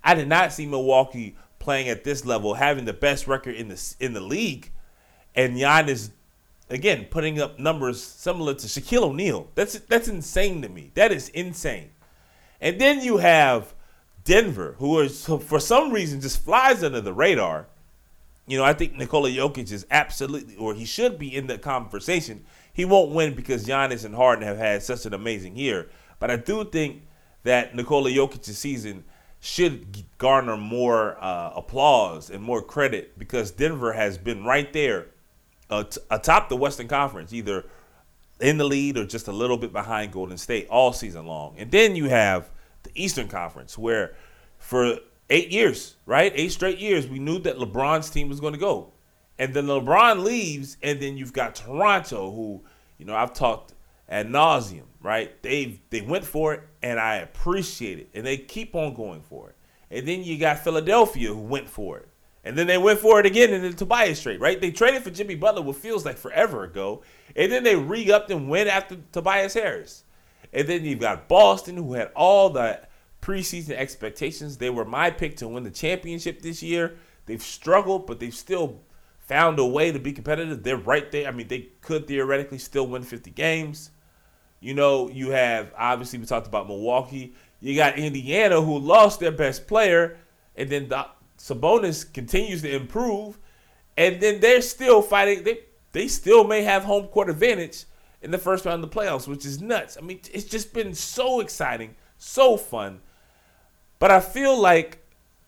I 0.03 0.15
did 0.15 0.27
not 0.27 0.53
see 0.53 0.65
Milwaukee 0.65 1.35
playing 1.59 1.89
at 1.89 2.03
this 2.03 2.25
level, 2.25 2.55
having 2.55 2.85
the 2.85 2.93
best 2.93 3.27
record 3.27 3.55
in 3.55 3.67
the 3.67 3.95
in 3.99 4.13
the 4.13 4.21
league, 4.21 4.71
and 5.35 5.57
Giannis 5.57 6.11
again 6.69 7.07
putting 7.09 7.39
up 7.39 7.59
numbers 7.59 8.01
similar 8.01 8.53
to 8.53 8.67
Shaquille 8.67 9.03
O'Neal. 9.03 9.49
That's 9.55 9.79
that's 9.79 10.07
insane 10.07 10.61
to 10.61 10.69
me. 10.69 10.91
That 10.95 11.11
is 11.11 11.29
insane. 11.29 11.91
And 12.61 12.79
then 12.79 13.01
you 13.01 13.17
have 13.17 13.73
Denver, 14.23 14.75
who 14.79 14.99
is 14.99 15.25
for 15.25 15.59
some 15.59 15.91
reason 15.91 16.21
just 16.21 16.43
flies 16.43 16.83
under 16.83 17.01
the 17.01 17.13
radar. 17.13 17.67
You 18.47 18.57
know, 18.57 18.63
I 18.63 18.73
think 18.73 18.95
Nikola 18.95 19.29
Jokic 19.29 19.71
is 19.71 19.85
absolutely, 19.91 20.55
or 20.55 20.73
he 20.73 20.85
should 20.85 21.19
be 21.19 21.35
in 21.35 21.47
the 21.47 21.57
conversation. 21.57 22.43
He 22.73 22.83
won't 22.83 23.11
win 23.11 23.35
because 23.35 23.65
Giannis 23.65 24.05
and 24.05 24.15
Harden 24.15 24.43
have 24.43 24.57
had 24.57 24.81
such 24.81 25.05
an 25.05 25.13
amazing 25.13 25.55
year. 25.55 25.89
But 26.19 26.31
I 26.31 26.35
do 26.35 26.65
think 26.65 27.03
that 27.43 27.75
Nikola 27.75 28.09
Jokic's 28.09 28.57
season 28.57 29.03
should 29.39 30.05
garner 30.17 30.57
more 30.57 31.17
uh, 31.23 31.53
applause 31.55 32.29
and 32.29 32.43
more 32.43 32.61
credit 32.61 33.17
because 33.17 33.51
Denver 33.51 33.93
has 33.93 34.17
been 34.17 34.43
right 34.43 34.71
there 34.73 35.07
uh, 35.69 35.83
t- 35.83 36.01
atop 36.11 36.49
the 36.49 36.57
Western 36.57 36.87
Conference, 36.87 37.31
either 37.31 37.65
in 38.39 38.57
the 38.57 38.63
lead 38.63 38.97
or 38.97 39.05
just 39.05 39.27
a 39.27 39.31
little 39.31 39.57
bit 39.57 39.71
behind 39.71 40.11
Golden 40.11 40.37
State 40.37 40.67
all 40.69 40.91
season 40.93 41.25
long. 41.25 41.55
And 41.57 41.71
then 41.71 41.95
you 41.95 42.09
have 42.09 42.49
the 42.83 42.91
Eastern 42.95 43.27
Conference, 43.27 43.77
where 43.77 44.15
for 44.57 44.97
eight 45.29 45.51
years, 45.51 45.95
right, 46.05 46.31
eight 46.35 46.51
straight 46.51 46.79
years, 46.79 47.07
we 47.07 47.19
knew 47.19 47.39
that 47.39 47.57
LeBron's 47.57 48.09
team 48.09 48.29
was 48.29 48.39
going 48.39 48.53
to 48.53 48.59
go. 48.59 48.91
And 49.37 49.53
then 49.53 49.67
LeBron 49.67 50.23
leaves, 50.23 50.77
and 50.83 50.99
then 50.99 51.17
you've 51.17 51.33
got 51.33 51.55
Toronto, 51.55 52.31
who, 52.31 52.61
you 52.97 53.05
know, 53.05 53.15
I've 53.15 53.33
talked 53.33 53.73
ad 54.09 54.27
nauseum, 54.27 54.83
right? 55.01 55.41
They 55.41 55.79
they 55.89 56.01
went 56.01 56.25
for 56.25 56.53
it, 56.53 56.61
and 56.81 56.99
I 56.99 57.17
appreciate 57.17 57.99
it, 57.99 58.09
and 58.13 58.25
they 58.25 58.37
keep 58.37 58.75
on 58.75 58.93
going 58.93 59.21
for 59.21 59.49
it. 59.49 59.55
And 59.91 60.07
then 60.07 60.23
you 60.23 60.37
got 60.37 60.59
Philadelphia 60.59 61.29
who 61.29 61.39
went 61.39 61.69
for 61.69 61.97
it, 61.97 62.09
and 62.43 62.57
then 62.57 62.67
they 62.67 62.77
went 62.77 62.99
for 62.99 63.19
it 63.19 63.25
again 63.25 63.53
in 63.53 63.61
the 63.61 63.73
Tobias 63.73 64.21
trade, 64.21 64.41
right? 64.41 64.59
They 64.59 64.71
traded 64.71 65.03
for 65.03 65.11
Jimmy 65.11 65.35
Butler, 65.35 65.61
what 65.61 65.75
feels 65.75 66.05
like 66.05 66.17
forever 66.17 66.63
ago, 66.63 67.03
and 67.35 67.51
then 67.51 67.63
they 67.63 67.75
re-upped 67.75 68.31
and 68.31 68.49
went 68.49 68.69
after 68.69 68.97
Tobias 69.11 69.53
Harris. 69.53 70.03
And 70.51 70.67
then 70.67 70.83
you've 70.83 70.99
got 70.99 71.27
Boston, 71.27 71.77
who 71.77 71.93
had 71.93 72.11
all 72.15 72.49
the 72.49 72.81
preseason 73.21 73.71
expectations. 73.71 74.57
They 74.57 74.69
were 74.69 74.85
my 74.85 75.11
pick 75.11 75.37
to 75.37 75.47
win 75.47 75.63
the 75.63 75.71
championship 75.71 76.41
this 76.41 76.63
year. 76.63 76.95
They've 77.25 77.41
struggled, 77.41 78.07
but 78.07 78.19
they've 78.19 78.33
still 78.33 78.81
found 79.19 79.59
a 79.59 79.65
way 79.65 79.91
to 79.91 79.99
be 79.99 80.11
competitive. 80.11 80.63
They're 80.63 80.77
right 80.77 81.11
there. 81.11 81.27
I 81.27 81.31
mean, 81.31 81.47
they 81.47 81.69
could 81.81 82.07
theoretically 82.07 82.57
still 82.57 82.87
win 82.87 83.03
50 83.03 83.29
games. 83.31 83.91
You 84.59 84.73
know, 84.73 85.09
you 85.09 85.31
have 85.31 85.73
obviously 85.77 86.19
we 86.19 86.25
talked 86.25 86.47
about 86.47 86.67
Milwaukee. 86.67 87.33
You 87.59 87.75
got 87.75 87.97
Indiana 87.97 88.61
who 88.61 88.77
lost 88.79 89.19
their 89.19 89.31
best 89.31 89.67
player, 89.67 90.17
and 90.55 90.69
then 90.69 90.89
the, 90.89 91.05
Sabonis 91.37 92.11
continues 92.13 92.61
to 92.61 92.75
improve, 92.75 93.37
and 93.97 94.19
then 94.21 94.39
they're 94.39 94.61
still 94.61 95.01
fighting. 95.01 95.43
They 95.43 95.59
they 95.91 96.07
still 96.07 96.43
may 96.43 96.63
have 96.63 96.83
home 96.83 97.07
court 97.07 97.29
advantage 97.29 97.85
in 98.21 98.31
the 98.31 98.37
first 98.37 98.65
round 98.65 98.83
of 98.83 98.89
the 98.89 98.95
playoffs, 98.95 99.27
which 99.27 99.45
is 99.45 99.61
nuts. 99.61 99.97
I 99.97 100.01
mean, 100.01 100.19
it's 100.33 100.45
just 100.45 100.73
been 100.73 100.93
so 100.93 101.39
exciting, 101.39 101.95
so 102.17 102.57
fun. 102.57 102.99
But 103.97 104.11
I 104.11 104.19
feel 104.19 104.59
like 104.59 104.99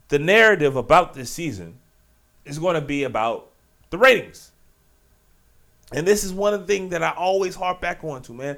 the 0.07 0.19
narrative 0.19 0.75
about 0.75 1.13
this 1.13 1.29
season 1.29 1.79
is 2.45 2.59
going 2.59 2.75
to 2.75 2.81
be 2.81 3.03
about 3.03 3.51
the 3.89 3.97
ratings. 3.97 4.51
And 5.93 6.07
this 6.07 6.23
is 6.23 6.33
one 6.33 6.53
of 6.53 6.61
the 6.61 6.67
things 6.67 6.91
that 6.91 7.03
I 7.03 7.11
always 7.11 7.55
harp 7.55 7.81
back 7.81 8.03
on 8.03 8.21
to, 8.23 8.33
man. 8.33 8.57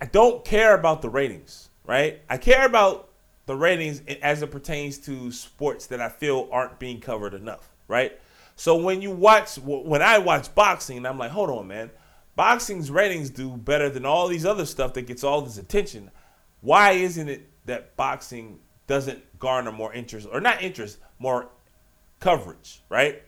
I 0.00 0.06
don't 0.06 0.44
care 0.44 0.74
about 0.74 1.02
the 1.02 1.10
ratings, 1.10 1.70
right? 1.84 2.20
I 2.28 2.36
care 2.36 2.66
about 2.66 3.10
the 3.46 3.56
ratings 3.56 4.02
as 4.22 4.42
it 4.42 4.50
pertains 4.50 4.98
to 4.98 5.32
sports 5.32 5.86
that 5.86 6.00
I 6.00 6.08
feel 6.08 6.48
aren't 6.52 6.78
being 6.78 7.00
covered 7.00 7.34
enough, 7.34 7.70
right? 7.88 8.18
So 8.56 8.76
when 8.76 9.02
you 9.02 9.10
watch, 9.10 9.56
when 9.56 10.02
I 10.02 10.18
watch 10.18 10.54
boxing, 10.54 11.06
I'm 11.06 11.18
like, 11.18 11.30
hold 11.30 11.50
on, 11.50 11.66
man. 11.66 11.90
Boxing's 12.36 12.90
ratings 12.90 13.30
do 13.30 13.56
better 13.56 13.88
than 13.88 14.04
all 14.04 14.28
these 14.28 14.46
other 14.46 14.66
stuff 14.66 14.92
that 14.94 15.02
gets 15.02 15.24
all 15.24 15.42
this 15.42 15.58
attention. 15.58 16.10
Why 16.60 16.92
isn't 16.92 17.28
it 17.28 17.48
that 17.66 17.96
boxing 17.96 18.60
doesn't 18.86 19.38
garner 19.38 19.72
more 19.72 19.92
interest, 19.92 20.28
or 20.30 20.40
not 20.40 20.62
interest, 20.62 20.98
more 21.18 21.48
coverage, 22.20 22.82
right? 22.88 23.22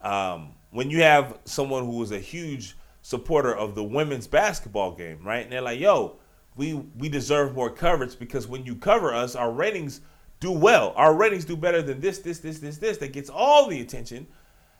Um, 0.00 0.54
when 0.70 0.90
you 0.90 1.02
have 1.02 1.38
someone 1.44 1.84
who 1.84 2.02
is 2.02 2.12
a 2.12 2.18
huge 2.18 2.76
supporter 3.10 3.52
of 3.52 3.74
the 3.74 3.82
women's 3.82 4.28
basketball 4.28 4.92
game, 4.92 5.18
right? 5.24 5.42
And 5.42 5.50
they're 5.50 5.60
like, 5.60 5.80
"Yo, 5.80 6.18
we 6.54 6.74
we 6.74 7.08
deserve 7.08 7.56
more 7.56 7.68
coverage 7.68 8.16
because 8.16 8.46
when 8.46 8.64
you 8.64 8.76
cover 8.76 9.12
us, 9.12 9.34
our 9.34 9.50
ratings 9.50 10.00
do 10.38 10.52
well. 10.52 10.92
Our 10.94 11.12
ratings 11.12 11.44
do 11.44 11.56
better 11.56 11.82
than 11.82 12.00
this, 12.00 12.20
this, 12.20 12.38
this, 12.38 12.60
this, 12.60 12.78
this 12.78 12.98
that 12.98 13.12
gets 13.12 13.28
all 13.28 13.66
the 13.66 13.80
attention. 13.80 14.28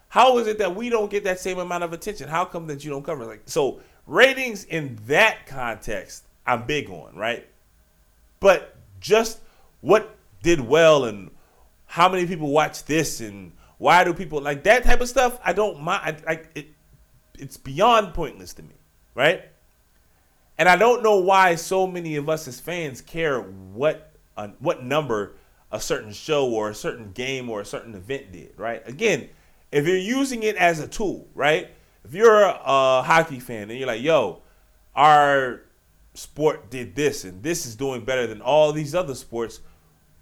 How 0.08 0.38
is 0.38 0.46
it 0.46 0.58
that 0.58 0.76
we 0.76 0.90
don't 0.90 1.10
get 1.10 1.24
that 1.24 1.40
same 1.40 1.58
amount 1.58 1.82
of 1.82 1.92
attention? 1.92 2.28
How 2.28 2.44
come 2.44 2.68
that 2.68 2.84
you 2.84 2.90
don't 2.90 3.04
cover 3.04 3.24
like 3.24 3.42
so 3.46 3.80
ratings 4.06 4.64
in 4.64 4.96
that 5.08 5.46
context? 5.46 6.24
I'm 6.46 6.66
big 6.66 6.88
on, 6.88 7.16
right? 7.16 7.46
But 8.38 8.76
just 9.00 9.40
what 9.80 10.16
did 10.42 10.60
well 10.60 11.04
and 11.04 11.30
how 11.86 12.08
many 12.08 12.26
people 12.26 12.50
watch 12.50 12.84
this 12.84 13.20
and 13.20 13.52
why 13.78 14.04
do 14.04 14.14
people 14.14 14.40
like 14.40 14.62
that 14.64 14.84
type 14.84 15.00
of 15.00 15.08
stuff? 15.08 15.38
I 15.44 15.52
don't 15.52 15.80
mind. 15.80 16.22
Like 16.24 16.48
it, 16.54 16.68
it's 17.40 17.56
beyond 17.56 18.14
pointless 18.14 18.52
to 18.54 18.62
me, 18.62 18.74
right? 19.14 19.44
And 20.58 20.68
I 20.68 20.76
don't 20.76 21.02
know 21.02 21.16
why 21.16 21.54
so 21.54 21.86
many 21.86 22.16
of 22.16 22.28
us 22.28 22.46
as 22.46 22.60
fans 22.60 23.00
care 23.00 23.40
what 23.40 24.12
what 24.58 24.82
number 24.82 25.34
a 25.70 25.80
certain 25.80 26.12
show 26.12 26.50
or 26.50 26.70
a 26.70 26.74
certain 26.74 27.12
game 27.12 27.50
or 27.50 27.60
a 27.60 27.64
certain 27.64 27.94
event 27.94 28.32
did, 28.32 28.52
right? 28.56 28.82
Again, 28.86 29.28
if 29.70 29.86
you're 29.86 29.96
using 29.96 30.42
it 30.42 30.56
as 30.56 30.80
a 30.80 30.88
tool, 30.88 31.28
right? 31.34 31.68
If 32.04 32.14
you're 32.14 32.42
a 32.42 33.02
hockey 33.02 33.38
fan 33.38 33.70
and 33.70 33.78
you're 33.78 33.86
like, 33.86 34.02
yo, 34.02 34.42
our 34.96 35.62
sport 36.14 36.70
did 36.70 36.94
this 36.94 37.24
and 37.24 37.42
this 37.42 37.66
is 37.66 37.76
doing 37.76 38.04
better 38.04 38.26
than 38.26 38.40
all 38.40 38.72
these 38.72 38.94
other 38.94 39.14
sports, 39.14 39.60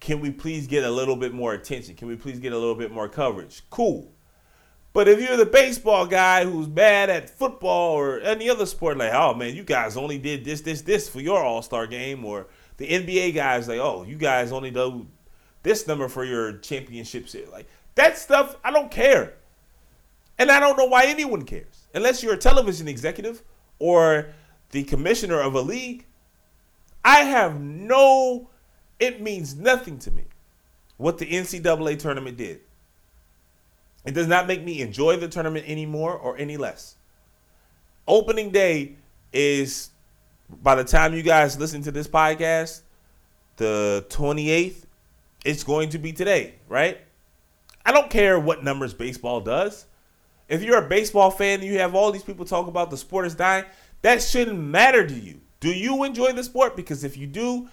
can 0.01 0.21
we 0.21 0.31
please 0.31 0.67
get 0.67 0.85
a 0.85 0.91
little 0.91 1.17
bit 1.17 1.33
more 1.33 1.55
attention? 1.55 1.95
Can 1.95 2.09
we 2.09 2.17
please 2.17 2.39
get 2.39 2.53
a 2.53 2.59
little 2.59 2.75
bit 2.75 2.93
more 2.93 3.09
coverage? 3.09 3.63
Cool. 3.71 4.13
But 4.93 5.07
if 5.07 5.21
you're 5.21 5.37
the 5.37 5.47
baseball 5.47 6.07
guy 6.07 6.45
who's 6.45 6.67
bad 6.67 7.11
at 7.11 7.31
football 7.31 7.93
or 7.93 8.21
any 8.21 8.49
other 8.49 8.67
sport, 8.67 8.97
like, 8.97 9.13
oh 9.13 9.35
man, 9.35 9.55
you 9.55 9.63
guys 9.63 9.97
only 9.97 10.19
did 10.19 10.45
this, 10.45 10.63
this, 10.63 10.83
this 10.83 11.09
for 11.09 11.21
your 11.21 11.43
All 11.43 11.63
Star 11.63 11.87
game, 11.87 12.25
or 12.25 12.47
the 12.79 12.89
NBA 12.89 13.35
guys, 13.35 13.69
like, 13.69 13.79
oh, 13.79 14.05
you 14.05 14.17
guys 14.17 14.51
only 14.51 14.71
do 14.71 15.07
this 15.63 15.87
number 15.87 16.09
for 16.09 16.25
your 16.25 16.55
championships. 16.59 17.37
Like 17.53 17.69
that 17.95 18.17
stuff, 18.17 18.57
I 18.65 18.71
don't 18.71 18.91
care. 18.91 19.35
And 20.39 20.51
I 20.51 20.61
don't 20.61 20.77
know 20.77 20.87
why 20.87 21.07
anyone 21.07 21.43
cares. 21.43 21.89
Unless 21.95 22.23
you're 22.23 22.35
a 22.35 22.39
television 22.39 22.89
executive 22.89 23.43
or 23.79 24.29
the 24.71 24.85
commissioner 24.85 25.41
of 25.41 25.55
a 25.55 25.61
league, 25.61 26.07
I 27.05 27.21
have 27.21 27.61
no, 27.61 28.51
it 29.01 29.21
means 29.21 29.57
nothing 29.57 29.99
to 30.01 30.11
me 30.11 30.25
what 30.97 31.19
the 31.19 31.27
NCAA 31.27 31.99
tournament 31.99 32.37
did. 32.37 32.61
It 34.09 34.15
does 34.15 34.27
not 34.27 34.47
make 34.47 34.65
me 34.65 34.81
enjoy 34.81 35.19
the 35.19 35.29
tournament 35.29 35.69
anymore 35.69 36.15
or 36.15 36.39
any 36.39 36.57
less. 36.57 36.97
Opening 38.07 38.49
day 38.49 38.95
is, 39.35 39.91
by 40.63 40.77
the 40.77 40.85
time 40.85 41.13
you 41.13 41.23
guys 41.23 41.61
listen 41.61 41.83
to 41.83 41.91
this 41.91 42.09
podcast, 42.09 42.81
the 43.59 44.07
28th, 44.09 44.85
it's 45.45 45.63
going 45.63 45.91
to 45.91 45.99
be 45.99 46.15
today, 46.15 46.55
right? 46.71 47.03
I 47.85 47.93
don't 47.93 48.09
care 48.09 48.41
what 48.41 48.65
numbers 48.65 48.95
baseball 48.95 49.43
does. 49.43 49.85
If 50.49 50.63
you're 50.63 50.83
a 50.83 50.89
baseball 50.89 51.31
fan 51.31 51.61
and 51.61 51.69
you 51.69 51.79
have 51.81 51.95
all 51.95 52.11
these 52.11 52.23
people 52.23 52.47
talk 52.47 52.67
about 52.67 52.91
the 52.91 52.97
sport 52.97 53.27
is 53.27 53.35
dying, 53.35 53.67
that 54.01 54.23
shouldn't 54.23 54.59
matter 54.59 55.07
to 55.07 55.15
you. 55.15 55.39
Do 55.61 55.69
you 55.69 56.05
enjoy 56.05 56.33
the 56.33 56.45
sport? 56.45 56.77
Because 56.77 57.05
if 57.05 57.19
you 57.19 57.27
do, 57.27 57.69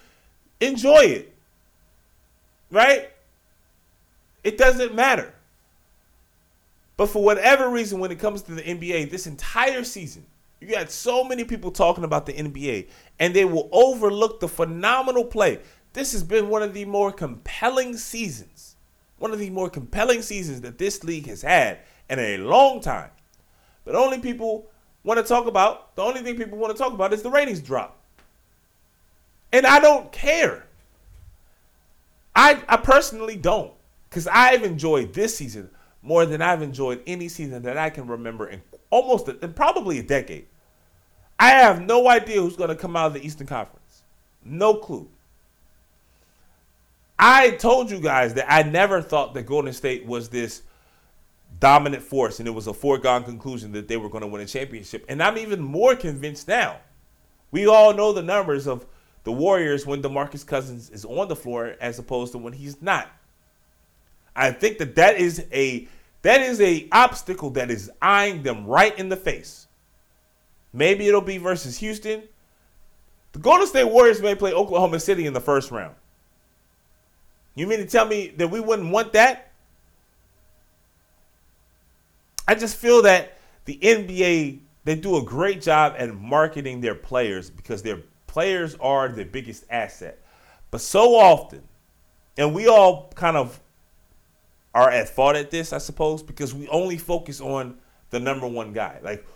enjoy 0.60 0.98
it. 0.98 1.34
Right? 2.70 3.08
It 4.44 4.58
doesn't 4.58 4.94
matter. 4.94 5.32
But 6.96 7.10
for 7.10 7.22
whatever 7.22 7.68
reason, 7.68 8.00
when 8.00 8.10
it 8.10 8.18
comes 8.18 8.42
to 8.42 8.54
the 8.54 8.62
NBA, 8.62 9.10
this 9.10 9.26
entire 9.26 9.84
season, 9.84 10.24
you 10.60 10.68
got 10.68 10.90
so 10.90 11.22
many 11.22 11.44
people 11.44 11.70
talking 11.70 12.04
about 12.04 12.24
the 12.24 12.32
NBA, 12.32 12.88
and 13.18 13.34
they 13.34 13.44
will 13.44 13.68
overlook 13.70 14.40
the 14.40 14.48
phenomenal 14.48 15.24
play. 15.24 15.60
This 15.92 16.12
has 16.12 16.22
been 16.22 16.48
one 16.48 16.62
of 16.62 16.72
the 16.72 16.86
more 16.86 17.12
compelling 17.12 17.96
seasons, 17.96 18.76
one 19.18 19.32
of 19.32 19.38
the 19.38 19.50
more 19.50 19.68
compelling 19.68 20.22
seasons 20.22 20.62
that 20.62 20.78
this 20.78 21.04
league 21.04 21.26
has 21.26 21.42
had 21.42 21.78
in 22.08 22.18
a 22.18 22.38
long 22.38 22.80
time. 22.80 23.10
But 23.84 23.94
only 23.94 24.18
people 24.18 24.66
want 25.04 25.18
to 25.18 25.24
talk 25.24 25.46
about, 25.46 25.94
the 25.96 26.02
only 26.02 26.22
thing 26.22 26.36
people 26.36 26.58
want 26.58 26.74
to 26.74 26.82
talk 26.82 26.92
about 26.92 27.12
is 27.12 27.22
the 27.22 27.30
ratings 27.30 27.60
drop. 27.60 27.98
And 29.52 29.66
I 29.66 29.78
don't 29.78 30.10
care. 30.10 30.66
I, 32.34 32.62
I 32.68 32.76
personally 32.78 33.36
don't. 33.36 33.72
Because 34.08 34.26
I've 34.28 34.64
enjoyed 34.64 35.12
this 35.12 35.36
season 35.36 35.70
more 36.06 36.24
than 36.24 36.40
I've 36.40 36.62
enjoyed 36.62 37.02
any 37.06 37.28
season 37.28 37.62
that 37.62 37.76
I 37.76 37.90
can 37.90 38.06
remember 38.06 38.48
in 38.48 38.62
almost 38.90 39.26
a, 39.26 39.36
in 39.44 39.52
probably 39.52 39.98
a 39.98 40.02
decade. 40.02 40.46
I 41.38 41.50
have 41.50 41.82
no 41.82 42.08
idea 42.08 42.40
who's 42.40 42.56
going 42.56 42.70
to 42.70 42.76
come 42.76 42.96
out 42.96 43.08
of 43.08 43.14
the 43.14 43.26
Eastern 43.26 43.46
Conference. 43.46 44.04
No 44.44 44.74
clue. 44.74 45.08
I 47.18 47.50
told 47.50 47.90
you 47.90 47.98
guys 47.98 48.34
that 48.34 48.46
I 48.48 48.62
never 48.62 49.02
thought 49.02 49.34
that 49.34 49.42
Golden 49.42 49.72
State 49.72 50.06
was 50.06 50.28
this 50.28 50.62
dominant 51.58 52.02
force 52.02 52.38
and 52.38 52.46
it 52.46 52.52
was 52.52 52.68
a 52.68 52.74
foregone 52.74 53.24
conclusion 53.24 53.72
that 53.72 53.88
they 53.88 53.96
were 53.96 54.08
going 54.08 54.20
to 54.22 54.28
win 54.28 54.42
a 54.42 54.46
championship. 54.46 55.04
And 55.08 55.20
I'm 55.20 55.38
even 55.38 55.60
more 55.60 55.96
convinced 55.96 56.46
now. 56.46 56.78
We 57.50 57.66
all 57.66 57.92
know 57.94 58.12
the 58.12 58.22
numbers 58.22 58.68
of 58.68 58.86
the 59.24 59.32
Warriors 59.32 59.86
when 59.86 60.02
DeMarcus 60.02 60.46
Cousins 60.46 60.88
is 60.90 61.04
on 61.04 61.26
the 61.26 61.34
floor 61.34 61.74
as 61.80 61.98
opposed 61.98 62.32
to 62.32 62.38
when 62.38 62.52
he's 62.52 62.80
not. 62.80 63.10
I 64.36 64.52
think 64.52 64.78
that 64.78 64.94
that 64.96 65.16
is 65.16 65.46
a 65.50 65.88
that 66.26 66.40
is 66.40 66.60
a 66.60 66.88
obstacle 66.90 67.50
that 67.50 67.70
is 67.70 67.88
eyeing 68.02 68.42
them 68.42 68.66
right 68.66 68.98
in 68.98 69.08
the 69.08 69.16
face. 69.16 69.68
Maybe 70.72 71.06
it'll 71.06 71.20
be 71.20 71.38
versus 71.38 71.78
Houston. 71.78 72.24
The 73.30 73.38
Golden 73.38 73.68
State 73.68 73.84
Warriors 73.84 74.20
may 74.20 74.34
play 74.34 74.52
Oklahoma 74.52 74.98
City 74.98 75.26
in 75.26 75.32
the 75.32 75.40
first 75.40 75.70
round. 75.70 75.94
You 77.54 77.68
mean 77.68 77.78
to 77.78 77.86
tell 77.86 78.06
me 78.06 78.34
that 78.38 78.48
we 78.48 78.58
wouldn't 78.58 78.90
want 78.90 79.12
that? 79.12 79.52
I 82.48 82.56
just 82.56 82.76
feel 82.76 83.02
that 83.02 83.38
the 83.64 83.78
NBA 83.80 84.58
they 84.82 84.96
do 84.96 85.18
a 85.18 85.22
great 85.22 85.62
job 85.62 85.94
at 85.96 86.12
marketing 86.12 86.80
their 86.80 86.96
players 86.96 87.50
because 87.50 87.82
their 87.82 87.98
players 88.26 88.74
are 88.80 89.08
the 89.08 89.24
biggest 89.24 89.64
asset. 89.70 90.18
But 90.72 90.80
so 90.80 91.14
often, 91.14 91.62
and 92.36 92.52
we 92.52 92.66
all 92.66 93.12
kind 93.14 93.36
of 93.36 93.60
are 94.76 94.90
at 94.90 95.08
fault 95.08 95.36
at 95.36 95.50
this, 95.50 95.72
I 95.72 95.78
suppose, 95.78 96.22
because 96.22 96.52
we 96.52 96.68
only 96.68 96.98
focus 96.98 97.40
on 97.40 97.78
the 98.10 98.20
number 98.20 98.46
one 98.46 98.74
guy. 98.74 98.98
Like 99.02 99.26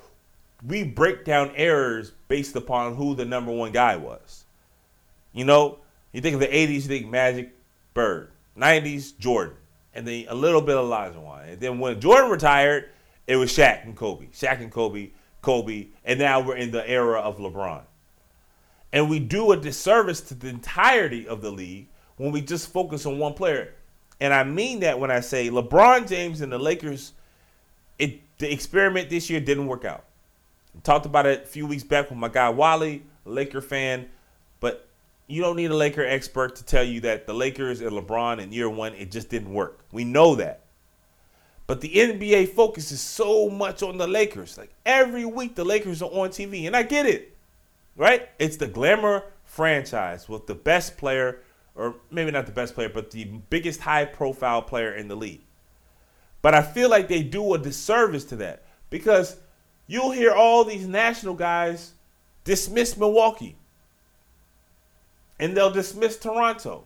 we 0.64 0.84
break 0.84 1.24
down 1.24 1.52
errors 1.56 2.12
based 2.28 2.56
upon 2.56 2.94
who 2.94 3.14
the 3.14 3.24
number 3.24 3.50
one 3.50 3.72
guy 3.72 3.96
was. 3.96 4.44
You 5.32 5.46
know, 5.46 5.78
you 6.12 6.20
think 6.20 6.34
of 6.34 6.40
the 6.40 6.46
80s, 6.46 6.74
you 6.74 6.80
think 6.82 7.08
Magic, 7.08 7.54
Bird. 7.94 8.32
90s, 8.58 9.16
Jordan. 9.16 9.56
And 9.94 10.06
then 10.06 10.26
a 10.28 10.34
little 10.34 10.60
bit 10.60 10.76
of 10.76 10.86
Olajuwon. 10.86 11.52
And 11.52 11.60
then 11.60 11.78
when 11.78 11.98
Jordan 11.98 12.30
retired, 12.30 12.90
it 13.26 13.36
was 13.36 13.50
Shaq 13.50 13.84
and 13.84 13.96
Kobe. 13.96 14.26
Shaq 14.26 14.60
and 14.60 14.70
Kobe, 14.70 15.12
Kobe. 15.40 15.86
And 16.04 16.18
now 16.18 16.40
we're 16.40 16.56
in 16.56 16.70
the 16.70 16.86
era 16.86 17.18
of 17.20 17.38
LeBron. 17.38 17.80
And 18.92 19.08
we 19.08 19.20
do 19.20 19.52
a 19.52 19.56
disservice 19.56 20.20
to 20.22 20.34
the 20.34 20.48
entirety 20.48 21.26
of 21.26 21.40
the 21.40 21.50
league 21.50 21.88
when 22.18 22.30
we 22.30 22.42
just 22.42 22.70
focus 22.70 23.06
on 23.06 23.18
one 23.18 23.32
player. 23.32 23.72
And 24.20 24.34
I 24.34 24.44
mean 24.44 24.80
that 24.80 24.98
when 24.98 25.10
I 25.10 25.20
say 25.20 25.48
LeBron 25.48 26.08
James 26.08 26.40
and 26.40 26.52
the 26.52 26.58
Lakers, 26.58 27.12
it 27.98 28.20
the 28.38 28.52
experiment 28.52 29.10
this 29.10 29.30
year 29.30 29.40
didn't 29.40 29.66
work 29.66 29.84
out. 29.84 30.04
I 30.76 30.80
talked 30.80 31.06
about 31.06 31.26
it 31.26 31.44
a 31.44 31.46
few 31.46 31.66
weeks 31.66 31.82
back 31.82 32.10
with 32.10 32.18
my 32.18 32.28
guy 32.28 32.48
Wally, 32.50 33.02
Laker 33.24 33.60
fan, 33.60 34.08
but 34.60 34.88
you 35.26 35.42
don't 35.42 35.56
need 35.56 35.70
a 35.70 35.76
Laker 35.76 36.04
expert 36.04 36.56
to 36.56 36.64
tell 36.64 36.84
you 36.84 37.00
that 37.00 37.26
the 37.26 37.34
Lakers 37.34 37.80
and 37.80 37.92
LeBron 37.92 38.40
in 38.40 38.52
year 38.52 38.68
one, 38.68 38.94
it 38.94 39.10
just 39.10 39.28
didn't 39.28 39.52
work. 39.52 39.80
We 39.92 40.04
know 40.04 40.34
that. 40.36 40.62
But 41.66 41.80
the 41.80 41.94
NBA 41.94 42.48
focuses 42.48 43.00
so 43.00 43.48
much 43.48 43.82
on 43.82 43.96
the 43.96 44.08
Lakers. 44.08 44.58
Like 44.58 44.74
every 44.84 45.24
week, 45.24 45.54
the 45.54 45.64
Lakers 45.64 46.02
are 46.02 46.10
on 46.10 46.30
TV, 46.30 46.66
and 46.66 46.74
I 46.74 46.82
get 46.82 47.06
it, 47.06 47.36
right? 47.96 48.28
It's 48.40 48.56
the 48.56 48.66
glamour 48.66 49.22
franchise 49.44 50.28
with 50.28 50.48
the 50.48 50.54
best 50.54 50.96
player, 50.96 51.42
or 51.74 51.96
maybe 52.10 52.30
not 52.30 52.46
the 52.46 52.52
best 52.52 52.74
player, 52.74 52.88
but 52.88 53.10
the 53.10 53.24
biggest 53.24 53.80
high 53.80 54.04
profile 54.04 54.62
player 54.62 54.92
in 54.94 55.08
the 55.08 55.16
league. 55.16 55.42
But 56.42 56.54
I 56.54 56.62
feel 56.62 56.88
like 56.88 57.08
they 57.08 57.22
do 57.22 57.54
a 57.54 57.58
disservice 57.58 58.24
to 58.26 58.36
that 58.36 58.64
because 58.88 59.36
you'll 59.86 60.10
hear 60.10 60.32
all 60.32 60.64
these 60.64 60.86
national 60.86 61.34
guys 61.34 61.92
dismiss 62.44 62.96
Milwaukee 62.96 63.56
and 65.38 65.56
they'll 65.56 65.70
dismiss 65.70 66.18
Toronto. 66.18 66.84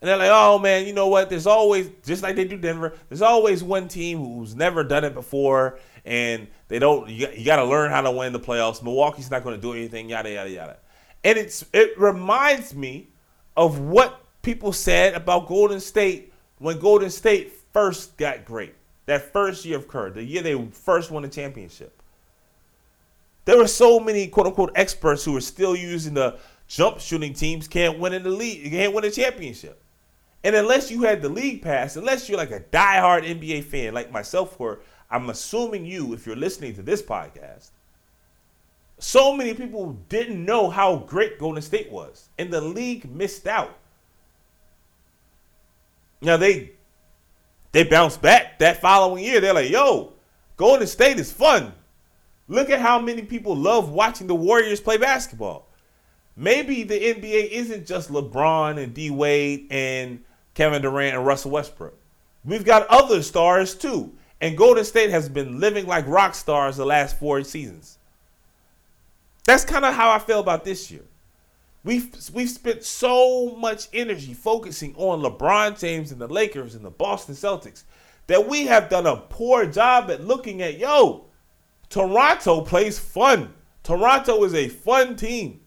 And 0.00 0.08
they're 0.08 0.18
like, 0.18 0.30
oh 0.30 0.58
man, 0.58 0.86
you 0.86 0.92
know 0.92 1.08
what? 1.08 1.30
There's 1.30 1.46
always, 1.46 1.88
just 2.04 2.22
like 2.22 2.36
they 2.36 2.44
do 2.44 2.58
Denver, 2.58 2.92
there's 3.08 3.22
always 3.22 3.64
one 3.64 3.88
team 3.88 4.18
who's 4.18 4.54
never 4.54 4.84
done 4.84 5.02
it 5.04 5.14
before, 5.14 5.78
and 6.04 6.46
they 6.68 6.78
don't. 6.78 7.08
You, 7.08 7.28
you 7.34 7.44
got 7.46 7.56
to 7.56 7.64
learn 7.64 7.90
how 7.90 8.02
to 8.02 8.10
win 8.10 8.34
the 8.34 8.40
playoffs. 8.40 8.82
Milwaukee's 8.82 9.30
not 9.30 9.42
going 9.42 9.56
to 9.56 9.62
do 9.62 9.72
anything. 9.72 10.10
Yada 10.10 10.30
yada 10.30 10.50
yada. 10.50 10.76
And 11.24 11.38
it's 11.38 11.64
it 11.72 11.98
reminds 11.98 12.74
me 12.74 13.08
of 13.56 13.80
what 13.80 14.20
people 14.42 14.72
said 14.72 15.14
about 15.14 15.48
Golden 15.48 15.80
State 15.80 16.32
when 16.58 16.78
Golden 16.78 17.10
State 17.10 17.52
first 17.72 18.16
got 18.16 18.44
great. 18.44 18.74
That 19.06 19.32
first 19.32 19.64
year 19.64 19.78
of 19.78 19.88
Kerr, 19.88 20.10
the 20.10 20.22
year 20.22 20.42
they 20.42 20.66
first 20.66 21.10
won 21.10 21.22
the 21.22 21.28
championship. 21.28 22.00
There 23.44 23.58
were 23.58 23.66
so 23.66 24.00
many 24.00 24.26
quote 24.28 24.46
unquote 24.46 24.72
experts 24.74 25.24
who 25.24 25.32
were 25.32 25.40
still 25.40 25.74
using 25.74 26.14
the 26.14 26.38
jump 26.68 27.00
shooting 27.00 27.34
teams 27.34 27.68
can't 27.68 27.98
win 27.98 28.12
in 28.12 28.22
the 28.22 28.30
league, 28.30 28.70
can't 28.70 28.94
win 28.94 29.04
a 29.04 29.10
championship. 29.10 29.82
And 30.42 30.54
unless 30.54 30.90
you 30.90 31.02
had 31.02 31.22
the 31.22 31.28
league 31.28 31.62
pass, 31.62 31.96
unless 31.96 32.28
you're 32.28 32.38
like 32.38 32.50
a 32.50 32.60
diehard 32.60 33.24
NBA 33.24 33.64
fan 33.64 33.94
like 33.94 34.12
myself, 34.12 34.60
or 34.60 34.80
I'm 35.10 35.30
assuming 35.30 35.86
you, 35.86 36.12
if 36.12 36.26
you're 36.26 36.36
listening 36.36 36.74
to 36.74 36.82
this 36.82 37.02
podcast, 37.02 37.70
so 39.04 39.36
many 39.36 39.54
people 39.54 39.92
didn't 40.08 40.44
know 40.44 40.70
how 40.70 40.96
great 40.96 41.38
Golden 41.38 41.62
State 41.62 41.90
was, 41.90 42.28
and 42.38 42.52
the 42.52 42.60
league 42.60 43.10
missed 43.10 43.46
out. 43.46 43.76
Now 46.20 46.36
they 46.36 46.72
they 47.72 47.84
bounced 47.84 48.22
back 48.22 48.58
that 48.60 48.80
following 48.80 49.24
year. 49.24 49.40
They're 49.40 49.54
like, 49.54 49.70
"Yo, 49.70 50.14
Golden 50.56 50.86
State 50.86 51.18
is 51.18 51.32
fun. 51.32 51.74
Look 52.48 52.70
at 52.70 52.80
how 52.80 52.98
many 52.98 53.22
people 53.22 53.56
love 53.56 53.90
watching 53.90 54.26
the 54.26 54.34
Warriors 54.34 54.80
play 54.80 54.96
basketball." 54.96 55.68
maybe 56.36 56.82
the 56.82 56.98
NBA 56.98 57.50
isn't 57.50 57.86
just 57.86 58.10
LeBron 58.10 58.82
and 58.82 58.94
D 58.94 59.10
Wade 59.10 59.66
and 59.70 60.24
Kevin 60.54 60.82
Durant 60.82 61.16
and 61.16 61.26
Russell 61.26 61.50
Westbrook. 61.52 61.96
We've 62.44 62.64
got 62.64 62.86
other 62.88 63.22
stars 63.22 63.74
too. 63.74 64.12
And 64.40 64.58
Golden 64.58 64.84
State 64.84 65.10
has 65.10 65.28
been 65.28 65.60
living 65.60 65.86
like 65.86 66.06
rock 66.06 66.34
stars 66.34 66.76
the 66.76 66.84
last 66.84 67.18
four 67.18 67.42
seasons. 67.44 67.98
That's 69.44 69.64
kind 69.64 69.84
of 69.84 69.94
how 69.94 70.10
I 70.10 70.18
feel 70.18 70.40
about 70.40 70.64
this 70.64 70.90
year. 70.90 71.04
We've 71.84 72.10
we've 72.32 72.48
spent 72.48 72.82
so 72.82 73.54
much 73.56 73.88
energy 73.92 74.32
focusing 74.32 74.94
on 74.96 75.20
LeBron 75.20 75.78
James 75.78 76.12
and 76.12 76.20
the 76.20 76.26
Lakers 76.26 76.74
and 76.74 76.84
the 76.84 76.90
Boston 76.90 77.34
Celtics 77.34 77.84
that 78.26 78.48
we 78.48 78.66
have 78.66 78.88
done 78.88 79.06
a 79.06 79.16
poor 79.16 79.66
job 79.66 80.10
at 80.10 80.24
looking 80.24 80.62
at 80.62 80.78
yo, 80.78 81.26
Toronto 81.90 82.62
plays 82.62 82.98
fun. 82.98 83.52
Toronto 83.82 84.42
is 84.44 84.54
a 84.54 84.68
fun 84.68 85.14
team. 85.14 85.60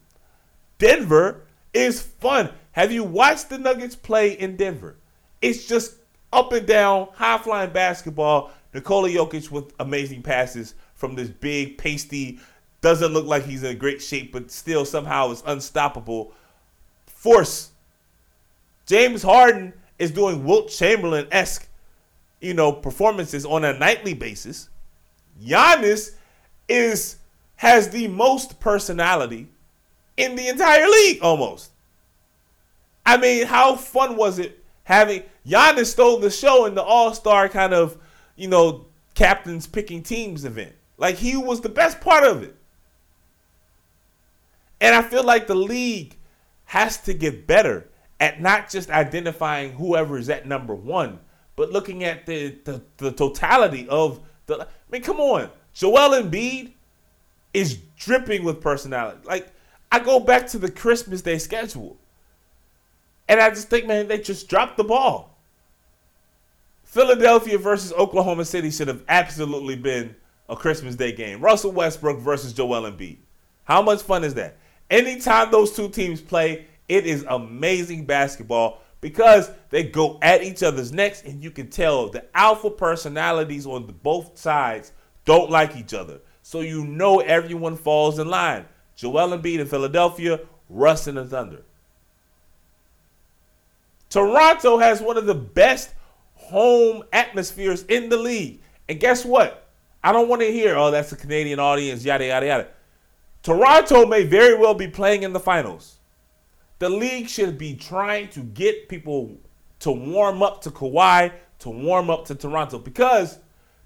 Denver 0.78 1.42
is 1.72 2.00
fun. 2.02 2.50
Have 2.72 2.90
you 2.90 3.04
watched 3.04 3.48
the 3.48 3.58
Nuggets 3.58 3.94
play 3.94 4.32
in 4.32 4.56
Denver? 4.56 4.96
It's 5.40 5.66
just 5.66 5.94
up 6.32 6.52
and 6.52 6.66
down, 6.66 7.08
high 7.14 7.38
flying 7.38 7.70
basketball. 7.70 8.50
Nikola 8.74 9.08
Jokic 9.08 9.50
with 9.50 9.72
amazing 9.80 10.22
passes 10.22 10.74
from 10.94 11.14
this 11.14 11.28
big, 11.28 11.78
pasty, 11.78 12.40
doesn't 12.80 13.12
look 13.12 13.26
like 13.26 13.44
he's 13.44 13.62
in 13.62 13.78
great 13.78 14.00
shape, 14.00 14.32
but 14.32 14.50
still 14.50 14.84
somehow 14.84 15.30
is 15.30 15.42
unstoppable. 15.46 16.32
Force. 17.06 17.70
James 18.86 19.22
Harden 19.22 19.72
is 19.98 20.10
doing 20.10 20.44
Wilt 20.44 20.70
Chamberlain 20.70 21.26
esque, 21.30 21.68
you 22.40 22.54
know, 22.54 22.72
performances 22.72 23.44
on 23.44 23.64
a 23.64 23.76
nightly 23.76 24.14
basis. 24.14 24.68
Giannis 25.42 26.14
is 26.68 27.16
has 27.56 27.90
the 27.90 28.06
most 28.06 28.60
personality 28.60 29.48
in 30.16 30.36
the 30.36 30.46
entire 30.48 30.86
league 30.86 31.18
almost. 31.22 31.70
I 33.04 33.16
mean, 33.16 33.46
how 33.46 33.74
fun 33.74 34.16
was 34.16 34.38
it 34.38 34.62
having 34.84 35.22
Giannis 35.46 35.86
stole 35.86 36.18
the 36.18 36.30
show 36.30 36.66
in 36.66 36.74
the 36.74 36.82
All 36.82 37.12
Star 37.14 37.48
kind 37.48 37.74
of, 37.74 37.96
you 38.36 38.48
know, 38.48 38.86
captains 39.14 39.66
picking 39.66 40.02
teams 40.02 40.44
event? 40.44 40.72
Like 40.98 41.16
he 41.16 41.36
was 41.36 41.60
the 41.60 41.68
best 41.68 42.00
part 42.00 42.24
of 42.24 42.42
it. 42.42 42.54
And 44.80 44.94
I 44.94 45.02
feel 45.02 45.24
like 45.24 45.46
the 45.46 45.54
league 45.54 46.16
has 46.66 46.98
to 47.02 47.14
get 47.14 47.46
better 47.46 47.88
at 48.20 48.40
not 48.40 48.70
just 48.70 48.90
identifying 48.90 49.72
whoever 49.72 50.18
is 50.18 50.28
at 50.28 50.46
number 50.46 50.74
one, 50.74 51.20
but 51.56 51.72
looking 51.72 52.04
at 52.04 52.26
the, 52.26 52.56
the, 52.64 52.82
the 52.98 53.12
totality 53.12 53.88
of 53.88 54.20
the. 54.46 54.62
I 54.62 54.66
mean, 54.90 55.02
come 55.02 55.20
on. 55.20 55.50
Joel 55.72 56.22
Embiid 56.22 56.72
is 57.54 57.78
dripping 57.96 58.44
with 58.44 58.60
personality. 58.60 59.20
Like, 59.24 59.52
I 59.90 60.00
go 60.00 60.20
back 60.20 60.46
to 60.48 60.58
the 60.58 60.70
Christmas 60.70 61.22
Day 61.22 61.38
schedule. 61.38 61.98
And 63.28 63.40
I 63.40 63.50
just 63.50 63.68
think, 63.68 63.86
man, 63.86 64.08
they 64.08 64.18
just 64.18 64.48
dropped 64.48 64.76
the 64.76 64.84
ball. 64.84 65.38
Philadelphia 66.84 67.58
versus 67.58 67.92
Oklahoma 67.92 68.44
City 68.44 68.70
should 68.70 68.88
have 68.88 69.04
absolutely 69.08 69.76
been 69.76 70.16
a 70.48 70.56
Christmas 70.56 70.96
Day 70.96 71.12
game. 71.12 71.40
Russell 71.40 71.72
Westbrook 71.72 72.18
versus 72.18 72.52
Joel 72.52 72.90
Embiid. 72.90 73.18
How 73.64 73.82
much 73.82 74.02
fun 74.02 74.24
is 74.24 74.34
that? 74.34 74.56
Anytime 74.90 75.50
those 75.50 75.74
two 75.74 75.88
teams 75.88 76.20
play, 76.20 76.66
it 76.88 77.06
is 77.06 77.24
amazing 77.28 78.06
basketball 78.06 78.80
because 79.00 79.50
they 79.70 79.84
go 79.84 80.18
at 80.22 80.42
each 80.42 80.62
other's 80.62 80.92
necks, 80.92 81.22
and 81.22 81.42
you 81.42 81.50
can 81.50 81.68
tell 81.68 82.08
the 82.08 82.24
alpha 82.36 82.70
personalities 82.70 83.66
on 83.66 83.84
both 84.02 84.36
sides 84.38 84.92
don't 85.24 85.50
like 85.50 85.76
each 85.76 85.94
other. 85.94 86.20
So 86.42 86.60
you 86.60 86.84
know 86.84 87.20
everyone 87.20 87.76
falls 87.76 88.18
in 88.18 88.28
line. 88.28 88.64
Joel 88.96 89.36
Embiid 89.36 89.60
in 89.60 89.66
Philadelphia, 89.66 90.40
Russ 90.68 91.06
in 91.06 91.16
the 91.16 91.24
Thunder. 91.24 91.62
Toronto 94.08 94.78
has 94.78 95.02
one 95.02 95.18
of 95.18 95.26
the 95.26 95.34
best 95.34 95.92
home 96.34 97.04
atmospheres 97.12 97.82
in 97.84 98.08
the 98.08 98.16
league. 98.16 98.62
And 98.88 98.98
guess 98.98 99.24
what? 99.24 99.68
I 100.02 100.12
don't 100.12 100.28
want 100.28 100.40
to 100.40 100.50
hear, 100.50 100.76
oh, 100.76 100.90
that's 100.90 101.12
a 101.12 101.16
Canadian 101.16 101.58
audience, 101.58 102.04
yada, 102.04 102.26
yada, 102.26 102.46
yada. 102.46 102.68
Toronto 103.48 104.04
may 104.04 104.24
very 104.24 104.54
well 104.54 104.74
be 104.74 104.86
playing 104.86 105.22
in 105.22 105.32
the 105.32 105.40
finals. 105.40 106.00
The 106.80 106.90
league 106.90 107.30
should 107.30 107.56
be 107.56 107.74
trying 107.74 108.28
to 108.28 108.40
get 108.40 108.90
people 108.90 109.38
to 109.78 109.90
warm 109.90 110.42
up 110.42 110.60
to 110.64 110.70
Kawhi, 110.70 111.32
to 111.60 111.70
warm 111.70 112.10
up 112.10 112.26
to 112.26 112.34
Toronto, 112.34 112.78
because 112.78 113.38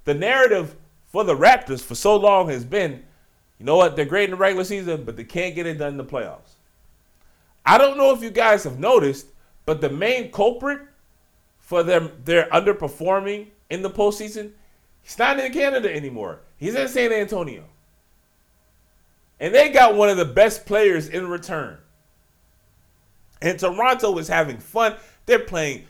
the 0.02 0.14
narrative 0.14 0.74
for 1.06 1.22
the 1.22 1.36
Raptors 1.36 1.80
for 1.80 1.94
so 1.94 2.16
long 2.16 2.48
has 2.48 2.64
been, 2.64 3.04
you 3.60 3.64
know 3.64 3.76
what, 3.76 3.94
they're 3.94 4.04
great 4.04 4.24
in 4.24 4.30
the 4.32 4.36
regular 4.36 4.64
season, 4.64 5.04
but 5.04 5.16
they 5.16 5.22
can't 5.22 5.54
get 5.54 5.64
it 5.64 5.78
done 5.78 5.92
in 5.92 5.96
the 5.96 6.04
playoffs. 6.04 6.56
I 7.64 7.78
don't 7.78 7.96
know 7.96 8.12
if 8.12 8.20
you 8.20 8.30
guys 8.30 8.64
have 8.64 8.80
noticed, 8.80 9.28
but 9.64 9.80
the 9.80 9.90
main 9.90 10.32
culprit 10.32 10.80
for 11.60 11.84
them 11.84 12.10
their 12.24 12.48
underperforming 12.48 13.46
in 13.70 13.82
the 13.82 13.90
postseason, 13.90 14.50
he's 15.02 15.20
not 15.20 15.38
in 15.38 15.52
Canada 15.52 15.94
anymore. 15.94 16.40
He's 16.56 16.74
in 16.74 16.88
San 16.88 17.12
Antonio. 17.12 17.62
And 19.42 19.52
they 19.52 19.70
got 19.70 19.96
one 19.96 20.08
of 20.08 20.16
the 20.16 20.24
best 20.24 20.66
players 20.66 21.08
in 21.08 21.26
return. 21.26 21.76
And 23.42 23.58
Toronto 23.58 24.16
is 24.18 24.28
having 24.28 24.58
fun. 24.58 24.94
They're 25.26 25.40
playing. 25.40 25.86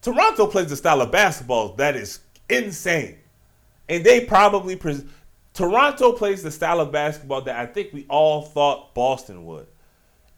Toronto 0.00 0.46
plays 0.46 0.70
the 0.70 0.76
style 0.76 1.02
of 1.02 1.12
basketball 1.12 1.74
that 1.74 1.94
is 1.94 2.20
insane. 2.48 3.18
And 3.86 4.02
they 4.02 4.24
probably. 4.24 4.80
Toronto 5.52 6.12
plays 6.12 6.42
the 6.42 6.50
style 6.50 6.80
of 6.80 6.90
basketball 6.90 7.42
that 7.42 7.56
I 7.60 7.66
think 7.66 7.92
we 7.92 8.06
all 8.08 8.40
thought 8.40 8.94
Boston 8.94 9.44
would. 9.44 9.66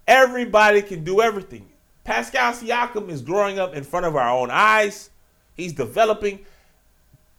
Everybody 0.09 0.82
can 0.82 1.05
do 1.05 1.20
everything. 1.20 1.68
Pascal 2.02 2.55
Siakam 2.55 3.09
is 3.09 3.22
growing 3.22 3.60
up 3.60 3.74
in 3.74 3.85
front 3.85 4.05
of 4.05 4.16
our 4.16 4.30
own 4.30 4.51
eyes. 4.51 5.10
He's 5.55 5.74
developing. 5.74 6.40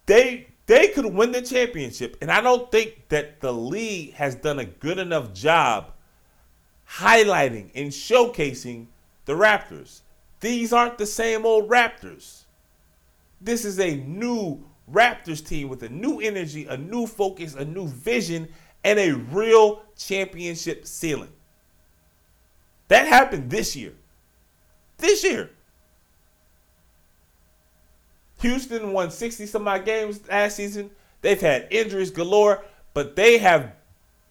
They 0.05 0.47
they 0.69 0.89
could 0.89 1.07
win 1.07 1.31
the 1.31 1.41
championship. 1.41 2.15
And 2.21 2.29
I 2.29 2.41
don't 2.41 2.71
think 2.71 3.07
that 3.09 3.39
the 3.39 3.51
league 3.51 4.13
has 4.13 4.35
done 4.35 4.59
a 4.59 4.65
good 4.65 4.99
enough 4.99 5.33
job 5.33 5.93
highlighting 6.87 7.71
and 7.73 7.89
showcasing 7.89 8.85
the 9.25 9.33
Raptors. 9.33 10.01
These 10.41 10.71
aren't 10.71 10.99
the 10.99 11.07
same 11.07 11.43
old 11.43 11.69
Raptors. 11.69 12.43
This 13.41 13.65
is 13.65 13.79
a 13.79 13.95
new 13.95 14.63
Raptors 14.93 15.43
team 15.43 15.69
with 15.69 15.81
a 15.81 15.89
new 15.89 16.19
energy, 16.19 16.67
a 16.67 16.77
new 16.77 17.07
focus, 17.07 17.55
a 17.55 17.65
new 17.65 17.87
vision, 17.87 18.47
and 18.83 18.99
a 18.99 19.13
real 19.13 19.81
championship 19.97 20.85
ceiling. 20.85 21.33
That 22.89 23.07
happened 23.07 23.49
this 23.49 23.75
year. 23.75 23.93
This 24.99 25.23
year. 25.23 25.49
Houston 28.41 28.93
won 28.93 29.11
60 29.11 29.45
some 29.45 29.67
odd 29.67 29.85
games 29.85 30.27
last 30.29 30.55
season. 30.55 30.91
They've 31.21 31.39
had 31.39 31.67
injuries 31.71 32.11
galore, 32.11 32.63
but 32.93 33.15
they 33.15 33.37
have 33.37 33.73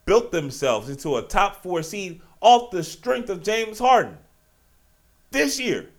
built 0.07 0.33
themselves 0.33 0.89
into 0.89 1.17
a 1.17 1.23
top 1.23 1.63
four 1.63 1.83
seed 1.83 2.21
off 2.41 2.71
the 2.71 2.83
strength 2.83 3.29
of 3.29 3.43
James 3.43 3.79
Harden 3.79 4.17
this 5.31 5.61
year. 5.61 5.91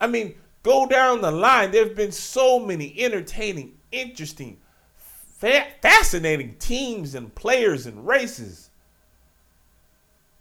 I 0.00 0.06
mean, 0.06 0.34
go 0.62 0.86
down 0.86 1.20
the 1.20 1.30
line. 1.30 1.70
There 1.70 1.84
have 1.84 1.94
been 1.94 2.10
so 2.10 2.58
many 2.58 2.94
entertaining, 2.98 3.76
interesting, 3.92 4.58
fa- 4.96 5.68
fascinating 5.82 6.56
teams 6.58 7.14
and 7.14 7.32
players 7.34 7.86
and 7.86 8.06
races. 8.06 8.70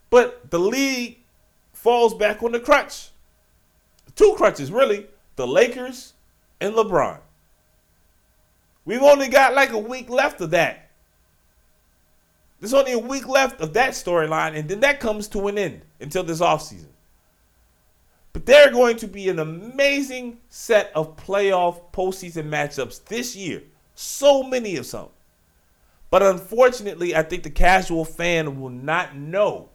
But 0.10 0.50
the 0.50 0.60
league 0.60 1.20
falls 1.74 2.16
back 2.16 2.42
on 2.42 2.54
the 2.54 2.60
crutch 2.60 3.10
two 4.20 4.34
crutches, 4.36 4.70
really 4.70 5.08
the 5.38 5.48
Lakers 5.48 6.14
and 6.60 6.76
LeBron. 6.76 7.20
We've 8.84 9.02
only 9.02 9.30
got 9.30 9.56
like 9.56 9.72
a 9.72 9.78
week 9.78 10.10
left 10.10 10.42
of 10.42 10.52
that. 10.52 10.90
There's 12.60 12.74
only 12.74 12.92
a 12.92 13.00
week 13.00 13.30
left 13.30 13.62
of 13.62 13.72
that 13.74 13.92
storyline, 13.92 14.58
and 14.58 14.68
then 14.68 14.82
that 14.82 15.00
comes 15.00 15.30
to 15.30 15.48
an 15.48 15.58
end 15.58 15.84
until 16.02 16.24
this 16.24 16.42
offseason. 16.42 16.90
But 18.34 18.46
there 18.46 18.68
are 18.68 18.72
going 18.72 18.98
to 18.98 19.08
be 19.08 19.30
an 19.30 19.40
amazing 19.40 20.40
set 20.50 20.92
of 20.94 21.16
playoff 21.16 21.80
postseason 21.94 22.50
matchups 22.50 23.06
this 23.06 23.38
year. 23.38 23.64
So 23.96 24.44
many 24.44 24.76
of 24.76 24.86
some. 24.86 25.10
But 26.10 26.24
unfortunately, 26.24 27.16
I 27.16 27.24
think 27.24 27.44
the 27.44 27.50
casual 27.50 28.04
fan 28.04 28.60
will 28.60 28.70
not 28.70 29.16
know. 29.16 29.70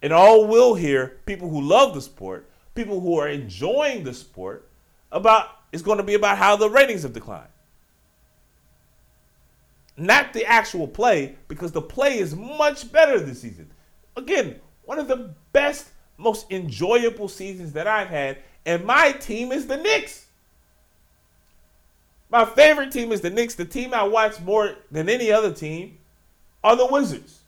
And 0.00 0.14
all 0.14 0.46
will 0.46 0.74
hear 0.76 1.18
people 1.26 1.50
who 1.50 1.60
love 1.60 1.94
the 1.94 2.00
sport 2.00 2.48
people 2.78 3.00
who 3.00 3.18
are 3.18 3.28
enjoying 3.28 4.04
the 4.04 4.14
sport 4.14 4.68
about 5.10 5.48
it's 5.72 5.82
going 5.82 5.98
to 5.98 6.04
be 6.04 6.14
about 6.14 6.38
how 6.38 6.54
the 6.54 6.70
ratings 6.70 7.02
have 7.02 7.12
declined. 7.12 7.48
Not 9.96 10.32
the 10.32 10.46
actual 10.46 10.86
play, 10.86 11.34
because 11.48 11.72
the 11.72 11.82
play 11.82 12.18
is 12.18 12.36
much 12.36 12.92
better 12.92 13.18
this 13.18 13.40
season. 13.40 13.68
Again, 14.16 14.60
one 14.84 15.00
of 15.00 15.08
the 15.08 15.34
best, 15.52 15.88
most 16.18 16.50
enjoyable 16.52 17.26
seasons 17.26 17.72
that 17.72 17.88
I've 17.88 18.08
had, 18.08 18.38
and 18.64 18.84
my 18.84 19.10
team 19.10 19.50
is 19.50 19.66
the 19.66 19.76
Knicks. 19.76 20.26
My 22.30 22.44
favorite 22.44 22.92
team 22.92 23.10
is 23.10 23.22
the 23.22 23.30
Knicks. 23.30 23.56
The 23.56 23.64
team 23.64 23.92
I 23.92 24.04
watch 24.04 24.40
more 24.40 24.76
than 24.92 25.08
any 25.08 25.32
other 25.32 25.52
team 25.52 25.98
are 26.62 26.76
the 26.76 26.86
Wizards. 26.86 27.40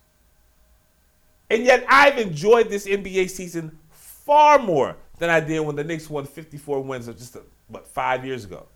And 1.48 1.62
yet 1.62 1.84
I've 1.88 2.18
enjoyed 2.18 2.68
this 2.68 2.86
NBA 2.86 3.30
season 3.30 3.78
far 3.90 4.58
more 4.58 4.96
than 5.20 5.30
I 5.30 5.38
did 5.38 5.60
when 5.60 5.76
the 5.76 5.84
Knicks 5.84 6.10
won 6.10 6.24
54 6.24 6.80
wins 6.80 7.06
just 7.06 7.36
a 7.36 7.42
what 7.68 7.86
five 7.86 8.24
years 8.26 8.44
ago. 8.44 8.66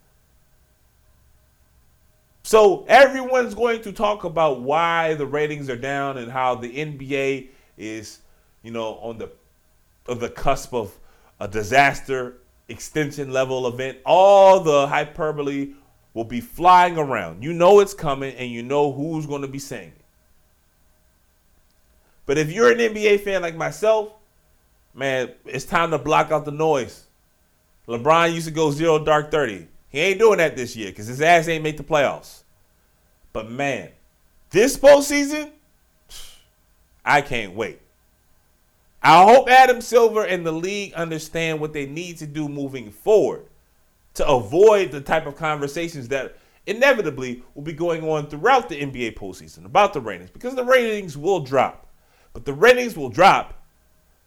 So 2.44 2.84
everyone's 2.86 3.54
going 3.54 3.80
to 3.82 3.92
talk 3.92 4.24
about 4.24 4.60
why 4.60 5.14
the 5.14 5.26
ratings 5.26 5.68
are 5.70 5.76
down 5.76 6.18
and 6.18 6.30
how 6.30 6.54
the 6.54 6.68
NBA 6.68 7.48
is, 7.78 8.20
you 8.62 8.70
know, 8.70 8.98
on 8.98 9.18
the 9.18 9.32
on 10.08 10.18
the 10.18 10.28
cusp 10.28 10.74
of 10.74 10.96
a 11.40 11.48
disaster 11.48 12.36
extension 12.68 13.32
level 13.32 13.66
event. 13.66 13.98
All 14.04 14.60
the 14.60 14.86
hyperbole 14.86 15.72
will 16.12 16.24
be 16.24 16.42
flying 16.42 16.98
around. 16.98 17.42
You 17.42 17.54
know 17.54 17.80
it's 17.80 17.94
coming 17.94 18.34
and 18.36 18.50
you 18.50 18.62
know 18.62 18.92
who's 18.92 19.26
going 19.26 19.42
to 19.42 19.48
be 19.48 19.58
saying 19.58 19.92
it. 19.96 20.04
But 22.26 22.36
if 22.36 22.52
you're 22.52 22.70
an 22.70 22.78
NBA 22.78 23.20
fan 23.20 23.40
like 23.40 23.56
myself, 23.56 24.12
man, 24.94 25.32
it's 25.44 25.64
time 25.64 25.90
to 25.90 25.98
block 25.98 26.30
out 26.30 26.44
the 26.44 26.52
noise. 26.52 27.06
LeBron 27.88 28.32
used 28.32 28.46
to 28.46 28.52
go 28.52 28.70
zero 28.70 29.04
dark 29.04 29.30
30. 29.30 29.68
He 29.88 30.00
ain't 30.00 30.18
doing 30.18 30.38
that 30.38 30.56
this 30.56 30.74
year 30.74 30.88
because 30.88 31.06
his 31.06 31.20
ass 31.20 31.48
ain't 31.48 31.62
made 31.62 31.76
the 31.76 31.84
playoffs. 31.84 32.44
But 33.32 33.50
man, 33.50 33.90
this 34.50 34.76
postseason, 34.76 35.50
I 37.04 37.20
can't 37.20 37.54
wait. 37.54 37.80
I 39.02 39.22
hope 39.22 39.50
Adam 39.50 39.82
Silver 39.82 40.24
and 40.24 40.46
the 40.46 40.52
league 40.52 40.94
understand 40.94 41.60
what 41.60 41.74
they 41.74 41.84
need 41.84 42.16
to 42.18 42.26
do 42.26 42.48
moving 42.48 42.90
forward 42.90 43.46
to 44.14 44.26
avoid 44.26 44.92
the 44.92 45.00
type 45.00 45.26
of 45.26 45.36
conversations 45.36 46.08
that 46.08 46.36
inevitably 46.66 47.42
will 47.54 47.62
be 47.62 47.72
going 47.74 48.08
on 48.08 48.28
throughout 48.28 48.70
the 48.70 48.80
NBA 48.80 49.18
postseason 49.18 49.66
about 49.66 49.92
the 49.92 50.00
ratings 50.00 50.30
because 50.30 50.54
the 50.54 50.64
ratings 50.64 51.18
will 51.18 51.40
drop. 51.40 51.86
But 52.32 52.46
the 52.46 52.54
ratings 52.54 52.96
will 52.96 53.10
drop 53.10 53.63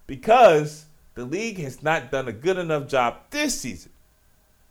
because 0.07 0.85
the 1.15 1.25
league 1.25 1.59
has 1.59 1.84
not 1.84 2.11
done 2.11 2.27
a 2.27 2.34
good 2.34 2.57
enough 2.57 2.88
job 2.88 3.17
this 3.29 3.59
season 3.59 3.91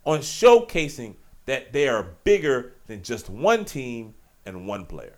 on 0.05 0.19
showcasing 0.19 1.15
that 1.45 1.71
they 1.71 1.87
are 1.87 2.15
bigger 2.23 2.73
than 2.87 3.03
just 3.03 3.29
one 3.29 3.65
team 3.65 4.13
and 4.45 4.67
one 4.67 4.85
player. 4.85 5.17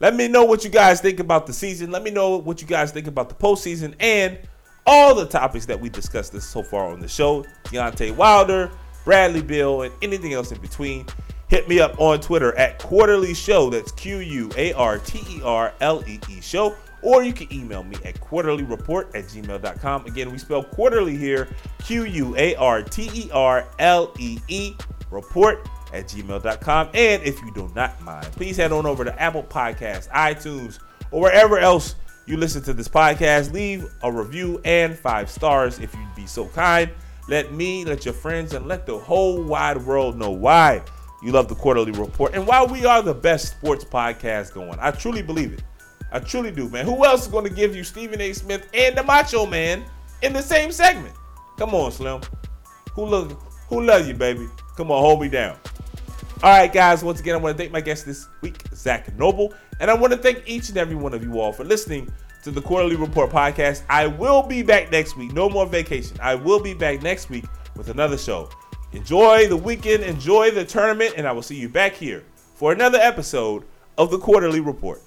Let 0.00 0.16
me 0.16 0.26
know 0.26 0.44
what 0.44 0.64
you 0.64 0.70
guys 0.70 1.00
think 1.00 1.20
about 1.20 1.46
the 1.46 1.52
season. 1.52 1.90
Let 1.90 2.02
me 2.02 2.10
know 2.10 2.36
what 2.36 2.60
you 2.60 2.66
guys 2.66 2.90
think 2.90 3.06
about 3.06 3.28
the 3.28 3.36
postseason 3.36 3.94
and 4.00 4.38
all 4.84 5.14
the 5.14 5.26
topics 5.26 5.66
that 5.66 5.80
we 5.80 5.88
discussed 5.88 6.32
this 6.32 6.44
so 6.44 6.62
far 6.62 6.88
on 6.88 6.98
the 6.98 7.06
show. 7.06 7.44
Deontay 7.64 8.16
Wilder, 8.16 8.72
Bradley 9.04 9.42
Beal, 9.42 9.82
and 9.82 9.94
anything 10.02 10.32
else 10.32 10.50
in 10.50 10.60
between. 10.60 11.06
Hit 11.46 11.68
me 11.68 11.78
up 11.78 12.00
on 12.00 12.20
Twitter 12.20 12.56
at 12.56 12.80
Quarterly 12.80 13.34
Show. 13.34 13.70
That's 13.70 13.92
Q 13.92 14.18
U 14.18 14.50
A 14.56 14.72
R 14.72 14.98
T 14.98 15.20
E 15.36 15.40
R 15.44 15.72
L 15.80 16.02
E 16.08 16.18
E 16.28 16.40
Show. 16.40 16.74
Or 17.02 17.22
you 17.24 17.32
can 17.32 17.52
email 17.52 17.82
me 17.82 17.96
at 18.04 18.20
quarterleereport 18.20 19.14
at 19.14 19.24
gmail.com. 19.24 20.06
Again, 20.06 20.30
we 20.30 20.38
spell 20.38 20.62
quarterly 20.62 21.16
here 21.16 21.48
Q 21.84 22.04
U 22.04 22.36
A 22.36 22.54
R 22.54 22.82
T 22.82 23.10
E 23.12 23.30
R 23.32 23.66
L 23.78 24.12
E 24.18 24.38
E 24.48 24.74
report 25.10 25.68
at 25.92 26.06
gmail.com. 26.06 26.88
And 26.94 27.22
if 27.22 27.40
you 27.42 27.52
do 27.52 27.70
not 27.74 28.00
mind, 28.02 28.26
please 28.32 28.56
head 28.56 28.72
on 28.72 28.86
over 28.86 29.04
to 29.04 29.20
Apple 29.20 29.42
Podcasts, 29.42 30.08
iTunes, 30.10 30.78
or 31.10 31.20
wherever 31.20 31.58
else 31.58 31.96
you 32.26 32.36
listen 32.36 32.62
to 32.62 32.72
this 32.72 32.88
podcast. 32.88 33.52
Leave 33.52 33.86
a 34.02 34.10
review 34.10 34.60
and 34.64 34.96
five 34.96 35.30
stars 35.30 35.80
if 35.80 35.94
you'd 35.94 36.14
be 36.14 36.26
so 36.26 36.46
kind. 36.48 36.90
Let 37.28 37.52
me, 37.52 37.84
let 37.84 38.04
your 38.04 38.14
friends, 38.14 38.52
and 38.52 38.66
let 38.66 38.86
the 38.86 38.98
whole 38.98 39.42
wide 39.42 39.78
world 39.78 40.18
know 40.18 40.30
why 40.30 40.82
you 41.22 41.30
love 41.30 41.48
the 41.48 41.54
Quarter-Lee 41.54 41.92
Report 41.92 42.34
and 42.34 42.46
why 42.46 42.64
we 42.64 42.84
are 42.84 43.00
the 43.00 43.14
best 43.14 43.52
sports 43.52 43.84
podcast 43.84 44.52
going. 44.52 44.76
I 44.80 44.90
truly 44.90 45.22
believe 45.22 45.52
it. 45.52 45.62
I 46.12 46.20
truly 46.20 46.50
do, 46.50 46.68
man. 46.68 46.84
Who 46.84 47.04
else 47.04 47.22
is 47.22 47.28
going 47.28 47.44
to 47.44 47.54
give 47.54 47.74
you 47.74 47.82
Stephen 47.82 48.20
A. 48.20 48.32
Smith 48.34 48.68
and 48.74 48.96
the 48.96 49.02
Macho 49.02 49.46
Man 49.46 49.84
in 50.22 50.32
the 50.32 50.42
same 50.42 50.70
segment? 50.70 51.14
Come 51.56 51.74
on, 51.74 51.90
Slim. 51.90 52.20
Who 52.92 53.06
look 53.06 53.42
who 53.68 53.80
love 53.82 54.06
you, 54.06 54.14
baby? 54.14 54.46
Come 54.76 54.90
on, 54.90 55.00
hold 55.00 55.20
me 55.20 55.28
down. 55.28 55.56
All 56.42 56.50
right, 56.50 56.70
guys. 56.70 57.02
Once 57.02 57.20
again, 57.20 57.34
I 57.34 57.38
want 57.38 57.56
to 57.56 57.62
thank 57.62 57.72
my 57.72 57.80
guest 57.80 58.04
this 58.04 58.28
week, 58.42 58.62
Zak 58.74 59.16
Noble, 59.16 59.54
and 59.80 59.90
I 59.90 59.94
want 59.94 60.12
to 60.12 60.18
thank 60.18 60.42
each 60.46 60.68
and 60.68 60.76
every 60.76 60.96
one 60.96 61.14
of 61.14 61.22
you 61.22 61.40
all 61.40 61.52
for 61.52 61.64
listening 61.64 62.12
to 62.42 62.50
the 62.50 62.60
Quarter-Lee 62.60 62.96
Report 62.96 63.30
podcast. 63.30 63.82
I 63.88 64.08
will 64.08 64.42
be 64.42 64.62
back 64.62 64.90
next 64.90 65.16
week. 65.16 65.32
No 65.32 65.48
more 65.48 65.66
vacation. 65.66 66.16
I 66.20 66.34
will 66.34 66.60
be 66.60 66.74
back 66.74 67.00
next 67.00 67.30
week 67.30 67.44
with 67.76 67.88
another 67.88 68.18
show. 68.18 68.50
Enjoy 68.92 69.46
the 69.46 69.56
weekend, 69.56 70.02
enjoy 70.02 70.50
the 70.50 70.64
tournament, 70.64 71.14
and 71.16 71.26
I 71.26 71.32
will 71.32 71.42
see 71.42 71.56
you 71.56 71.68
back 71.68 71.94
here 71.94 72.24
for 72.56 72.72
another 72.72 72.98
episode 72.98 73.64
of 73.96 74.10
the 74.10 74.18
Quarter-Lee 74.18 74.60
Report. 74.60 75.00